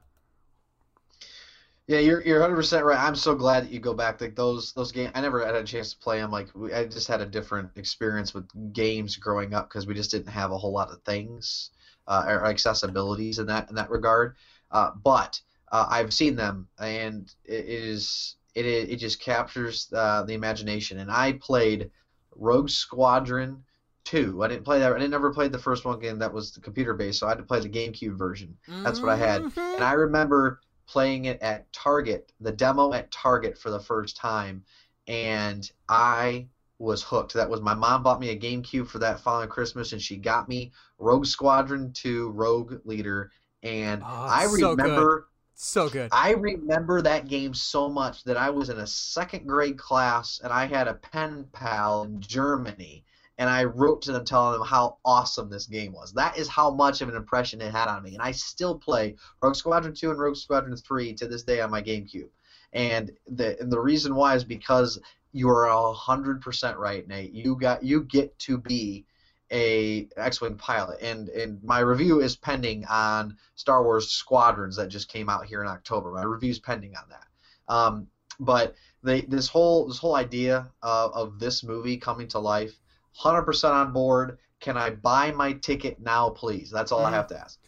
Yeah, 1.90 1.98
you're 1.98 2.22
you're 2.22 2.38
100 2.38 2.54
percent 2.54 2.84
right. 2.84 2.96
I'm 3.00 3.16
so 3.16 3.34
glad 3.34 3.64
that 3.64 3.72
you 3.72 3.80
go 3.80 3.92
back. 3.92 4.20
Like 4.20 4.36
those 4.36 4.72
those 4.74 4.92
games, 4.92 5.10
I 5.16 5.20
never 5.20 5.44
had 5.44 5.56
a 5.56 5.64
chance 5.64 5.92
to 5.92 5.98
play 5.98 6.20
them. 6.20 6.30
Like 6.30 6.46
we, 6.54 6.72
I 6.72 6.84
just 6.84 7.08
had 7.08 7.20
a 7.20 7.26
different 7.26 7.68
experience 7.74 8.32
with 8.32 8.44
games 8.72 9.16
growing 9.16 9.54
up 9.54 9.68
because 9.68 9.88
we 9.88 9.94
just 9.94 10.12
didn't 10.12 10.28
have 10.28 10.52
a 10.52 10.56
whole 10.56 10.72
lot 10.72 10.92
of 10.92 11.02
things 11.02 11.70
uh, 12.06 12.26
or 12.28 12.42
accessibilities 12.42 13.40
in 13.40 13.46
that 13.46 13.68
in 13.70 13.74
that 13.74 13.90
regard. 13.90 14.36
Uh, 14.70 14.92
but 15.02 15.40
uh, 15.72 15.88
I've 15.90 16.14
seen 16.14 16.36
them, 16.36 16.68
and 16.78 17.28
it 17.44 17.64
is 17.66 18.36
it 18.54 18.66
it 18.66 18.96
just 18.98 19.20
captures 19.20 19.88
uh, 19.92 20.22
the 20.22 20.34
imagination. 20.34 21.00
And 21.00 21.10
I 21.10 21.32
played 21.32 21.90
Rogue 22.36 22.70
Squadron 22.70 23.64
two. 24.04 24.44
I 24.44 24.46
didn't 24.46 24.64
play 24.64 24.78
that. 24.78 24.92
I 24.92 24.94
didn't 24.96 25.10
never 25.10 25.34
played 25.34 25.50
the 25.50 25.58
first 25.58 25.84
one 25.84 25.98
game 25.98 26.20
that 26.20 26.32
was 26.32 26.52
the 26.52 26.60
computer 26.60 26.94
based, 26.94 27.18
so 27.18 27.26
I 27.26 27.30
had 27.30 27.38
to 27.38 27.44
play 27.44 27.58
the 27.58 27.68
GameCube 27.68 28.16
version. 28.16 28.56
That's 28.84 29.02
what 29.02 29.10
I 29.10 29.16
had. 29.16 29.42
Mhm. 29.42 29.74
And 29.74 29.84
I 29.84 29.94
remember 29.94 30.60
playing 30.90 31.26
it 31.26 31.40
at 31.42 31.72
Target, 31.72 32.32
the 32.40 32.52
demo 32.52 32.92
at 32.92 33.10
Target 33.10 33.58
for 33.58 33.70
the 33.70 33.80
first 33.80 34.16
time, 34.16 34.62
and 35.06 35.70
I 35.88 36.48
was 36.78 37.02
hooked. 37.02 37.34
That 37.34 37.50
was 37.50 37.60
my 37.60 37.74
mom 37.74 38.02
bought 38.02 38.20
me 38.20 38.30
a 38.30 38.38
GameCube 38.38 38.88
for 38.88 38.98
that 39.00 39.20
following 39.20 39.48
Christmas, 39.48 39.92
and 39.92 40.02
she 40.02 40.16
got 40.16 40.48
me 40.48 40.72
Rogue 40.98 41.26
Squadron 41.26 41.92
2 41.92 42.30
Rogue 42.30 42.80
Leader, 42.84 43.30
and 43.62 44.02
Oh, 44.02 44.26
I 44.26 44.44
it's 44.44 44.58
so 44.58 44.76
good. 44.76 44.86
remember 44.86 45.26
So 45.54 45.88
good. 45.88 46.10
I 46.12 46.32
remember 46.32 47.02
that 47.02 47.28
game 47.28 47.54
so 47.54 47.88
much 47.88 48.24
that 48.24 48.36
I 48.36 48.50
was 48.50 48.68
in 48.70 48.78
a 48.78 48.86
second 48.86 49.46
grade 49.46 49.78
class 49.78 50.40
and 50.42 50.52
I 50.52 50.66
had 50.66 50.88
a 50.88 50.94
pen 50.94 51.46
pal 51.52 52.04
in 52.04 52.20
Germany 52.20 53.04
and 53.40 53.48
I 53.48 53.64
wrote 53.64 54.02
to 54.02 54.12
them 54.12 54.26
telling 54.26 54.52
them 54.52 54.68
how 54.68 54.98
awesome 55.02 55.48
this 55.48 55.66
game 55.66 55.94
was. 55.94 56.12
That 56.12 56.36
is 56.36 56.46
how 56.46 56.70
much 56.70 57.00
of 57.00 57.08
an 57.08 57.16
impression 57.16 57.62
it 57.62 57.72
had 57.72 57.88
on 57.88 58.02
me. 58.02 58.12
And 58.12 58.20
I 58.20 58.32
still 58.32 58.78
play 58.78 59.16
Rogue 59.40 59.56
Squadron 59.56 59.94
2 59.94 60.10
and 60.10 60.20
Rogue 60.20 60.36
Squadron 60.36 60.76
3 60.76 61.14
to 61.14 61.26
this 61.26 61.42
day 61.42 61.62
on 61.62 61.70
my 61.70 61.80
GameCube. 61.80 62.28
And 62.74 63.10
the 63.26 63.58
and 63.58 63.72
the 63.72 63.80
reason 63.80 64.14
why 64.14 64.34
is 64.36 64.44
because 64.44 65.00
you 65.32 65.48
are 65.48 65.94
hundred 65.94 66.42
percent 66.42 66.76
right, 66.76 67.08
Nate. 67.08 67.32
You 67.32 67.56
got 67.56 67.82
you 67.82 68.02
get 68.04 68.38
to 68.40 68.58
be 68.58 69.06
a 69.50 70.06
X-wing 70.16 70.56
pilot, 70.56 71.00
and 71.00 71.30
and 71.30 71.64
my 71.64 71.80
review 71.80 72.20
is 72.20 72.36
pending 72.36 72.84
on 72.86 73.36
Star 73.56 73.82
Wars 73.82 74.10
Squadrons 74.10 74.76
that 74.76 74.88
just 74.88 75.08
came 75.08 75.28
out 75.28 75.46
here 75.46 75.62
in 75.62 75.66
October. 75.66 76.12
My 76.12 76.22
review's 76.22 76.60
pending 76.60 76.94
on 76.94 77.04
that. 77.08 77.74
Um, 77.74 78.06
but 78.38 78.74
they 79.02 79.22
this 79.22 79.48
whole 79.48 79.88
this 79.88 79.98
whole 79.98 80.14
idea 80.14 80.68
of 80.82 81.40
this 81.40 81.64
movie 81.64 81.96
coming 81.96 82.28
to 82.28 82.38
life, 82.38 82.78
hundred 83.20 83.42
percent 83.42 83.74
on 83.74 83.92
board. 83.92 84.38
Can 84.60 84.76
I 84.76 84.90
buy 84.90 85.30
my 85.32 85.52
ticket 85.52 86.00
now, 86.00 86.30
please? 86.30 86.70
That's 86.70 86.90
all 86.92 87.04
I 87.04 87.10
Mhm. 87.10 87.14
have 87.14 87.26
to 87.28 87.38
ask. 87.38 87.58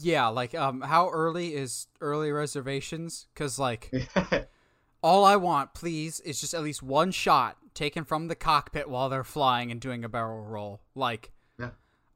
Yeah, 0.00 0.26
like 0.28 0.54
um, 0.54 0.80
how 0.80 1.08
early 1.10 1.54
is 1.54 1.86
early 2.00 2.32
reservations? 2.32 3.26
Because 3.32 3.58
like 3.58 3.92
all 5.02 5.24
I 5.24 5.36
want, 5.36 5.74
please, 5.74 6.20
is 6.20 6.40
just 6.40 6.54
at 6.54 6.62
least 6.62 6.82
one 6.82 7.10
shot 7.12 7.56
taken 7.74 8.04
from 8.04 8.28
the 8.28 8.34
cockpit 8.34 8.88
while 8.88 9.08
they're 9.08 9.22
flying 9.24 9.70
and 9.70 9.80
doing 9.80 10.04
a 10.04 10.08
barrel 10.08 10.42
roll. 10.44 10.80
Like, 10.94 11.30
Yeah. 11.58 11.70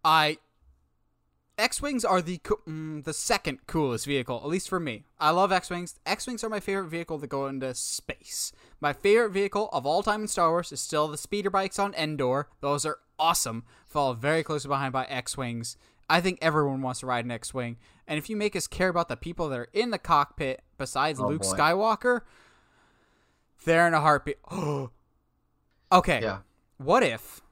I 0.05 0.39
X-wings 1.61 2.05
are 2.05 2.23
the 2.23 2.39
co- 2.39 2.61
mm, 2.67 3.05
the 3.05 3.13
second 3.13 3.67
coolest 3.67 4.07
vehicle, 4.07 4.41
at 4.43 4.49
least 4.49 4.69
for 4.69 4.81
me. 4.81 5.05
I 5.19 5.31
love 5.31 5.53
X-wings. 5.53 5.99
X-wings 6.07 6.43
are 6.43 6.49
my 6.49 6.61
favorite 6.61 6.89
vehicle 6.89 7.19
that 7.19 7.27
go 7.29 7.47
into 7.47 7.75
space. 7.75 8.53
My 8.81 8.93
favorite 8.93 9.31
vehicle 9.31 9.69
of 9.73 9.85
all 9.87 10.03
time 10.03 10.23
in 10.23 10.29
Star 10.29 10.51
Wars 10.51 10.73
is 10.73 10.81
still 10.81 11.07
the 11.09 11.19
speeder 11.19 11.51
bikes 11.51 11.79
on 11.79 11.95
Endor. 11.95 12.49
Those 12.61 12.85
are 12.87 12.99
awesome. 13.19 13.65
Followed 13.87 14.19
very 14.19 14.43
closely 14.43 14.69
behind 14.69 14.93
by 14.93 15.05
X-wings. 15.05 15.77
I 16.09 16.21
think 16.21 16.39
everyone 16.43 16.83
wants 16.83 17.01
to 17.01 17.07
ride 17.07 17.25
an 17.25 17.31
X-wing, 17.31 17.77
and 18.09 18.19
if 18.19 18.29
you 18.29 18.37
make 18.37 18.57
us 18.57 18.67
care 18.67 18.89
about 18.89 19.09
the 19.09 19.17
people 19.17 19.49
that 19.49 19.59
are 19.59 19.69
in 19.73 19.91
the 19.91 19.99
cockpit 19.99 20.61
besides 20.77 21.21
Oh, 21.21 21.29
Luke 21.29 21.43
boy. 21.43 21.49
Skywalker, 21.57 22.23
they're 23.65 23.87
in 23.87 23.95
a 23.95 24.01
heartbeat. 24.01 24.39
okay. 25.93 26.21
Yeah. 26.21 26.39
What 26.79 27.03
if? 27.05 27.43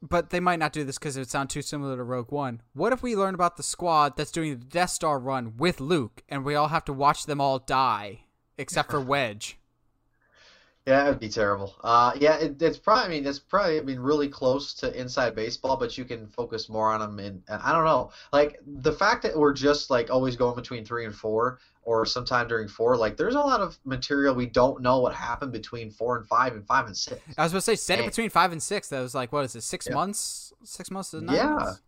But 0.00 0.30
they 0.30 0.40
might 0.40 0.58
not 0.58 0.72
do 0.72 0.84
this 0.84 0.98
because 0.98 1.16
it 1.16 1.20
would 1.20 1.30
sound 1.30 1.50
too 1.50 1.62
similar 1.62 1.96
to 1.96 2.02
Rogue 2.02 2.30
One. 2.30 2.62
What 2.72 2.92
if 2.92 3.02
we 3.02 3.16
learn 3.16 3.34
about 3.34 3.56
the 3.56 3.62
squad 3.62 4.16
that's 4.16 4.30
doing 4.30 4.58
the 4.58 4.64
Death 4.64 4.90
Star 4.90 5.18
run 5.18 5.56
with 5.56 5.80
Luke, 5.80 6.22
and 6.28 6.44
we 6.44 6.54
all 6.54 6.68
have 6.68 6.84
to 6.84 6.92
watch 6.92 7.26
them 7.26 7.40
all 7.40 7.58
die, 7.58 8.20
except 8.56 8.90
for 8.90 9.00
Wedge? 9.00 9.58
Yeah, 10.88 11.04
it 11.04 11.08
would 11.10 11.20
be 11.20 11.28
terrible. 11.28 11.74
Uh, 11.84 12.12
yeah, 12.18 12.38
it, 12.38 12.62
it's 12.62 12.78
probably. 12.78 13.04
I 13.04 13.08
mean, 13.08 13.26
it's 13.26 13.38
probably. 13.38 13.78
I 13.78 13.82
mean, 13.82 13.98
really 13.98 14.26
close 14.26 14.72
to 14.74 14.98
inside 14.98 15.34
baseball, 15.34 15.76
but 15.76 15.98
you 15.98 16.06
can 16.06 16.26
focus 16.28 16.70
more 16.70 16.90
on 16.90 17.00
them. 17.00 17.18
And, 17.18 17.42
and 17.48 17.62
I 17.62 17.72
don't 17.72 17.84
know, 17.84 18.10
like 18.32 18.58
the 18.64 18.92
fact 18.92 19.22
that 19.24 19.36
we're 19.36 19.52
just 19.52 19.90
like 19.90 20.08
always 20.10 20.34
going 20.34 20.54
between 20.56 20.86
three 20.86 21.04
and 21.04 21.14
four, 21.14 21.58
or 21.82 22.06
sometime 22.06 22.48
during 22.48 22.68
four. 22.68 22.96
Like, 22.96 23.18
there's 23.18 23.34
a 23.34 23.40
lot 23.40 23.60
of 23.60 23.78
material 23.84 24.34
we 24.34 24.46
don't 24.46 24.80
know 24.80 25.00
what 25.00 25.14
happened 25.14 25.52
between 25.52 25.90
four 25.90 26.16
and 26.16 26.26
five, 26.26 26.54
and 26.54 26.66
five 26.66 26.86
and 26.86 26.96
six. 26.96 27.20
I 27.36 27.42
was 27.42 27.52
going 27.52 27.60
to 27.60 27.64
say 27.66 27.76
set 27.76 27.98
it 27.98 28.06
between 28.06 28.30
five 28.30 28.52
and 28.52 28.62
six. 28.62 28.88
That 28.88 29.02
was 29.02 29.14
like 29.14 29.30
what 29.30 29.44
is 29.44 29.54
it? 29.54 29.64
Six 29.64 29.88
Yeah. 29.88 29.94
months? 29.94 30.54
Six 30.64 30.90
months 30.90 31.14
Yeah. 31.14 31.50
months? 31.50 31.82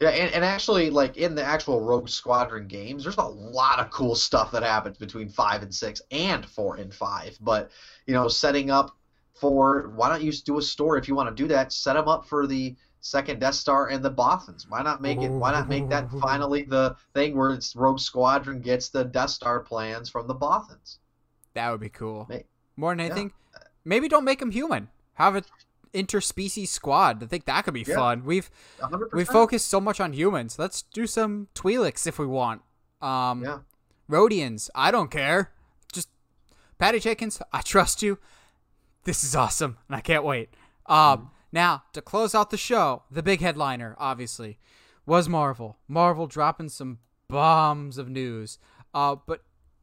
Yeah, 0.00 0.08
and, 0.08 0.32
and 0.32 0.44
actually, 0.44 0.88
like 0.88 1.18
in 1.18 1.34
the 1.34 1.44
actual 1.44 1.80
Rogue 1.80 2.08
Squadron 2.08 2.66
games, 2.66 3.04
there's 3.04 3.18
a 3.18 3.22
lot 3.22 3.78
of 3.80 3.90
cool 3.90 4.14
stuff 4.14 4.50
that 4.52 4.62
happens 4.62 4.96
between 4.96 5.28
five 5.28 5.62
and 5.62 5.74
six, 5.74 6.00
and 6.10 6.46
four 6.46 6.76
and 6.76 6.92
five. 6.92 7.36
But 7.42 7.70
you 8.06 8.14
know, 8.14 8.26
setting 8.26 8.70
up 8.70 8.96
for 9.34 9.92
why 9.94 10.08
don't 10.08 10.22
you 10.22 10.32
do 10.32 10.58
a 10.58 10.62
story 10.62 10.98
if 10.98 11.06
you 11.06 11.14
want 11.14 11.34
to 11.34 11.42
do 11.42 11.46
that? 11.48 11.70
Set 11.72 11.94
them 11.94 12.08
up 12.08 12.26
for 12.26 12.46
the 12.46 12.74
second 13.00 13.40
Death 13.40 13.56
Star 13.56 13.88
and 13.88 14.02
the 14.02 14.10
Bothans. 14.10 14.64
Why 14.70 14.82
not 14.82 15.02
make 15.02 15.20
it? 15.20 15.28
Why 15.28 15.52
not 15.52 15.68
make 15.68 15.90
that 15.90 16.10
finally 16.20 16.62
the 16.62 16.96
thing 17.12 17.36
where 17.36 17.50
it's 17.50 17.76
Rogue 17.76 18.00
Squadron 18.00 18.60
gets 18.60 18.88
the 18.88 19.04
Death 19.04 19.30
Star 19.30 19.60
plans 19.60 20.08
from 20.08 20.26
the 20.26 20.34
Bothans? 20.34 20.96
That 21.52 21.70
would 21.70 21.80
be 21.80 21.90
cool. 21.90 22.26
More 22.76 22.92
than 22.92 23.00
Yeah. 23.00 23.12
anything, 23.12 23.32
maybe 23.84 24.08
don't 24.08 24.24
make 24.24 24.38
them 24.38 24.50
human. 24.50 24.88
Have 25.14 25.36
a 25.36 25.42
interspecies 25.94 26.68
squad. 26.68 27.22
I 27.22 27.26
think 27.26 27.44
that 27.46 27.64
could 27.64 27.74
be 27.74 27.84
Yeah. 27.86 27.94
fun. 27.96 28.24
We've 28.24 28.50
100%. 28.80 29.12
we 29.12 29.24
focused 29.24 29.68
so 29.68 29.80
much 29.80 30.00
on 30.00 30.12
humans. 30.12 30.58
Let's 30.58 30.82
do 30.82 31.06
some 31.06 31.48
Twi'leks 31.54 32.06
if 32.06 32.18
we 32.18 32.26
want. 32.26 32.62
Um, 33.02 33.42
Yeah. 33.42 33.58
Rodians, 34.08 34.68
I 34.74 34.90
don't 34.90 35.10
care. 35.10 35.52
Just 35.92 36.08
Patty 36.78 36.98
Jenkins, 37.00 37.40
I 37.52 37.60
trust 37.62 38.02
you. 38.02 38.18
This 39.04 39.24
is 39.24 39.34
awesome, 39.34 39.78
and 39.88 39.96
I 39.96 40.00
can't 40.00 40.24
wait. 40.24 40.50
Um, 40.86 41.30
now 41.52 41.84
to 41.92 42.02
close 42.02 42.34
out 42.34 42.50
the 42.50 42.56
show, 42.56 43.04
the 43.10 43.22
big 43.22 43.40
headliner, 43.40 43.94
obviously, 43.98 44.58
was 45.06 45.28
Marvel. 45.28 45.78
Marvel 45.88 46.26
dropping 46.26 46.68
some 46.68 46.98
bombs 47.28 47.96
of 47.98 48.08
news, 48.08 48.58
uh, 48.92 49.16
but 49.26 49.42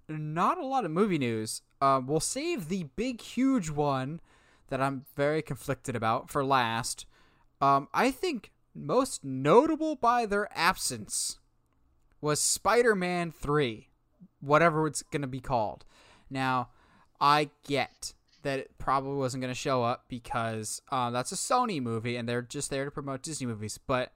not 0.09 0.57
a 0.57 0.65
lot 0.65 0.85
of 0.85 0.91
movie 0.91 1.17
news. 1.17 1.61
Uh, 1.81 2.01
we'll 2.05 2.19
save 2.19 2.67
the 2.69 2.84
big, 2.95 3.21
huge 3.21 3.69
one 3.69 4.19
that 4.69 4.81
I'm 4.81 5.06
very 5.15 5.41
conflicted 5.41 5.95
about 5.95 6.30
for 6.30 6.44
last. 6.44 7.06
Um, 7.61 7.88
I 7.94 8.11
think 8.11 8.52
most 8.76 9.23
notable 9.23 9.95
by 9.95 10.26
their 10.26 10.49
absence 10.56 11.39
was 12.22 12.39
Spider-Man 12.39 13.31
3, 13.31 13.88
whatever 14.41 14.88
it's 14.88 15.02
going 15.03 15.22
to 15.22 15.27
be 15.27 15.39
called. 15.39 15.85
Now, 16.30 16.69
I 17.19 17.49
get 17.68 18.14
that 18.44 18.60
it 18.60 18.77
probably 18.77 19.15
wasn't 19.15 19.41
going 19.41 19.53
to 19.53 19.60
show 19.60 19.84
up 19.84 20.06
because 20.07 20.81
uh, 20.91 21.10
that's 21.10 21.31
a 21.31 21.35
Sony 21.35 21.81
movie 21.81 22.15
and 22.15 22.27
they're 22.27 22.41
just 22.41 22.69
there 22.69 22.85
to 22.85 22.91
promote 22.91 23.23
Disney 23.23 23.48
movies. 23.48 23.77
But 23.77 24.14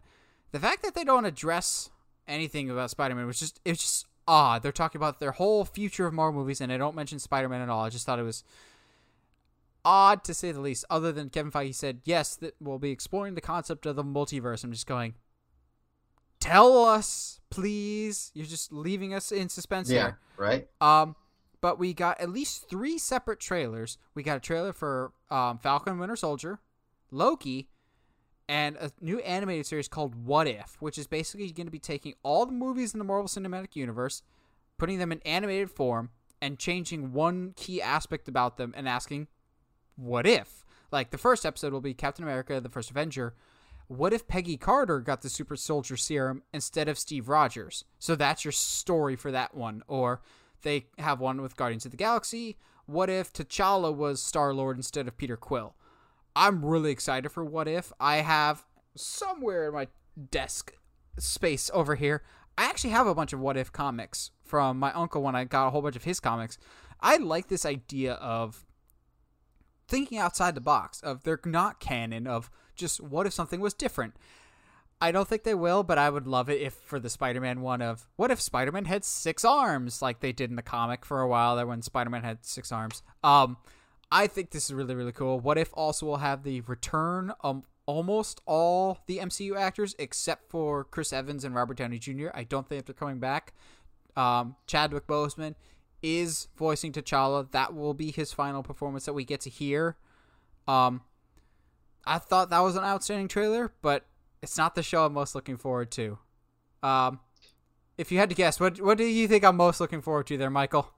the 0.51 0.59
fact 0.59 0.83
that 0.83 0.95
they 0.95 1.03
don't 1.03 1.25
address 1.25 1.89
anything 2.27 2.69
about 2.69 2.91
Spider-Man 2.91 3.25
was 3.25 3.39
just 3.39 3.59
it's 3.65 3.81
just 3.81 4.05
odd. 4.27 4.63
They're 4.63 4.71
talking 4.71 4.99
about 4.99 5.19
their 5.19 5.31
whole 5.31 5.65
future 5.65 6.05
of 6.05 6.13
Marvel 6.13 6.41
movies 6.41 6.61
and 6.61 6.71
they 6.71 6.77
don't 6.77 6.95
mention 6.95 7.19
Spider-Man 7.19 7.61
at 7.61 7.69
all. 7.69 7.83
I 7.83 7.89
just 7.89 8.05
thought 8.05 8.19
it 8.19 8.23
was 8.23 8.43
odd 9.83 10.23
to 10.25 10.33
say 10.33 10.51
the 10.51 10.61
least. 10.61 10.85
Other 10.89 11.11
than 11.11 11.29
Kevin 11.29 11.51
Feige 11.51 11.75
said, 11.75 12.01
yes, 12.03 12.35
that 12.37 12.55
we'll 12.59 12.79
be 12.79 12.91
exploring 12.91 13.35
the 13.35 13.41
concept 13.41 13.85
of 13.85 13.95
the 13.95 14.03
multiverse. 14.03 14.63
I'm 14.63 14.71
just 14.71 14.87
going, 14.87 15.15
tell 16.39 16.83
us, 16.85 17.39
please. 17.49 18.31
You're 18.33 18.45
just 18.45 18.71
leaving 18.71 19.13
us 19.13 19.31
in 19.31 19.49
suspense 19.49 19.89
Yeah. 19.89 20.01
here. 20.01 20.19
Right. 20.37 20.67
Um, 20.79 21.15
but 21.61 21.77
we 21.77 21.93
got 21.93 22.19
at 22.19 22.29
least 22.29 22.67
three 22.69 22.97
separate 22.97 23.39
trailers. 23.39 23.97
We 24.15 24.23
got 24.23 24.37
a 24.37 24.39
trailer 24.39 24.73
for 24.73 25.13
um, 25.29 25.59
Falcon 25.59 25.99
Winter 25.99 26.15
Soldier, 26.15 26.59
Loki, 27.11 27.69
and 28.49 28.75
a 28.77 28.91
new 28.99 29.19
animated 29.19 29.65
series 29.65 29.87
called 29.87 30.15
What 30.25 30.47
If, 30.47 30.77
which 30.79 30.97
is 30.97 31.07
basically 31.07 31.51
going 31.51 31.67
to 31.67 31.71
be 31.71 31.79
taking 31.79 32.15
all 32.23 32.45
the 32.45 32.51
movies 32.51 32.93
in 32.93 32.97
the 32.97 33.05
Marvel 33.05 33.27
Cinematic 33.27 33.75
Universe, 33.75 34.23
putting 34.77 34.97
them 34.97 35.11
in 35.11 35.21
animated 35.21 35.69
form, 35.69 36.09
and 36.41 36.57
changing 36.57 37.13
one 37.13 37.53
key 37.55 37.79
aspect 37.81 38.27
about 38.27 38.57
them 38.57 38.73
and 38.75 38.89
asking, 38.89 39.27
what 40.01 40.25
if? 40.25 40.65
Like 40.91 41.11
the 41.11 41.17
first 41.17 41.45
episode 41.45 41.71
will 41.71 41.81
be 41.81 41.93
Captain 41.93 42.23
America, 42.23 42.59
the 42.59 42.69
first 42.69 42.91
Avenger. 42.91 43.35
What 43.87 44.13
if 44.13 44.27
Peggy 44.27 44.57
Carter 44.57 44.99
got 44.99 45.21
the 45.21 45.29
super 45.29 45.55
soldier 45.55 45.97
serum 45.97 46.43
instead 46.53 46.89
of 46.89 46.97
Steve 46.97 47.29
Rogers? 47.29 47.85
So 47.99 48.15
that's 48.15 48.43
your 48.43 48.51
story 48.51 49.15
for 49.15 49.31
that 49.31 49.53
one. 49.53 49.83
Or 49.87 50.21
they 50.63 50.87
have 50.97 51.19
one 51.19 51.41
with 51.41 51.55
Guardians 51.55 51.85
of 51.85 51.91
the 51.91 51.97
Galaxy. 51.97 52.57
What 52.85 53.09
if 53.09 53.31
T'Challa 53.31 53.95
was 53.95 54.21
Star 54.21 54.53
Lord 54.53 54.77
instead 54.77 55.07
of 55.07 55.17
Peter 55.17 55.37
Quill? 55.37 55.75
I'm 56.35 56.65
really 56.65 56.91
excited 56.91 57.29
for 57.29 57.43
What 57.43 57.67
If. 57.67 57.91
I 57.99 58.17
have 58.17 58.65
somewhere 58.95 59.67
in 59.67 59.73
my 59.73 59.87
desk 60.31 60.73
space 61.19 61.69
over 61.73 61.95
here. 61.95 62.23
I 62.57 62.65
actually 62.65 62.91
have 62.91 63.07
a 63.07 63.15
bunch 63.15 63.33
of 63.33 63.39
What 63.39 63.57
If 63.57 63.71
comics 63.71 64.31
from 64.43 64.79
my 64.79 64.91
uncle 64.93 65.21
when 65.21 65.35
I 65.35 65.43
got 65.43 65.67
a 65.67 65.69
whole 65.69 65.81
bunch 65.81 65.95
of 65.95 66.05
his 66.05 66.19
comics. 66.19 66.57
I 67.01 67.17
like 67.17 67.47
this 67.47 67.65
idea 67.65 68.13
of 68.13 68.65
thinking 69.91 70.17
outside 70.17 70.55
the 70.55 70.61
box 70.61 71.01
of 71.01 71.23
they're 71.23 71.39
not 71.45 71.81
canon 71.81 72.25
of 72.25 72.49
just 72.75 73.01
what 73.01 73.27
if 73.27 73.33
something 73.33 73.59
was 73.59 73.73
different. 73.73 74.15
I 75.01 75.11
don't 75.11 75.27
think 75.27 75.43
they 75.43 75.53
will 75.53 75.83
but 75.83 75.97
i 75.97 76.09
would 76.09 76.27
love 76.27 76.47
it 76.49 76.61
if 76.61 76.73
for 76.73 76.99
the 76.99 77.09
spider-man 77.09 77.61
one 77.61 77.81
of 77.81 78.07
what 78.15 78.29
if 78.31 78.39
spider-man 78.39 78.85
had 78.85 79.03
six 79.03 79.43
arms 79.43 79.99
like 80.01 80.19
they 80.19 80.31
did 80.31 80.51
in 80.51 80.55
the 80.55 80.61
comic 80.61 81.03
for 81.03 81.21
a 81.21 81.27
while 81.27 81.55
there 81.55 81.65
when 81.65 81.81
spider-man 81.81 82.23
had 82.23 82.45
six 82.45 82.71
arms? 82.71 83.03
Um 83.23 83.57
i 84.11 84.27
think 84.27 84.51
this 84.51 84.65
is 84.65 84.73
really 84.73 84.95
really 84.95 85.11
cool. 85.11 85.39
What 85.39 85.57
if 85.57 85.71
also 85.73 86.05
we'll 86.05 86.17
have 86.17 86.43
the 86.43 86.61
return 86.61 87.33
of 87.41 87.67
almost 87.85 88.41
all 88.45 88.99
the 89.07 89.17
mcu 89.17 89.57
actors 89.57 89.95
except 89.99 90.49
for 90.49 90.85
chris 90.85 91.11
evans 91.11 91.43
and 91.43 91.53
robert 91.55 91.77
downey 91.77 91.97
jr 91.97 92.27
i 92.33 92.43
don't 92.43 92.69
think 92.69 92.85
they're 92.85 92.93
coming 92.93 93.19
back. 93.19 93.53
Um, 94.15 94.55
Chadwick 94.67 95.07
Boseman 95.07 95.55
is 96.01 96.47
voicing 96.57 96.91
T'Challa. 96.91 97.51
That 97.51 97.73
will 97.73 97.93
be 97.93 98.11
his 98.11 98.33
final 98.33 98.63
performance 98.63 99.05
that 99.05 99.13
we 99.13 99.23
get 99.23 99.41
to 99.41 99.49
hear. 99.49 99.97
Um, 100.67 101.01
I 102.05 102.17
thought 102.17 102.49
that 102.49 102.59
was 102.59 102.75
an 102.75 102.83
outstanding 102.83 103.27
trailer, 103.27 103.73
but 103.81 104.05
it's 104.41 104.57
not 104.57 104.75
the 104.75 104.83
show 104.83 105.05
I'm 105.05 105.13
most 105.13 105.35
looking 105.35 105.57
forward 105.57 105.91
to. 105.91 106.17
Um, 106.81 107.19
if 107.97 108.11
you 108.11 108.17
had 108.17 108.29
to 108.29 108.35
guess, 108.35 108.59
what 108.59 108.81
what 108.81 108.97
do 108.97 109.05
you 109.05 109.27
think 109.27 109.43
I'm 109.43 109.57
most 109.57 109.79
looking 109.79 110.01
forward 110.01 110.27
to 110.27 110.37
there, 110.37 110.49
Michael? 110.49 110.91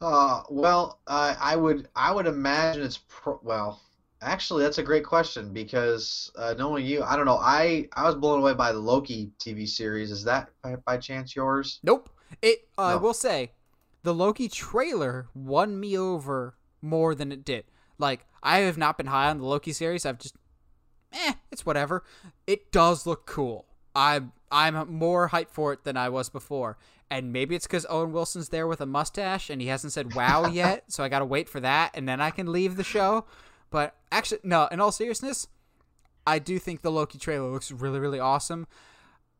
Uh, 0.00 0.42
well, 0.48 1.00
uh, 1.06 1.34
I 1.38 1.56
would 1.56 1.88
I 1.96 2.12
would 2.12 2.26
imagine 2.26 2.82
it's 2.82 3.00
pro- 3.08 3.40
well. 3.42 3.82
Actually, 4.22 4.62
that's 4.62 4.76
a 4.76 4.82
great 4.82 5.04
question 5.04 5.50
because 5.52 6.30
uh, 6.36 6.54
knowing 6.58 6.84
you, 6.84 7.02
I 7.02 7.16
don't 7.16 7.24
know. 7.24 7.38
I 7.38 7.88
I 7.94 8.04
was 8.04 8.14
blown 8.14 8.40
away 8.40 8.54
by 8.54 8.70
the 8.70 8.78
Loki 8.78 9.32
TV 9.38 9.66
series. 9.66 10.10
Is 10.10 10.24
that 10.24 10.50
by, 10.62 10.76
by 10.76 10.98
chance 10.98 11.34
yours? 11.34 11.80
Nope. 11.82 12.10
It. 12.42 12.68
Uh, 12.78 12.82
I 12.82 12.96
will 12.96 13.14
say, 13.14 13.50
the 14.02 14.14
Loki 14.14 14.48
trailer 14.48 15.28
won 15.34 15.78
me 15.78 15.96
over 15.96 16.56
more 16.82 17.14
than 17.14 17.32
it 17.32 17.44
did. 17.44 17.64
Like 17.98 18.26
I 18.42 18.58
have 18.58 18.78
not 18.78 18.96
been 18.96 19.06
high 19.06 19.28
on 19.28 19.38
the 19.38 19.46
Loki 19.46 19.72
series. 19.72 20.06
I've 20.06 20.18
just, 20.18 20.36
eh, 21.12 21.34
it's 21.50 21.66
whatever. 21.66 22.04
It 22.46 22.72
does 22.72 23.06
look 23.06 23.26
cool. 23.26 23.66
I'm 23.94 24.32
I'm 24.50 24.92
more 24.92 25.28
hyped 25.28 25.50
for 25.50 25.72
it 25.72 25.84
than 25.84 25.96
I 25.96 26.08
was 26.08 26.28
before. 26.28 26.78
And 27.10 27.32
maybe 27.32 27.56
it's 27.56 27.66
because 27.66 27.86
Owen 27.90 28.12
Wilson's 28.12 28.50
there 28.50 28.68
with 28.68 28.80
a 28.80 28.86
mustache 28.86 29.50
and 29.50 29.60
he 29.60 29.66
hasn't 29.68 29.92
said 29.92 30.14
wow 30.14 30.46
yet, 30.52 30.84
so 30.88 31.02
I 31.02 31.08
gotta 31.08 31.24
wait 31.24 31.48
for 31.48 31.60
that 31.60 31.90
and 31.94 32.08
then 32.08 32.20
I 32.20 32.30
can 32.30 32.50
leave 32.50 32.76
the 32.76 32.84
show. 32.84 33.26
But 33.70 33.94
actually, 34.10 34.40
no. 34.42 34.66
In 34.72 34.80
all 34.80 34.92
seriousness, 34.92 35.48
I 36.26 36.38
do 36.38 36.58
think 36.58 36.82
the 36.82 36.90
Loki 36.90 37.18
trailer 37.18 37.50
looks 37.50 37.70
really, 37.70 38.00
really 38.00 38.20
awesome. 38.20 38.66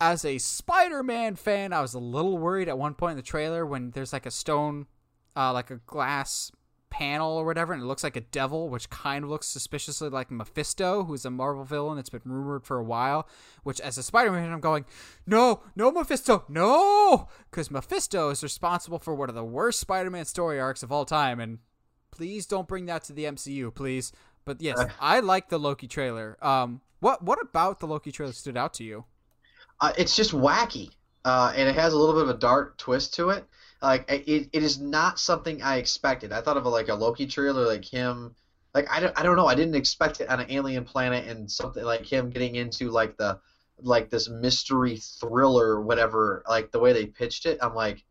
As 0.01 0.25
a 0.25 0.39
Spider-Man 0.39 1.37
fan, 1.37 1.73
I 1.73 1.83
was 1.83 1.95
a 1.95 1.99
little 1.99 2.39
worried 2.39 2.69
at 2.69 2.79
one 2.79 2.95
point 2.95 3.13
in 3.13 3.17
the 3.19 3.23
trailer 3.23 3.67
when 3.67 3.91
there's 3.91 4.13
like 4.13 4.27
a 4.27 4.31
stone, 4.31 4.87
uh, 5.37 5.53
like 5.53 5.71
a 5.71 5.77
glass 5.77 6.51
panel 6.91 7.37
or 7.37 7.45
whatever, 7.45 7.73
and 7.73 7.83
it 7.83 7.87
looks 7.87 8.03
like 8.03 8.17
a 8.17 8.21
devil, 8.21 8.69
which 8.69 8.91
kind 8.91 9.25
of 9.25 9.31
looks 9.31 9.47
suspiciously 9.47 10.09
like 10.09 10.31
Mephisto, 10.31 11.05
who's 11.05 11.25
a 11.25 11.31
Marvel 11.31 11.65
villain. 11.65 11.99
It's 11.99 12.11
been 12.11 12.21
rumored 12.25 12.65
for 12.65 12.79
a 12.79 12.83
while. 12.83 13.29
Which, 13.63 13.81
as 13.81 13.97
a 13.97 14.03
Spider-Man, 14.03 14.53
I'm 14.53 14.61
going, 14.61 14.85
no, 15.27 15.63
no 15.77 15.91
Mephisto, 15.91 16.45
no, 16.49 17.29
because 17.51 17.71
Mephisto 17.71 18.31
is 18.31 18.43
responsible 18.43 18.99
for 18.99 19.15
one 19.15 19.29
of 19.29 19.35
the 19.35 19.45
worst 19.45 19.81
Spider-Man 19.81 20.25
story 20.25 20.61
arcs 20.61 20.83
of 20.83 20.93
all 20.93 21.05
time, 21.05 21.41
and 21.41 21.59
please 22.11 22.47
don't 22.47 22.69
bring 22.69 22.87
that 22.87 23.05
to 23.05 23.13
the 23.13 23.25
MCU, 23.25 23.75
please. 23.75 24.13
But 24.45 24.61
yes, 24.61 24.83
I 25.01 25.21
like 25.21 25.49
the 25.49 25.59
Loki 25.59 25.87
trailer. 25.87 26.37
Um, 26.43 26.81
what 27.01 27.23
what 27.23 27.41
about 27.41 27.81
the 27.81 27.87
Loki 27.87 28.13
trailer 28.13 28.33
stood 28.33 28.57
out 28.57 28.75
to 28.75 28.85
you? 28.85 29.05
Uh, 29.81 29.93
it's 29.97 30.15
just 30.15 30.33
wacky, 30.33 30.91
uh, 31.25 31.53
and 31.57 31.69
it 31.69 31.75
has 31.75 31.93
a 31.93 31.99
little 31.99 32.15
bit 32.15 32.25
of 32.25 32.31
a 32.31 32.39
dark 32.39 32.77
twist 32.77 33.15
to 33.15 33.31
it. 33.31 33.45
Like 33.83 34.11
it, 34.11 34.51
it 34.53 34.63
is 34.63 34.79
not 34.79 35.19
something 35.19 35.63
I 35.63 35.77
expected. 35.77 36.33
I 36.33 36.43
thought 36.43 36.59
of 36.59 36.67
a, 36.67 36.69
like 36.69 36.89
a 36.89 36.95
Loki 36.95 37.27
trailer, 37.27 37.67
like 37.67 37.85
him, 37.85 38.35
like 38.75 38.91
I 38.91 39.01
don't, 39.01 39.19
I 39.19 39.23
don't 39.23 39.37
know. 39.37 39.47
I 39.47 39.55
didn't 39.55 39.75
expect 39.75 40.21
it 40.21 40.29
on 40.29 40.41
an 40.41 40.51
alien 40.51 40.85
planet 40.85 41.27
and 41.27 41.51
something 41.51 41.85
like 41.85 42.05
him 42.05 42.31
getting 42.31 42.57
into 42.57 42.91
like 42.91 43.17
the, 43.17 43.39
like 43.83 44.11
this 44.11 44.29
mystery 44.29 44.99
thriller, 44.99 45.81
whatever. 45.81 46.45
Like 46.49 46.71
the 46.71 46.79
way 46.79 46.93
they 46.93 47.07
pitched 47.07 47.47
it, 47.47 47.59
I'm 47.63 47.75
like, 47.75 48.05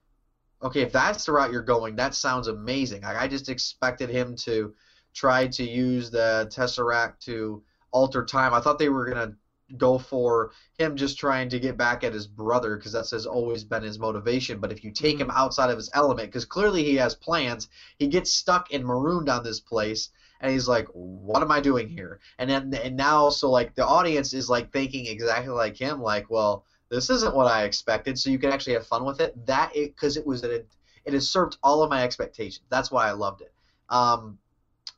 okay, 0.64 0.82
if 0.82 0.92
that's 0.92 1.26
the 1.26 1.34
route 1.34 1.52
you're 1.52 1.62
going, 1.62 1.96
that 1.98 2.16
sounds 2.16 2.48
amazing. 2.48 3.04
Like 3.04 3.18
I 3.18 3.28
just 3.28 3.48
expected 3.48 4.10
him 4.10 4.36
to 4.38 4.74
try 5.14 5.48
to 5.48 5.64
use 5.64 6.10
the 6.10 6.52
tesseract 6.52 7.20
to 7.22 7.64
alter 7.92 8.26
time. 8.26 8.54
I 8.54 8.60
thought 8.60 8.80
they 8.80 8.90
were 8.90 9.06
gonna 9.06 9.34
go 9.78 9.98
for 9.98 10.52
him 10.78 10.96
just 10.96 11.18
trying 11.18 11.50
to 11.50 11.60
get 11.60 11.78
back 11.78 12.04
at 12.04 12.14
his 12.14 12.28
brother 12.28 12.78
because 12.78 12.92
that's 12.92 13.12
has 13.12 13.26
always 13.26 13.64
been 13.64 13.84
his 13.84 14.00
motivation. 14.00 14.60
But 14.60 14.72
if 14.72 14.84
you 14.84 14.92
take 14.92 15.20
him 15.20 15.32
outside 15.32 15.70
of 15.70 15.78
his 15.78 15.90
element, 15.94 16.30
because 16.30 16.46
clearly 16.46 16.84
he 16.84 16.96
has 16.96 17.16
plans, 17.16 17.68
he 17.98 18.08
gets 18.08 18.32
stuck 18.32 18.72
and 18.72 18.84
marooned 18.86 19.30
on 19.30 19.44
this 19.44 19.60
place, 19.60 20.10
and 20.42 20.52
he's 20.52 20.68
like, 20.68 20.88
"What 20.94 21.42
am 21.42 21.52
I 21.52 21.60
doing 21.60 21.88
here?" 21.88 22.20
And 22.38 22.50
then 22.50 22.74
and 22.74 22.96
now 22.96 23.30
so 23.30 23.50
like 23.50 23.76
the 23.76 23.86
audience 23.86 24.34
is 24.34 24.50
like 24.50 24.72
thinking 24.72 25.06
exactly 25.06 25.54
like 25.54 25.78
him, 25.78 26.02
like, 26.02 26.30
"Well, 26.30 26.64
this 26.90 27.10
isn't 27.10 27.36
what 27.36 27.48
I 27.48 27.64
expected." 27.64 28.18
So 28.18 28.30
you 28.30 28.40
can 28.40 28.52
actually 28.52 28.74
have 28.74 28.88
fun 28.88 29.06
with 29.06 29.22
it. 29.22 29.34
That 29.46 29.76
it 29.76 29.96
because 29.96 30.18
it 30.18 30.26
was 30.26 30.44
it 30.44 30.68
it 31.06 31.14
has 31.14 31.30
served 31.30 31.58
all 31.64 31.84
of 31.84 31.90
my 31.90 32.04
expectations. 32.04 32.66
That's 32.70 32.92
why 32.92 33.08
I 33.08 33.12
loved 33.12 33.42
it. 33.42 33.52
Um, 33.90 34.38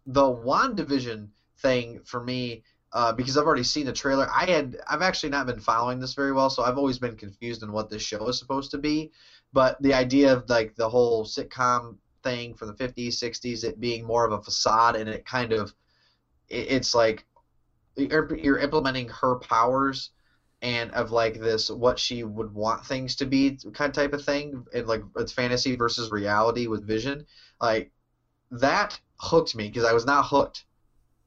the 0.05 0.23
WandaVision 0.23 1.29
thing 1.59 2.01
for 2.03 2.21
me. 2.21 2.63
Uh, 2.93 3.13
because 3.13 3.37
I've 3.37 3.45
already 3.45 3.63
seen 3.63 3.85
the 3.85 3.93
trailer. 3.93 4.27
I 4.29 4.45
had 4.45 4.77
I've 4.87 5.01
actually 5.01 5.29
not 5.29 5.45
been 5.45 5.59
following 5.61 5.99
this 5.99 6.13
very 6.13 6.33
well, 6.33 6.49
so 6.49 6.63
I've 6.63 6.77
always 6.77 6.99
been 6.99 7.15
confused 7.15 7.63
on 7.63 7.71
what 7.71 7.89
this 7.89 8.01
show 8.01 8.27
is 8.27 8.37
supposed 8.37 8.71
to 8.71 8.77
be. 8.77 9.11
But 9.53 9.81
the 9.81 9.93
idea 9.93 10.33
of 10.33 10.49
like 10.49 10.75
the 10.75 10.89
whole 10.89 11.25
sitcom 11.25 11.97
thing 12.23 12.53
from 12.53 12.67
the 12.67 12.73
50s, 12.73 13.13
60s, 13.13 13.63
it 13.63 13.79
being 13.79 14.03
more 14.03 14.25
of 14.25 14.33
a 14.33 14.41
facade, 14.41 14.95
and 14.97 15.09
it 15.09 15.25
kind 15.25 15.53
of, 15.53 15.73
it's 16.49 16.93
like 16.93 17.25
you're 17.95 18.57
implementing 18.57 19.07
her 19.09 19.35
powers 19.35 20.11
and 20.61 20.91
of 20.91 21.11
like 21.11 21.39
this 21.39 21.69
what 21.69 21.97
she 21.97 22.23
would 22.23 22.53
want 22.53 22.85
things 22.85 23.15
to 23.15 23.25
be 23.25 23.57
kind 23.73 23.89
of 23.89 23.93
type 23.93 24.13
of 24.13 24.23
thing 24.23 24.63
and 24.73 24.87
like 24.87 25.01
it's 25.17 25.31
fantasy 25.31 25.75
versus 25.75 26.11
reality 26.11 26.67
with 26.67 26.85
vision 26.85 27.25
like 27.59 27.91
that 28.51 28.99
hooked 29.19 29.55
me 29.55 29.67
because 29.67 29.85
i 29.85 29.93
was 29.93 30.05
not 30.05 30.25
hooked 30.25 30.65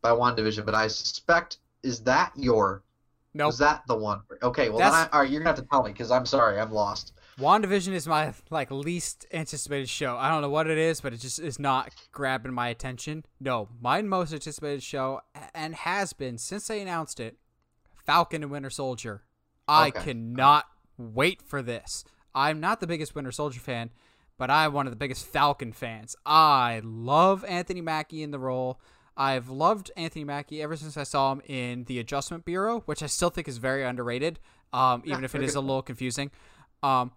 by 0.05 0.11
WandaVision, 0.11 0.65
but 0.65 0.75
i 0.75 0.87
suspect 0.87 1.57
is 1.83 2.01
that 2.01 2.31
your 2.37 2.83
no 3.33 3.45
nope. 3.45 3.53
is 3.53 3.59
that 3.59 3.83
the 3.89 3.97
one 3.97 4.21
okay 4.43 4.69
well 4.69 4.79
then 4.79 4.93
I, 4.93 5.09
all 5.13 5.23
right 5.23 5.31
you're 5.31 5.41
gonna 5.41 5.57
have 5.57 5.59
to 5.59 5.69
tell 5.69 5.83
me 5.83 5.91
because 5.91 6.13
i'm 6.13 6.27
sorry 6.27 6.61
i'm 6.61 6.71
lost 6.71 7.15
WandaVision 7.37 7.95
is 7.95 8.07
my 8.07 8.33
like 8.49 8.71
least 8.71 9.27
anticipated 9.33 9.89
show. 9.89 10.17
I 10.17 10.31
don't 10.31 10.41
know 10.41 10.51
what 10.51 10.71
it 10.71 10.79
is, 10.79 11.01
but 11.01 11.13
it 11.13 11.17
just 11.17 11.41
is 11.41 11.59
not 11.59 11.93
grabbing 12.13 12.53
my 12.53 12.69
attention. 12.69 13.25
No, 13.41 13.69
my 13.81 14.03
most 14.03 14.33
anticipated 14.33 14.85
show 14.85 15.21
and 15.53 15.75
has 15.75 16.13
been 16.13 16.39
since 16.39 16.69
they 16.69 16.81
announced 16.81 17.19
it, 17.19 17.37
Falcon 18.07 18.45
and 18.45 18.53
Winter 18.53 18.71
Soldier. 18.71 19.25
I 19.67 19.89
okay. 19.89 20.01
cannot 20.01 20.67
wait 20.97 21.43
for 21.43 21.61
this. 21.61 22.05
I'm 22.37 22.61
not 22.61 22.79
the 22.79 22.87
biggest 22.87 23.17
Winter 23.17 23.33
Soldier 23.33 23.59
fan, 23.59 23.91
but 24.39 24.49
I'm 24.49 24.73
one 24.73 24.87
of 24.87 24.93
the 24.93 24.97
biggest 24.97 25.27
Falcon 25.27 25.73
fans. 25.73 26.15
I 26.25 26.83
love 26.85 27.45
Anthony 27.47 27.81
Mackie 27.81 28.23
in 28.23 28.31
the 28.31 28.39
role. 28.39 28.79
I've 29.17 29.49
loved 29.49 29.91
Anthony 29.97 30.25
Mackie 30.25 30.63
ever 30.63 30.77
since 30.77 30.97
I 30.97 31.05
saw 31.05 31.33
him 31.33 31.43
in 31.47 31.85
The 31.85 31.99
Adjustment 31.99 32.45
Bureau, 32.45 32.81
which 32.87 33.03
I 33.03 33.07
still 33.07 33.31
think 33.31 33.47
is 33.47 33.59
very 33.59 33.85
underrated, 33.85 34.41
um, 34.73 35.03
even 35.05 35.21
yeah, 35.21 35.25
if 35.25 35.35
it 35.35 35.43
is 35.43 35.55
a 35.55 35.61
little 35.61 35.83
confusing. 35.83 36.31
Um, 36.83 37.13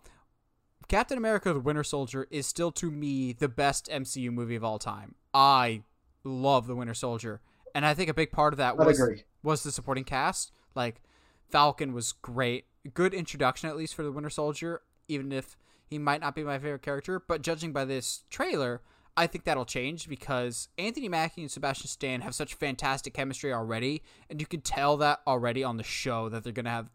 Captain 0.87 1.17
America: 1.17 1.53
The 1.53 1.59
Winter 1.59 1.83
Soldier 1.83 2.27
is 2.29 2.45
still 2.45 2.71
to 2.73 2.91
me 2.91 3.33
the 3.33 3.49
best 3.49 3.89
MCU 3.91 4.31
movie 4.31 4.55
of 4.55 4.63
all 4.63 4.79
time. 4.79 5.15
I 5.33 5.83
love 6.23 6.67
The 6.67 6.75
Winter 6.75 6.93
Soldier, 6.93 7.41
and 7.73 7.85
I 7.85 7.93
think 7.93 8.09
a 8.09 8.13
big 8.13 8.31
part 8.31 8.53
of 8.53 8.57
that 8.57 8.77
was 8.77 9.01
was 9.43 9.63
the 9.63 9.71
supporting 9.71 10.03
cast. 10.03 10.51
Like 10.75 11.01
Falcon 11.49 11.93
was 11.93 12.11
great, 12.11 12.65
good 12.93 13.13
introduction 13.13 13.69
at 13.69 13.75
least 13.75 13.95
for 13.95 14.03
the 14.03 14.11
Winter 14.11 14.29
Soldier, 14.29 14.81
even 15.07 15.31
if 15.31 15.57
he 15.87 15.97
might 15.97 16.21
not 16.21 16.35
be 16.35 16.43
my 16.43 16.59
favorite 16.59 16.81
character. 16.83 17.19
But 17.19 17.41
judging 17.41 17.73
by 17.73 17.85
this 17.85 18.23
trailer, 18.29 18.81
I 19.17 19.25
think 19.25 19.45
that'll 19.45 19.65
change 19.65 20.07
because 20.07 20.69
Anthony 20.77 21.09
Mackie 21.09 21.41
and 21.41 21.49
Sebastian 21.49 21.87
Stan 21.87 22.21
have 22.21 22.35
such 22.35 22.53
fantastic 22.53 23.15
chemistry 23.15 23.51
already, 23.51 24.03
and 24.29 24.39
you 24.39 24.45
can 24.45 24.61
tell 24.61 24.95
that 24.97 25.21
already 25.25 25.63
on 25.63 25.77
the 25.77 25.83
show 25.83 26.29
that 26.29 26.43
they're 26.43 26.53
gonna 26.53 26.69
have. 26.69 26.91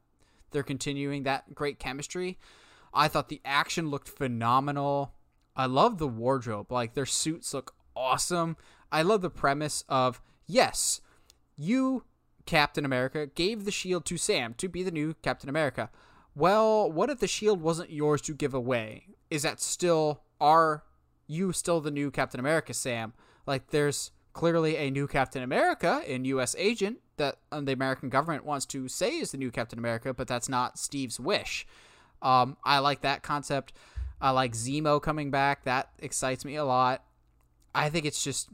They're 0.53 0.63
continuing 0.63 1.25
that 1.25 1.55
great 1.55 1.81
chemistry. 1.81 2.39
I 2.95 3.09
thought 3.09 3.29
the 3.29 3.41
action 3.45 3.91
looked 3.91 4.09
phenomenal. 4.09 5.15
I 5.57 5.67
love 5.67 5.99
the 5.99 6.07
wardrobe. 6.07 6.71
Like 6.71 6.95
their 6.95 7.07
suits 7.07 7.53
look 7.53 7.75
awesome. 7.97 8.57
I 8.93 9.03
love 9.03 9.21
the 9.21 9.31
premise 9.31 9.85
of 9.89 10.23
yes, 10.47 11.01
you 11.57 12.05
Captain 12.47 12.85
America 12.85 13.27
gave 13.27 13.65
the 13.65 13.71
shield 13.73 14.05
to 14.07 14.17
Sam 14.17 14.55
to 14.55 14.69
be 14.69 14.85
the 14.85 14.91
new 14.93 15.15
Captain 15.23 15.49
America. 15.49 15.91
Well, 16.37 16.91
what 16.91 17.11
if 17.11 17.19
the 17.19 17.27
shield 17.27 17.61
wasn't 17.61 17.91
yours 17.91 18.23
to 18.23 18.35
give 18.35 18.55
away? 18.55 19.07
Is 19.29 19.43
that 19.43 19.61
still 19.61 20.23
are 20.41 20.85
you 21.27 21.53
still 21.53 21.81
the 21.81 21.91
new 21.91 22.11
Captain 22.11 22.41
America, 22.41 22.75
Sam? 22.75 23.13
Like 23.47 23.69
there's 23.69 24.11
clearly 24.33 24.77
a 24.77 24.91
new 24.91 25.07
Captain 25.07 25.43
America 25.43 26.03
in 26.07 26.25
US 26.25 26.55
Agent 26.59 26.99
that 27.17 27.39
um, 27.51 27.67
the 27.67 27.73
American 27.73 28.09
government 28.09 28.45
wants 28.45 28.67
to 28.67 28.89
say 28.89 29.19
is 29.19 29.31
the 29.31 29.39
new 29.39 29.51
Captain 29.51 29.79
America, 29.79 30.15
but 30.15 30.27
that's 30.27 30.49
not 30.49 30.79
Steve's 30.79 31.21
wish. 31.21 31.67
Um, 32.23 32.57
I 32.65 32.79
like 32.79 33.03
that 33.03 33.23
concept. 33.23 33.73
I 34.21 34.31
like 34.31 34.53
Zemo 34.53 35.03
coming 35.03 35.31
back. 35.31 35.65
That 35.65 35.91
excites 35.99 36.45
me 36.45 36.57
a 36.57 36.65
lot. 36.65 37.05
I 37.75 37.91
think 37.91 38.07
it's 38.07 38.23
just 38.23 38.49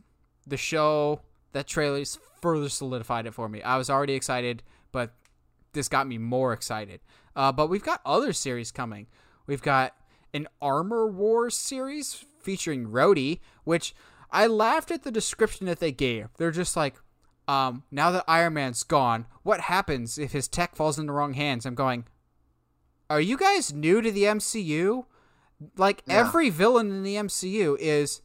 the 0.46 0.56
show 0.56 1.20
that 1.52 1.66
trailers 1.66 2.18
further 2.40 2.68
solidified 2.68 3.26
it 3.26 3.34
for 3.34 3.48
me. 3.48 3.62
I 3.62 3.76
was 3.76 3.90
already 3.90 4.14
excited, 4.14 4.62
but 4.92 5.12
this 5.72 5.88
got 5.88 6.06
me 6.06 6.18
more 6.18 6.52
excited. 6.52 7.00
Uh, 7.36 7.52
but 7.52 7.68
we've 7.68 7.84
got 7.84 8.00
other 8.04 8.32
series 8.32 8.72
coming. 8.72 9.06
We've 9.46 9.62
got 9.62 9.94
an 10.32 10.46
Armor 10.60 11.06
Wars 11.06 11.54
series 11.54 12.24
featuring 12.48 12.86
Rhodey, 12.86 13.40
which 13.64 13.94
I 14.30 14.46
laughed 14.46 14.90
at 14.90 15.02
the 15.02 15.10
description 15.10 15.66
that 15.66 15.80
they 15.80 15.92
gave. 15.92 16.28
They're 16.38 16.50
just 16.50 16.78
like, 16.78 16.94
um, 17.46 17.82
now 17.90 18.10
that 18.10 18.24
Iron 18.26 18.54
Man's 18.54 18.84
gone, 18.84 19.26
what 19.42 19.60
happens 19.60 20.16
if 20.16 20.32
his 20.32 20.48
tech 20.48 20.74
falls 20.74 20.98
in 20.98 21.04
the 21.04 21.12
wrong 21.12 21.34
hands? 21.34 21.66
I'm 21.66 21.74
going, 21.74 22.06
are 23.10 23.20
you 23.20 23.36
guys 23.36 23.70
new 23.70 24.00
to 24.00 24.10
the 24.10 24.22
MCU? 24.22 25.04
Like 25.76 26.02
yeah. 26.06 26.20
every 26.20 26.48
villain 26.48 26.90
in 26.90 27.02
the 27.02 27.16
MCU 27.16 27.76
is 27.78 28.22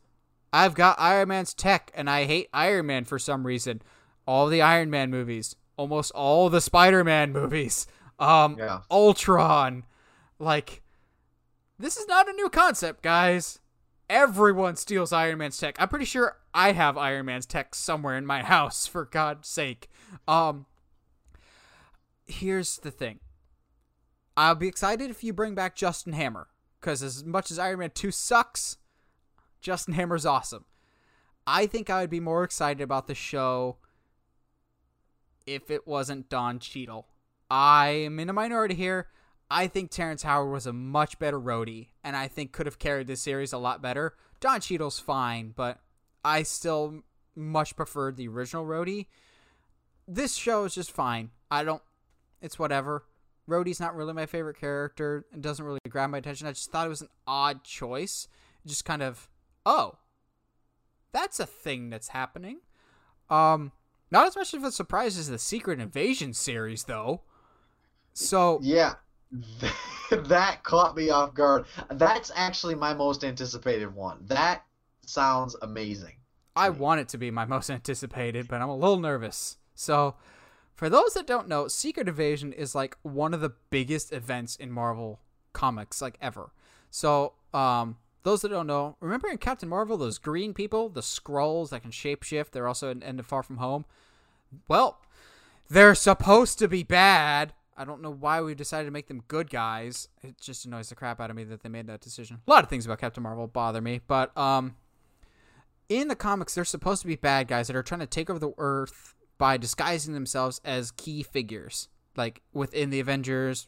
I've 0.53 0.73
got 0.73 0.97
Iron 1.01 1.27
Man's 1.27 1.53
tech 1.53 1.91
and 1.93 2.09
I 2.09 2.23
hate 2.23 2.47
Iron 2.53 2.85
Man 2.85 3.03
for 3.03 3.19
some 3.19 3.45
reason. 3.45 3.81
All 4.25 4.47
the 4.47 4.61
Iron 4.61 4.89
Man 4.89 5.11
movies, 5.11 5.57
almost 5.75 6.11
all 6.11 6.49
the 6.49 6.61
Spider-Man 6.61 7.33
movies, 7.33 7.87
um 8.19 8.55
yeah. 8.57 8.83
Ultron, 8.89 9.83
like 10.39 10.81
this 11.77 11.97
is 11.97 12.07
not 12.07 12.29
a 12.29 12.33
new 12.33 12.47
concept, 12.47 13.01
guys. 13.03 13.59
Everyone 14.13 14.75
steals 14.75 15.11
Iron 15.11 15.39
Man's 15.39 15.57
tech. 15.57 15.75
I'm 15.79 15.89
pretty 15.89 16.05
sure 16.05 16.37
I 16.53 16.73
have 16.73 16.99
Iron 16.99 17.25
Man's 17.25 17.47
tech 17.47 17.73
somewhere 17.73 18.15
in 18.15 18.27
my 18.27 18.43
house 18.43 18.85
for 18.85 19.05
God's 19.05 19.47
sake. 19.47 19.89
Um 20.27 20.67
here's 22.27 22.77
the 22.77 22.91
thing. 22.91 23.21
I'll 24.37 24.53
be 24.53 24.67
excited 24.67 25.09
if 25.09 25.23
you 25.23 25.33
bring 25.33 25.55
back 25.55 25.75
Justin 25.75 26.13
Hammer 26.13 26.49
because 26.79 27.01
as 27.01 27.23
much 27.23 27.49
as 27.49 27.57
Iron 27.57 27.79
Man 27.79 27.89
2 27.89 28.11
sucks, 28.11 28.77
Justin 29.61 29.95
Hammer's 29.95 30.27
awesome. 30.27 30.65
I 31.47 31.65
think 31.65 31.89
I 31.89 32.01
would 32.01 32.11
be 32.11 32.19
more 32.19 32.43
excited 32.43 32.83
about 32.83 33.07
the 33.07 33.15
show 33.15 33.77
if 35.47 35.71
it 35.71 35.87
wasn't 35.87 36.29
Don 36.29 36.59
Cheadle. 36.59 37.07
I 37.49 37.87
am 37.87 38.19
in 38.19 38.29
a 38.29 38.33
minority 38.33 38.75
here. 38.75 39.07
I 39.53 39.67
think 39.67 39.91
Terrence 39.91 40.23
Howard 40.23 40.51
was 40.51 40.65
a 40.65 40.73
much 40.73 41.19
better 41.19 41.39
Rhodey, 41.39 41.89
and 42.03 42.17
I 42.17 42.27
think 42.27 42.53
could 42.53 42.65
have 42.65 42.79
carried 42.79 43.05
this 43.05 43.21
series 43.21 43.53
a 43.53 43.59
lot 43.59 43.83
better. 43.83 44.15
Don 44.39 44.59
Cheadle's 44.59 44.99
fine, 44.99 45.53
but 45.55 45.79
I 46.25 46.41
still 46.41 47.03
much 47.35 47.75
preferred 47.75 48.17
the 48.17 48.27
original 48.27 48.65
Rhodey. 48.65 49.05
This 50.07 50.33
show 50.33 50.63
is 50.65 50.73
just 50.73 50.91
fine. 50.91 51.29
I 51.51 51.63
don't. 51.63 51.83
It's 52.41 52.57
whatever. 52.57 53.05
Rhodey's 53.47 53.79
not 53.79 53.95
really 53.95 54.13
my 54.13 54.25
favorite 54.25 54.59
character 54.59 55.25
and 55.31 55.43
doesn't 55.43 55.63
really 55.63 55.79
grab 55.87 56.09
my 56.09 56.17
attention. 56.17 56.47
I 56.47 56.53
just 56.53 56.71
thought 56.71 56.87
it 56.87 56.89
was 56.89 57.01
an 57.01 57.09
odd 57.27 57.63
choice. 57.63 58.27
Just 58.65 58.85
kind 58.85 59.03
of, 59.03 59.29
oh, 59.67 59.97
that's 61.11 61.39
a 61.39 61.45
thing 61.45 61.91
that's 61.91 62.07
happening. 62.07 62.61
Um, 63.29 63.71
not 64.09 64.25
as 64.25 64.35
much 64.35 64.55
of 64.55 64.63
a 64.63 64.71
surprise 64.71 65.15
as 65.15 65.29
the 65.29 65.37
Secret 65.37 65.79
Invasion 65.79 66.33
series, 66.33 66.85
though. 66.85 67.21
So 68.13 68.59
yeah, 68.63 68.95
that 70.11 70.63
caught 70.63 70.95
me 70.95 71.09
off 71.09 71.33
guard. 71.33 71.65
That's 71.89 72.31
actually 72.35 72.75
my 72.75 72.93
most 72.93 73.23
anticipated 73.23 73.93
one. 73.93 74.19
That 74.27 74.63
sounds 75.05 75.55
amazing. 75.61 76.15
I 76.55 76.69
want 76.69 77.01
it 77.01 77.09
to 77.09 77.17
be 77.17 77.31
my 77.31 77.45
most 77.45 77.69
anticipated, 77.71 78.47
but 78.47 78.61
I'm 78.61 78.69
a 78.69 78.75
little 78.75 78.99
nervous. 78.99 79.57
So 79.75 80.15
for 80.75 80.89
those 80.89 81.13
that 81.13 81.27
don't 81.27 81.47
know, 81.47 81.67
Secret 81.67 82.07
Invasion 82.07 82.53
is 82.53 82.75
like 82.75 82.97
one 83.01 83.33
of 83.33 83.41
the 83.41 83.53
biggest 83.69 84.11
events 84.13 84.55
in 84.55 84.71
Marvel 84.71 85.19
comics 85.53 86.01
like 86.01 86.17
ever. 86.21 86.51
So, 86.89 87.33
um, 87.53 87.97
those 88.23 88.41
that 88.41 88.49
don't 88.49 88.67
know, 88.67 88.95
remember 88.99 89.27
in 89.27 89.37
Captain 89.37 89.67
Marvel 89.67 89.97
those 89.97 90.17
green 90.17 90.53
people, 90.53 90.89
the 90.89 91.01
Skrulls 91.01 91.69
that 91.69 91.81
can 91.81 91.91
shapeshift? 91.91 92.51
They're 92.51 92.67
also 92.67 92.89
in 92.89 93.03
End 93.03 93.19
of 93.19 93.25
Far 93.25 93.43
From 93.43 93.57
Home. 93.57 93.85
Well, 94.67 94.99
they're 95.69 95.95
supposed 95.95 96.59
to 96.59 96.67
be 96.67 96.83
bad. 96.83 97.53
I 97.75 97.85
don't 97.85 98.01
know 98.01 98.11
why 98.11 98.41
we 98.41 98.55
decided 98.55 98.85
to 98.85 98.91
make 98.91 99.07
them 99.07 99.23
good 99.27 99.49
guys. 99.49 100.07
It 100.21 100.39
just 100.39 100.65
annoys 100.65 100.89
the 100.89 100.95
crap 100.95 101.19
out 101.19 101.29
of 101.29 101.35
me 101.35 101.43
that 101.45 101.63
they 101.63 101.69
made 101.69 101.87
that 101.87 102.01
decision. 102.01 102.39
A 102.47 102.51
lot 102.51 102.63
of 102.63 102.69
things 102.69 102.85
about 102.85 102.99
Captain 102.99 103.23
Marvel 103.23 103.47
bother 103.47 103.81
me, 103.81 104.01
but 104.07 104.35
um, 104.37 104.75
in 105.89 106.07
the 106.07 106.15
comics, 106.15 106.55
they're 106.55 106.65
supposed 106.65 107.01
to 107.01 107.07
be 107.07 107.15
bad 107.15 107.47
guys 107.47 107.67
that 107.67 107.75
are 107.75 107.83
trying 107.83 108.01
to 108.01 108.07
take 108.07 108.29
over 108.29 108.39
the 108.39 108.53
Earth 108.57 109.15
by 109.37 109.57
disguising 109.57 110.13
themselves 110.13 110.61
as 110.63 110.91
key 110.91 111.23
figures, 111.23 111.89
like 112.15 112.41
within 112.53 112.89
the 112.89 112.99
Avengers. 112.99 113.67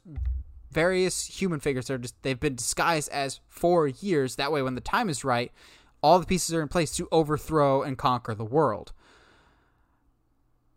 Various 0.72 1.26
human 1.26 1.60
figures 1.60 1.90
are 1.90 1.98
just 1.98 2.22
they've 2.22 2.40
been 2.40 2.56
disguised 2.56 3.10
as 3.10 3.40
for 3.48 3.88
years. 3.88 4.36
That 4.36 4.52
way, 4.52 4.62
when 4.62 4.76
the 4.76 4.82
time 4.82 5.10
is 5.10 5.24
right, 5.24 5.52
all 6.02 6.20
the 6.20 6.26
pieces 6.26 6.54
are 6.54 6.62
in 6.62 6.68
place 6.68 6.96
to 6.98 7.08
overthrow 7.12 7.82
and 7.82 7.98
conquer 7.98 8.36
the 8.36 8.46
world. 8.46 8.92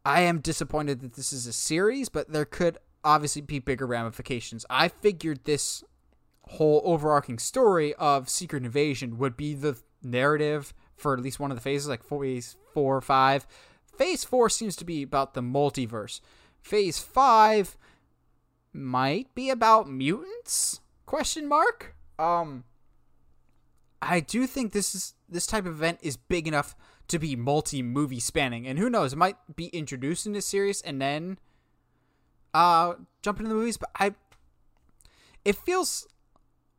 I 0.05 0.23
am 0.23 0.41
disappointed 0.41 1.01
that 1.01 1.15
this 1.15 1.33
is 1.33 1.47
a 1.47 1.53
series, 1.53 2.09
but 2.09 2.33
there 2.33 2.47
could 2.47 2.79
obviously 3.05 3.43
be 3.43 3.59
bigger 3.59 3.87
ramifications. 3.87 4.65
I 4.69 4.89
figured 4.89 5.45
this 5.45 5.85
whole 6.43 6.83
overarching 6.85 7.39
story 7.39 7.95
of 7.95 8.29
Secret 8.29 8.65
Invasion 8.65 9.19
would 9.19 9.37
be 9.37 9.55
the 9.55 9.79
narrative 10.03 10.73
for 10.97 11.15
at 11.15 11.21
least 11.21 11.39
one 11.39 11.51
of 11.51 11.57
the 11.57 11.63
phases, 11.63 11.89
like 11.89 12.03
phase 12.03 12.57
four 12.73 12.97
or 12.97 13.01
five. 13.01 13.47
Phase 13.97 14.25
four 14.25 14.49
seems 14.49 14.77
to 14.77 14.85
be 14.85 15.03
about 15.03 15.35
the 15.35 15.43
multiverse. 15.43 16.21
Phase 16.61 16.99
five 16.99 17.77
might 18.73 19.35
be 19.35 19.51
about 19.51 19.89
mutants? 19.89 20.81
Question 21.07 21.49
mark. 21.49 21.95
Um, 22.19 22.65
I 24.03 24.21
do 24.21 24.47
think 24.47 24.73
this 24.73 24.95
is 24.95 25.15
this 25.29 25.47
type 25.47 25.67
of 25.67 25.73
event 25.73 25.99
is 26.03 26.17
big 26.17 26.49
enough 26.49 26.77
to 27.09 27.19
be 27.19 27.37
multi 27.37 27.83
movie 27.83 28.21
spanning, 28.21 28.67
and 28.67 28.79
who 28.79 28.91
knows, 28.91 29.13
it 29.13 29.17
might 29.17 29.37
be 29.57 29.67
introduced 29.69 30.27
in 30.27 30.33
this 30.33 30.47
series 30.47 30.81
and 30.83 31.01
then 31.01 31.39
uh 32.55 32.95
jump 33.23 33.39
into 33.39 33.49
the 33.49 33.55
movies. 33.55 33.77
But 33.77 33.91
I, 33.99 34.15
it 35.45 35.57
feels 35.57 36.07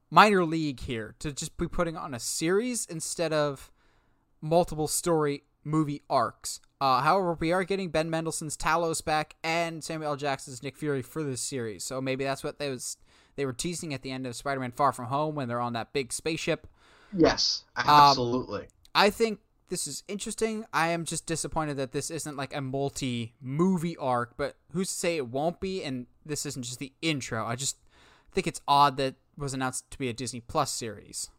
minor 0.10 0.46
league 0.46 0.80
here 0.82 1.16
to 1.20 1.32
just 1.32 1.58
be 1.58 1.68
putting 1.68 1.98
on 1.98 2.14
a 2.14 2.20
series 2.20 2.86
instead 2.86 3.34
of 3.34 3.72
multiple 4.42 4.88
story 4.88 5.44
movie 5.64 6.02
arcs. 6.10 6.60
Uh, 6.82 7.02
however, 7.02 7.38
we 7.40 7.52
are 7.52 7.64
getting 7.64 7.90
Ben 7.90 8.10
Mendelsohn's 8.10 8.56
Talos 8.56 9.04
back 9.04 9.36
and 9.44 9.84
Samuel 9.84 10.12
L. 10.12 10.16
Jackson's 10.16 10.64
Nick 10.64 10.78
Fury 10.78 11.02
for 11.02 11.24
this 11.24 11.42
series, 11.42 11.84
so 11.84 12.00
maybe 12.00 12.24
that's 12.24 12.44
what 12.44 12.58
they 12.58 12.70
was 12.70 12.98
they 13.36 13.46
were 13.46 13.54
teasing 13.54 13.94
at 13.94 14.02
the 14.02 14.12
end 14.12 14.26
of 14.26 14.36
Spider-Man: 14.36 14.72
Far 14.72 14.94
From 14.94 15.06
Home 15.06 15.36
when 15.36 15.48
they're 15.48 15.60
on 15.60 15.74
that 15.74 15.94
big 15.94 16.14
spaceship. 16.14 16.68
Yes, 17.16 17.64
absolutely. 17.76 18.62
Um, 18.62 18.68
I 18.96 19.10
think 19.10 19.40
this 19.70 19.88
is 19.88 20.04
interesting. 20.08 20.66
I 20.74 20.90
am 20.90 21.06
just 21.06 21.26
disappointed 21.26 21.78
that 21.78 21.92
this 21.92 22.12
isn't 22.12 22.38
like 22.38 22.56
a 22.56 22.62
multi-movie 22.62 23.98
arc, 23.98 24.36
but 24.38 24.56
who's 24.74 24.90
to 24.90 24.94
say 24.94 25.18
it 25.18 25.28
won't 25.28 25.60
be? 25.60 25.84
And 25.84 26.08
this 26.26 26.46
isn't 26.46 26.64
just 26.64 26.80
the 26.80 26.94
intro. 27.02 27.46
I 27.46 27.56
just 27.56 27.78
think 28.32 28.48
it's 28.48 28.62
odd 28.68 28.98
that 28.98 29.16
was 29.38 29.54
announced 29.54 29.90
to 29.92 29.98
be 29.98 30.10
a 30.10 30.14
Disney 30.14 30.42
Plus 30.42 30.72
series. 30.72 31.30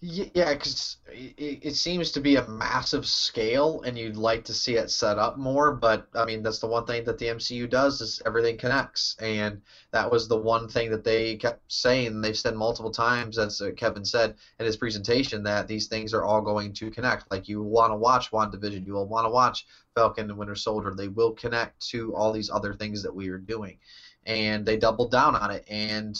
Yeah, 0.00 0.52
because 0.52 0.98
it, 1.08 1.60
it 1.62 1.74
seems 1.76 2.12
to 2.12 2.20
be 2.20 2.36
a 2.36 2.46
massive 2.46 3.06
scale, 3.06 3.80
and 3.86 3.96
you'd 3.96 4.18
like 4.18 4.44
to 4.44 4.52
see 4.52 4.74
it 4.74 4.90
set 4.90 5.18
up 5.18 5.38
more. 5.38 5.72
But 5.72 6.06
I 6.14 6.26
mean, 6.26 6.42
that's 6.42 6.58
the 6.58 6.66
one 6.66 6.84
thing 6.84 7.04
that 7.04 7.16
the 7.18 7.28
MCU 7.28 7.70
does 7.70 8.02
is 8.02 8.20
everything 8.26 8.58
connects, 8.58 9.16
and 9.18 9.62
that 9.92 10.10
was 10.10 10.28
the 10.28 10.36
one 10.36 10.68
thing 10.68 10.90
that 10.90 11.04
they 11.04 11.36
kept 11.36 11.72
saying. 11.72 12.20
They've 12.20 12.36
said 12.36 12.54
multiple 12.54 12.90
times, 12.90 13.38
as 13.38 13.62
uh, 13.62 13.70
Kevin 13.78 14.04
said 14.04 14.34
in 14.58 14.66
his 14.66 14.76
presentation, 14.76 15.42
that 15.44 15.68
these 15.68 15.86
things 15.86 16.12
are 16.12 16.24
all 16.24 16.42
going 16.42 16.74
to 16.74 16.90
connect. 16.90 17.30
Like 17.30 17.48
you 17.48 17.62
want 17.62 17.90
to 17.90 17.96
watch 17.96 18.30
WandaVision, 18.30 18.86
you 18.86 18.92
will 18.92 19.08
want 19.08 19.24
to 19.24 19.30
watch 19.30 19.64
Falcon 19.94 20.28
and 20.28 20.38
Winter 20.38 20.54
Soldier. 20.54 20.92
They 20.94 21.08
will 21.08 21.32
connect 21.32 21.80
to 21.88 22.14
all 22.14 22.30
these 22.30 22.50
other 22.50 22.74
things 22.74 23.02
that 23.02 23.14
we 23.14 23.30
are 23.30 23.38
doing, 23.38 23.78
and 24.26 24.66
they 24.66 24.76
doubled 24.76 25.12
down 25.12 25.34
on 25.34 25.50
it, 25.50 25.64
and 25.66 26.14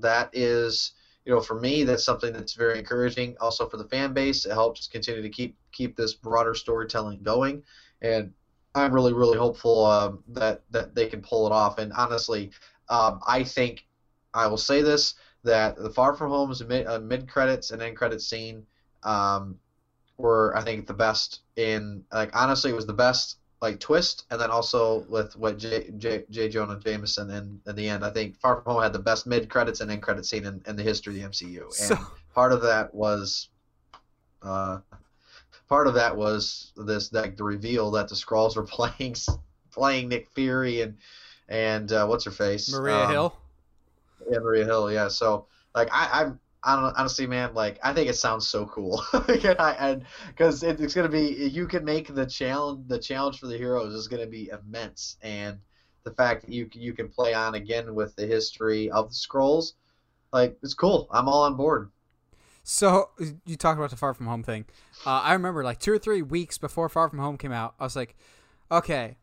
that 0.00 0.30
is 0.32 0.92
you 1.24 1.34
know, 1.34 1.40
for 1.40 1.54
me, 1.54 1.84
that's 1.84 2.04
something 2.04 2.32
that's 2.32 2.54
very 2.54 2.78
encouraging. 2.78 3.36
Also 3.40 3.66
for 3.66 3.76
the 3.76 3.84
fan 3.84 4.12
base, 4.12 4.46
it 4.46 4.52
helps 4.52 4.86
continue 4.88 5.22
to 5.22 5.28
keep 5.28 5.54
keep 5.72 5.96
this 5.96 6.14
broader 6.14 6.54
storytelling 6.54 7.22
going, 7.22 7.62
and 8.00 8.32
I'm 8.74 8.92
really 8.92 9.12
really 9.12 9.38
hopeful 9.38 9.84
uh, 9.84 10.12
that 10.28 10.62
that 10.70 10.94
they 10.94 11.06
can 11.06 11.20
pull 11.20 11.46
it 11.46 11.52
off. 11.52 11.78
And 11.78 11.92
honestly, 11.92 12.50
um, 12.88 13.20
I 13.26 13.44
think 13.44 13.84
I 14.34 14.46
will 14.46 14.58
say 14.58 14.82
this 14.82 15.14
that 15.44 15.76
the 15.76 15.90
Far 15.90 16.14
From 16.14 16.30
Home's 16.30 16.62
mid, 16.64 16.86
uh, 16.86 16.98
mid 16.98 17.28
credits 17.28 17.70
and 17.70 17.82
end 17.82 17.96
credits 17.96 18.26
scene 18.26 18.64
um, 19.02 19.56
were 20.16 20.56
I 20.56 20.62
think 20.62 20.86
the 20.86 20.94
best 20.94 21.40
in 21.56 22.02
like 22.12 22.30
honestly 22.34 22.70
it 22.70 22.74
was 22.74 22.86
the 22.86 22.92
best 22.94 23.39
like 23.60 23.78
twist, 23.78 24.24
and 24.30 24.40
then 24.40 24.50
also 24.50 25.00
with 25.08 25.36
what 25.36 25.58
J. 25.58 25.90
J. 25.98 26.24
J. 26.30 26.48
Jonah 26.48 26.78
Jameson 26.78 27.30
in, 27.30 27.60
in 27.66 27.76
the 27.76 27.88
end. 27.88 28.04
I 28.04 28.10
think 28.10 28.38
Far 28.38 28.62
From 28.62 28.74
Home 28.74 28.82
had 28.82 28.92
the 28.92 28.98
best 28.98 29.26
mid 29.26 29.50
credits 29.50 29.80
and 29.80 29.90
end 29.90 30.02
credit 30.02 30.24
scene 30.24 30.46
in, 30.46 30.62
in 30.66 30.76
the 30.76 30.82
history 30.82 31.14
of 31.14 31.20
the 31.20 31.28
MCU, 31.28 31.64
and 31.64 31.72
so, 31.72 31.96
part 32.34 32.52
of 32.52 32.62
that 32.62 32.94
was, 32.94 33.48
uh, 34.42 34.78
part 35.68 35.86
of 35.86 35.94
that 35.94 36.16
was 36.16 36.72
this 36.76 37.12
like 37.12 37.36
the 37.36 37.44
reveal 37.44 37.90
that 37.90 38.08
the 38.08 38.14
Skrulls 38.14 38.56
were 38.56 38.62
playing 38.66 39.14
playing 39.72 40.08
Nick 40.08 40.28
Fury 40.30 40.80
and 40.80 40.96
and 41.48 41.92
uh, 41.92 42.06
what's 42.06 42.24
her 42.24 42.30
face 42.30 42.72
Maria 42.72 43.04
um, 43.04 43.10
Hill. 43.10 43.36
Yeah, 44.30 44.38
Maria 44.38 44.64
Hill. 44.64 44.90
Yeah, 44.90 45.08
so 45.08 45.46
like 45.74 45.88
I, 45.92 46.08
I'm 46.12 46.40
I 46.62 46.76
don't 46.76 46.96
honestly, 46.96 47.26
man. 47.26 47.54
Like, 47.54 47.78
I 47.82 47.92
think 47.92 48.08
it 48.10 48.16
sounds 48.16 48.48
so 48.48 48.66
cool, 48.66 49.02
and 49.12 50.04
because 50.28 50.62
it, 50.62 50.80
it's 50.80 50.94
gonna 50.94 51.08
be, 51.08 51.48
you 51.50 51.66
can 51.66 51.84
make 51.84 52.14
the 52.14 52.26
challenge. 52.26 52.86
The 52.88 52.98
challenge 52.98 53.38
for 53.38 53.46
the 53.46 53.56
heroes 53.56 53.94
is 53.94 54.08
gonna 54.08 54.26
be 54.26 54.50
immense, 54.50 55.16
and 55.22 55.58
the 56.04 56.10
fact 56.10 56.46
that 56.46 56.52
you 56.52 56.68
you 56.72 56.92
can 56.92 57.08
play 57.08 57.34
on 57.34 57.54
again 57.54 57.94
with 57.94 58.14
the 58.16 58.26
history 58.26 58.90
of 58.90 59.08
the 59.08 59.14
Skrulls, 59.14 59.72
like, 60.32 60.58
it's 60.62 60.74
cool. 60.74 61.08
I'm 61.10 61.28
all 61.28 61.44
on 61.44 61.56
board. 61.56 61.90
So 62.62 63.10
you 63.46 63.56
talked 63.56 63.78
about 63.78 63.90
the 63.90 63.96
Far 63.96 64.14
From 64.14 64.26
Home 64.26 64.42
thing. 64.42 64.66
Uh, 65.06 65.20
I 65.22 65.32
remember 65.32 65.64
like 65.64 65.80
two 65.80 65.92
or 65.92 65.98
three 65.98 66.22
weeks 66.22 66.58
before 66.58 66.88
Far 66.88 67.08
From 67.08 67.18
Home 67.18 67.36
came 67.38 67.52
out, 67.52 67.74
I 67.80 67.84
was 67.84 67.96
like, 67.96 68.16
okay. 68.70 69.16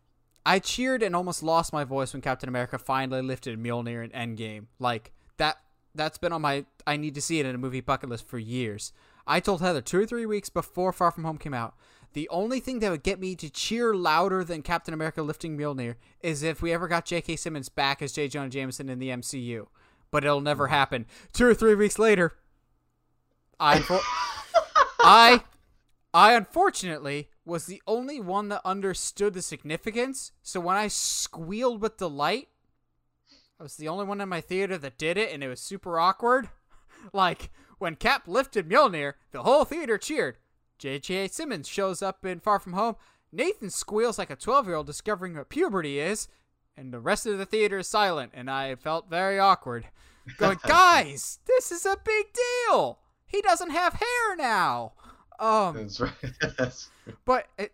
I 0.45 0.59
cheered 0.59 1.03
and 1.03 1.13
almost 1.13 1.43
lost 1.43 1.73
my 1.73 1.83
voice 1.83 2.13
when 2.13 2.21
Captain 2.21 2.47
America 2.47 2.77
finally 2.79 3.21
lifted 3.21 3.61
Mjolnir 3.61 4.03
in 4.03 4.11
Endgame. 4.11 4.67
Like 4.79 5.11
that 5.37 5.57
that's 5.97 6.17
been 6.17 6.31
on 6.31 6.41
my 6.41 6.65
I 6.85 6.97
need 6.97 7.15
to 7.15 7.21
see 7.21 7.39
it 7.39 7.45
in 7.45 7.55
a 7.55 7.57
movie 7.57 7.81
bucket 7.81 8.09
list 8.09 8.27
for 8.27 8.37
years. 8.37 8.93
I 9.25 9.39
told 9.39 9.61
Heather 9.61 9.81
two 9.81 9.99
or 9.99 10.05
three 10.05 10.25
weeks 10.25 10.49
before 10.49 10.93
Far 10.93 11.11
From 11.11 11.25
Home 11.25 11.37
came 11.37 11.53
out, 11.53 11.75
the 12.13 12.29
only 12.29 12.59
thing 12.59 12.79
that 12.79 12.89
would 12.91 13.03
get 13.03 13.19
me 13.19 13.35
to 13.35 13.49
cheer 13.49 13.93
louder 13.93 14.43
than 14.43 14.61
Captain 14.61 14.93
America 14.93 15.21
lifting 15.21 15.57
Mjolnir 15.57 15.95
is 16.21 16.43
if 16.43 16.61
we 16.61 16.73
ever 16.73 16.87
got 16.87 17.05
J.K. 17.05 17.35
Simmons 17.35 17.69
back 17.69 18.01
as 18.01 18.13
J. 18.13 18.27
Jonah 18.27 18.49
Jameson 18.49 18.89
in 18.89 18.99
the 18.99 19.09
MCU. 19.09 19.67
But 20.09 20.23
it'll 20.23 20.41
never 20.41 20.67
mm. 20.67 20.71
happen. 20.71 21.05
Two 21.33 21.45
or 21.45 21.53
three 21.53 21.75
weeks 21.75 21.99
later, 21.99 22.33
I, 23.59 23.83
I, 24.99 25.43
I 26.13 26.33
unfortunately 26.33 27.29
was 27.45 27.65
the 27.65 27.81
only 27.85 28.19
one 28.19 28.49
that 28.49 28.61
understood 28.63 29.33
the 29.33 29.41
significance. 29.41 30.31
So 30.41 30.59
when 30.59 30.77
I 30.77 30.87
squealed 30.87 31.81
with 31.81 31.97
delight, 31.97 32.47
I 33.59 33.63
was 33.63 33.75
the 33.75 33.87
only 33.87 34.05
one 34.05 34.21
in 34.21 34.29
my 34.29 34.41
theater 34.41 34.77
that 34.77 34.97
did 34.97 35.17
it, 35.17 35.31
and 35.33 35.43
it 35.43 35.47
was 35.47 35.59
super 35.59 35.99
awkward. 35.99 36.49
like, 37.13 37.49
when 37.79 37.95
Cap 37.95 38.27
lifted 38.27 38.69
Mjolnir, 38.69 39.13
the 39.31 39.43
whole 39.43 39.65
theater 39.65 39.97
cheered. 39.97 40.37
J.J. 40.77 41.29
Simmons 41.29 41.67
shows 41.67 42.03
up 42.03 42.23
in 42.23 42.39
Far 42.39 42.59
From 42.59 42.73
Home. 42.73 42.95
Nathan 43.31 43.69
squeals 43.69 44.19
like 44.19 44.29
a 44.29 44.35
12 44.35 44.67
year 44.67 44.75
old 44.75 44.87
discovering 44.87 45.35
what 45.35 45.49
puberty 45.49 45.99
is, 45.99 46.27
and 46.75 46.93
the 46.93 46.99
rest 46.99 47.25
of 47.25 47.37
the 47.37 47.45
theater 47.45 47.79
is 47.79 47.87
silent, 47.87 48.31
and 48.35 48.49
I 48.49 48.75
felt 48.75 49.09
very 49.09 49.39
awkward. 49.39 49.87
Going, 50.37 50.59
guys, 50.67 51.39
this 51.47 51.71
is 51.71 51.85
a 51.85 51.97
big 52.03 52.27
deal. 52.33 52.99
He 53.25 53.41
doesn't 53.41 53.71
have 53.71 53.93
hair 53.93 54.35
now. 54.37 54.93
Um, 55.39 55.75
That's 55.75 55.99
right. 55.99 56.87
but 57.25 57.47
it, 57.57 57.73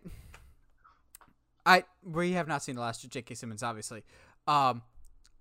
I 1.64 1.84
we 2.02 2.32
have 2.32 2.48
not 2.48 2.62
seen 2.62 2.74
the 2.74 2.80
last 2.80 3.04
of 3.04 3.10
J.K. 3.10 3.34
Simmons, 3.34 3.62
obviously. 3.62 4.02
Um, 4.46 4.82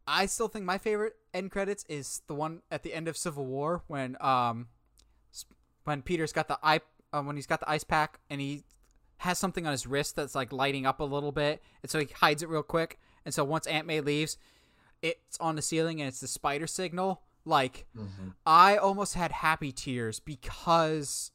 I 0.07 0.25
still 0.25 0.47
think 0.47 0.65
my 0.65 0.77
favorite 0.77 1.15
end 1.33 1.51
credits 1.51 1.85
is 1.87 2.21
the 2.27 2.35
one 2.35 2.61
at 2.71 2.83
the 2.83 2.93
end 2.93 3.07
of 3.07 3.17
Civil 3.17 3.45
War 3.45 3.83
when 3.87 4.17
um 4.21 4.67
when 5.83 6.01
Peter's 6.01 6.33
got 6.33 6.47
the 6.47 6.59
eye 6.63 6.81
uh, 7.11 7.21
when 7.21 7.35
he's 7.35 7.47
got 7.47 7.59
the 7.59 7.69
ice 7.69 7.83
pack 7.83 8.19
and 8.29 8.41
he 8.41 8.63
has 9.17 9.37
something 9.37 9.65
on 9.65 9.71
his 9.71 9.87
wrist 9.87 10.15
that's 10.15 10.35
like 10.35 10.51
lighting 10.51 10.85
up 10.85 10.99
a 10.99 11.03
little 11.03 11.31
bit 11.31 11.61
and 11.81 11.89
so 11.89 11.99
he 11.99 12.07
hides 12.15 12.43
it 12.43 12.49
real 12.49 12.63
quick 12.63 12.99
and 13.25 13.33
so 13.33 13.43
once 13.43 13.67
Aunt 13.67 13.87
May 13.87 14.01
leaves 14.01 14.37
it's 15.01 15.37
on 15.39 15.55
the 15.55 15.61
ceiling 15.61 16.01
and 16.01 16.07
it's 16.07 16.19
the 16.19 16.27
spider 16.27 16.67
signal 16.67 17.21
like 17.45 17.85
mm-hmm. 17.97 18.29
I 18.45 18.77
almost 18.77 19.15
had 19.15 19.31
happy 19.31 19.71
tears 19.71 20.19
because 20.19 21.31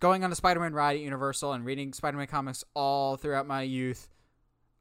going 0.00 0.22
on 0.22 0.30
the 0.30 0.36
Spider-Man 0.36 0.72
ride 0.72 0.96
at 0.96 1.02
Universal 1.02 1.52
and 1.52 1.64
reading 1.64 1.92
Spider-Man 1.92 2.28
comics 2.28 2.64
all 2.74 3.16
throughout 3.16 3.46
my 3.46 3.62
youth 3.62 4.08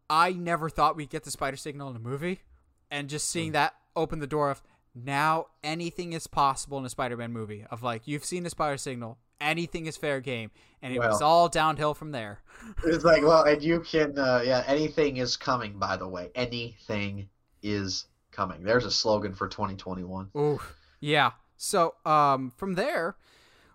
I 0.09 0.31
never 0.31 0.69
thought 0.69 0.95
we'd 0.95 1.09
get 1.09 1.23
the 1.23 1.31
spider 1.31 1.57
signal 1.57 1.89
in 1.89 1.95
a 1.95 1.99
movie, 1.99 2.41
and 2.89 3.09
just 3.09 3.29
seeing 3.29 3.49
mm. 3.49 3.53
that 3.53 3.75
open 3.95 4.19
the 4.19 4.27
door 4.27 4.49
of 4.49 4.61
now 4.95 5.47
anything 5.63 6.13
is 6.13 6.27
possible 6.27 6.77
in 6.77 6.85
a 6.85 6.89
Spider-Man 6.89 7.31
movie. 7.31 7.65
Of 7.69 7.83
like 7.83 8.07
you've 8.07 8.25
seen 8.25 8.43
the 8.43 8.49
spider 8.49 8.77
signal, 8.77 9.17
anything 9.41 9.85
is 9.85 9.97
fair 9.97 10.21
game, 10.21 10.51
and 10.81 10.93
it 10.93 10.99
well, 10.99 11.09
was 11.09 11.21
all 11.21 11.49
downhill 11.49 11.93
from 11.93 12.11
there. 12.11 12.39
It's 12.85 13.03
like 13.05 13.21
well, 13.23 13.43
and 13.43 13.61
you 13.61 13.81
can 13.81 14.17
uh, 14.17 14.41
yeah, 14.43 14.63
anything 14.67 15.17
is 15.17 15.37
coming. 15.37 15.77
By 15.77 15.97
the 15.97 16.07
way, 16.07 16.31
anything 16.35 17.29
is 17.61 18.05
coming. 18.31 18.63
There's 18.63 18.85
a 18.85 18.91
slogan 18.91 19.33
for 19.33 19.47
2021. 19.47 20.29
Ooh, 20.35 20.59
yeah. 20.99 21.31
So 21.55 21.95
um, 22.05 22.51
from 22.55 22.75
there, 22.75 23.15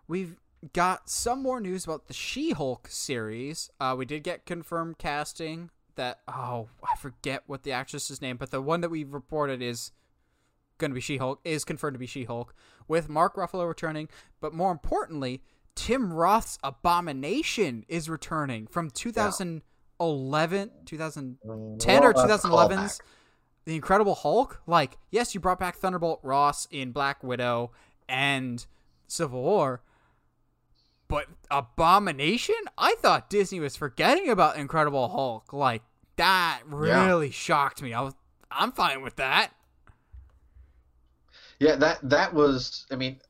we've 0.09 0.37
got 0.73 1.09
some 1.11 1.43
more 1.43 1.61
news 1.61 1.85
about 1.85 2.07
the 2.07 2.15
She-Hulk 2.15 2.89
series. 2.89 3.71
Uh, 3.81 3.95
we 3.99 4.05
did 4.05 4.23
get 4.23 4.47
confirmed 4.47 4.99
casting 4.99 5.71
that 5.97 6.21
oh 6.29 6.69
I 6.83 6.97
forget 6.97 7.43
what 7.47 7.63
the 7.63 7.73
actress's 7.73 8.21
name, 8.21 8.37
but 8.37 8.51
the 8.51 8.63
one 8.63 8.81
that 8.81 8.91
we've 8.91 9.13
reported 9.13 9.63
is 9.63 9.93
going 10.79 10.91
to 10.91 10.95
be 10.95 11.01
She-Hulk 11.01 11.41
is 11.45 11.65
confirmed 11.65 11.95
to 11.95 11.99
be 11.99 12.07
She-Hulk 12.07 12.55
with 12.89 13.09
Mark 13.09 13.37
Ruffalo 13.37 13.69
returning, 13.69 14.09
but 14.41 14.53
more 14.53 14.73
importantly, 14.73 15.43
Tim 15.75 16.13
Roth's 16.13 16.59
Abomination 16.63 17.85
is 17.89 18.09
returning 18.09 18.67
from 18.67 18.91
2000 18.91 19.63
2011, 20.03 20.71
2010 20.87 22.03
or 22.03 22.13
What 22.13 22.31
a 22.31 22.39
2011's. 22.39 23.01
The 23.65 23.77
Incredible 23.77 24.17
Hulk. 24.17 24.61
Like, 24.67 24.99
yes, 25.11 25.35
you 25.35 25.41
brought 25.41 25.61
back 25.61 25.77
Thunderbolt 25.77 26.21
Ross 26.23 26.67
in 26.71 26.91
Black 26.91 27.23
Widow 27.23 27.71
and 28.09 28.65
Civil 29.07 29.41
War, 29.43 29.83
but 31.13 31.27
Abomination? 31.51 32.55
I 32.79 32.95
thought 32.99 33.29
Disney 33.29 33.61
was 33.61 33.77
forgetting 33.77 34.31
about 34.31 34.57
Incredible 34.57 35.11
Hulk. 35.11 35.53
Like, 35.53 35.83
that 36.17 36.63
Yeah. 36.83 37.05
really 37.07 37.31
shocked 37.31 37.83
me. 37.83 37.93
I 37.93 38.01
was, 38.01 38.15
I'm 38.51 38.73
fine 38.73 39.03
with 39.03 39.17
that. 39.17 39.53
Yeah, 41.59 41.77
that 41.77 41.99
that 42.09 42.33
was. 42.33 42.87
I 42.91 42.97
mean, 42.97 43.21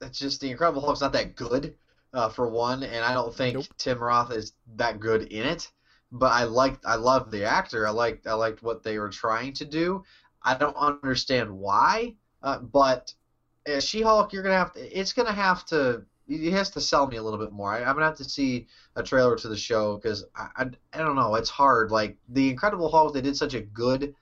it's 0.00 0.18
just 0.18 0.40
the 0.40 0.50
Incredible 0.50 0.80
Hulk's 0.80 1.02
not 1.02 1.12
that 1.12 1.36
good, 1.36 1.76
uh, 2.14 2.30
for 2.30 2.48
one, 2.48 2.82
and 2.82 3.04
I 3.04 3.12
don't 3.12 3.34
think 3.34 3.54
Nope. 3.54 3.66
Tim 3.76 3.98
Roth 3.98 4.32
is 4.32 4.54
that 4.76 4.98
good 4.98 5.24
in 5.24 5.46
it. 5.46 5.70
But 6.12 6.32
I 6.32 6.44
liked, 6.44 6.86
I 6.86 6.94
loved 6.94 7.30
the 7.30 7.44
actor. 7.44 7.86
I 7.86 7.90
liked, 7.90 8.26
I 8.26 8.32
liked 8.32 8.62
what 8.62 8.82
they 8.82 8.98
were 8.98 9.10
trying 9.10 9.52
to 9.54 9.64
do. 9.66 10.02
I 10.42 10.56
don't 10.56 10.76
understand 10.76 11.50
why, 11.50 12.14
uh, 12.42 12.60
but 12.60 13.12
uh, 13.68 13.80
She-Hulk, 13.80 14.32
you're 14.32 14.42
gonna 14.42 14.56
have 14.56 14.72
to. 14.72 14.98
It's 14.98 15.12
gonna 15.12 15.32
have 15.32 15.66
to. 15.66 16.02
He 16.26 16.50
has 16.50 16.70
to 16.70 16.80
sell 16.80 17.06
me 17.06 17.16
a 17.16 17.22
little 17.22 17.38
bit 17.38 17.52
more. 17.52 17.72
I, 17.72 17.80
I'm 17.80 17.94
gonna 17.94 18.06
have 18.06 18.16
to 18.16 18.24
see 18.24 18.66
a 18.96 19.02
trailer 19.02 19.36
to 19.36 19.48
the 19.48 19.56
show 19.56 19.96
because 19.96 20.24
I, 20.34 20.48
I, 20.56 20.64
I 20.92 20.98
don't 20.98 21.16
know. 21.16 21.34
It's 21.36 21.50
hard. 21.50 21.90
Like 21.90 22.18
the 22.28 22.50
Incredible 22.50 22.90
Hulk, 22.90 23.14
they 23.14 23.20
did 23.20 23.36
such 23.36 23.54
a 23.54 23.60
good 23.60 24.14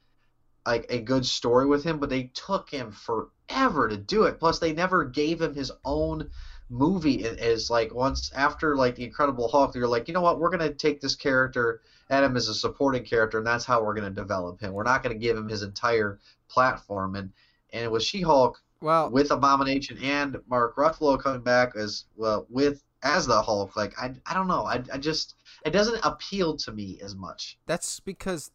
like 0.66 0.86
a 0.89 1.01
good 1.01 1.26
story 1.26 1.66
with 1.66 1.85
him, 1.85 1.98
but 1.98 2.09
they 2.09 2.31
took 2.35 2.70
him 2.70 2.90
forever 2.90 3.89
to 3.89 3.97
do 3.97 4.24
it. 4.24 4.39
Plus, 4.39 4.59
they 4.59 4.72
never 4.72 5.05
gave 5.05 5.40
him 5.40 5.55
his 5.55 5.70
own 5.85 6.31
movie. 6.70 7.22
Is 7.24 7.70
like 7.70 7.94
once 7.94 8.31
after 8.35 8.76
like 8.76 8.94
the 8.94 9.05
Incredible 9.05 9.48
Hulk, 9.48 9.72
they're 9.72 9.86
like, 9.86 10.09
you 10.09 10.14
know 10.14 10.22
what, 10.22 10.39
we're 10.39 10.51
gonna 10.51 10.72
take 10.72 11.01
this 11.01 11.14
character, 11.14 11.81
add 12.10 12.24
him 12.24 12.36
as 12.36 12.48
a 12.48 12.55
supporting 12.55 13.05
character, 13.05 13.39
and 13.39 13.47
that's 13.47 13.64
how 13.64 13.82
we're 13.82 13.94
gonna 13.94 14.10
develop 14.10 14.60
him. 14.60 14.72
We're 14.72 14.85
not 14.85 15.02
gonna 15.02 15.14
give 15.16 15.36
him 15.36 15.48
his 15.48 15.62
entire 15.62 16.18
platform. 16.48 17.16
And 17.16 17.31
and 17.72 17.90
with 17.90 18.05
She-Hulk, 18.05 18.62
Well, 18.85 19.09
with 19.11 19.31
Abomination 19.31 19.97
and 20.02 20.36
Mark 20.47 20.77
Ruffalo 20.77 21.19
coming 21.19 21.40
back 21.40 21.74
as 21.74 22.05
well 22.16 22.47
with 22.51 22.82
as 23.02 23.27
the 23.27 23.40
Hulk, 23.40 23.77
like 23.77 23.98
I 23.98 24.12
I 24.27 24.35
don't 24.35 24.47
know, 24.47 24.65
I 24.66 24.82
I 24.93 24.98
just 24.98 25.36
it 25.65 25.70
doesn't 25.70 26.01
appeal 26.05 26.56
to 26.59 26.70
me 26.73 27.01
as 27.02 27.15
much. 27.15 27.59
That's 27.66 27.98
because 28.01 28.51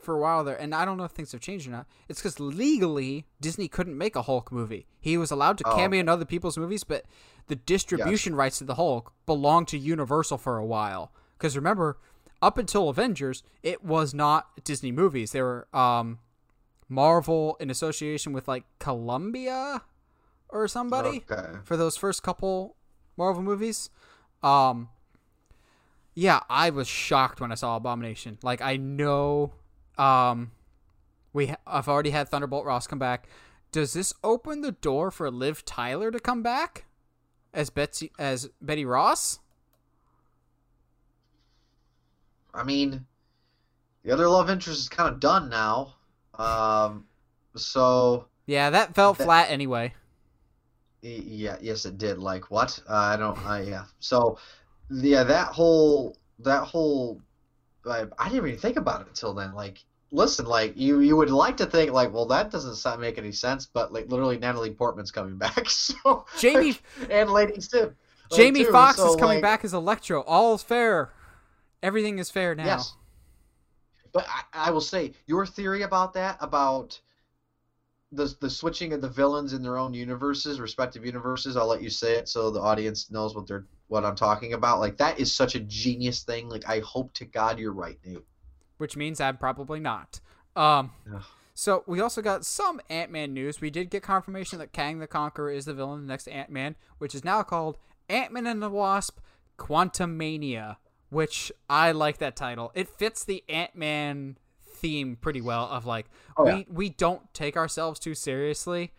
for 0.00 0.14
a 0.14 0.18
while 0.20 0.44
there, 0.44 0.54
and 0.60 0.72
I 0.72 0.84
don't 0.84 0.96
know 0.98 1.04
if 1.04 1.10
things 1.12 1.32
have 1.32 1.40
changed 1.40 1.66
or 1.66 1.72
not. 1.72 1.86
It's 2.08 2.20
because 2.20 2.38
legally 2.38 3.26
Disney 3.40 3.66
couldn't 3.66 3.98
make 3.98 4.14
a 4.14 4.22
Hulk 4.22 4.52
movie. 4.52 4.86
He 5.00 5.18
was 5.18 5.32
allowed 5.32 5.58
to 5.58 5.64
Oh. 5.68 5.74
cameo 5.74 5.98
in 6.00 6.08
other 6.08 6.24
people's 6.24 6.56
movies, 6.56 6.84
but 6.84 7.04
the 7.48 7.56
distribution 7.56 8.36
rights 8.36 8.58
to 8.58 8.64
the 8.64 8.76
Hulk 8.76 9.12
belonged 9.26 9.66
to 9.68 9.78
Universal 9.78 10.38
for 10.38 10.58
a 10.58 10.64
while. 10.64 11.12
Because 11.36 11.56
remember, 11.56 11.98
up 12.40 12.56
until 12.56 12.88
Avengers, 12.88 13.42
it 13.64 13.84
was 13.84 14.14
not 14.14 14.64
Disney 14.64 14.92
movies. 14.92 15.32
They 15.32 15.42
were 15.42 15.66
um, 15.74 16.18
Marvel 16.92 17.56
in 17.58 17.70
association 17.70 18.32
with 18.32 18.46
like 18.46 18.64
Columbia 18.78 19.82
or 20.50 20.68
somebody 20.68 21.24
Okay. 21.30 21.58
for 21.64 21.76
those 21.76 21.96
first 21.96 22.22
couple 22.22 22.76
Marvel 23.16 23.42
movies. 23.42 23.88
Um 24.42 24.88
yeah, 26.14 26.40
I 26.50 26.68
was 26.68 26.86
shocked 26.88 27.40
when 27.40 27.50
I 27.50 27.54
saw 27.54 27.76
Abomination. 27.76 28.38
Like 28.42 28.60
I 28.60 28.76
know 28.76 29.54
um 29.96 30.52
we 31.32 31.46
ha- 31.46 31.56
I've 31.66 31.88
already 31.88 32.10
had 32.10 32.28
Thunderbolt 32.28 32.66
Ross 32.66 32.86
come 32.86 32.98
back. 32.98 33.26
Does 33.70 33.94
this 33.94 34.12
open 34.22 34.60
the 34.60 34.72
door 34.72 35.10
for 35.10 35.30
Liv 35.30 35.64
Tyler 35.64 36.10
to 36.10 36.20
come 36.20 36.42
back 36.42 36.84
as 37.54 37.70
Betsy 37.70 38.12
as 38.18 38.50
Betty 38.60 38.84
Ross? 38.84 39.38
I 42.54 42.64
mean, 42.64 43.06
the 44.04 44.12
other 44.12 44.28
love 44.28 44.50
interest 44.50 44.78
is 44.80 44.88
kind 44.90 45.08
of 45.12 45.20
done 45.20 45.48
now. 45.48 45.94
Um, 46.38 47.06
so 47.56 48.26
Yeah, 48.46 48.70
that 48.70 48.94
felt 48.94 49.18
That- 49.18 49.24
flat 49.24 49.50
anyway. 49.50 49.94
yeah, 51.02 51.56
yes, 51.60 51.84
it 51.84 51.98
did. 51.98 52.18
Like 52.18 52.50
what? 52.50 52.78
Uh, 52.88 52.94
I 52.94 53.16
don't. 53.16 53.38
Uh, 53.46 53.62
yeah. 53.66 53.84
So 54.00 54.38
yeah, 54.90 55.24
that 55.24 55.48
whole 55.48 56.16
that 56.40 56.64
whole 56.64 57.20
I, 57.86 58.06
I 58.18 58.28
didn't 58.28 58.46
even 58.46 58.58
think 58.58 58.76
about 58.76 59.00
it 59.02 59.08
until 59.08 59.34
then. 59.34 59.52
Like, 59.54 59.84
listen, 60.10 60.46
like 60.46 60.76
you 60.76 61.00
you 61.00 61.16
would 61.16 61.30
like 61.30 61.56
to 61.58 61.66
think 61.66 61.92
like, 61.92 62.12
well, 62.12 62.26
that 62.26 62.50
doesn't 62.50 62.76
sound, 62.76 63.00
make 63.00 63.18
any 63.18 63.32
sense, 63.32 63.66
but 63.66 63.92
like 63.92 64.08
literally 64.10 64.38
Natalie 64.38 64.70
Portman's 64.70 65.10
coming 65.10 65.36
back. 65.38 65.68
So 65.68 66.26
Jamie 66.38 66.78
and 67.10 67.30
Lady 67.30 67.60
Sif. 67.60 67.90
Jamie 68.34 68.64
Foxx 68.64 68.96
so, 68.96 69.10
is 69.10 69.16
coming 69.16 69.36
like, 69.36 69.42
back 69.42 69.64
as 69.64 69.74
Electro. 69.74 70.22
All's 70.22 70.62
fair. 70.62 71.10
Everything 71.82 72.18
is 72.18 72.30
fair 72.30 72.54
now. 72.54 72.64
Yes. 72.64 72.94
But 74.12 74.26
I, 74.28 74.68
I 74.68 74.70
will 74.70 74.80
say 74.80 75.12
your 75.26 75.46
theory 75.46 75.82
about 75.82 76.12
that, 76.14 76.36
about 76.40 77.00
the 78.12 78.34
the 78.40 78.50
switching 78.50 78.92
of 78.92 79.00
the 79.00 79.08
villains 79.08 79.52
in 79.54 79.62
their 79.62 79.78
own 79.78 79.94
universes, 79.94 80.60
respective 80.60 81.04
universes. 81.04 81.56
I'll 81.56 81.66
let 81.66 81.82
you 81.82 81.90
say 81.90 82.14
it 82.14 82.28
so 82.28 82.50
the 82.50 82.60
audience 82.60 83.10
knows 83.10 83.34
what 83.34 83.46
they're 83.46 83.64
what 83.88 84.04
I'm 84.04 84.14
talking 84.14 84.52
about. 84.52 84.80
Like 84.80 84.98
that 84.98 85.18
is 85.18 85.32
such 85.32 85.54
a 85.54 85.60
genius 85.60 86.22
thing. 86.22 86.48
Like 86.48 86.68
I 86.68 86.80
hope 86.80 87.12
to 87.14 87.24
God 87.24 87.58
you're 87.58 87.72
right, 87.72 87.98
Nate. 88.04 88.24
which 88.78 88.96
means 88.96 89.20
I'm 89.20 89.38
probably 89.38 89.80
not. 89.80 90.20
Um, 90.54 90.92
Ugh. 91.12 91.22
so 91.54 91.82
we 91.86 92.00
also 92.00 92.20
got 92.20 92.44
some 92.44 92.80
Ant 92.90 93.10
Man 93.10 93.32
news. 93.32 93.62
We 93.62 93.70
did 93.70 93.88
get 93.88 94.02
confirmation 94.02 94.58
that 94.58 94.72
Kang 94.72 94.98
the 94.98 95.06
Conqueror 95.06 95.50
is 95.50 95.64
the 95.64 95.74
villain 95.74 96.00
in 96.00 96.06
the 96.06 96.12
next 96.12 96.28
Ant 96.28 96.50
Man, 96.50 96.76
which 96.98 97.14
is 97.14 97.24
now 97.24 97.42
called 97.42 97.78
Ant 98.10 98.32
Man 98.32 98.46
and 98.46 98.62
the 98.62 98.68
Wasp: 98.68 99.18
Quantumania. 99.58 100.76
Which 101.12 101.52
I 101.68 101.92
like 101.92 102.18
that 102.18 102.36
title. 102.36 102.72
It 102.74 102.88
fits 102.88 103.22
the 103.24 103.44
Ant 103.48 103.76
Man 103.76 104.38
theme 104.64 105.16
pretty 105.16 105.40
well. 105.42 105.66
Of 105.66 105.84
like 105.84 106.06
Oh, 106.36 106.44
we 106.44 106.50
yeah. 106.50 106.62
we 106.68 106.88
don't 106.88 107.22
take 107.34 107.56
ourselves 107.56 108.00
too 108.00 108.14
seriously. 108.14 108.92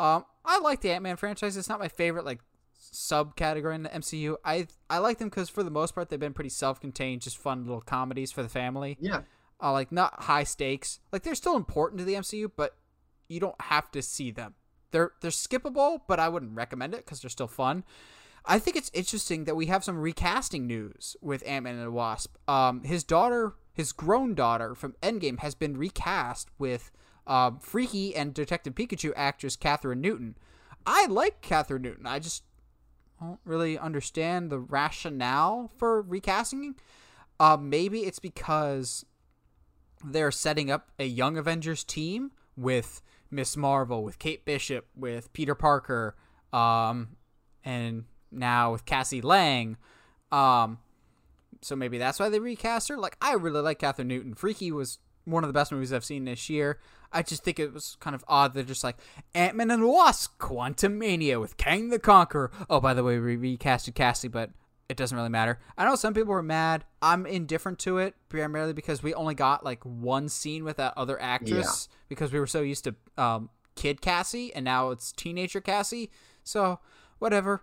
Um, 0.00 0.24
I 0.44 0.58
like 0.58 0.80
the 0.80 0.90
Ant 0.90 1.04
Man 1.04 1.16
franchise. 1.16 1.56
It's 1.56 1.68
not 1.68 1.78
my 1.78 1.86
favorite 1.88 2.24
like 2.24 2.40
subcategory 2.92 3.74
in 3.74 3.82
the 3.84 3.88
MCU. 3.90 4.36
I 4.44 4.66
I 4.90 4.98
like 4.98 5.18
them 5.18 5.28
because 5.28 5.48
for 5.48 5.62
the 5.62 5.70
most 5.70 5.94
part 5.94 6.08
they've 6.08 6.18
been 6.18 6.32
pretty 6.34 6.50
self-contained, 6.50 7.22
just 7.22 7.38
fun 7.38 7.64
little 7.64 7.80
comedies 7.80 8.32
for 8.32 8.42
the 8.42 8.48
family 8.48 8.96
Yeah. 9.00 9.20
uh, 9.62 9.72
like 9.72 9.92
not 9.92 10.24
high 10.24 10.44
stakes. 10.44 11.00
Like 11.12 11.22
they're 11.22 11.34
still 11.34 11.56
important 11.56 11.98
to 12.00 12.04
the 12.04 12.14
MCU, 12.14 12.50
but 12.56 12.76
you 13.28 13.40
don't 13.40 13.60
have 13.62 13.90
to 13.92 14.02
see 14.02 14.30
them. 14.30 14.54
They're 14.90 15.12
they're 15.20 15.30
skippable, 15.30 16.00
but 16.08 16.18
I 16.20 16.28
wouldn't 16.28 16.54
recommend 16.56 16.94
it 16.94 17.04
because 17.04 17.20
they're 17.20 17.30
still 17.30 17.46
fun. 17.48 17.84
I 18.46 18.58
think 18.58 18.76
it's 18.76 18.90
interesting 18.92 19.44
that 19.44 19.56
we 19.56 19.66
have 19.66 19.84
some 19.84 19.98
recasting 19.98 20.66
news 20.66 21.16
with 21.22 21.42
Ant 21.46 21.64
Man 21.64 21.76
and 21.76 21.84
the 21.86 21.90
Wasp. 21.90 22.36
Um, 22.46 22.82
his 22.84 23.02
daughter, 23.02 23.54
his 23.72 23.92
grown 23.92 24.34
daughter 24.34 24.74
from 24.74 24.94
Endgame, 25.02 25.38
has 25.38 25.54
been 25.54 25.76
recast 25.76 26.48
with 26.58 26.90
um, 27.26 27.58
Freaky 27.58 28.14
and 28.14 28.34
Detective 28.34 28.74
Pikachu 28.74 29.12
actress 29.16 29.56
Kathryn 29.56 29.98
Newton. 29.98 30.36
I 30.86 31.06
like 31.06 31.40
Kathryn 31.40 31.80
Newton. 31.80 32.06
I 32.06 32.18
just 32.18 32.44
don't 33.18 33.40
really 33.44 33.78
understand 33.78 34.50
the 34.50 34.58
rationale 34.58 35.70
for 35.78 36.02
recasting. 36.02 36.74
Uh, 37.40 37.56
maybe 37.58 38.00
it's 38.00 38.18
because 38.18 39.06
they're 40.04 40.30
setting 40.30 40.70
up 40.70 40.90
a 40.98 41.06
Young 41.06 41.38
Avengers 41.38 41.82
team 41.82 42.32
with 42.56 43.00
Miss 43.30 43.56
Marvel, 43.56 44.04
with 44.04 44.18
Kate 44.18 44.44
Bishop, 44.44 44.86
with 44.94 45.32
Peter 45.32 45.54
Parker, 45.54 46.14
um, 46.52 47.16
and 47.64 48.04
now 48.36 48.72
with 48.72 48.84
Cassie 48.84 49.22
Lang. 49.22 49.76
Um, 50.32 50.78
so 51.60 51.76
maybe 51.76 51.98
that's 51.98 52.18
why 52.18 52.28
they 52.28 52.40
recast 52.40 52.88
her. 52.88 52.96
Like, 52.96 53.16
I 53.20 53.34
really 53.34 53.60
like 53.60 53.80
Kathryn 53.80 54.06
Newton. 54.06 54.34
Freaky 54.34 54.70
was 54.70 54.98
one 55.24 55.44
of 55.44 55.48
the 55.48 55.54
best 55.54 55.72
movies 55.72 55.92
I've 55.92 56.04
seen 56.04 56.24
this 56.24 56.50
year. 56.50 56.78
I 57.12 57.22
just 57.22 57.44
think 57.44 57.58
it 57.58 57.72
was 57.72 57.96
kind 58.00 58.14
of 58.14 58.24
odd. 58.26 58.54
They're 58.54 58.64
just 58.64 58.84
like 58.84 58.96
Ant 59.34 59.56
Man 59.56 59.70
and 59.70 59.82
the 59.82 59.86
Wasp, 59.86 60.36
Quantum 60.38 60.98
Mania 60.98 61.38
with 61.38 61.56
Kang 61.56 61.88
the 61.88 61.98
Conqueror. 61.98 62.50
Oh, 62.68 62.80
by 62.80 62.92
the 62.92 63.04
way, 63.04 63.18
we 63.18 63.36
recasted 63.36 63.94
Cassie, 63.94 64.28
but 64.28 64.50
it 64.88 64.96
doesn't 64.96 65.16
really 65.16 65.30
matter. 65.30 65.58
I 65.78 65.84
know 65.84 65.94
some 65.94 66.12
people 66.12 66.32
were 66.32 66.42
mad. 66.42 66.84
I'm 67.00 67.24
indifferent 67.24 67.78
to 67.80 67.98
it 67.98 68.14
primarily 68.28 68.72
because 68.72 69.02
we 69.02 69.14
only 69.14 69.34
got 69.34 69.64
like 69.64 69.82
one 69.84 70.28
scene 70.28 70.64
with 70.64 70.76
that 70.76 70.94
other 70.96 71.20
actress 71.20 71.88
because 72.08 72.32
we 72.32 72.40
were 72.40 72.46
so 72.46 72.60
used 72.60 72.84
to 72.84 72.94
um, 73.16 73.48
kid 73.76 74.00
Cassie 74.00 74.52
and 74.54 74.64
now 74.64 74.90
it's 74.90 75.12
teenager 75.12 75.60
Cassie. 75.60 76.10
So 76.42 76.80
whatever. 77.18 77.62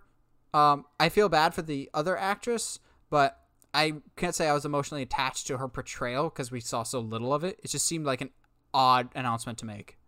Um, 0.54 0.84
I 1.00 1.08
feel 1.08 1.28
bad 1.28 1.54
for 1.54 1.62
the 1.62 1.88
other 1.94 2.16
actress, 2.16 2.78
but 3.10 3.38
I 3.72 3.94
can't 4.16 4.34
say 4.34 4.48
I 4.48 4.52
was 4.52 4.64
emotionally 4.64 5.02
attached 5.02 5.46
to 5.46 5.58
her 5.58 5.68
portrayal 5.68 6.24
because 6.28 6.50
we 6.50 6.60
saw 6.60 6.82
so 6.82 7.00
little 7.00 7.32
of 7.32 7.44
it. 7.44 7.58
It 7.62 7.70
just 7.70 7.86
seemed 7.86 8.04
like 8.04 8.20
an 8.20 8.30
odd 8.74 9.08
announcement 9.14 9.58
to 9.58 9.66
make. 9.66 9.98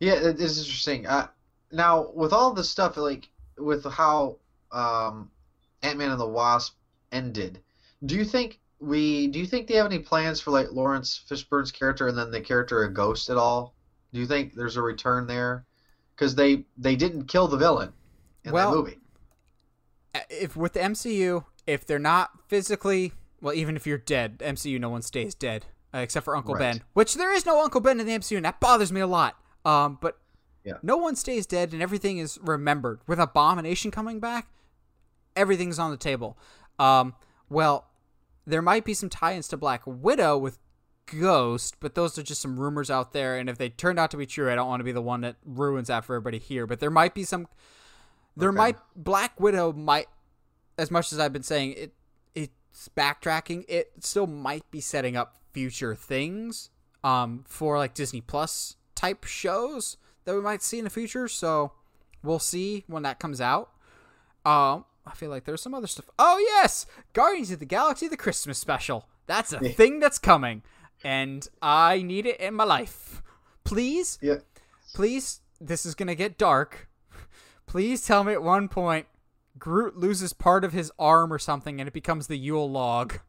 Yeah, 0.00 0.14
it 0.14 0.40
is 0.40 0.58
interesting. 0.58 1.06
Uh, 1.06 1.28
now, 1.72 2.10
with 2.14 2.32
all 2.32 2.52
this 2.52 2.70
stuff, 2.70 2.96
like 2.96 3.28
with 3.58 3.84
how 3.84 4.38
um, 4.72 5.30
Ant 5.82 5.98
Man 5.98 6.10
and 6.10 6.20
the 6.20 6.26
Wasp 6.28 6.76
ended, 7.12 7.62
do 8.04 8.14
you 8.16 8.24
think 8.24 8.60
we? 8.78 9.26
Do 9.28 9.38
you 9.38 9.46
think 9.46 9.66
they 9.66 9.74
have 9.76 9.86
any 9.86 9.98
plans 9.98 10.40
for 10.40 10.50
like 10.50 10.72
Laurence 10.72 11.22
Fishburne's 11.28 11.72
character 11.72 12.08
and 12.08 12.16
then 12.16 12.30
the 12.30 12.40
character 12.40 12.82
of 12.84 12.94
Ghost 12.94 13.30
at 13.30 13.36
all? 13.36 13.74
Do 14.12 14.20
you 14.20 14.26
think 14.26 14.54
there's 14.54 14.76
a 14.76 14.82
return 14.82 15.26
there? 15.26 15.66
Because 16.14 16.34
they 16.34 16.64
they 16.76 16.96
didn't 16.96 17.26
kill 17.26 17.48
the 17.48 17.56
villain 17.58 17.92
in 18.44 18.52
Well, 18.52 18.70
that 18.70 18.76
movie. 18.76 18.98
If 20.30 20.56
with 20.56 20.72
the 20.74 20.80
MCU, 20.80 21.44
if 21.66 21.86
they're 21.86 21.98
not 21.98 22.30
physically 22.48 23.12
well, 23.40 23.54
even 23.54 23.76
if 23.76 23.86
you're 23.86 23.98
dead, 23.98 24.38
MCU, 24.38 24.80
no 24.80 24.88
one 24.88 25.02
stays 25.02 25.34
dead 25.34 25.66
uh, 25.94 25.98
except 25.98 26.24
for 26.24 26.36
Uncle 26.36 26.54
Right. 26.54 26.60
Ben, 26.74 26.82
which 26.94 27.14
there 27.14 27.32
is 27.32 27.44
no 27.46 27.62
Uncle 27.62 27.80
Ben 27.80 28.00
in 28.00 28.06
the 28.06 28.12
MCU, 28.12 28.36
and 28.36 28.44
that 28.44 28.60
bothers 28.60 28.90
me 28.92 29.00
a 29.00 29.06
lot. 29.06 29.36
Um, 29.64 29.98
but 30.00 30.18
Yeah. 30.64 30.74
no 30.82 30.96
one 30.96 31.16
stays 31.16 31.46
dead, 31.46 31.72
and 31.72 31.82
everything 31.82 32.18
is 32.18 32.38
remembered. 32.42 33.00
With 33.06 33.18
Abomination 33.18 33.90
coming 33.90 34.20
back, 34.20 34.48
everything's 35.34 35.78
on 35.78 35.90
the 35.90 35.96
table. 35.96 36.38
Um, 36.78 37.14
well, 37.48 37.88
there 38.46 38.62
might 38.62 38.84
be 38.84 38.94
some 38.94 39.08
tie-ins 39.10 39.48
to 39.48 39.56
Black 39.56 39.82
Widow 39.86 40.38
with 40.38 40.58
Ghost, 41.06 41.76
but 41.80 41.94
those 41.94 42.18
are 42.18 42.22
just 42.22 42.40
some 42.40 42.58
rumors 42.58 42.90
out 42.90 43.12
there. 43.12 43.36
And 43.38 43.48
if 43.48 43.58
they 43.58 43.68
turned 43.68 43.98
out 43.98 44.10
to 44.12 44.16
be 44.16 44.26
true, 44.26 44.50
I 44.50 44.54
don't 44.54 44.68
want 44.68 44.80
to 44.80 44.84
be 44.84 44.92
the 44.92 45.02
one 45.02 45.20
that 45.20 45.36
ruins 45.44 45.88
that 45.88 46.04
for 46.04 46.14
everybody 46.16 46.38
here. 46.38 46.66
But 46.66 46.80
there 46.80 46.90
might 46.90 47.14
be 47.14 47.22
some. 47.24 47.46
There 48.36 48.50
Okay. 48.50 48.56
might 48.56 48.76
Black 48.94 49.38
Widow 49.40 49.72
might, 49.72 50.08
as 50.78 50.90
much 50.90 51.12
as 51.12 51.18
I've 51.18 51.32
been 51.32 51.42
saying 51.42 51.72
it, 51.76 51.92
it's 52.34 52.88
backtracking. 52.96 53.64
It 53.68 53.92
still 54.00 54.26
might 54.26 54.70
be 54.70 54.80
setting 54.80 55.16
up 55.16 55.36
future 55.52 55.94
things, 55.94 56.68
um, 57.02 57.44
for 57.48 57.78
like 57.78 57.94
Disney 57.94 58.20
Plus 58.20 58.76
type 58.94 59.24
shows 59.24 59.96
that 60.24 60.34
we 60.34 60.40
might 60.42 60.62
see 60.62 60.78
in 60.78 60.84
the 60.84 60.90
future. 60.90 61.28
So 61.28 61.72
we'll 62.22 62.38
see 62.38 62.84
when 62.86 63.02
that 63.04 63.18
comes 63.18 63.40
out. 63.40 63.70
Um, 64.44 64.84
I 65.06 65.12
feel 65.14 65.30
like 65.30 65.44
there's 65.44 65.62
some 65.62 65.74
other 65.74 65.86
stuff. 65.86 66.10
Oh 66.18 66.38
yes, 66.38 66.84
Guardians 67.14 67.50
of 67.52 67.58
the 67.60 67.64
Galaxy: 67.64 68.06
The 68.08 68.16
Christmas 68.16 68.58
Special. 68.58 69.08
That's 69.26 69.52
a 69.52 69.60
thing 69.60 69.98
that's 69.98 70.18
coming, 70.18 70.62
and 71.02 71.48
I 71.62 72.02
need 72.02 72.26
it 72.26 72.38
in 72.38 72.54
my 72.54 72.64
life. 72.64 73.22
Please, 73.64 74.18
Yeah. 74.20 74.36
please, 74.94 75.40
this 75.60 75.84
is 75.86 75.94
gonna 75.96 76.14
get 76.14 76.36
dark. 76.38 76.85
Please 77.66 78.04
tell 78.04 78.24
me 78.24 78.32
at 78.32 78.42
one 78.42 78.68
point 78.68 79.06
Groot 79.58 79.96
loses 79.96 80.32
part 80.32 80.64
of 80.64 80.72
his 80.72 80.92
arm 80.98 81.32
or 81.32 81.38
something, 81.38 81.80
and 81.80 81.88
it 81.88 81.92
becomes 81.94 82.26
the 82.26 82.36
Yule 82.36 82.70
log. 82.70 83.20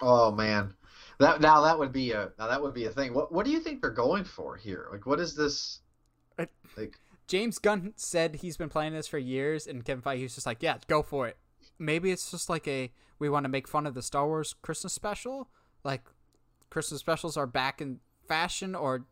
Oh 0.00 0.30
man, 0.32 0.74
that 1.18 1.40
now 1.40 1.62
that 1.62 1.78
would 1.78 1.92
be 1.92 2.12
a 2.12 2.32
now 2.38 2.48
that 2.48 2.62
would 2.62 2.74
be 2.74 2.86
a 2.86 2.90
thing. 2.90 3.14
What 3.14 3.32
what 3.32 3.44
do 3.44 3.50
you 3.50 3.60
think 3.60 3.80
they're 3.80 3.90
going 3.90 4.24
for 4.24 4.56
here? 4.56 4.88
Like, 4.90 5.06
what 5.06 5.20
is 5.20 5.34
this? 5.34 5.80
Uh, 6.38 6.46
like, 6.76 6.98
James 7.26 7.58
Gunn 7.58 7.92
said 7.96 8.36
he's 8.36 8.56
been 8.56 8.68
playing 8.68 8.92
this 8.92 9.08
for 9.08 9.18
years, 9.18 9.66
and 9.66 9.84
Kevin 9.84 10.02
Feige 10.02 10.22
was 10.22 10.34
just 10.34 10.46
like, 10.46 10.62
"Yeah, 10.62 10.78
go 10.86 11.02
for 11.02 11.26
it." 11.26 11.36
Maybe 11.78 12.10
it's 12.10 12.30
just 12.30 12.48
like 12.48 12.66
a 12.68 12.92
we 13.18 13.28
want 13.28 13.44
to 13.44 13.48
make 13.48 13.68
fun 13.68 13.86
of 13.86 13.94
the 13.94 14.02
Star 14.02 14.26
Wars 14.26 14.54
Christmas 14.62 14.92
special, 14.92 15.48
like 15.84 16.02
Christmas 16.70 17.00
specials 17.00 17.36
are 17.36 17.46
back 17.46 17.80
in 17.80 18.00
fashion, 18.28 18.74
or 18.74 19.06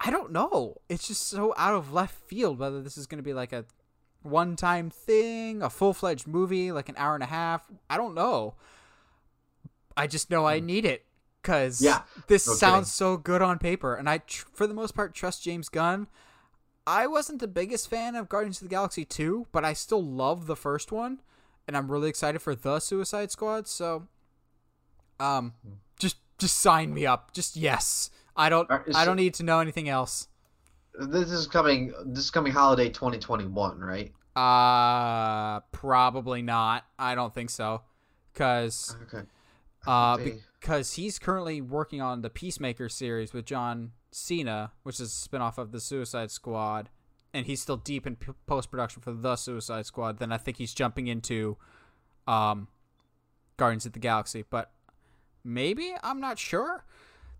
I 0.00 0.10
don't 0.10 0.32
know. 0.32 0.76
It's 0.88 1.08
just 1.08 1.28
so 1.28 1.54
out 1.56 1.74
of 1.74 1.92
left 1.92 2.14
field 2.14 2.58
whether 2.58 2.82
this 2.82 2.98
is 2.98 3.06
going 3.06 3.18
to 3.18 3.24
be 3.24 3.34
like 3.34 3.52
a 3.52 3.64
one-time 4.22 4.90
thing, 4.90 5.62
a 5.62 5.70
full-fledged 5.70 6.26
movie, 6.26 6.72
like 6.72 6.88
an 6.88 6.96
hour 6.98 7.14
and 7.14 7.22
a 7.22 7.26
half. 7.28 7.66
I 7.88 7.96
don't 7.96 8.14
know. 8.14 8.54
I 9.96 10.06
just 10.06 10.30
know 10.30 10.44
I 10.46 10.60
need 10.60 10.84
it 10.84 11.06
because 11.40 11.80
Yeah, 11.80 12.02
this 12.26 12.46
no 12.46 12.54
sounds 12.54 12.92
so 12.92 13.16
good 13.16 13.40
on 13.40 13.58
paper, 13.58 13.94
and 13.94 14.10
I, 14.10 14.18
tr- 14.18 14.46
for 14.52 14.66
the 14.66 14.74
most 14.74 14.94
part, 14.94 15.14
trust 15.14 15.42
James 15.44 15.68
Gunn. 15.68 16.08
I 16.86 17.06
wasn't 17.06 17.40
the 17.40 17.48
biggest 17.48 17.88
fan 17.88 18.14
of 18.14 18.28
Guardians 18.28 18.60
of 18.60 18.68
the 18.68 18.72
Galaxy 18.72 19.04
2, 19.04 19.46
but 19.52 19.64
I 19.64 19.72
still 19.72 20.04
love 20.04 20.46
the 20.46 20.56
first 20.56 20.92
one, 20.92 21.20
and 21.66 21.76
I'm 21.76 21.90
really 21.90 22.08
excited 22.08 22.40
for 22.42 22.54
the 22.54 22.78
Suicide 22.78 23.30
Squad. 23.30 23.66
So, 23.68 24.06
um, 25.18 25.54
just 25.98 26.16
just 26.38 26.58
sign 26.58 26.92
me 26.92 27.06
up. 27.06 27.32
Just 27.32 27.56
yes. 27.56 28.10
I 28.36 28.48
don't 28.48 28.70
Are- 28.70 28.84
I 28.94 29.04
don't 29.04 29.16
need 29.16 29.34
to 29.34 29.42
know 29.42 29.60
anything 29.60 29.88
else. 29.88 30.28
this 30.98 31.30
is 31.30 31.46
coming. 31.46 31.92
This 32.06 32.24
is 32.24 32.30
coming 32.30 32.52
holiday 32.52 32.88
2021, 32.90 33.78
right? 33.80 34.12
Uh, 34.34 35.60
probably 35.72 36.42
not. 36.42 36.84
I 36.98 37.14
don't 37.14 37.34
think 37.34 37.50
so, 37.50 37.82
because 38.32 38.96
Okay. 39.04 39.26
uh, 39.86 40.18
because 40.18 40.92
he's 40.94 41.18
currently 41.18 41.60
working 41.60 42.00
on 42.02 42.20
the 42.22 42.30
Peacemaker 42.30 42.88
series 42.88 43.32
with 43.32 43.44
John 43.46 43.92
Cena, 44.10 44.72
which 44.82 45.00
is 45.00 45.10
a 45.12 45.28
spinoff 45.28 45.58
of 45.58 45.72
the 45.72 45.80
Suicide 45.80 46.30
Squad, 46.30 46.90
and 47.32 47.46
he's 47.46 47.60
still 47.62 47.76
deep 47.76 48.06
in 48.06 48.16
p- 48.16 48.32
post 48.46 48.70
production 48.70 49.00
for 49.02 49.12
the 49.12 49.36
Suicide 49.36 49.86
Squad. 49.86 50.18
Then 50.18 50.32
I 50.32 50.38
think 50.38 50.56
he's 50.58 50.74
jumping 50.74 51.06
into, 51.06 51.56
um, 52.26 52.68
Guardians 53.56 53.86
of 53.86 53.92
the 53.92 53.98
Galaxy, 54.00 54.44
but 54.48 54.72
maybe 55.44 55.94
I'm 56.02 56.20
not 56.20 56.38
sure. 56.38 56.84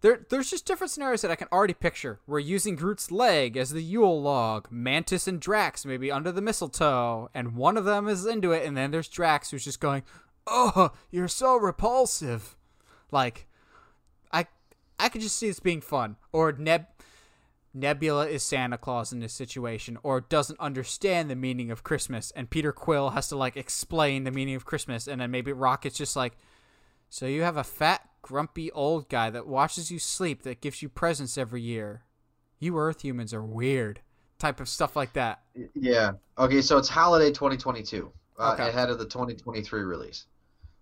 There, 0.02 0.27
there's 0.28 0.51
just 0.51 0.66
different 0.66 0.90
scenarios 0.90 1.23
that 1.23 1.31
I 1.31 1.36
can 1.36 1.48
already 1.51 1.74
picture. 1.74 2.20
We're 2.27 2.39
using 2.39 2.77
Groot's 2.77 3.10
leg 3.10 3.56
as 3.56 3.70
the 3.70 3.82
Yule 3.82 4.20
log. 4.20 4.68
Mantis 4.70 5.27
and 5.27 5.40
Drax 5.40 5.86
maybe 5.86 6.12
under 6.12 6.31
the 6.31 6.43
mistletoe, 6.43 7.31
and 7.35 7.56
one 7.56 7.77
of 7.77 7.85
them 7.85 8.06
is 8.06 8.27
into 8.27 8.52
it, 8.52 8.66
and 8.66 8.77
then 8.77 8.90
there's 8.90 9.09
Drax 9.09 9.51
who's 9.51 9.64
just 9.64 9.81
going, 9.81 10.02
"Oh, 10.47 10.93
you're 11.10 11.28
so 11.28 11.56
repulsive." 11.56 12.56
Like, 13.10 13.47
I, 14.32 14.47
I 14.98 15.09
could 15.09 15.23
just 15.23 15.39
see 15.39 15.48
this 15.48 15.60
being 15.60 15.81
fun. 15.81 16.16
Or 16.32 16.52
Neb, 16.52 16.86
Nebula 17.73 18.27
is 18.27 18.43
Santa 18.43 18.78
Claus 18.78 19.12
in 19.12 19.20
this 19.20 19.32
situation, 19.32 19.98
or 20.02 20.20
doesn't 20.20 20.60
understand 20.60 21.31
the 21.31 21.36
meaning 21.36 21.70
of 21.70 21.85
Christmas, 21.85 22.32
and 22.32 22.51
Peter 22.51 22.73
Quill 22.73 23.10
has 23.10 23.28
to 23.28 23.36
like 23.36 23.56
explain 23.56 24.24
the 24.24 24.31
meaning 24.31 24.55
of 24.55 24.64
Christmas, 24.64 25.06
and 25.06 25.20
then 25.20 25.31
maybe 25.31 25.52
Rocket's 25.52 25.98
just 25.98 26.16
like, 26.16 26.36
so 27.09 27.27
you 27.27 27.43
have 27.43 27.56
a 27.56 27.64
fat, 27.64 28.09
grumpy 28.31 28.73
old 28.73 29.09
guy 29.09 29.31
that 29.31 29.47
watches 29.47 29.89
you 29.93 30.01
sleep 30.01 30.43
that 30.43 30.61
gives 30.61 30.82
you 30.82 30.89
presents 30.89 31.39
every 31.39 31.62
year. 31.62 32.03
You 32.59 32.77
Earth 32.77 33.03
humans 33.03 33.32
are 33.32 33.43
weird. 33.44 34.01
Type 34.40 34.59
of 34.59 34.69
stuff 34.69 34.97
like 34.97 35.12
that. 35.12 35.43
Yeah. 35.74 36.12
Okay, 36.36 36.61
so 36.61 36.77
it's 36.77 36.89
holiday 36.89 37.31
2022, 37.31 38.11
uh, 38.39 38.53
Okay. 38.55 38.69
ahead 38.69 38.90
of 38.90 38.98
the 38.98 39.05
2023 39.07 39.82
release. 39.82 40.27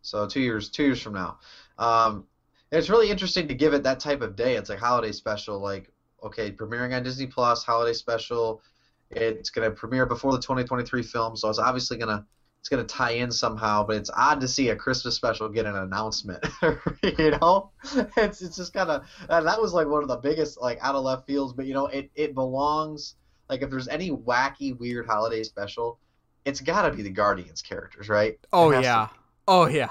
So 0.00 0.26
two 0.26 0.40
years, 0.40 0.70
two 0.70 0.84
years 0.84 1.02
from 1.02 1.12
now. 1.12 1.38
Um, 1.78 2.24
it's 2.72 2.88
really 2.88 3.10
interesting 3.10 3.46
to 3.48 3.54
give 3.54 3.74
it 3.74 3.82
that 3.82 4.00
type 4.00 4.22
of 4.22 4.36
day. 4.36 4.56
It's 4.56 4.70
like 4.70 4.78
holiday 4.78 5.12
special, 5.12 5.58
like 5.60 5.90
okay, 6.22 6.50
premiering 6.50 6.96
on 6.96 7.02
Disney 7.02 7.26
Plus, 7.26 7.62
holiday 7.62 7.92
special. 7.92 8.62
It's 9.10 9.50
gonna 9.50 9.70
premiere 9.70 10.06
before 10.06 10.32
the 10.32 10.38
2023 10.40 11.02
film, 11.02 11.36
so 11.36 11.50
it's 11.50 11.58
obviously 11.58 11.98
gonna 11.98 12.24
it's 12.64 12.70
gonna 12.70 12.82
tie 12.82 13.10
in 13.10 13.30
somehow. 13.30 13.84
But 13.84 13.96
it's 13.96 14.08
odd 14.16 14.40
to 14.40 14.48
see 14.48 14.70
a 14.70 14.76
Christmas 14.76 15.14
special 15.14 15.50
get 15.50 15.66
an 15.66 15.76
announcement. 15.76 16.42
you 17.02 17.32
know, 17.32 17.70
it's 18.16 18.40
it's 18.40 18.56
just 18.56 18.72
kind 18.72 18.88
of 18.88 19.06
uh, 19.28 19.42
that 19.42 19.60
was 19.60 19.74
like 19.74 19.86
one 19.86 20.00
of 20.00 20.08
the 20.08 20.16
biggest 20.16 20.58
like 20.58 20.78
out 20.80 20.94
of 20.94 21.04
left 21.04 21.26
fields. 21.26 21.52
But 21.52 21.66
you 21.66 21.74
know, 21.74 21.88
it 21.88 22.10
it 22.14 22.34
belongs. 22.34 23.16
Like 23.50 23.60
if 23.60 23.68
there's 23.68 23.86
any 23.88 24.10
wacky, 24.12 24.74
weird 24.78 25.04
holiday 25.04 25.42
special, 25.42 25.98
it's 26.46 26.62
got 26.62 26.88
to 26.88 26.96
be 26.96 27.02
the 27.02 27.10
Guardians 27.10 27.60
characters, 27.60 28.08
right? 28.08 28.38
Oh 28.50 28.72
to 28.72 28.80
yeah. 28.80 29.08
Oh 29.46 29.66
yeah. 29.66 29.90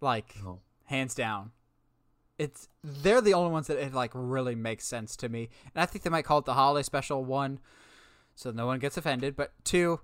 Like 0.00 0.34
Oh. 0.42 0.60
hands 0.84 1.14
down. 1.14 1.50
It's 2.38 2.68
they're 2.82 3.20
the 3.20 3.34
only 3.34 3.50
ones 3.50 3.66
that 3.66 3.76
it 3.76 3.92
like 3.92 4.12
really 4.14 4.54
makes 4.54 4.86
sense 4.86 5.14
to 5.16 5.28
me. 5.28 5.50
And 5.74 5.82
I 5.82 5.84
think 5.84 6.02
they 6.02 6.08
might 6.08 6.24
call 6.24 6.38
it 6.38 6.46
the 6.46 6.54
holiday 6.54 6.82
special 6.82 7.22
one 7.26 7.60
so 8.34 8.50
no 8.50 8.66
one 8.66 8.78
gets 8.78 8.96
offended, 8.96 9.36
but 9.36 9.52
two 9.64 10.00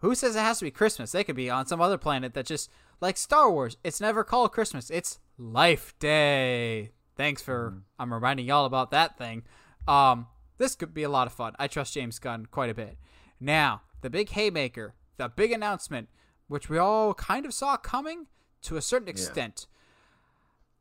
who 0.00 0.14
says 0.14 0.36
it 0.36 0.40
has 0.40 0.58
to 0.58 0.64
be 0.64 0.70
Christmas? 0.70 1.12
They 1.12 1.24
could 1.24 1.36
be 1.36 1.48
on 1.50 1.66
some 1.66 1.80
other 1.80 1.98
planet 1.98 2.34
that 2.34 2.46
just 2.46 2.70
like 3.00 3.16
Star 3.16 3.50
Wars. 3.50 3.76
It's 3.84 4.00
never 4.00 4.24
called 4.24 4.52
Christmas. 4.52 4.90
It's 4.90 5.18
Life 5.38 5.98
Day. 5.98 6.90
Thanks 7.16 7.42
for 7.42 7.70
Mhm. 7.70 7.82
I'm 7.98 8.12
reminding 8.12 8.46
y'all 8.46 8.66
about 8.66 8.90
that 8.90 9.16
thing. 9.16 9.44
Um 9.88 10.26
this 10.58 10.74
could 10.74 10.92
be 10.92 11.02
a 11.04 11.08
lot 11.08 11.26
of 11.26 11.32
fun. 11.32 11.54
I 11.58 11.68
trust 11.68 11.94
James 11.94 12.18
Gunn 12.18 12.44
quite 12.46 12.68
a 12.68 12.74
bit. 12.74 12.98
Now, 13.40 13.80
the 14.02 14.10
big 14.10 14.28
haymaker, 14.30 14.94
the 15.16 15.28
big 15.30 15.52
announcement, 15.52 16.10
which 16.48 16.68
we 16.68 16.76
all 16.76 17.14
kind 17.14 17.46
of 17.46 17.54
saw 17.54 17.78
coming 17.78 18.26
to 18.62 18.76
a 18.76 18.82
certain 18.82 19.08
extent. 19.08 19.66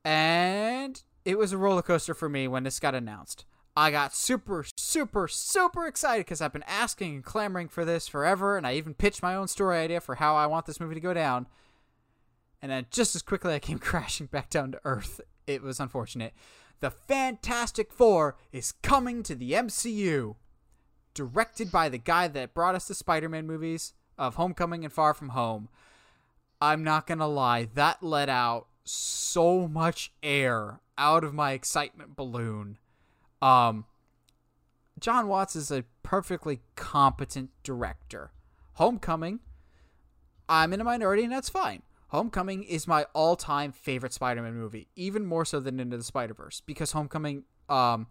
And 0.03 1.01
it 1.25 1.37
was 1.37 1.51
a 1.53 1.57
roller 1.57 1.81
coaster 1.81 2.13
for 2.13 2.29
me 2.29 2.47
when 2.47 2.63
this 2.63 2.79
got 2.79 2.95
announced. 2.95 3.45
I 3.79 3.91
got 3.91 4.13
super, 4.13 4.65
super, 4.75 5.29
super 5.29 5.87
excited 5.87 6.25
because 6.25 6.41
I've 6.41 6.51
been 6.51 6.65
asking 6.67 7.15
and 7.15 7.23
clamoring 7.23 7.69
for 7.69 7.85
this 7.85 8.09
forever, 8.09 8.57
and 8.57 8.67
I 8.67 8.73
even 8.73 8.93
pitched 8.93 9.23
my 9.23 9.35
own 9.35 9.47
story 9.47 9.77
idea 9.77 10.01
for 10.01 10.15
how 10.15 10.35
I 10.35 10.47
want 10.47 10.65
this 10.65 10.81
movie 10.81 10.95
to 10.95 10.99
go 10.99 11.13
down. 11.13 11.47
And 12.61 12.69
then 12.69 12.87
just 12.91 13.15
as 13.15 13.21
quickly 13.21 13.53
I 13.53 13.59
came 13.59 13.79
crashing 13.79 14.25
back 14.25 14.49
down 14.49 14.73
to 14.73 14.81
earth. 14.83 15.21
It 15.47 15.61
was 15.61 15.79
unfortunate. 15.79 16.33
The 16.81 16.91
Fantastic 16.91 17.93
Four 17.93 18.35
is 18.51 18.73
coming 18.81 19.23
to 19.23 19.33
the 19.33 19.53
MCU. 19.53 20.35
Directed 21.13 21.71
by 21.71 21.87
the 21.87 21.97
guy 21.97 22.27
that 22.27 22.53
brought 22.53 22.75
us 22.75 22.89
the 22.89 22.93
Spider 22.93 23.29
Man 23.29 23.47
movies 23.47 23.93
of 24.17 24.35
Homecoming 24.35 24.83
and 24.83 24.91
Far 24.91 25.13
From 25.13 25.29
Home. 25.29 25.69
I'm 26.59 26.83
not 26.83 27.07
gonna 27.07 27.29
lie, 27.29 27.69
that 27.75 28.03
let 28.03 28.27
out 28.27 28.67
so 28.83 29.69
much 29.69 30.11
air 30.21 30.81
out 30.97 31.23
of 31.23 31.33
my 31.33 31.53
excitement 31.53 32.17
balloon. 32.17 32.77
Um, 33.41 33.85
Jon 34.99 35.27
Watts 35.27 35.55
is 35.55 35.71
a 35.71 35.85
perfectly 36.03 36.61
competent 36.75 37.51
director. 37.63 38.31
Homecoming, 38.73 39.39
I'm 40.47 40.73
in 40.73 40.81
a 40.81 40.83
minority, 40.83 41.23
and 41.23 41.31
that's 41.31 41.49
fine. 41.49 41.83
Homecoming 42.09 42.63
is 42.63 42.87
my 42.87 43.05
all-time 43.13 43.71
favorite 43.71 44.13
Spider-Man 44.13 44.55
movie, 44.55 44.87
even 44.95 45.25
more 45.25 45.45
so 45.45 45.59
than 45.59 45.79
Into 45.79 45.97
the 45.97 46.03
Spider-Verse, 46.03 46.61
because 46.65 46.91
Homecoming 46.91 47.43
um, 47.69 48.07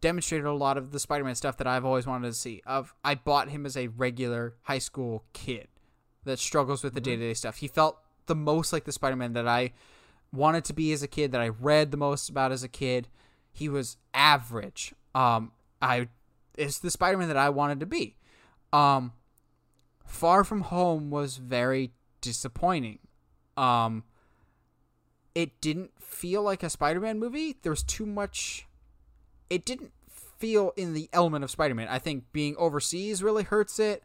demonstrated 0.00 0.46
a 0.46 0.52
lot 0.52 0.76
of 0.76 0.90
the 0.90 0.98
Spider-Man 0.98 1.36
stuff 1.36 1.56
that 1.58 1.66
I've 1.66 1.84
always 1.84 2.06
wanted 2.06 2.26
to 2.28 2.34
see. 2.34 2.62
Of 2.66 2.94
I 3.04 3.14
bought 3.14 3.50
him 3.50 3.64
as 3.64 3.76
a 3.76 3.86
regular 3.86 4.56
high 4.62 4.80
school 4.80 5.24
kid 5.32 5.68
that 6.24 6.38
struggles 6.40 6.82
with 6.82 6.94
the 6.94 7.00
day-to-day 7.00 7.34
stuff. 7.34 7.58
He 7.58 7.68
felt 7.68 7.98
the 8.26 8.34
most 8.34 8.72
like 8.72 8.84
the 8.84 8.92
Spider-Man 8.92 9.34
that 9.34 9.46
I 9.46 9.72
wanted 10.32 10.64
to 10.64 10.72
be 10.72 10.92
as 10.92 11.02
a 11.02 11.08
kid, 11.08 11.30
that 11.32 11.40
I 11.40 11.48
read 11.48 11.90
the 11.90 11.96
most 11.96 12.28
about 12.28 12.50
as 12.50 12.64
a 12.64 12.68
kid. 12.68 13.08
He 13.52 13.68
was 13.68 13.96
average. 14.14 14.94
Um, 15.14 15.52
I 15.80 16.08
it's 16.56 16.78
the 16.78 16.90
Spider-Man 16.90 17.28
that 17.28 17.36
I 17.36 17.50
wanted 17.50 17.80
to 17.80 17.86
be. 17.86 18.16
Um, 18.72 19.12
Far 20.04 20.44
From 20.44 20.62
Home 20.62 21.10
was 21.10 21.36
very 21.36 21.92
disappointing. 22.20 22.98
Um, 23.56 24.04
it 25.34 25.60
didn't 25.60 25.92
feel 26.00 26.42
like 26.42 26.62
a 26.62 26.70
Spider-Man 26.70 27.18
movie. 27.18 27.56
There 27.62 27.72
was 27.72 27.82
too 27.82 28.06
much. 28.06 28.66
It 29.48 29.64
didn't 29.64 29.92
feel 30.10 30.72
in 30.76 30.92
the 30.92 31.08
element 31.12 31.44
of 31.44 31.50
Spider-Man. 31.50 31.88
I 31.88 31.98
think 31.98 32.24
being 32.32 32.56
overseas 32.56 33.22
really 33.22 33.44
hurts 33.44 33.78
it. 33.78 34.02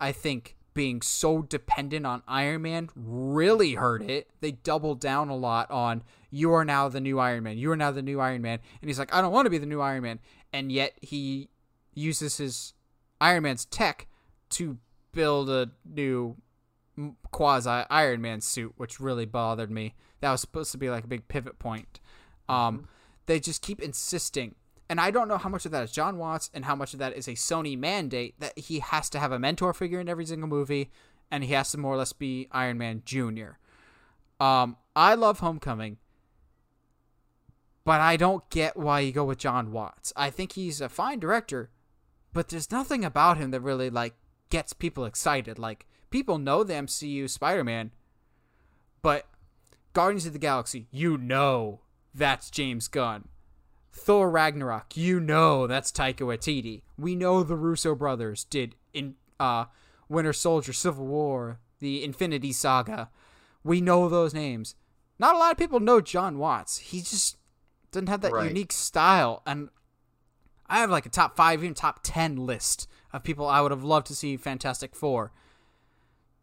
I 0.00 0.12
think 0.12 0.56
being 0.74 1.02
so 1.02 1.42
dependent 1.42 2.06
on 2.06 2.22
Iron 2.28 2.62
Man 2.62 2.90
really 2.94 3.74
hurt 3.74 4.02
it. 4.02 4.30
They 4.40 4.52
doubled 4.52 5.00
down 5.00 5.28
a 5.28 5.36
lot 5.36 5.70
on 5.70 6.02
you 6.30 6.52
are 6.52 6.64
now 6.64 6.88
the 6.88 7.00
new 7.00 7.18
Iron 7.18 7.42
Man. 7.42 7.58
You 7.58 7.70
are 7.72 7.76
now 7.76 7.90
the 7.90 8.02
new 8.02 8.20
Iron 8.20 8.42
Man. 8.42 8.58
And 8.80 8.88
he's 8.88 8.98
like, 8.98 9.12
I 9.14 9.20
don't 9.20 9.32
want 9.32 9.46
to 9.46 9.50
be 9.50 9.58
the 9.58 9.66
new 9.66 9.80
Iron 9.80 10.02
Man. 10.02 10.20
And 10.52 10.70
yet 10.70 10.92
he 11.00 11.48
uses 11.94 12.36
his 12.36 12.74
Iron 13.20 13.44
Man's 13.44 13.64
tech 13.64 14.06
to 14.50 14.78
build 15.12 15.50
a 15.50 15.70
new 15.84 16.36
quasi 17.30 17.84
Iron 17.90 18.20
Man 18.20 18.40
suit, 18.40 18.74
which 18.76 19.00
really 19.00 19.26
bothered 19.26 19.70
me. 19.70 19.94
That 20.20 20.32
was 20.32 20.40
supposed 20.40 20.72
to 20.72 20.78
be 20.78 20.90
like 20.90 21.04
a 21.04 21.08
big 21.08 21.28
pivot 21.28 21.58
point. 21.58 22.00
Um, 22.48 22.78
mm-hmm. 22.78 22.84
They 23.26 23.40
just 23.40 23.62
keep 23.62 23.80
insisting, 23.80 24.54
and 24.88 25.00
I 25.00 25.10
don't 25.10 25.28
know 25.28 25.38
how 25.38 25.48
much 25.48 25.66
of 25.66 25.72
that 25.72 25.84
is 25.84 25.92
Jon 25.92 26.16
Watts 26.18 26.50
and 26.54 26.64
how 26.64 26.74
much 26.74 26.94
of 26.94 26.98
that 26.98 27.16
is 27.16 27.28
a 27.28 27.32
Sony 27.32 27.78
mandate 27.78 28.40
that 28.40 28.58
he 28.58 28.78
has 28.78 29.10
to 29.10 29.18
have 29.18 29.32
a 29.32 29.38
mentor 29.38 29.74
figure 29.74 30.00
in 30.00 30.08
every 30.08 30.24
single 30.24 30.48
movie, 30.48 30.90
and 31.30 31.44
he 31.44 31.52
has 31.52 31.70
to 31.72 31.78
more 31.78 31.94
or 31.94 31.98
less 31.98 32.12
be 32.12 32.48
Iron 32.52 32.78
Man 32.78 33.02
Junior. 33.04 33.58
Um, 34.40 34.76
I 34.96 35.14
love 35.14 35.40
Homecoming, 35.40 35.98
but 37.84 38.00
I 38.00 38.16
don't 38.16 38.48
get 38.50 38.76
why 38.76 39.00
you 39.00 39.12
go 39.12 39.24
with 39.24 39.38
Jon 39.38 39.72
Watts. 39.72 40.12
I 40.16 40.30
think 40.30 40.52
he's 40.52 40.80
a 40.80 40.88
fine 40.88 41.18
director, 41.18 41.70
but 42.32 42.48
there's 42.48 42.70
nothing 42.70 43.04
about 43.04 43.36
him 43.36 43.50
that 43.50 43.60
really 43.60 43.90
like 43.90 44.14
gets 44.48 44.72
people 44.72 45.04
excited. 45.04 45.58
Like 45.58 45.86
people 46.10 46.38
know 46.38 46.64
the 46.64 46.74
MCU 46.74 47.28
Spider 47.28 47.64
Man, 47.64 47.92
but 49.02 49.26
Guardians 49.92 50.26
of 50.26 50.32
the 50.32 50.38
Galaxy, 50.38 50.86
you 50.90 51.18
know 51.18 51.80
that's 52.14 52.50
James 52.50 52.88
Gunn. 52.88 53.28
Thor 53.98 54.30
Ragnarok, 54.30 54.96
you 54.96 55.20
know 55.20 55.66
that's 55.66 55.92
Taika 55.92 56.20
Waititi. 56.20 56.82
We 56.96 57.14
know 57.14 57.42
the 57.42 57.56
Russo 57.56 57.94
brothers 57.94 58.44
did 58.44 58.74
in 58.94 59.14
uh, 59.38 59.66
Winter 60.08 60.32
Soldier, 60.32 60.72
Civil 60.72 61.06
War, 61.06 61.60
the 61.80 62.02
Infinity 62.02 62.52
Saga. 62.52 63.10
We 63.62 63.80
know 63.80 64.08
those 64.08 64.32
names. 64.32 64.74
Not 65.18 65.34
a 65.34 65.38
lot 65.38 65.52
of 65.52 65.58
people 65.58 65.80
know 65.80 66.00
Jon 66.00 66.38
Watts. 66.38 66.78
He 66.78 67.00
just 67.00 67.36
doesn't 67.90 68.08
have 68.08 68.20
that 68.22 68.32
right. 68.32 68.48
unique 68.48 68.72
style. 68.72 69.42
And 69.46 69.68
I 70.66 70.78
have 70.78 70.90
like 70.90 71.06
a 71.06 71.10
top 71.10 71.36
five, 71.36 71.62
even 71.62 71.74
top 71.74 72.00
ten 72.02 72.36
list 72.36 72.88
of 73.12 73.24
people 73.24 73.46
I 73.46 73.60
would 73.60 73.70
have 73.70 73.84
loved 73.84 74.06
to 74.08 74.14
see 74.14 74.36
Fantastic 74.36 74.94
Four. 74.94 75.32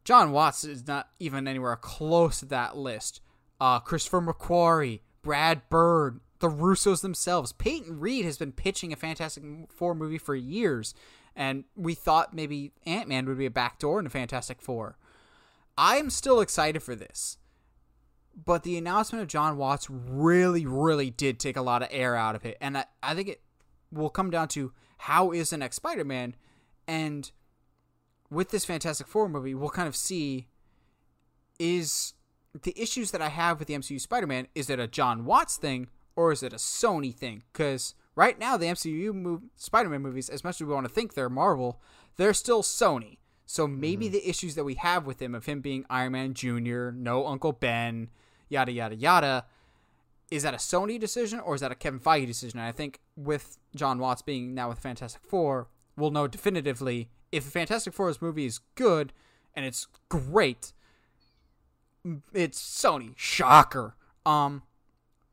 Jon 0.04 0.32
Watts 0.32 0.64
is 0.64 0.86
not 0.86 1.10
even 1.20 1.48
anywhere 1.48 1.76
close 1.76 2.40
to 2.40 2.46
that 2.48 2.78
list. 2.78 3.22
Uh, 3.60 3.80
Christopher 3.80 4.22
McQuarrie, 4.22 5.00
Brad 5.22 5.68
Bird, 5.70 6.20
the 6.46 6.52
Russos 6.52 7.02
themselves. 7.02 7.54
Peyton 7.54 8.00
Reed 8.00 8.24
has 8.24 8.38
been 8.38 8.52
pitching 8.52 8.94
a 8.94 8.96
Fantastic 8.96 9.44
Four 9.70 9.96
movie 9.96 10.20
for 10.20 10.36
years, 10.36 10.94
and 11.36 11.64
we 11.76 11.96
thought 11.96 12.36
maybe 12.36 12.72
Ant 12.86 13.08
Man 13.08 13.26
would 13.26 13.40
be 13.40 13.48
a 13.48 13.52
backdoor 13.52 13.98
into 13.98 14.12
Fantastic 14.12 14.62
Four. 14.62 15.00
I 15.76 15.98
am 15.98 16.12
still 16.12 16.42
excited 16.42 16.84
for 16.84 16.96
this, 16.96 17.38
but 18.36 18.62
the 18.62 18.78
announcement 18.78 19.24
of 19.24 19.28
Jon 19.28 19.58
Watts 19.58 19.90
really, 19.90 20.68
really 20.68 21.10
did 21.10 21.40
take 21.40 21.58
a 21.58 21.64
lot 21.64 21.82
of 21.82 21.88
air 21.90 22.16
out 22.16 22.36
of 22.36 22.46
it, 22.46 22.58
and 22.62 22.78
I, 22.78 22.86
I 23.02 23.16
think 23.16 23.28
it 23.28 23.42
will 23.92 24.12
come 24.12 24.30
down 24.30 24.48
to 24.50 24.72
how 25.00 25.32
is 25.32 25.50
the 25.50 25.58
next 25.58 25.78
Spider 25.78 26.06
Man, 26.06 26.36
and 26.88 27.32
with 28.30 28.52
this 28.52 28.66
Fantastic 28.66 29.08
Four 29.08 29.30
movie, 29.30 29.56
we'll 29.56 29.70
kind 29.70 29.88
of 29.88 29.96
see 29.96 30.48
is 31.58 32.14
the 32.54 32.80
issues 32.80 33.10
that 33.12 33.22
I 33.22 33.30
have 33.30 33.58
with 33.58 33.68
the 33.68 33.74
MCU 33.74 34.00
Spider 34.00 34.28
Man, 34.28 34.48
is 34.54 34.70
it 34.70 34.80
a 34.80 34.88
Jon 34.88 35.26
Watts 35.26 35.58
thing 35.58 35.88
or 36.16 36.32
is 36.32 36.44
it 36.44 36.54
a 36.54 36.58
Sony 36.58 37.14
thing? 37.14 37.44
Because 37.52 37.96
right 38.16 38.40
now, 38.40 38.58
the 38.58 38.68
MCU 38.68 39.14
move, 39.14 39.42
Spider 39.56 39.90
Man 39.90 40.02
movies, 40.02 40.30
as 40.30 40.44
much 40.44 40.62
as 40.62 40.68
we 40.68 40.74
want 40.74 40.88
to 40.88 40.94
think 40.94 41.14
they're 41.14 41.30
Marvel, 41.30 41.82
they're 42.18 42.34
still 42.34 42.64
Sony. 42.64 43.18
So 43.46 43.68
maybe 43.68 44.06
mm-hmm. 44.06 44.14
the 44.14 44.30
issues 44.30 44.56
that 44.56 44.64
we 44.64 44.76
have 44.76 45.06
with 45.06 45.22
him, 45.22 45.36
of 45.36 45.46
him 45.46 45.62
being 45.62 45.86
Iron 45.90 46.14
Man 46.14 46.34
Jr., 46.34 46.90
no 46.92 47.28
Uncle 47.28 47.52
Ben, 47.52 48.10
yada, 48.50 48.72
yada, 48.72 48.96
yada, 48.96 49.46
is 50.32 50.44
that 50.44 50.54
a 50.54 50.58
Sony 50.58 51.00
decision 51.00 51.40
or 51.40 51.56
is 51.56 51.62
that 51.62 51.72
a 51.72 51.76
Kevin 51.76 52.00
Feige 52.00 52.26
decision? 52.26 52.60
And 52.60 52.68
I 52.68 52.72
think 52.72 53.00
with 53.16 53.58
Jon 53.76 54.00
Watts 54.00 54.22
being 54.22 54.56
now 54.56 54.70
with 54.70 54.80
Fantastic 54.80 55.22
Four, 55.24 55.68
we'll 55.96 56.12
know 56.12 56.28
definitively 56.28 57.10
if 57.32 57.46
the 57.46 57.52
Fantastic 57.52 57.94
Four's 57.94 58.22
movie 58.22 58.46
is 58.46 58.60
good 58.76 59.14
and 59.54 59.66
it's 59.66 59.88
great, 60.10 60.74
it's 62.34 62.60
Sony. 62.60 63.14
Shocker. 63.16 63.96
Um, 64.26 64.64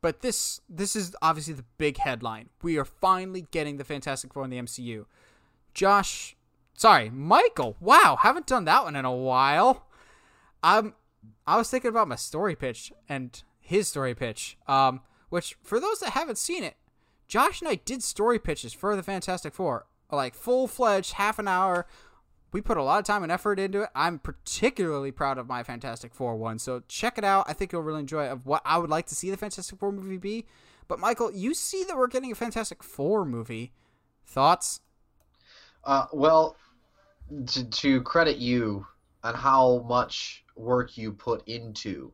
but 0.03 0.21
this 0.21 0.61
this 0.69 0.95
is 0.95 1.17
obviously 1.23 1.55
the 1.55 1.65
big 1.79 1.97
headline. 1.97 2.51
We 2.63 2.77
are 2.77 2.85
finally 2.85 3.47
getting 3.51 3.79
the 3.79 3.85
Fantastic 3.85 4.35
Four 4.35 4.45
in 4.45 4.51
the 4.51 4.59
MCU. 4.59 5.07
Josh, 5.73 6.37
sorry, 6.75 7.09
Michael. 7.09 7.77
Wow, 7.81 8.19
haven't 8.21 8.47
done 8.47 8.67
that 8.67 8.85
one 8.85 8.97
in 8.97 9.07
a 9.07 9.13
while. 9.13 9.87
Um, 10.63 10.95
I 11.47 11.57
was 11.57 11.71
thinking 11.71 11.89
about 11.89 12.09
my 12.09 12.17
story 12.17 12.55
pitch 12.55 12.93
and 13.09 13.43
his 13.59 13.89
story 13.89 14.15
pitch. 14.15 14.59
Um, 14.67 15.01
which 15.31 15.57
for 15.63 15.81
those 15.81 16.01
that 16.01 16.11
haven't 16.11 16.37
seen 16.37 16.63
it, 16.63 16.77
Josh 17.27 17.63
and 17.63 17.69
I 17.71 17.77
did 17.77 18.03
story 18.03 18.39
pitches 18.39 18.75
for 18.75 18.95
the 18.95 19.03
Fantastic 19.03 19.55
Four 19.55 19.87
like 20.17 20.35
full 20.35 20.69
fledged 20.69 21.13
half 21.13 21.39
an 21.39 21.49
hour. 21.49 21.87
We 22.53 22.61
put 22.61 22.77
a 22.77 22.83
lot 22.83 22.99
of 22.99 23.07
time 23.07 23.23
and 23.23 23.33
effort 23.33 23.59
into 23.59 23.83
it. 23.83 23.89
I'm 23.95 24.19
particularly 24.19 25.11
proud 25.11 25.39
of 25.39 25.49
my 25.49 25.63
Fantastic 25.63 26.15
Four 26.15 26.37
one. 26.37 26.59
So 26.59 26.83
check 26.87 27.17
it 27.17 27.25
out. 27.25 27.47
I 27.49 27.55
think 27.55 27.73
you'll 27.73 27.83
really 27.83 28.01
enjoy 28.01 28.27
it 28.27 28.33
of 28.33 28.45
what 28.45 28.61
I 28.65 28.79
would 28.79 28.91
like 28.91 29.07
to 29.07 29.15
see 29.15 29.31
the 29.31 29.37
Fantastic 29.37 29.79
Four 29.79 29.93
movie 29.93 30.19
be. 30.19 30.47
But 30.87 30.99
Michael, 30.99 31.33
you 31.33 31.55
see 31.55 31.85
that 31.85 31.97
we're 31.97 32.09
getting 32.09 32.31
a 32.31 32.35
Fantastic 32.35 32.83
Four 32.83 33.25
movie. 33.25 33.73
Thoughts? 34.27 34.81
Uh, 35.85 36.07
well, 36.13 36.57
to, 37.47 37.65
to 37.65 38.03
credit 38.03 38.37
you 38.37 38.87
on 39.25 39.35
how 39.35 39.85
much 39.89 40.45
work 40.55 40.99
you 40.99 41.13
put 41.13 41.47
into 41.49 42.13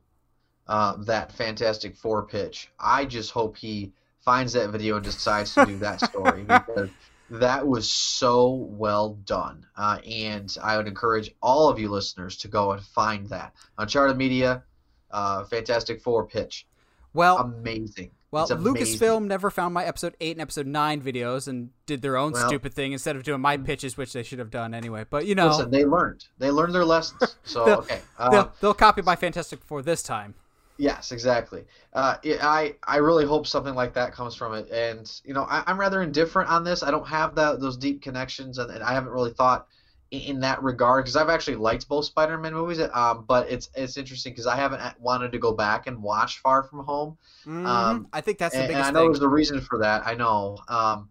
uh, 0.69 0.97
that 1.05 1.33
Fantastic 1.33 1.97
Four 1.97 2.27
pitch, 2.27 2.71
I 2.79 3.05
just 3.05 3.33
hope 3.33 3.57
he 3.57 3.93
finds 4.21 4.53
that 4.53 4.71
video 4.71 4.97
and 4.97 5.05
decides 5.05 5.55
to 5.55 5.67
do 5.67 5.79
that 5.79 6.01
story 6.01 6.43
because 6.49 6.91
that 7.31 7.67
was 7.67 7.91
so 7.91 8.53
well 8.53 9.15
done. 9.25 9.67
Uh, 9.77 9.99
and 10.09 10.55
I 10.63 10.77
would 10.77 10.87
encourage 10.87 11.35
all 11.43 11.69
of 11.69 11.79
you 11.79 11.89
listeners 11.89 12.37
to 12.39 12.49
go 12.49 12.73
and 12.73 12.83
find 12.83 13.29
that. 13.29 13.55
Uncharted 13.79 14.17
Media, 14.17 14.63
uh, 15.11 15.45
Fantastic 15.45 16.01
Four 16.01 16.27
pitch. 16.27 16.67
Well, 17.15 17.39
amazing. 17.39 18.11
Well, 18.31 18.47
Lucasfilm 18.47 19.25
never 19.25 19.51
found 19.51 19.73
my 19.73 19.87
episode 19.87 20.15
8 20.21 20.33
and 20.33 20.43
episode 20.43 20.67
9 20.67 21.01
videos 21.01 21.49
and 21.49 21.71
did 21.87 22.03
their 22.03 22.19
own 22.19 22.33
well, 22.33 22.47
stupid 22.47 22.75
thing 22.75 22.93
instead 22.93 23.17
of 23.17 23.23
doing 23.23 23.41
my 23.41 23.57
pitches, 23.57 23.97
which 23.97 24.13
they 24.13 24.23
should 24.23 24.39
have 24.39 24.51
done 24.51 24.75
anyway. 24.75 25.07
But, 25.09 25.25
you 25.25 25.35
know. 25.35 25.49
Listen, 25.49 25.71
they 25.71 25.87
learned. 25.87 26.27
They 26.37 26.51
learned 26.51 26.75
their 26.75 26.85
lessons. 26.85 27.37
So, 27.49 27.65
they'll, 27.65 27.79
okay. 27.79 28.01
Uh, 28.19 28.29
they'll, 28.29 28.53
they'll 28.61 28.75
copy 28.75 29.01
my 29.01 29.17
Fantastic 29.17 29.65
Four 29.65 29.81
this 29.81 30.03
time. 30.03 30.35
Yes, 30.79 31.11
exactly. 31.11 31.65
Uh, 31.93 32.17
I 32.25 32.77
I 32.85 32.99
really 32.99 33.27
hope 33.27 33.49
something 33.49 33.75
like 33.75 33.93
that 33.95 34.13
comes 34.13 34.37
from 34.37 34.55
it, 34.55 34.71
and 34.71 35.11
you 35.25 35.35
know 35.35 35.43
I, 35.43 35.65
am 35.67 35.79
rather 35.79 36.03
indifferent 36.03 36.49
on 36.49 36.63
this. 36.63 36.85
I 36.85 36.93
don't 36.93 37.07
have 37.07 37.35
that 37.35 37.61
those 37.61 37.77
deep 37.77 38.01
connections, 38.01 38.59
and, 38.59 38.71
and 38.71 38.85
I 38.85 38.93
haven't 38.93 39.11
really 39.11 39.33
thought 39.33 39.67
in, 40.13 40.21
in 40.21 40.41
that 40.41 40.63
regard 40.63 41.05
because 41.05 41.17
I've 41.17 41.31
actually 41.31 41.57
liked 41.57 41.89
both 41.89 42.05
Spider-Man 42.05 42.55
movies. 42.55 42.81
Um, 42.93 43.25
but 43.27 43.51
it's 43.51 43.71
it's 43.75 43.97
interesting 43.97 44.33
because 44.33 44.47
I 44.47 44.55
haven't 44.55 44.81
wanted 45.01 45.33
to 45.33 45.39
go 45.39 45.53
back 45.53 45.89
and 45.89 46.01
watch 46.01 46.39
Far 46.39 46.63
From 46.63 46.85
Home. 46.85 47.19
Mm-hmm. 47.41 47.67
Um, 47.67 48.07
I 48.13 48.21
think 48.21 48.39
that's 48.39 48.55
the 48.55 48.61
and, 48.61 48.69
biggest. 48.69 48.89
And 48.89 48.97
I 48.97 49.01
know 49.01 49.07
thing. 49.07 49.13
there's 49.15 49.23
a 49.25 49.29
reason 49.29 49.61
for 49.61 49.79
that. 49.81 50.07
I 50.07 50.15
know, 50.15 50.59
um, 50.69 51.11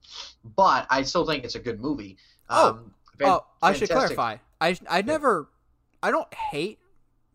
but 0.55 0.87
I 0.89 1.01
still 1.01 1.25
think 1.25 1.43
it's 1.43 1.55
a 1.55 1.59
good 1.59 1.81
movie. 1.81 2.15
oh, 2.49 2.69
um, 2.69 2.91
oh, 3.21 3.45
I 3.61 3.73
should 3.73 3.89
clarify. 3.89 4.37
I 4.61 4.77
I 4.89 5.01
never, 5.01 5.49
I 6.01 6.09
don't 6.09 6.33
hate 6.33 6.79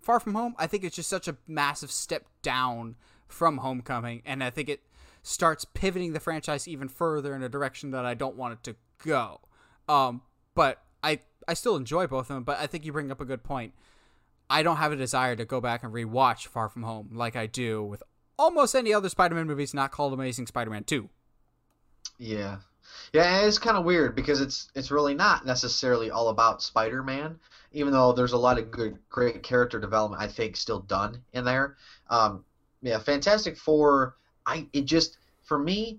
Far 0.03 0.21
From 0.21 0.35
Home, 0.35 0.55
I 0.59 0.67
think 0.67 0.85
it's 0.85 0.97
just 0.97 1.09
such 1.09 1.29
a 1.29 1.37
massive 1.47 1.91
step 1.91 2.27
down 2.43 2.97
from 3.29 3.59
Homecoming, 3.59 4.23
and 4.27 4.43
I 4.45 4.51
think 4.51 4.69
it 4.69 4.81
starts 5.23 5.65
pivoting 5.65 6.13
the 6.13 6.21
franchise 6.21 6.67
even 6.67 6.89
further 6.89 7.35
in 7.35 7.43
a 7.43 7.49
direction 7.49 7.93
that 7.93 8.05
I 8.05 8.15
don't 8.15 8.37
want 8.37 8.55
it 8.55 8.63
to 8.65 8.77
go. 9.05 9.41
Um, 9.89 10.23
but 10.55 10.83
I 11.03 11.21
I 11.47 11.55
still 11.55 11.77
enjoy 11.77 12.07
both 12.07 12.31
of 12.31 12.37
them. 12.37 12.45
But 12.45 12.59
I 12.59 12.67
think 12.67 12.85
you 12.85 12.93
bring 12.93 13.11
up 13.11 13.21
a 13.21 13.25
good 13.25 13.43
point. 13.43 13.75
I 14.51 14.63
don't 14.63 14.77
have 14.77 14.93
a 14.93 14.97
desire 14.97 15.37
to 15.37 15.45
go 15.45 15.61
back 15.61 15.83
and 15.83 15.93
rewatch 15.93 16.47
Far 16.47 16.69
From 16.69 16.83
Home 16.83 17.11
like 17.13 17.37
I 17.37 17.47
do 17.47 17.83
with 17.83 18.03
almost 18.39 18.75
any 18.75 18.93
other 18.93 19.09
Spider-Man 19.09 19.47
movies 19.47 19.73
not 19.73 19.93
called 19.93 20.13
Amazing 20.13 20.47
Spider-Man 20.49 20.85
Two. 20.85 21.09
Yeah, 22.19 22.59
Yeah, 23.13 23.43
it's 23.43 23.59
kind 23.59 23.77
of 23.77 23.85
weird 23.85 24.15
because 24.15 24.41
it's 24.41 24.69
it's 24.75 24.91
really 24.91 25.15
not 25.15 25.45
necessarily 25.45 26.11
all 26.11 26.29
about 26.29 26.63
Spider-Man, 26.63 27.39
even 27.73 27.93
though 27.93 28.13
there's 28.13 28.33
a 28.33 28.39
lot 28.39 28.59
of 28.59 28.71
good, 28.71 28.99
great 29.11 29.43
character 29.43 29.79
development 29.79 30.23
I 30.23 30.29
think 30.29 30.57
still 30.57 30.81
done 30.81 31.23
in 31.33 31.45
there. 31.45 31.77
Um, 32.11 32.45
yeah, 32.83 32.99
Fantastic 32.99 33.57
Four. 33.57 34.15
I 34.47 34.67
it 34.73 34.85
just 34.87 35.19
for 35.43 35.59
me, 35.59 35.99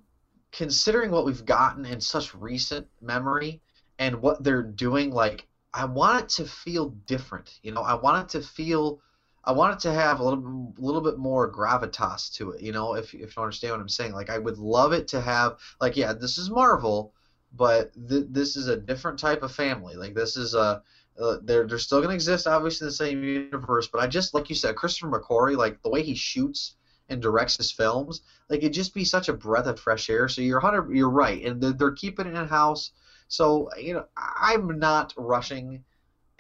considering 0.52 1.12
what 1.12 1.26
we've 1.26 1.46
gotten 1.46 1.86
in 1.86 2.02
such 2.02 2.34
recent 2.36 2.88
memory 3.02 3.62
and 4.00 4.22
what 4.22 4.44
they're 4.44 4.64
doing, 4.64 5.12
like 5.12 5.46
I 5.74 5.86
want 5.86 6.24
it 6.24 6.30
to 6.30 6.46
feel 6.46 6.88
different. 7.08 7.60
You 7.64 7.72
know, 7.72 7.82
I 7.82 7.94
want 7.94 8.24
it 8.24 8.40
to 8.40 8.46
feel. 8.46 9.00
I 9.46 9.52
want 9.52 9.74
it 9.74 9.80
to 9.82 9.94
have 9.94 10.20
a 10.20 10.24
little, 10.24 10.74
little 10.78 11.02
bit 11.02 11.18
more 11.18 11.52
gravitas 11.52 12.32
to 12.36 12.52
it. 12.52 12.62
You 12.62 12.72
know, 12.72 12.96
if 12.96 13.14
if 13.14 13.36
you 13.36 13.44
understand 13.44 13.74
what 13.74 13.82
I'm 13.82 13.90
saying, 13.90 14.14
like 14.14 14.30
I 14.30 14.38
would 14.38 14.58
love 14.58 14.94
it 14.94 15.08
to 15.10 15.22
have, 15.22 15.58
like, 15.82 15.98
yeah, 15.98 16.14
this 16.14 16.38
is 16.38 16.50
Marvel, 16.50 17.12
but 17.52 17.92
th- 18.10 18.26
this 18.30 18.56
is 18.56 18.68
a 18.68 18.78
different 18.78 19.20
type 19.20 19.44
of 19.44 19.52
family. 19.52 19.96
Like 19.96 20.14
this 20.16 20.38
is 20.38 20.54
a, 20.56 20.82
uh, 21.20 21.38
they're 21.44 21.68
they're 21.68 21.78
still 21.78 22.02
gonna 22.02 22.14
exist, 22.14 22.48
obviously 22.48 22.86
in 22.86 22.90
the 22.90 22.94
same 22.94 23.24
universe. 23.24 23.88
But 23.88 24.02
I 24.02 24.08
just, 24.08 24.34
like 24.34 24.50
you 24.50 24.56
said, 24.56 24.76
Christopher 24.76 25.12
McQuarrie, 25.12 25.58
like 25.58 25.82
the 25.84 25.90
way 25.90 26.04
he 26.04 26.16
shoots 26.16 26.76
and 27.10 27.22
directs 27.22 27.58
his 27.58 27.72
films, 27.72 28.22
like 28.50 28.60
it'd 28.60 28.74
just 28.74 28.94
be 28.94 29.06
such 29.06 29.28
a 29.30 29.34
breath 29.34 29.68
of 29.68 29.80
fresh 29.80 30.10
air. 30.10 30.28
So 30.30 30.42
you're 30.42 30.60
hundred, 30.62 30.90
you're 30.96 31.10
right, 31.10 31.44
and 31.44 31.62
they're, 31.62 31.74
they're 31.74 31.92
keeping 31.92 32.28
it 32.28 32.36
in 32.36 32.48
house. 32.48 32.92
So 33.28 33.70
you 33.78 33.94
know, 33.94 34.06
I'm 34.18 34.80
not 34.80 35.14
rushing 35.18 35.84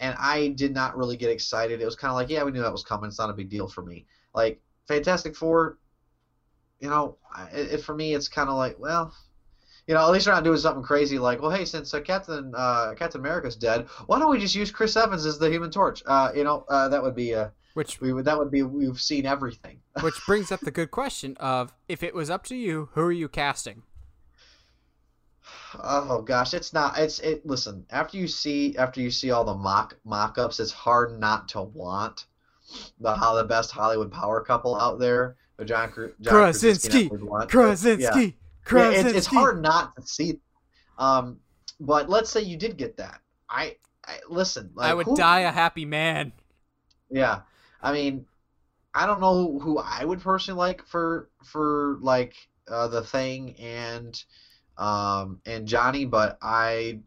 and 0.03 0.17
I 0.19 0.49
did 0.49 0.73
not 0.73 0.97
really 0.97 1.15
get 1.15 1.29
excited. 1.29 1.81
It 1.81 1.85
was 1.85 1.95
kind 1.95 2.09
of 2.11 2.15
like, 2.15 2.29
yeah, 2.29 2.43
we 2.43 2.51
knew 2.51 2.61
that 2.61 2.71
was 2.71 2.83
coming. 2.83 3.07
It's 3.07 3.19
not 3.19 3.29
a 3.29 3.33
big 3.33 3.49
deal 3.49 3.69
for 3.69 3.83
me. 3.83 4.05
Like 4.35 4.61
Fantastic 4.85 5.33
Four, 5.33 5.77
you 6.81 6.89
know, 6.89 7.15
it, 7.53 7.75
it 7.75 7.81
for 7.81 7.95
me, 7.95 8.13
it's 8.13 8.27
kind 8.27 8.49
of 8.49 8.55
like, 8.55 8.77
well, 8.77 9.15
you 9.87 9.93
know, 9.93 10.01
at 10.01 10.11
least 10.11 10.25
they're 10.25 10.33
not 10.33 10.43
doing 10.43 10.57
something 10.57 10.83
crazy 10.83 11.17
like, 11.17 11.41
well, 11.41 11.51
hey, 11.51 11.63
since 11.63 11.93
uh, 11.93 12.01
Captain 12.01 12.53
uh, 12.53 12.93
Captain 12.97 13.21
America's 13.21 13.55
dead, 13.55 13.87
why 14.07 14.19
don't 14.19 14.29
we 14.29 14.39
just 14.39 14.55
use 14.55 14.71
Chris 14.71 14.97
Evans 14.97 15.25
as 15.25 15.39
the 15.39 15.49
Human 15.49 15.71
Torch? 15.71 16.03
Uh, 16.05 16.31
you 16.35 16.43
know, 16.43 16.65
uh, 16.67 16.89
that 16.89 17.01
would 17.01 17.15
be 17.15 17.33
uh, 17.33 17.47
which 17.73 18.01
we 18.01 18.11
would 18.11 18.25
that 18.25 18.37
would 18.37 18.51
be 18.51 18.61
we've 18.61 18.99
seen 18.99 19.25
everything. 19.25 19.79
which 20.01 20.19
brings 20.25 20.51
up 20.51 20.59
the 20.59 20.71
good 20.71 20.91
question 20.91 21.37
of 21.37 21.73
if 21.87 22.03
it 22.03 22.13
was 22.13 22.29
up 22.29 22.43
to 22.45 22.55
you, 22.57 22.89
who 22.91 23.01
are 23.01 23.11
you 23.11 23.29
casting? 23.29 23.83
Oh 25.81 26.21
gosh, 26.21 26.53
it's 26.53 26.73
not. 26.73 26.97
It's 26.97 27.19
it. 27.19 27.45
Listen, 27.45 27.85
after 27.89 28.17
you 28.17 28.27
see 28.27 28.77
after 28.77 29.01
you 29.01 29.09
see 29.09 29.31
all 29.31 29.43
the 29.43 29.53
mock 29.53 29.97
mock-ups, 30.05 30.59
it's 30.59 30.71
hard 30.71 31.19
not 31.19 31.47
to 31.49 31.61
want 31.61 32.25
the 32.99 33.15
how 33.15 33.35
the 33.35 33.43
best 33.43 33.71
Hollywood 33.71 34.11
power 34.11 34.41
couple 34.41 34.79
out 34.79 34.99
there. 34.99 35.35
But 35.57 35.67
John, 35.67 35.93
John 36.21 36.33
Krasinski, 36.33 37.09
Krasinski, 37.47 38.03
yeah. 38.03 38.31
Krasinski. 38.65 39.01
Yeah, 39.01 39.07
it's, 39.07 39.17
it's 39.17 39.27
hard 39.27 39.61
not 39.61 39.95
to 39.95 40.01
see. 40.01 40.39
Um, 40.97 41.39
but 41.79 42.09
let's 42.09 42.29
say 42.29 42.41
you 42.41 42.57
did 42.57 42.77
get 42.77 42.97
that. 42.97 43.19
I, 43.49 43.77
I 44.05 44.17
listen. 44.29 44.71
Like, 44.73 44.89
I 44.89 44.93
would 44.93 45.05
who, 45.05 45.15
die 45.15 45.41
a 45.41 45.51
happy 45.51 45.85
man. 45.85 46.33
Yeah, 47.09 47.41
I 47.81 47.93
mean, 47.93 48.25
I 48.93 49.05
don't 49.05 49.21
know 49.21 49.59
who 49.59 49.77
I 49.79 50.05
would 50.05 50.21
personally 50.21 50.57
like 50.57 50.85
for 50.87 51.29
for 51.43 51.97
like 52.01 52.35
uh, 52.67 52.87
the 52.87 53.03
thing 53.03 53.55
and 53.59 54.23
um, 54.77 55.41
and 55.45 55.67
Johnny, 55.67 56.05
but 56.05 56.37
I, 56.41 56.99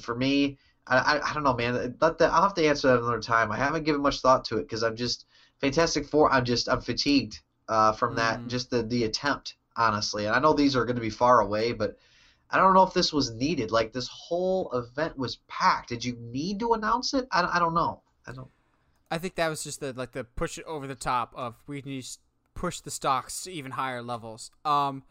for 0.00 0.14
me, 0.14 0.58
I, 0.86 0.98
I, 0.98 1.30
I 1.30 1.34
don't 1.34 1.44
know, 1.44 1.54
man. 1.54 1.96
Let 2.00 2.18
the, 2.18 2.26
I'll 2.26 2.42
have 2.42 2.54
to 2.54 2.66
answer 2.66 2.88
that 2.88 2.98
another 2.98 3.20
time. 3.20 3.52
I 3.52 3.56
haven't 3.56 3.84
given 3.84 4.02
much 4.02 4.20
thought 4.20 4.44
to 4.46 4.58
it 4.58 4.62
because 4.62 4.82
I'm 4.82 4.96
just 4.96 5.26
Fantastic 5.60 6.06
Four. 6.06 6.32
I'm 6.32 6.44
just 6.44 6.68
I'm 6.68 6.80
fatigued 6.80 7.40
uh, 7.68 7.92
from 7.92 8.16
that, 8.16 8.40
mm. 8.40 8.46
just 8.48 8.70
the 8.70 8.82
the 8.82 9.04
attempt, 9.04 9.56
honestly. 9.76 10.26
And 10.26 10.34
I 10.34 10.40
know 10.40 10.52
these 10.52 10.74
are 10.74 10.84
going 10.84 10.96
to 10.96 11.02
be 11.02 11.10
far 11.10 11.40
away, 11.40 11.72
but 11.72 11.96
I 12.50 12.58
don't 12.58 12.74
know 12.74 12.82
if 12.82 12.94
this 12.94 13.12
was 13.12 13.30
needed. 13.30 13.70
Like 13.70 13.92
this 13.92 14.08
whole 14.08 14.70
event 14.72 15.16
was 15.16 15.36
packed. 15.48 15.90
Did 15.90 16.04
you 16.04 16.16
need 16.18 16.58
to 16.60 16.72
announce 16.72 17.14
it? 17.14 17.28
I, 17.30 17.48
I 17.52 17.58
don't 17.58 17.74
know. 17.74 18.02
I 18.26 18.32
don't. 18.32 18.48
I 19.10 19.18
think 19.18 19.34
that 19.36 19.48
was 19.48 19.62
just 19.62 19.80
the 19.80 19.92
like 19.92 20.12
the 20.12 20.24
push 20.24 20.58
it 20.58 20.64
over 20.64 20.86
the 20.86 20.94
top 20.94 21.32
of 21.36 21.56
we 21.66 21.82
need 21.82 22.02
to 22.02 22.18
push 22.54 22.80
the 22.80 22.90
stocks 22.90 23.44
to 23.44 23.52
even 23.52 23.72
higher 23.72 24.02
levels. 24.02 24.50
Um, 24.64 25.04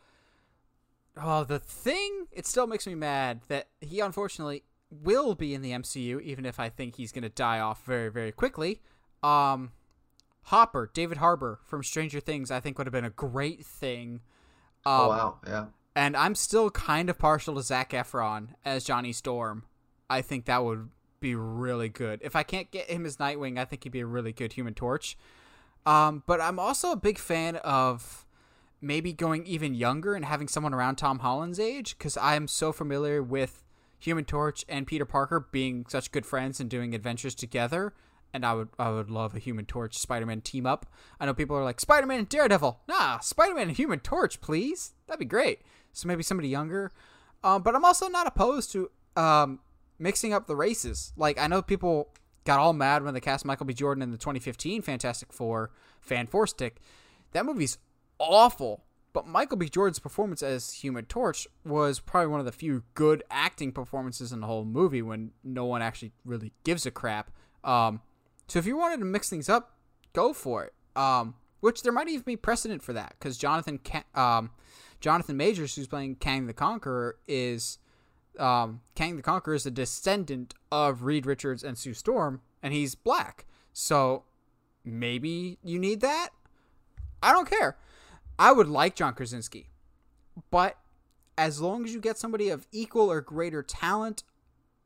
Oh, 1.22 1.44
the 1.44 1.60
thing, 1.60 2.28
it 2.32 2.46
still 2.46 2.68
makes 2.68 2.88
me 2.88 2.96
mad 2.96 3.42
that 3.48 3.68
he 3.82 4.00
unfortunately 4.00 4.64
will 4.90 5.36
be 5.36 5.54
in 5.54 5.62
the 5.62 5.72
MCU, 5.72 6.22
even 6.22 6.46
if 6.46 6.60
I 6.60 6.70
think 6.70 6.96
he's 6.96 7.12
going 7.12 7.24
to 7.24 7.30
die 7.30 7.60
off 7.60 7.86
very, 7.86 8.10
very 8.10 8.32
quickly. 8.32 8.82
Um, 9.22 9.72
Hopper, 10.44 10.90
David 10.94 11.18
Harbour 11.18 11.60
from 11.66 11.84
Stranger 11.84 12.20
Things, 12.20 12.52
I 12.52 12.60
think 12.60 12.78
would 12.78 12.88
have 12.88 12.94
been 12.94 13.06
a 13.06 13.10
great 13.10 13.66
thing. 13.66 14.22
Oh, 14.86 14.92
um, 14.92 15.02
oh, 15.02 15.10
wow. 15.10 15.38
Yeah. 15.46 15.66
And 15.96 16.16
I'm 16.16 16.36
still 16.36 16.70
kind 16.70 17.10
of 17.10 17.20
partial 17.20 17.56
to 17.56 17.62
Zac 17.62 17.92
Efron 17.92 18.50
as 18.64 18.84
Johnny 18.84 19.12
Storm. 19.12 19.64
I 20.10 20.22
think 20.22 20.46
that 20.46 20.64
would 20.64 20.90
be 21.20 21.36
really 21.36 21.90
good. 21.90 22.20
If 22.24 22.36
I 22.36 22.44
can't 22.44 22.72
get 22.72 22.90
him 22.90 23.06
as 23.06 23.18
Nightwing, 23.18 23.60
I 23.60 23.66
think 23.66 23.84
he'd 23.84 23.92
be 23.92 24.00
a 24.00 24.06
really 24.06 24.32
good 24.32 24.54
Human 24.54 24.74
Torch. 24.74 25.18
Um, 25.86 26.24
but 26.26 26.42
I'm 26.42 26.60
also 26.60 26.92
a 26.92 26.96
big 26.96 27.18
fan 27.18 27.58
of 27.58 28.26
maybe 28.82 29.14
going 29.14 29.46
even 29.46 29.74
younger 29.74 30.16
and 30.16 30.26
having 30.26 30.48
someone 30.48 30.74
around 30.74 30.96
Tom 30.96 31.20
Holland's 31.20 31.60
age 31.60 31.98
because 31.98 32.18
I'm 32.18 32.48
so 32.48 32.72
familiar 32.72 33.22
with 33.22 33.64
Human 34.00 34.26
Torch 34.26 34.66
and 34.70 34.88
Peter 34.88 35.06
Parker 35.06 35.48
being 35.52 35.86
such 35.90 36.12
good 36.12 36.26
friends 36.26 36.60
and 36.60 36.70
doing 36.70 36.96
adventures 36.96 37.36
together. 37.36 37.94
And 38.34 38.46
I 38.46 38.54
would 38.54 38.70
I 38.78 38.92
would 38.92 39.10
love 39.10 39.36
a 39.36 39.40
Human 39.40 39.66
Torch 39.66 39.98
Spider 39.98 40.26
Man 40.26 40.42
team 40.42 40.66
up. 40.66 40.86
I 41.20 41.26
know 41.26 41.34
people 41.34 41.56
are 41.58 41.64
like 41.64 41.80
Spider 41.80 42.06
Man 42.06 42.20
and 42.20 42.30
Daredevil. 42.30 42.80
Nah, 42.88 43.20
Spider 43.20 43.56
Man 43.56 43.70
and 43.70 43.78
Human 43.78 44.00
Torch, 44.00 44.40
please. 44.40 44.94
That'd 45.08 45.20
be 45.20 45.26
great. 45.26 45.62
So 45.94 46.08
maybe 46.08 46.24
somebody 46.24 46.48
younger. 46.48 46.92
Um, 47.44 47.64
but 47.64 47.76
I'm 47.76 47.84
also 47.84 48.08
not 48.08 48.28
opposed 48.28 48.72
to 48.74 48.92
um, 49.16 49.60
mixing 49.98 50.32
up 50.32 50.46
the 50.46 50.56
races. 50.56 51.12
Like 51.18 51.40
I 51.40 51.48
know 51.48 51.64
people 51.64 52.14
got 52.46 52.60
all 52.60 52.74
mad 52.74 53.04
when 53.04 53.16
they 53.16 53.20
cast 53.20 53.46
Michael 53.46 53.66
B. 53.66 53.74
Jordan 53.74 54.04
in 54.04 54.12
the 54.12 54.18
2015 54.18 54.84
Fantastic 54.84 55.34
Four 55.34 55.72
fan 56.00 56.28
four 56.28 56.46
stick. 56.46 56.78
That 57.32 57.46
movie's 57.46 57.80
awful. 58.20 58.84
But 59.12 59.26
Michael 59.26 59.58
B. 59.58 59.68
Jordan's 59.68 60.00
performance 60.00 60.44
as 60.44 60.74
Human 60.74 61.06
Torch 61.06 61.48
was 61.66 62.00
probably 62.00 62.28
one 62.28 62.40
of 62.40 62.46
the 62.46 62.52
few 62.52 62.84
good 62.94 63.24
acting 63.32 63.72
performances 63.72 64.32
in 64.32 64.42
the 64.42 64.48
whole 64.48 64.66
movie 64.66 65.02
when 65.02 65.32
no 65.44 65.66
one 65.66 65.82
actually 65.82 66.12
really 66.24 66.52
gives 66.64 66.86
a 66.86 66.92
crap. 66.92 67.32
Um, 67.64 68.02
so 68.48 68.60
if 68.60 68.68
you 68.68 68.78
wanted 68.78 69.00
to 69.00 69.06
mix 69.06 69.30
things 69.30 69.50
up, 69.50 69.76
go 70.14 70.32
for 70.32 70.64
it. 70.64 70.74
Um, 70.96 71.36
which 71.60 71.84
there 71.84 71.92
might 71.92 72.08
even 72.08 72.24
be 72.24 72.36
precedent 72.36 72.82
for 72.82 72.94
that 72.94 73.16
because 73.20 73.38
Jonathan 73.38 73.80
um, 74.16 74.52
Jonathan 75.00 75.38
Majors, 75.38 75.76
who's 75.76 75.88
playing 75.88 76.16
Kang 76.16 76.48
the 76.48 76.54
Conqueror, 76.54 77.18
is 77.28 77.80
um, 78.38 78.82
Kang 78.96 79.16
the 79.16 79.22
Conqueror 79.22 79.56
is 79.56 79.66
a 79.66 79.72
descendant 79.72 80.54
of 80.72 81.04
Reed 81.04 81.26
Richards 81.26 81.64
and 81.64 81.78
Sue 81.78 81.94
Storm, 81.94 82.42
and 82.62 82.74
he's 82.74 82.96
black. 82.96 83.46
So 83.74 84.24
maybe 84.84 85.58
you 85.64 85.80
need 85.80 86.02
that. 86.02 86.30
I 87.22 87.34
don't 87.34 87.50
care. 87.50 87.78
I 88.40 88.54
would 88.54 88.68
like 88.68 88.96
John 88.96 89.14
Krasinski, 89.14 89.70
but 90.50 90.78
as 91.38 91.62
long 91.62 91.86
as 91.86 91.94
you 91.94 92.00
get 92.00 92.18
somebody 92.18 92.50
of 92.50 92.66
equal 92.72 93.12
or 93.12 93.22
greater 93.22 93.62
talent, 93.62 94.24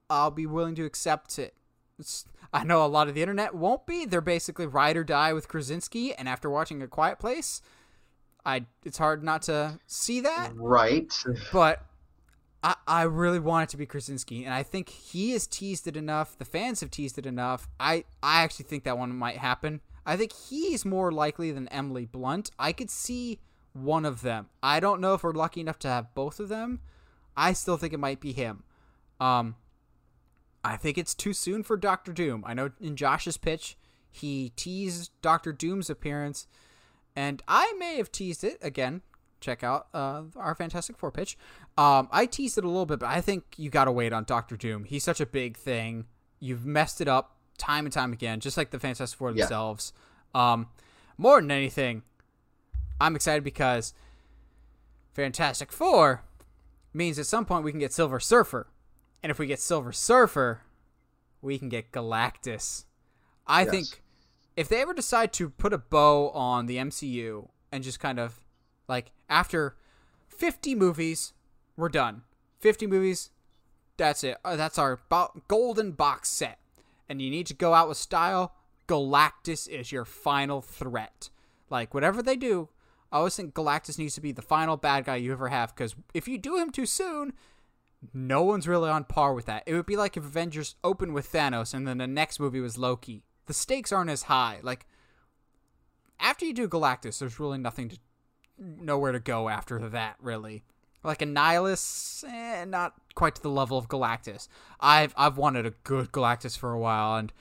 I'll 0.09 0.31
be 0.31 0.45
willing 0.45 0.75
to 0.75 0.85
accept 0.85 1.37
it. 1.39 1.53
It's, 1.99 2.25
I 2.51 2.63
know 2.63 2.83
a 2.83 2.87
lot 2.87 3.07
of 3.07 3.13
the 3.13 3.21
internet 3.21 3.53
won't 3.53 3.85
be. 3.85 4.05
They're 4.05 4.21
basically 4.21 4.65
ride 4.65 4.97
or 4.97 5.03
die 5.03 5.33
with 5.33 5.47
Krasinski, 5.47 6.13
and 6.13 6.27
after 6.27 6.49
watching 6.49 6.81
A 6.81 6.87
Quiet 6.87 7.19
Place, 7.19 7.61
I 8.45 8.65
it's 8.83 8.97
hard 8.97 9.23
not 9.23 9.43
to 9.43 9.79
see 9.87 10.19
that. 10.21 10.51
Right. 10.55 11.13
But 11.51 11.85
I, 12.63 12.75
I 12.87 13.03
really 13.03 13.39
want 13.39 13.69
it 13.69 13.71
to 13.71 13.77
be 13.77 13.85
Krasinski, 13.85 14.45
and 14.45 14.53
I 14.53 14.63
think 14.63 14.89
he 14.89 15.31
has 15.31 15.45
teased 15.45 15.87
it 15.87 15.95
enough. 15.95 16.37
The 16.37 16.45
fans 16.45 16.79
have 16.79 16.89
teased 16.89 17.17
it 17.17 17.25
enough. 17.25 17.67
I, 17.79 18.05
I 18.21 18.41
actually 18.41 18.65
think 18.65 18.83
that 18.85 18.97
one 18.97 19.15
might 19.15 19.37
happen. 19.37 19.81
I 20.05 20.17
think 20.17 20.33
he's 20.33 20.85
more 20.85 21.11
likely 21.11 21.51
than 21.51 21.67
Emily 21.69 22.05
Blunt. 22.05 22.51
I 22.59 22.71
could 22.71 22.89
see 22.89 23.39
one 23.73 24.05
of 24.05 24.21
them. 24.21 24.49
I 24.61 24.79
don't 24.79 25.01
know 25.01 25.13
if 25.13 25.23
we're 25.23 25.31
lucky 25.31 25.61
enough 25.61 25.79
to 25.79 25.87
have 25.87 26.13
both 26.13 26.39
of 26.39 26.49
them. 26.49 26.81
I 27.35 27.53
still 27.53 27.77
think 27.77 27.93
it 27.93 27.99
might 27.99 28.19
be 28.19 28.33
him. 28.33 28.63
Um, 29.19 29.55
I 30.63 30.77
think 30.77 30.97
it's 30.97 31.15
too 31.15 31.33
soon 31.33 31.63
for 31.63 31.77
Doctor 31.77 32.13
Doom. 32.13 32.43
I 32.45 32.53
know 32.53 32.71
in 32.79 32.95
Josh's 32.95 33.37
pitch, 33.37 33.77
he 34.11 34.51
teased 34.55 35.11
Doctor 35.21 35.51
Doom's 35.51 35.89
appearance, 35.89 36.47
and 37.15 37.41
I 37.47 37.73
may 37.77 37.97
have 37.97 38.11
teased 38.11 38.43
it 38.43 38.59
again. 38.61 39.01
Check 39.39 39.63
out 39.63 39.87
uh, 39.93 40.23
our 40.37 40.55
Fantastic 40.55 40.97
Four 40.97 41.11
pitch. 41.11 41.37
Um, 41.77 42.07
I 42.11 42.27
teased 42.27 42.57
it 42.57 42.63
a 42.63 42.67
little 42.67 42.85
bit, 42.85 42.99
but 42.99 43.09
I 43.09 43.19
think 43.19 43.43
you 43.57 43.69
got 43.69 43.85
to 43.85 43.91
wait 43.91 44.13
on 44.13 44.23
Doctor 44.23 44.55
Doom. 44.55 44.85
He's 44.85 45.03
such 45.03 45.19
a 45.19 45.25
big 45.25 45.57
thing. 45.57 46.05
You've 46.39 46.65
messed 46.65 47.01
it 47.01 47.07
up 47.07 47.37
time 47.63 47.85
and 47.85 47.93
time 47.93 48.11
again, 48.11 48.39
just 48.39 48.57
like 48.57 48.71
the 48.71 48.79
Fantastic 48.79 49.17
Four 49.17 49.31
themselves. 49.33 49.93
Yeah. 50.35 50.53
Um, 50.53 50.67
more 51.17 51.39
than 51.39 51.51
anything, 51.51 52.03
I'm 52.99 53.15
excited 53.15 53.43
because 53.43 53.93
Fantastic 55.13 55.71
Four 55.71 56.23
means 56.93 57.17
at 57.17 57.25
some 57.25 57.45
point 57.45 57.63
we 57.63 57.71
can 57.71 57.79
get 57.79 57.93
Silver 57.93 58.19
Surfer. 58.19 58.67
And 59.21 59.29
if 59.29 59.39
we 59.39 59.47
get 59.47 59.59
Silver 59.59 59.93
Surfer, 59.93 60.61
we 61.41 61.57
can 61.57 61.69
get 61.69 61.91
Galactus. 61.91 62.85
I 63.47 63.61
yes. 63.61 63.71
think 63.71 64.01
if 64.57 64.67
they 64.67 64.81
ever 64.81 64.93
decide 64.93 65.31
to 65.33 65.49
put 65.49 65.73
a 65.73 65.77
bow 65.77 66.29
on 66.29 66.65
the 66.65 66.77
MCU 66.77 67.47
and 67.71 67.83
just 67.83 67.99
kind 67.99 68.19
of 68.19 68.41
like 68.87 69.11
after 69.29 69.77
50 70.27 70.75
movies, 70.75 71.33
we're 71.77 71.89
done. 71.89 72.23
50 72.59 72.87
movies. 72.87 73.29
That's 73.97 74.23
it. 74.23 74.37
Uh, 74.43 74.55
that's 74.55 74.77
our 74.77 74.99
bo- 75.09 75.41
golden 75.47 75.91
box 75.91 76.29
set. 76.29 76.59
And 77.13 77.21
you 77.21 77.29
need 77.29 77.45
to 77.45 77.53
go 77.53 77.75
out 77.75 77.87
with 77.87 77.97
style. 77.99 78.55
Galactus 78.87 79.67
is 79.67 79.91
your 79.91 80.03
final 80.03 80.63
threat. 80.63 81.29
Like, 81.69 81.93
whatever 81.93 82.23
they 82.23 82.35
do, 82.35 82.69
I 83.11 83.17
always 83.17 83.35
think 83.35 83.53
Galactus 83.53 83.99
needs 83.99 84.15
to 84.15 84.21
be 84.21 84.31
the 84.31 84.41
final 84.41 84.77
bad 84.77 85.05
guy 85.05 85.17
you 85.17 85.31
ever 85.31 85.49
have 85.49 85.75
because 85.75 85.95
if 86.15 86.27
you 86.27 86.39
do 86.39 86.57
him 86.57 86.71
too 86.71 86.87
soon, 86.87 87.33
no 88.15 88.41
one's 88.41 88.67
really 88.67 88.89
on 88.89 89.03
par 89.03 89.35
with 89.35 89.45
that. 89.45 89.61
It 89.67 89.75
would 89.75 89.85
be 89.85 89.95
like 89.95 90.17
if 90.17 90.23
Avengers 90.23 90.73
opened 90.83 91.13
with 91.13 91.31
Thanos 91.31 91.75
and 91.75 91.87
then 91.87 91.99
the 91.99 92.07
next 92.07 92.39
movie 92.39 92.59
was 92.59 92.79
Loki. 92.79 93.21
The 93.45 93.53
stakes 93.53 93.91
aren't 93.91 94.09
as 94.09 94.23
high. 94.23 94.57
Like, 94.63 94.87
after 96.19 96.47
you 96.47 96.53
do 96.55 96.67
Galactus, 96.67 97.19
there's 97.19 97.39
really 97.39 97.59
nothing 97.59 97.89
to 97.89 97.99
nowhere 98.57 99.11
to 99.11 99.19
go 99.19 99.49
after 99.49 99.77
that, 99.87 100.15
really. 100.19 100.63
Like 101.03 101.19
Annihilus, 101.19 102.23
eh, 102.27 102.65
not 102.65 102.93
quite 103.15 103.35
to 103.35 103.41
the 103.41 103.49
level 103.49 103.77
of 103.77 103.89
Galactus. 103.89 104.47
I've 104.79 105.13
I've 105.17 105.37
wanted 105.37 105.65
a 105.65 105.71
good 105.83 106.11
Galactus 106.11 106.57
for 106.57 106.71
a 106.71 106.79
while, 106.79 107.17
and 107.17 107.33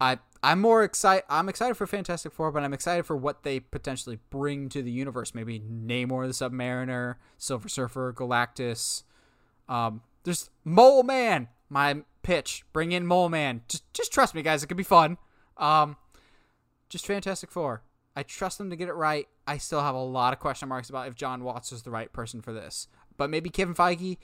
I 0.00 0.18
I'm 0.42 0.60
more 0.60 0.82
excited. 0.82 1.24
I'm 1.30 1.48
excited 1.48 1.76
for 1.76 1.86
Fantastic 1.86 2.32
Four, 2.32 2.50
but 2.50 2.62
I'm 2.62 2.74
excited 2.74 3.06
for 3.06 3.16
what 3.16 3.44
they 3.44 3.60
potentially 3.60 4.18
bring 4.30 4.68
to 4.70 4.82
the 4.82 4.90
universe. 4.90 5.34
Maybe 5.34 5.60
Namor 5.60 6.26
the 6.26 6.32
Submariner, 6.32 7.16
Silver 7.38 7.68
Surfer, 7.68 8.12
Galactus. 8.12 9.04
Um, 9.68 10.02
there's 10.24 10.50
Mole 10.64 11.04
Man. 11.04 11.48
My 11.68 12.02
pitch: 12.22 12.64
bring 12.72 12.92
in 12.92 13.06
Mole 13.06 13.28
Man. 13.28 13.62
Just 13.68 13.90
just 13.94 14.12
trust 14.12 14.34
me, 14.34 14.42
guys. 14.42 14.62
It 14.62 14.66
could 14.66 14.76
be 14.76 14.82
fun. 14.82 15.16
Um, 15.56 15.96
just 16.88 17.06
Fantastic 17.06 17.50
Four. 17.50 17.82
I 18.14 18.22
trust 18.22 18.58
them 18.58 18.70
to 18.70 18.76
get 18.76 18.88
it 18.88 18.94
right. 18.94 19.26
I 19.46 19.58
still 19.58 19.80
have 19.80 19.94
a 19.94 20.02
lot 20.02 20.32
of 20.32 20.38
question 20.38 20.68
marks 20.68 20.90
about 20.90 21.08
if 21.08 21.14
Jon 21.14 21.44
Watts 21.44 21.72
is 21.72 21.82
the 21.82 21.90
right 21.90 22.12
person 22.12 22.42
for 22.42 22.52
this. 22.52 22.88
But 23.16 23.30
maybe 23.30 23.50
Kevin 23.50 23.74
Feige 23.74 24.18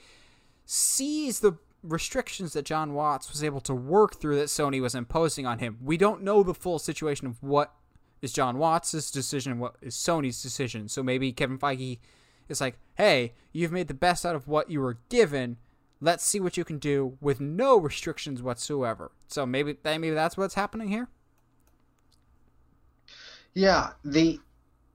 sees 0.65 1.39
the 1.39 1.57
restrictions 1.81 2.53
that 2.53 2.65
Jon 2.65 2.93
Watts 2.93 3.31
was 3.31 3.43
able 3.43 3.61
to 3.61 3.73
work 3.73 4.15
through 4.15 4.35
that 4.35 4.47
Sony 4.47 4.81
was 4.81 4.95
imposing 4.95 5.45
on 5.45 5.59
him. 5.59 5.77
We 5.81 5.97
don't 5.97 6.23
know 6.23 6.43
the 6.43 6.53
full 6.53 6.79
situation 6.79 7.27
of 7.27 7.41
what 7.41 7.73
is 8.21 8.33
Jon 8.33 8.57
Watts' 8.57 9.11
decision 9.11 9.59
what 9.59 9.75
is 9.81 9.95
Sony's 9.95 10.41
decision. 10.41 10.87
So 10.89 11.01
maybe 11.01 11.31
Kevin 11.31 11.57
Feige 11.57 11.99
is 12.47 12.61
like, 12.61 12.77
hey, 12.95 13.33
you've 13.53 13.71
made 13.71 13.87
the 13.87 13.93
best 13.93 14.25
out 14.25 14.35
of 14.35 14.47
what 14.47 14.69
you 14.69 14.81
were 14.81 14.99
given. 15.09 15.57
Let's 16.01 16.23
see 16.23 16.39
what 16.39 16.57
you 16.57 16.63
can 16.63 16.79
do 16.79 17.17
with 17.21 17.39
no 17.39 17.77
restrictions 17.77 18.41
whatsoever. 18.41 19.11
So 19.27 19.45
maybe 19.45 19.77
maybe 19.83 20.11
that's 20.11 20.37
what's 20.37 20.55
happening 20.55 20.89
here. 20.89 21.07
Yeah, 23.53 23.91
the 24.05 24.39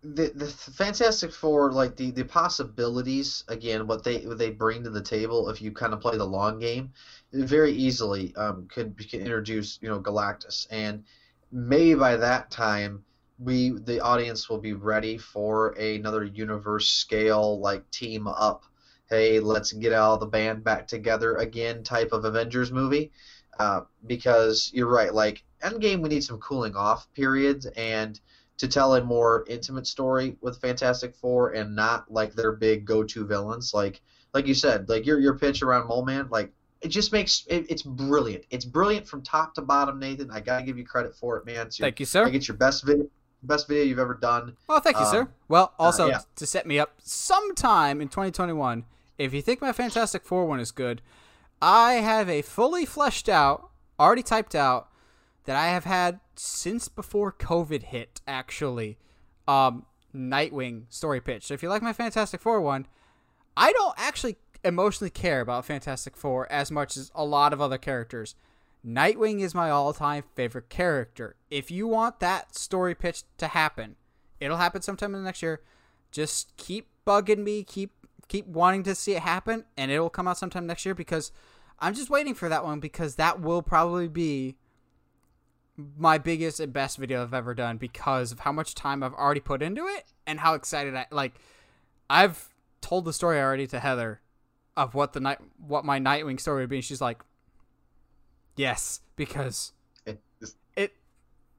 the 0.03 0.31
the 0.35 0.47
Fantastic 0.47 1.33
Four, 1.33 1.73
like 1.73 1.97
the 1.97 2.11
the 2.11 2.25
possibilities 2.25 3.45
again, 3.49 3.87
what 3.87 4.05
they 4.05 4.19
what 4.27 4.39
they 4.39 4.51
bring 4.51 4.85
to 4.85 4.91
the 4.91 5.03
table 5.03 5.49
if 5.51 5.61
you 5.61 5.73
kind 5.73 5.93
of 5.93 6.01
play 6.01 6.17
the 6.17 6.25
long 6.25 6.59
game, 6.59 6.93
very 7.33 7.73
easily 7.73 8.35
um, 8.37 8.67
could 8.69 8.97
could 8.99 9.21
introduce 9.21 9.79
you 9.83 9.89
know 9.89 10.01
Galactus, 10.01 10.67
and 10.71 11.05
maybe 11.53 11.95
by 11.99 12.17
that 12.17 12.51
time 12.51 13.05
we 13.39 13.71
the 13.71 14.01
audience 14.01 14.49
will 14.49 14.59
be 14.59 14.73
ready 14.75 15.19
for 15.19 15.71
another 15.73 16.25
universe 16.25 16.89
scale 16.89 17.61
like 17.61 17.89
team 17.91 18.27
up. 18.29 18.65
Hey, 19.11 19.41
let's 19.41 19.73
get 19.73 19.93
all 19.93 20.17
the 20.19 20.27
band 20.27 20.65
back 20.65 20.87
together 20.89 21.37
again 21.37 21.83
type 21.83 22.13
of 22.13 22.25
Avengers 22.25 22.73
movie. 22.73 23.13
Uh, 23.59 23.83
because 24.07 24.71
you're 24.75 24.89
right, 24.89 25.15
like 25.15 25.45
Endgame, 25.63 26.03
we 26.03 26.09
need 26.09 26.25
some 26.25 26.39
cooling 26.41 26.75
off 26.75 27.13
periods 27.15 27.67
and 27.77 28.21
to 28.59 28.69
tell 28.69 28.95
a 28.95 29.03
more 29.03 29.45
intimate 29.49 29.87
story 29.87 30.37
with 30.41 30.61
Fantastic 30.61 31.15
Four 31.15 31.51
and 31.51 31.75
not 31.75 32.11
like 32.11 32.35
their 32.35 32.53
big 32.53 32.85
go-to 32.85 33.27
villains. 33.27 33.75
Like 33.75 34.01
like 34.33 34.47
you 34.47 34.55
said, 34.55 34.89
like 34.89 35.07
your 35.07 35.19
your 35.19 35.39
pitch 35.39 35.63
around 35.63 35.89
Mole 35.89 36.05
Man, 36.05 36.29
like 36.31 36.53
it 36.81 36.89
just 36.89 37.13
makes 37.13 37.45
it, 37.49 37.67
it's 37.69 37.83
brilliant. 37.83 38.45
It's 38.51 38.65
brilliant 38.65 39.09
from 39.09 39.23
top 39.23 39.55
to 39.55 39.63
bottom, 39.63 39.99
Nathan. 39.99 40.31
I 40.31 40.41
gotta 40.41 40.65
give 40.65 40.79
you 40.79 40.85
credit 40.85 41.15
for 41.17 41.37
it, 41.39 41.47
man. 41.47 41.71
Thank 41.71 41.99
you, 41.99 42.07
sir. 42.07 42.27
I 42.27 42.31
get 42.31 42.47
your 42.47 42.57
best 42.57 42.85
video 42.85 43.09
best 43.43 43.69
video 43.69 43.85
you've 43.85 43.99
ever 43.99 44.15
done. 44.15 44.57
Well, 44.69 44.81
thank 44.81 44.97
you, 44.97 45.05
um, 45.05 45.11
sir. 45.11 45.29
Well, 45.49 45.75
also 45.79 46.07
uh, 46.07 46.09
yeah. 46.09 46.21
to 46.37 46.47
set 46.47 46.67
me 46.67 46.79
up 46.79 46.95
sometime 47.03 48.01
in 48.01 48.09
2021, 48.09 48.85
if 49.19 49.35
you 49.35 49.43
think 49.43 49.61
my 49.61 49.73
Fantastic 49.73 50.25
Four 50.25 50.47
one 50.47 50.61
is 50.61 50.71
good, 50.71 51.03
I 51.61 51.95
have 51.95 52.29
a 52.29 52.43
fully 52.43 52.87
fleshed 52.87 53.29
out, 53.29 53.71
already 53.99 54.23
typed 54.23 54.55
out 54.55 54.89
that 55.45 55.57
I 55.57 55.69
have 55.69 55.85
had 55.85 56.21
since 56.35 56.89
before 56.89 57.33
COVID 57.33 57.85
hit, 57.85 58.21
actually. 58.27 58.99
Um, 59.47 59.87
Nightwing 60.15 60.85
story 60.89 61.21
pitch. 61.21 61.47
So 61.47 61.55
if 61.55 61.63
you 61.63 61.69
like 61.69 61.83
my 61.83 61.93
Fantastic 61.93 62.41
Four 62.41 62.61
one, 62.61 62.87
I 63.57 63.73
don't 63.73 63.95
actually 63.97 64.37
emotionally 64.65 65.11
care 65.11 65.41
about 65.41 65.65
Fantastic 65.65 66.17
Four 66.17 66.51
as 66.51 66.71
much 66.71 66.97
as 66.97 67.11
a 67.15 67.25
lot 67.25 67.53
of 67.53 67.61
other 67.61 67.79
characters. 67.79 68.35
Nightwing 68.87 69.41
is 69.41 69.55
my 69.55 69.71
all-time 69.71 70.25
favorite 70.35 70.69
character. 70.69 71.37
If 71.51 71.71
you 71.71 71.89
want 71.89 72.21
that 72.21 72.55
story 72.55 72.95
pitch 72.95 73.23
to 73.39 73.49
happen, 73.49 73.97
it'll 74.41 74.59
happen 74.59 74.83
sometime 74.83 75.15
in 75.15 75.23
the 75.23 75.27
next 75.27 75.43
year. 75.43 75.63
Just 76.13 76.57
keep 76.57 76.89
bugging 77.07 77.43
me, 77.43 77.65
keep 77.65 77.93
keep 78.29 78.47
wanting 78.47 78.83
to 78.85 78.95
see 78.95 79.15
it 79.15 79.23
happen, 79.23 79.65
and 79.77 79.91
it'll 79.91 80.11
come 80.11 80.29
out 80.29 80.39
sometime 80.39 80.67
next 80.67 80.85
year 80.85 80.95
because 80.95 81.33
I'm 81.81 81.95
just 81.95 82.09
waiting 82.09 82.35
for 82.35 82.49
that 82.49 82.65
one 82.65 82.79
because 82.79 83.17
that 83.17 83.41
will 83.41 83.63
probably 83.63 84.09
be 84.09 84.57
my 85.77 86.19
biggest 86.19 86.61
and 86.61 86.73
best 86.73 86.99
video 86.99 87.23
I've 87.23 87.35
ever 87.35 87.55
done 87.55 87.79
because 87.79 88.33
of 88.33 88.41
how 88.41 88.53
much 88.53 88.75
time 88.75 89.03
I've 89.03 89.15
already 89.15 89.41
put 89.41 89.63
into 89.63 89.87
it 89.87 90.05
and 90.27 90.41
how 90.41 90.55
excited 90.55 90.95
I 90.95 91.07
like. 91.11 91.35
I've 92.09 92.49
told 92.81 93.05
the 93.05 93.13
story 93.13 93.41
already 93.41 93.67
to 93.69 93.81
Heather 93.81 94.21
of 94.77 94.95
what 94.95 95.13
the 95.13 95.21
night 95.21 95.39
what 95.59 95.85
my 95.85 95.99
Nightwing 95.99 96.39
story 96.39 96.63
would 96.63 96.71
be. 96.71 96.77
And 96.77 96.85
she's 96.85 97.01
like, 97.01 97.23
"Yes," 98.57 99.01
because 99.17 99.73
it, 100.07 100.21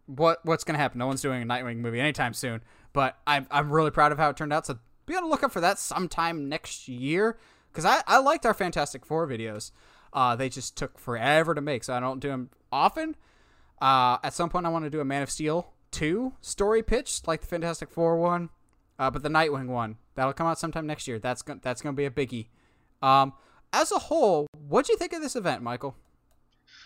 what 0.06 0.40
what's 0.46 0.64
gonna 0.64 0.80
happen? 0.80 1.00
No 1.00 1.08
one's 1.08 1.22
doing 1.22 1.42
a 1.42 1.46
Nightwing 1.46 1.78
movie 1.78 2.00
anytime 2.00 2.34
soon. 2.34 2.62
But 2.94 3.18
I'm 3.28 3.48
I'm 3.52 3.72
really 3.72 3.92
proud 3.92 4.12
of 4.12 4.18
how 4.18 4.30
it 4.30 4.38
turned 4.38 4.54
out. 4.54 4.66
So 4.66 4.78
be 5.06 5.16
on 5.16 5.24
the 5.24 5.30
lookout 5.30 5.52
for 5.52 5.62
that 5.62 5.80
sometime 5.80 6.48
next 6.48 6.88
year 6.88 7.38
because 7.72 7.86
I 7.86 8.02
I 8.08 8.20
liked 8.20 8.46
our 8.46 8.54
Fantastic 8.54 9.06
Four 9.06 9.28
videos. 9.28 9.72
Uh, 10.14 10.36
they 10.36 10.48
just 10.48 10.78
took 10.78 10.98
forever 10.98 11.54
to 11.54 11.60
make, 11.60 11.84
so 11.84 11.94
I 11.94 12.00
don't 12.00 12.22
do 12.22 12.30
them 12.30 12.50
often. 12.72 13.16
Uh, 13.82 14.18
at 14.24 14.34
some 14.34 14.50
point, 14.50 14.66
I 14.66 14.70
want 14.70 14.86
to 14.86 14.90
do 14.90 15.00
a 15.00 15.06
Man 15.06 15.22
of 15.22 15.30
Steel 15.30 15.74
2 15.92 16.34
story 16.42 16.84
pitch, 16.84 17.22
like 17.28 17.42
the 17.42 17.48
Fantastic 17.48 17.90
Four 17.90 18.18
one, 18.18 18.50
uh, 19.00 19.10
but 19.12 19.24
the 19.24 19.30
Nightwing 19.30 19.68
one. 19.68 19.98
That'll 20.16 20.34
come 20.34 20.48
out 20.48 20.60
sometime 20.60 20.88
next 20.88 21.08
year. 21.08 21.20
That's, 21.20 21.42
go- 21.42 21.60
that's 21.62 21.82
going 21.82 21.96
to 21.96 21.98
be 21.98 22.06
a 22.06 22.10
biggie. 22.10 22.48
Um, 23.02 23.34
as 23.74 23.92
a 23.92 24.00
whole, 24.00 24.48
what 24.68 24.86
do 24.86 24.94
you 24.94 24.98
think 24.98 25.14
of 25.14 25.22
this 25.22 25.36
event, 25.36 25.62
Michael? 25.62 25.96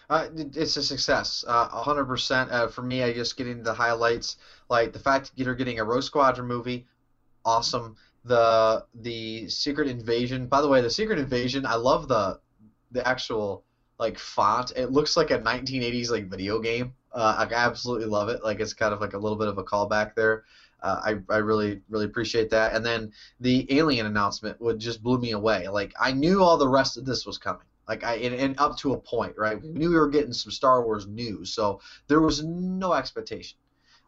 Uh, 0.09 0.27
it's 0.55 0.75
a 0.75 0.81
success, 0.83 1.45
uh, 1.47 1.69
100%. 1.83 2.51
Uh, 2.51 2.67
for 2.67 2.81
me, 2.81 3.03
I 3.03 3.13
just 3.13 3.37
getting 3.37 3.61
the 3.61 3.73
highlights, 3.73 4.37
like 4.67 4.91
the 4.91 4.99
fact 4.99 5.31
that 5.35 5.43
you're 5.43 5.53
getting 5.53 5.79
a 5.79 5.83
Rogue 5.83 6.01
Squadron 6.01 6.47
movie, 6.47 6.87
awesome. 7.45 7.95
The 8.25 8.85
the 8.95 9.47
Secret 9.47 9.87
Invasion. 9.87 10.47
By 10.47 10.61
the 10.61 10.67
way, 10.67 10.81
the 10.81 10.89
Secret 10.89 11.19
Invasion. 11.19 11.65
I 11.65 11.75
love 11.75 12.07
the 12.07 12.39
the 12.91 13.07
actual 13.07 13.63
like 13.99 14.17
font. 14.17 14.71
It 14.75 14.91
looks 14.91 15.17
like 15.17 15.29
a 15.31 15.39
1980s 15.39 16.09
like 16.09 16.29
video 16.29 16.59
game. 16.59 16.93
Uh, 17.11 17.45
I 17.49 17.53
absolutely 17.53 18.07
love 18.07 18.29
it. 18.29 18.43
Like 18.43 18.59
it's 18.59 18.73
kind 18.73 18.93
of 18.93 19.01
like 19.01 19.13
a 19.13 19.17
little 19.17 19.37
bit 19.37 19.49
of 19.49 19.57
a 19.57 19.63
callback 19.63 20.15
there. 20.15 20.45
Uh, 20.81 21.01
I 21.03 21.33
I 21.33 21.37
really 21.39 21.81
really 21.89 22.05
appreciate 22.05 22.49
that. 22.51 22.73
And 22.73 22.85
then 22.85 23.11
the 23.41 23.67
Alien 23.77 24.05
announcement 24.05 24.59
would 24.61 24.79
just 24.79 25.03
blew 25.03 25.19
me 25.19 25.31
away. 25.31 25.67
Like 25.67 25.93
I 25.99 26.13
knew 26.13 26.41
all 26.41 26.57
the 26.57 26.67
rest 26.67 26.97
of 26.97 27.05
this 27.05 27.25
was 27.25 27.37
coming. 27.37 27.65
Like 27.87 28.03
I 28.05 28.15
and, 28.15 28.35
and 28.35 28.59
up 28.59 28.77
to 28.79 28.93
a 28.93 28.97
point, 28.97 29.33
right? 29.37 29.61
We 29.61 29.69
knew 29.69 29.89
we 29.89 29.95
were 29.95 30.07
getting 30.07 30.31
some 30.33 30.51
Star 30.51 30.83
Wars 30.85 31.05
news, 31.07 31.53
so 31.53 31.81
there 32.07 32.21
was 32.21 32.43
no 32.43 32.93
expectation. 32.93 33.57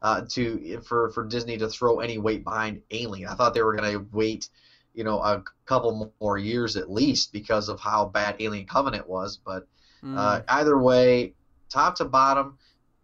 Uh, 0.01 0.25
to 0.29 0.81
for 0.81 1.11
for 1.11 1.25
Disney 1.25 1.57
to 1.57 1.69
throw 1.69 1.99
any 1.99 2.17
weight 2.17 2.43
behind 2.43 2.81
Alien. 2.89 3.29
I 3.29 3.35
thought 3.35 3.53
they 3.53 3.61
were 3.61 3.75
going 3.75 3.91
to 3.91 4.07
wait, 4.11 4.49
you 4.95 5.03
know, 5.03 5.19
a 5.19 5.43
couple 5.65 6.11
more 6.19 6.39
years 6.39 6.75
at 6.75 6.89
least 6.89 7.31
because 7.31 7.69
of 7.69 7.79
how 7.79 8.05
bad 8.05 8.37
Alien 8.39 8.65
Covenant 8.65 9.07
was. 9.07 9.37
But 9.37 9.67
Mm. 10.03 10.17
Uh, 10.17 10.41
either 10.47 10.77
way, 10.77 11.33
top 11.69 11.95
to 11.95 12.05
bottom, 12.05 12.57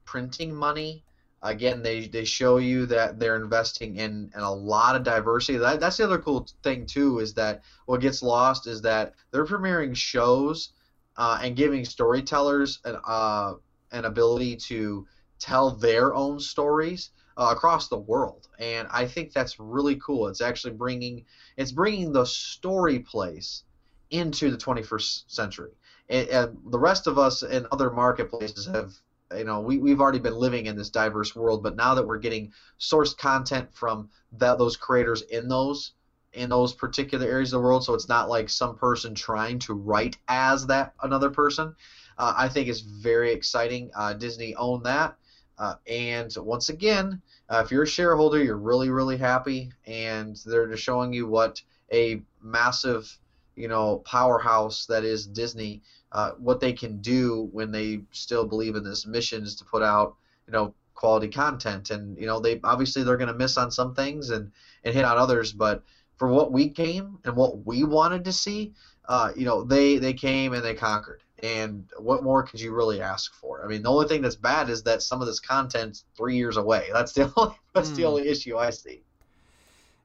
printing 0.05 0.53
money. 0.53 1.03
Again, 1.43 1.83
they, 1.83 2.07
they 2.07 2.25
show 2.25 2.57
you 2.57 2.87
that 2.87 3.19
they're 3.19 3.35
investing 3.35 3.97
in, 3.97 4.31
in 4.35 4.41
a 4.41 4.51
lot 4.51 4.95
of 4.95 5.03
diversity. 5.03 5.59
That, 5.59 5.79
that's 5.79 5.97
the 5.97 6.05
other 6.05 6.17
cool 6.17 6.47
thing 6.63 6.85
too 6.85 7.19
is 7.19 7.33
that 7.35 7.61
what 7.85 8.01
gets 8.01 8.23
lost 8.23 8.65
is 8.65 8.81
that 8.81 9.13
they're 9.31 9.45
premiering 9.45 9.95
shows 9.95 10.71
uh, 11.17 11.39
and 11.41 11.55
giving 11.55 11.83
storytellers 11.83 12.79
an 12.85 12.97
uh, 13.05 13.53
an 13.91 14.05
ability 14.05 14.55
to 14.55 15.07
tell 15.39 15.71
their 15.71 16.13
own 16.13 16.39
stories 16.39 17.11
uh, 17.37 17.49
across 17.51 17.87
the 17.87 17.97
world, 17.97 18.47
and 18.59 18.87
I 18.91 19.05
think 19.05 19.33
that's 19.33 19.59
really 19.59 19.95
cool. 19.95 20.27
It's 20.27 20.41
actually 20.41 20.73
bringing 20.73 21.25
it's 21.55 21.71
bringing 21.71 22.11
the 22.11 22.25
story 22.25 22.99
place 22.99 23.63
into 24.09 24.51
the 24.51 24.57
21st 24.57 25.23
century 25.27 25.71
and, 26.09 26.27
and 26.29 26.57
the 26.69 26.79
rest 26.79 27.07
of 27.07 27.17
us 27.17 27.43
in 27.43 27.67
other 27.71 27.89
marketplaces 27.89 28.65
have 28.65 28.93
you 29.35 29.43
know 29.43 29.59
we, 29.59 29.77
we've 29.77 29.99
already 29.99 30.19
been 30.19 30.35
living 30.35 30.65
in 30.67 30.75
this 30.75 30.89
diverse 30.89 31.35
world 31.35 31.61
but 31.61 31.75
now 31.75 31.93
that 31.93 32.05
we're 32.05 32.17
getting 32.17 32.51
sourced 32.79 33.17
content 33.17 33.67
from 33.73 34.09
that, 34.33 34.57
those 34.57 34.75
creators 34.75 35.21
in 35.23 35.47
those 35.47 35.91
in 36.33 36.49
those 36.49 36.73
particular 36.73 37.25
areas 37.25 37.51
of 37.53 37.59
the 37.59 37.63
world, 37.63 37.83
so 37.83 37.93
it's 37.93 38.09
not 38.09 38.29
like 38.29 38.49
some 38.49 38.75
person 38.75 39.15
trying 39.15 39.57
to 39.57 39.73
write 39.73 40.17
as 40.27 40.67
that 40.67 40.93
another 41.01 41.29
person. 41.29 41.73
Uh, 42.17 42.33
I 42.37 42.49
think 42.49 42.67
is 42.67 42.81
very 42.81 43.31
exciting. 43.31 43.89
Uh, 43.95 44.13
Disney 44.13 44.53
owned 44.55 44.85
that, 44.85 45.15
uh, 45.57 45.75
and 45.87 46.31
once 46.37 46.69
again, 46.69 47.21
uh, 47.49 47.61
if 47.65 47.71
you're 47.71 47.83
a 47.83 47.87
shareholder, 47.87 48.41
you're 48.43 48.57
really 48.57 48.89
really 48.89 49.17
happy, 49.17 49.71
and 49.85 50.35
they're 50.45 50.67
just 50.67 50.83
showing 50.83 51.13
you 51.13 51.27
what 51.27 51.61
a 51.91 52.21
massive 52.41 53.17
you 53.57 53.67
know 53.67 53.97
powerhouse 54.05 54.85
that 54.85 55.03
is 55.03 55.27
Disney, 55.27 55.81
uh, 56.11 56.31
what 56.37 56.59
they 56.59 56.73
can 56.73 57.01
do 57.01 57.49
when 57.51 57.71
they 57.71 58.01
still 58.11 58.45
believe 58.45 58.75
in 58.75 58.83
this 58.83 59.05
mission 59.05 59.43
is 59.43 59.55
to 59.55 59.65
put 59.65 59.83
out 59.83 60.15
you 60.47 60.53
know 60.53 60.73
quality 60.95 61.27
content, 61.27 61.89
and 61.89 62.17
you 62.17 62.25
know 62.25 62.39
they 62.39 62.59
obviously 62.63 63.03
they're 63.03 63.17
going 63.17 63.27
to 63.27 63.33
miss 63.33 63.57
on 63.57 63.71
some 63.71 63.93
things 63.93 64.29
and 64.29 64.51
and 64.83 64.93
hit 64.93 65.03
on 65.03 65.17
others, 65.17 65.51
but 65.51 65.83
for 66.17 66.27
what 66.27 66.51
we 66.51 66.69
came 66.69 67.19
and 67.23 67.35
what 67.35 67.65
we 67.65 67.83
wanted 67.83 68.25
to 68.25 68.33
see, 68.33 68.73
uh, 69.07 69.31
you 69.35 69.45
know, 69.45 69.63
they 69.63 69.97
they 69.97 70.13
came 70.13 70.53
and 70.53 70.63
they 70.63 70.73
conquered. 70.73 71.23
And 71.43 71.87
what 71.99 72.23
more 72.23 72.41
could 72.41 72.59
you 72.59 72.73
really 72.73 72.99
ask 72.99 73.33
for? 73.35 73.63
I 73.63 73.67
mean, 73.67 73.83
the 73.83 73.91
only 73.91 74.07
thing 74.07 74.23
that's 74.23 74.35
bad 74.35 74.69
is 74.69 74.81
that 74.83 75.03
some 75.03 75.21
of 75.21 75.27
this 75.27 75.39
content's 75.39 76.05
three 76.15 76.35
years 76.35 76.57
away. 76.57 76.87
That's 76.93 77.13
the 77.13 77.31
only 77.37 77.55
that's 77.73 77.89
mm. 77.89 77.95
the 77.95 78.01
hmm. 78.01 78.07
only 78.07 78.27
issue 78.27 78.57
I 78.57 78.71
see. 78.71 79.03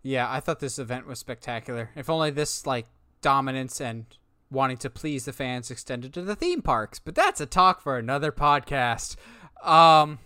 Yeah, 0.02 0.30
I 0.30 0.40
thought 0.40 0.60
this 0.60 0.78
event 0.78 1.06
was 1.06 1.18
spectacular. 1.18 1.90
If 1.96 2.10
only 2.10 2.30
this 2.30 2.66
like 2.66 2.86
dominance 3.22 3.80
and 3.80 4.06
wanting 4.50 4.76
to 4.76 4.90
please 4.90 5.24
the 5.24 5.32
fans 5.32 5.70
extended 5.70 6.12
to 6.12 6.22
the 6.22 6.36
theme 6.36 6.60
parks. 6.60 6.98
But 6.98 7.14
that's 7.14 7.40
a 7.40 7.46
talk 7.46 7.80
for 7.80 7.96
another 7.96 8.30
podcast. 8.30 9.16
Um, 9.64 10.18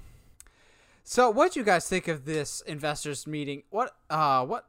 so 1.04 1.30
what 1.30 1.52
do 1.52 1.60
you 1.60 1.64
guys 1.64 1.88
think 1.88 2.08
of 2.08 2.24
this 2.24 2.62
investors 2.62 3.26
meeting? 3.26 3.62
What 3.70 3.92
uh 4.10 4.44
what 4.44 4.66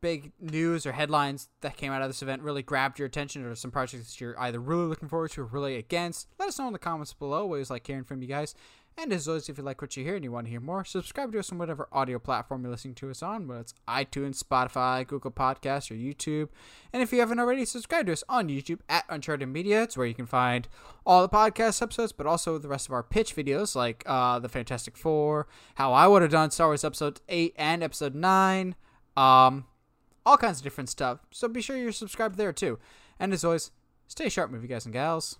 big 0.00 0.32
news 0.40 0.86
or 0.86 0.92
headlines 0.92 1.48
that 1.60 1.76
came 1.76 1.92
out 1.92 2.00
of 2.00 2.08
this 2.08 2.22
event 2.22 2.42
really 2.42 2.62
grabbed 2.62 2.98
your 2.98 3.06
attention 3.06 3.44
or 3.44 3.54
some 3.54 3.70
projects 3.70 4.12
that 4.12 4.20
you're 4.20 4.38
either 4.40 4.58
really 4.58 4.86
looking 4.86 5.08
forward 5.08 5.30
to 5.32 5.42
or 5.42 5.46
really 5.46 5.76
against, 5.76 6.28
let 6.38 6.48
us 6.48 6.58
know 6.58 6.66
in 6.66 6.72
the 6.72 6.78
comments 6.78 7.12
below. 7.12 7.42
Always 7.42 7.70
like 7.70 7.86
hearing 7.86 8.04
from 8.04 8.22
you 8.22 8.28
guys. 8.28 8.54
And 8.98 9.12
as 9.12 9.26
always, 9.26 9.48
if 9.48 9.56
you 9.56 9.64
like 9.64 9.80
what 9.80 9.96
you 9.96 10.04
hear 10.04 10.14
and 10.14 10.24
you 10.24 10.30
want 10.30 10.46
to 10.46 10.50
hear 10.50 10.60
more, 10.60 10.84
subscribe 10.84 11.32
to 11.32 11.38
us 11.38 11.50
on 11.50 11.58
whatever 11.58 11.88
audio 11.90 12.18
platform 12.18 12.62
you're 12.62 12.70
listening 12.70 12.94
to 12.96 13.10
us 13.10 13.22
on, 13.22 13.48
whether 13.48 13.60
it's 13.60 13.74
iTunes, 13.88 14.42
Spotify, 14.42 15.06
Google 15.06 15.30
Podcasts, 15.30 15.90
or 15.90 15.94
YouTube. 15.94 16.48
And 16.92 17.02
if 17.02 17.10
you 17.12 17.20
haven't 17.20 17.40
already, 17.40 17.64
subscribe 17.64 18.06
to 18.06 18.12
us 18.12 18.24
on 18.28 18.48
YouTube 18.48 18.80
at 18.90 19.06
Uncharted 19.08 19.48
Media. 19.48 19.84
It's 19.84 19.96
where 19.96 20.06
you 20.06 20.14
can 20.14 20.26
find 20.26 20.68
all 21.06 21.22
the 21.22 21.30
podcast 21.30 21.80
episodes, 21.80 22.12
but 22.12 22.26
also 22.26 22.58
the 22.58 22.68
rest 22.68 22.88
of 22.88 22.92
our 22.92 23.02
pitch 23.02 23.34
videos 23.34 23.74
like 23.74 24.02
uh, 24.04 24.38
The 24.38 24.50
Fantastic 24.50 24.98
Four, 24.98 25.46
how 25.76 25.94
I 25.94 26.06
would 26.06 26.20
have 26.20 26.30
done 26.30 26.50
Star 26.50 26.68
Wars 26.68 26.84
Episode 26.84 27.20
8 27.28 27.54
and 27.56 27.82
Episode 27.82 28.14
9. 28.14 28.74
Um, 29.16 29.64
all 30.26 30.36
kinds 30.36 30.58
of 30.58 30.64
different 30.64 30.90
stuff. 30.90 31.20
So 31.30 31.48
be 31.48 31.62
sure 31.62 31.76
you're 31.76 31.92
subscribed 31.92 32.36
there 32.36 32.52
too. 32.52 32.78
And 33.18 33.32
as 33.32 33.44
always, 33.44 33.70
stay 34.08 34.28
sharp, 34.28 34.50
movie 34.50 34.68
guys 34.68 34.84
and 34.84 34.92
gals. 34.92 35.38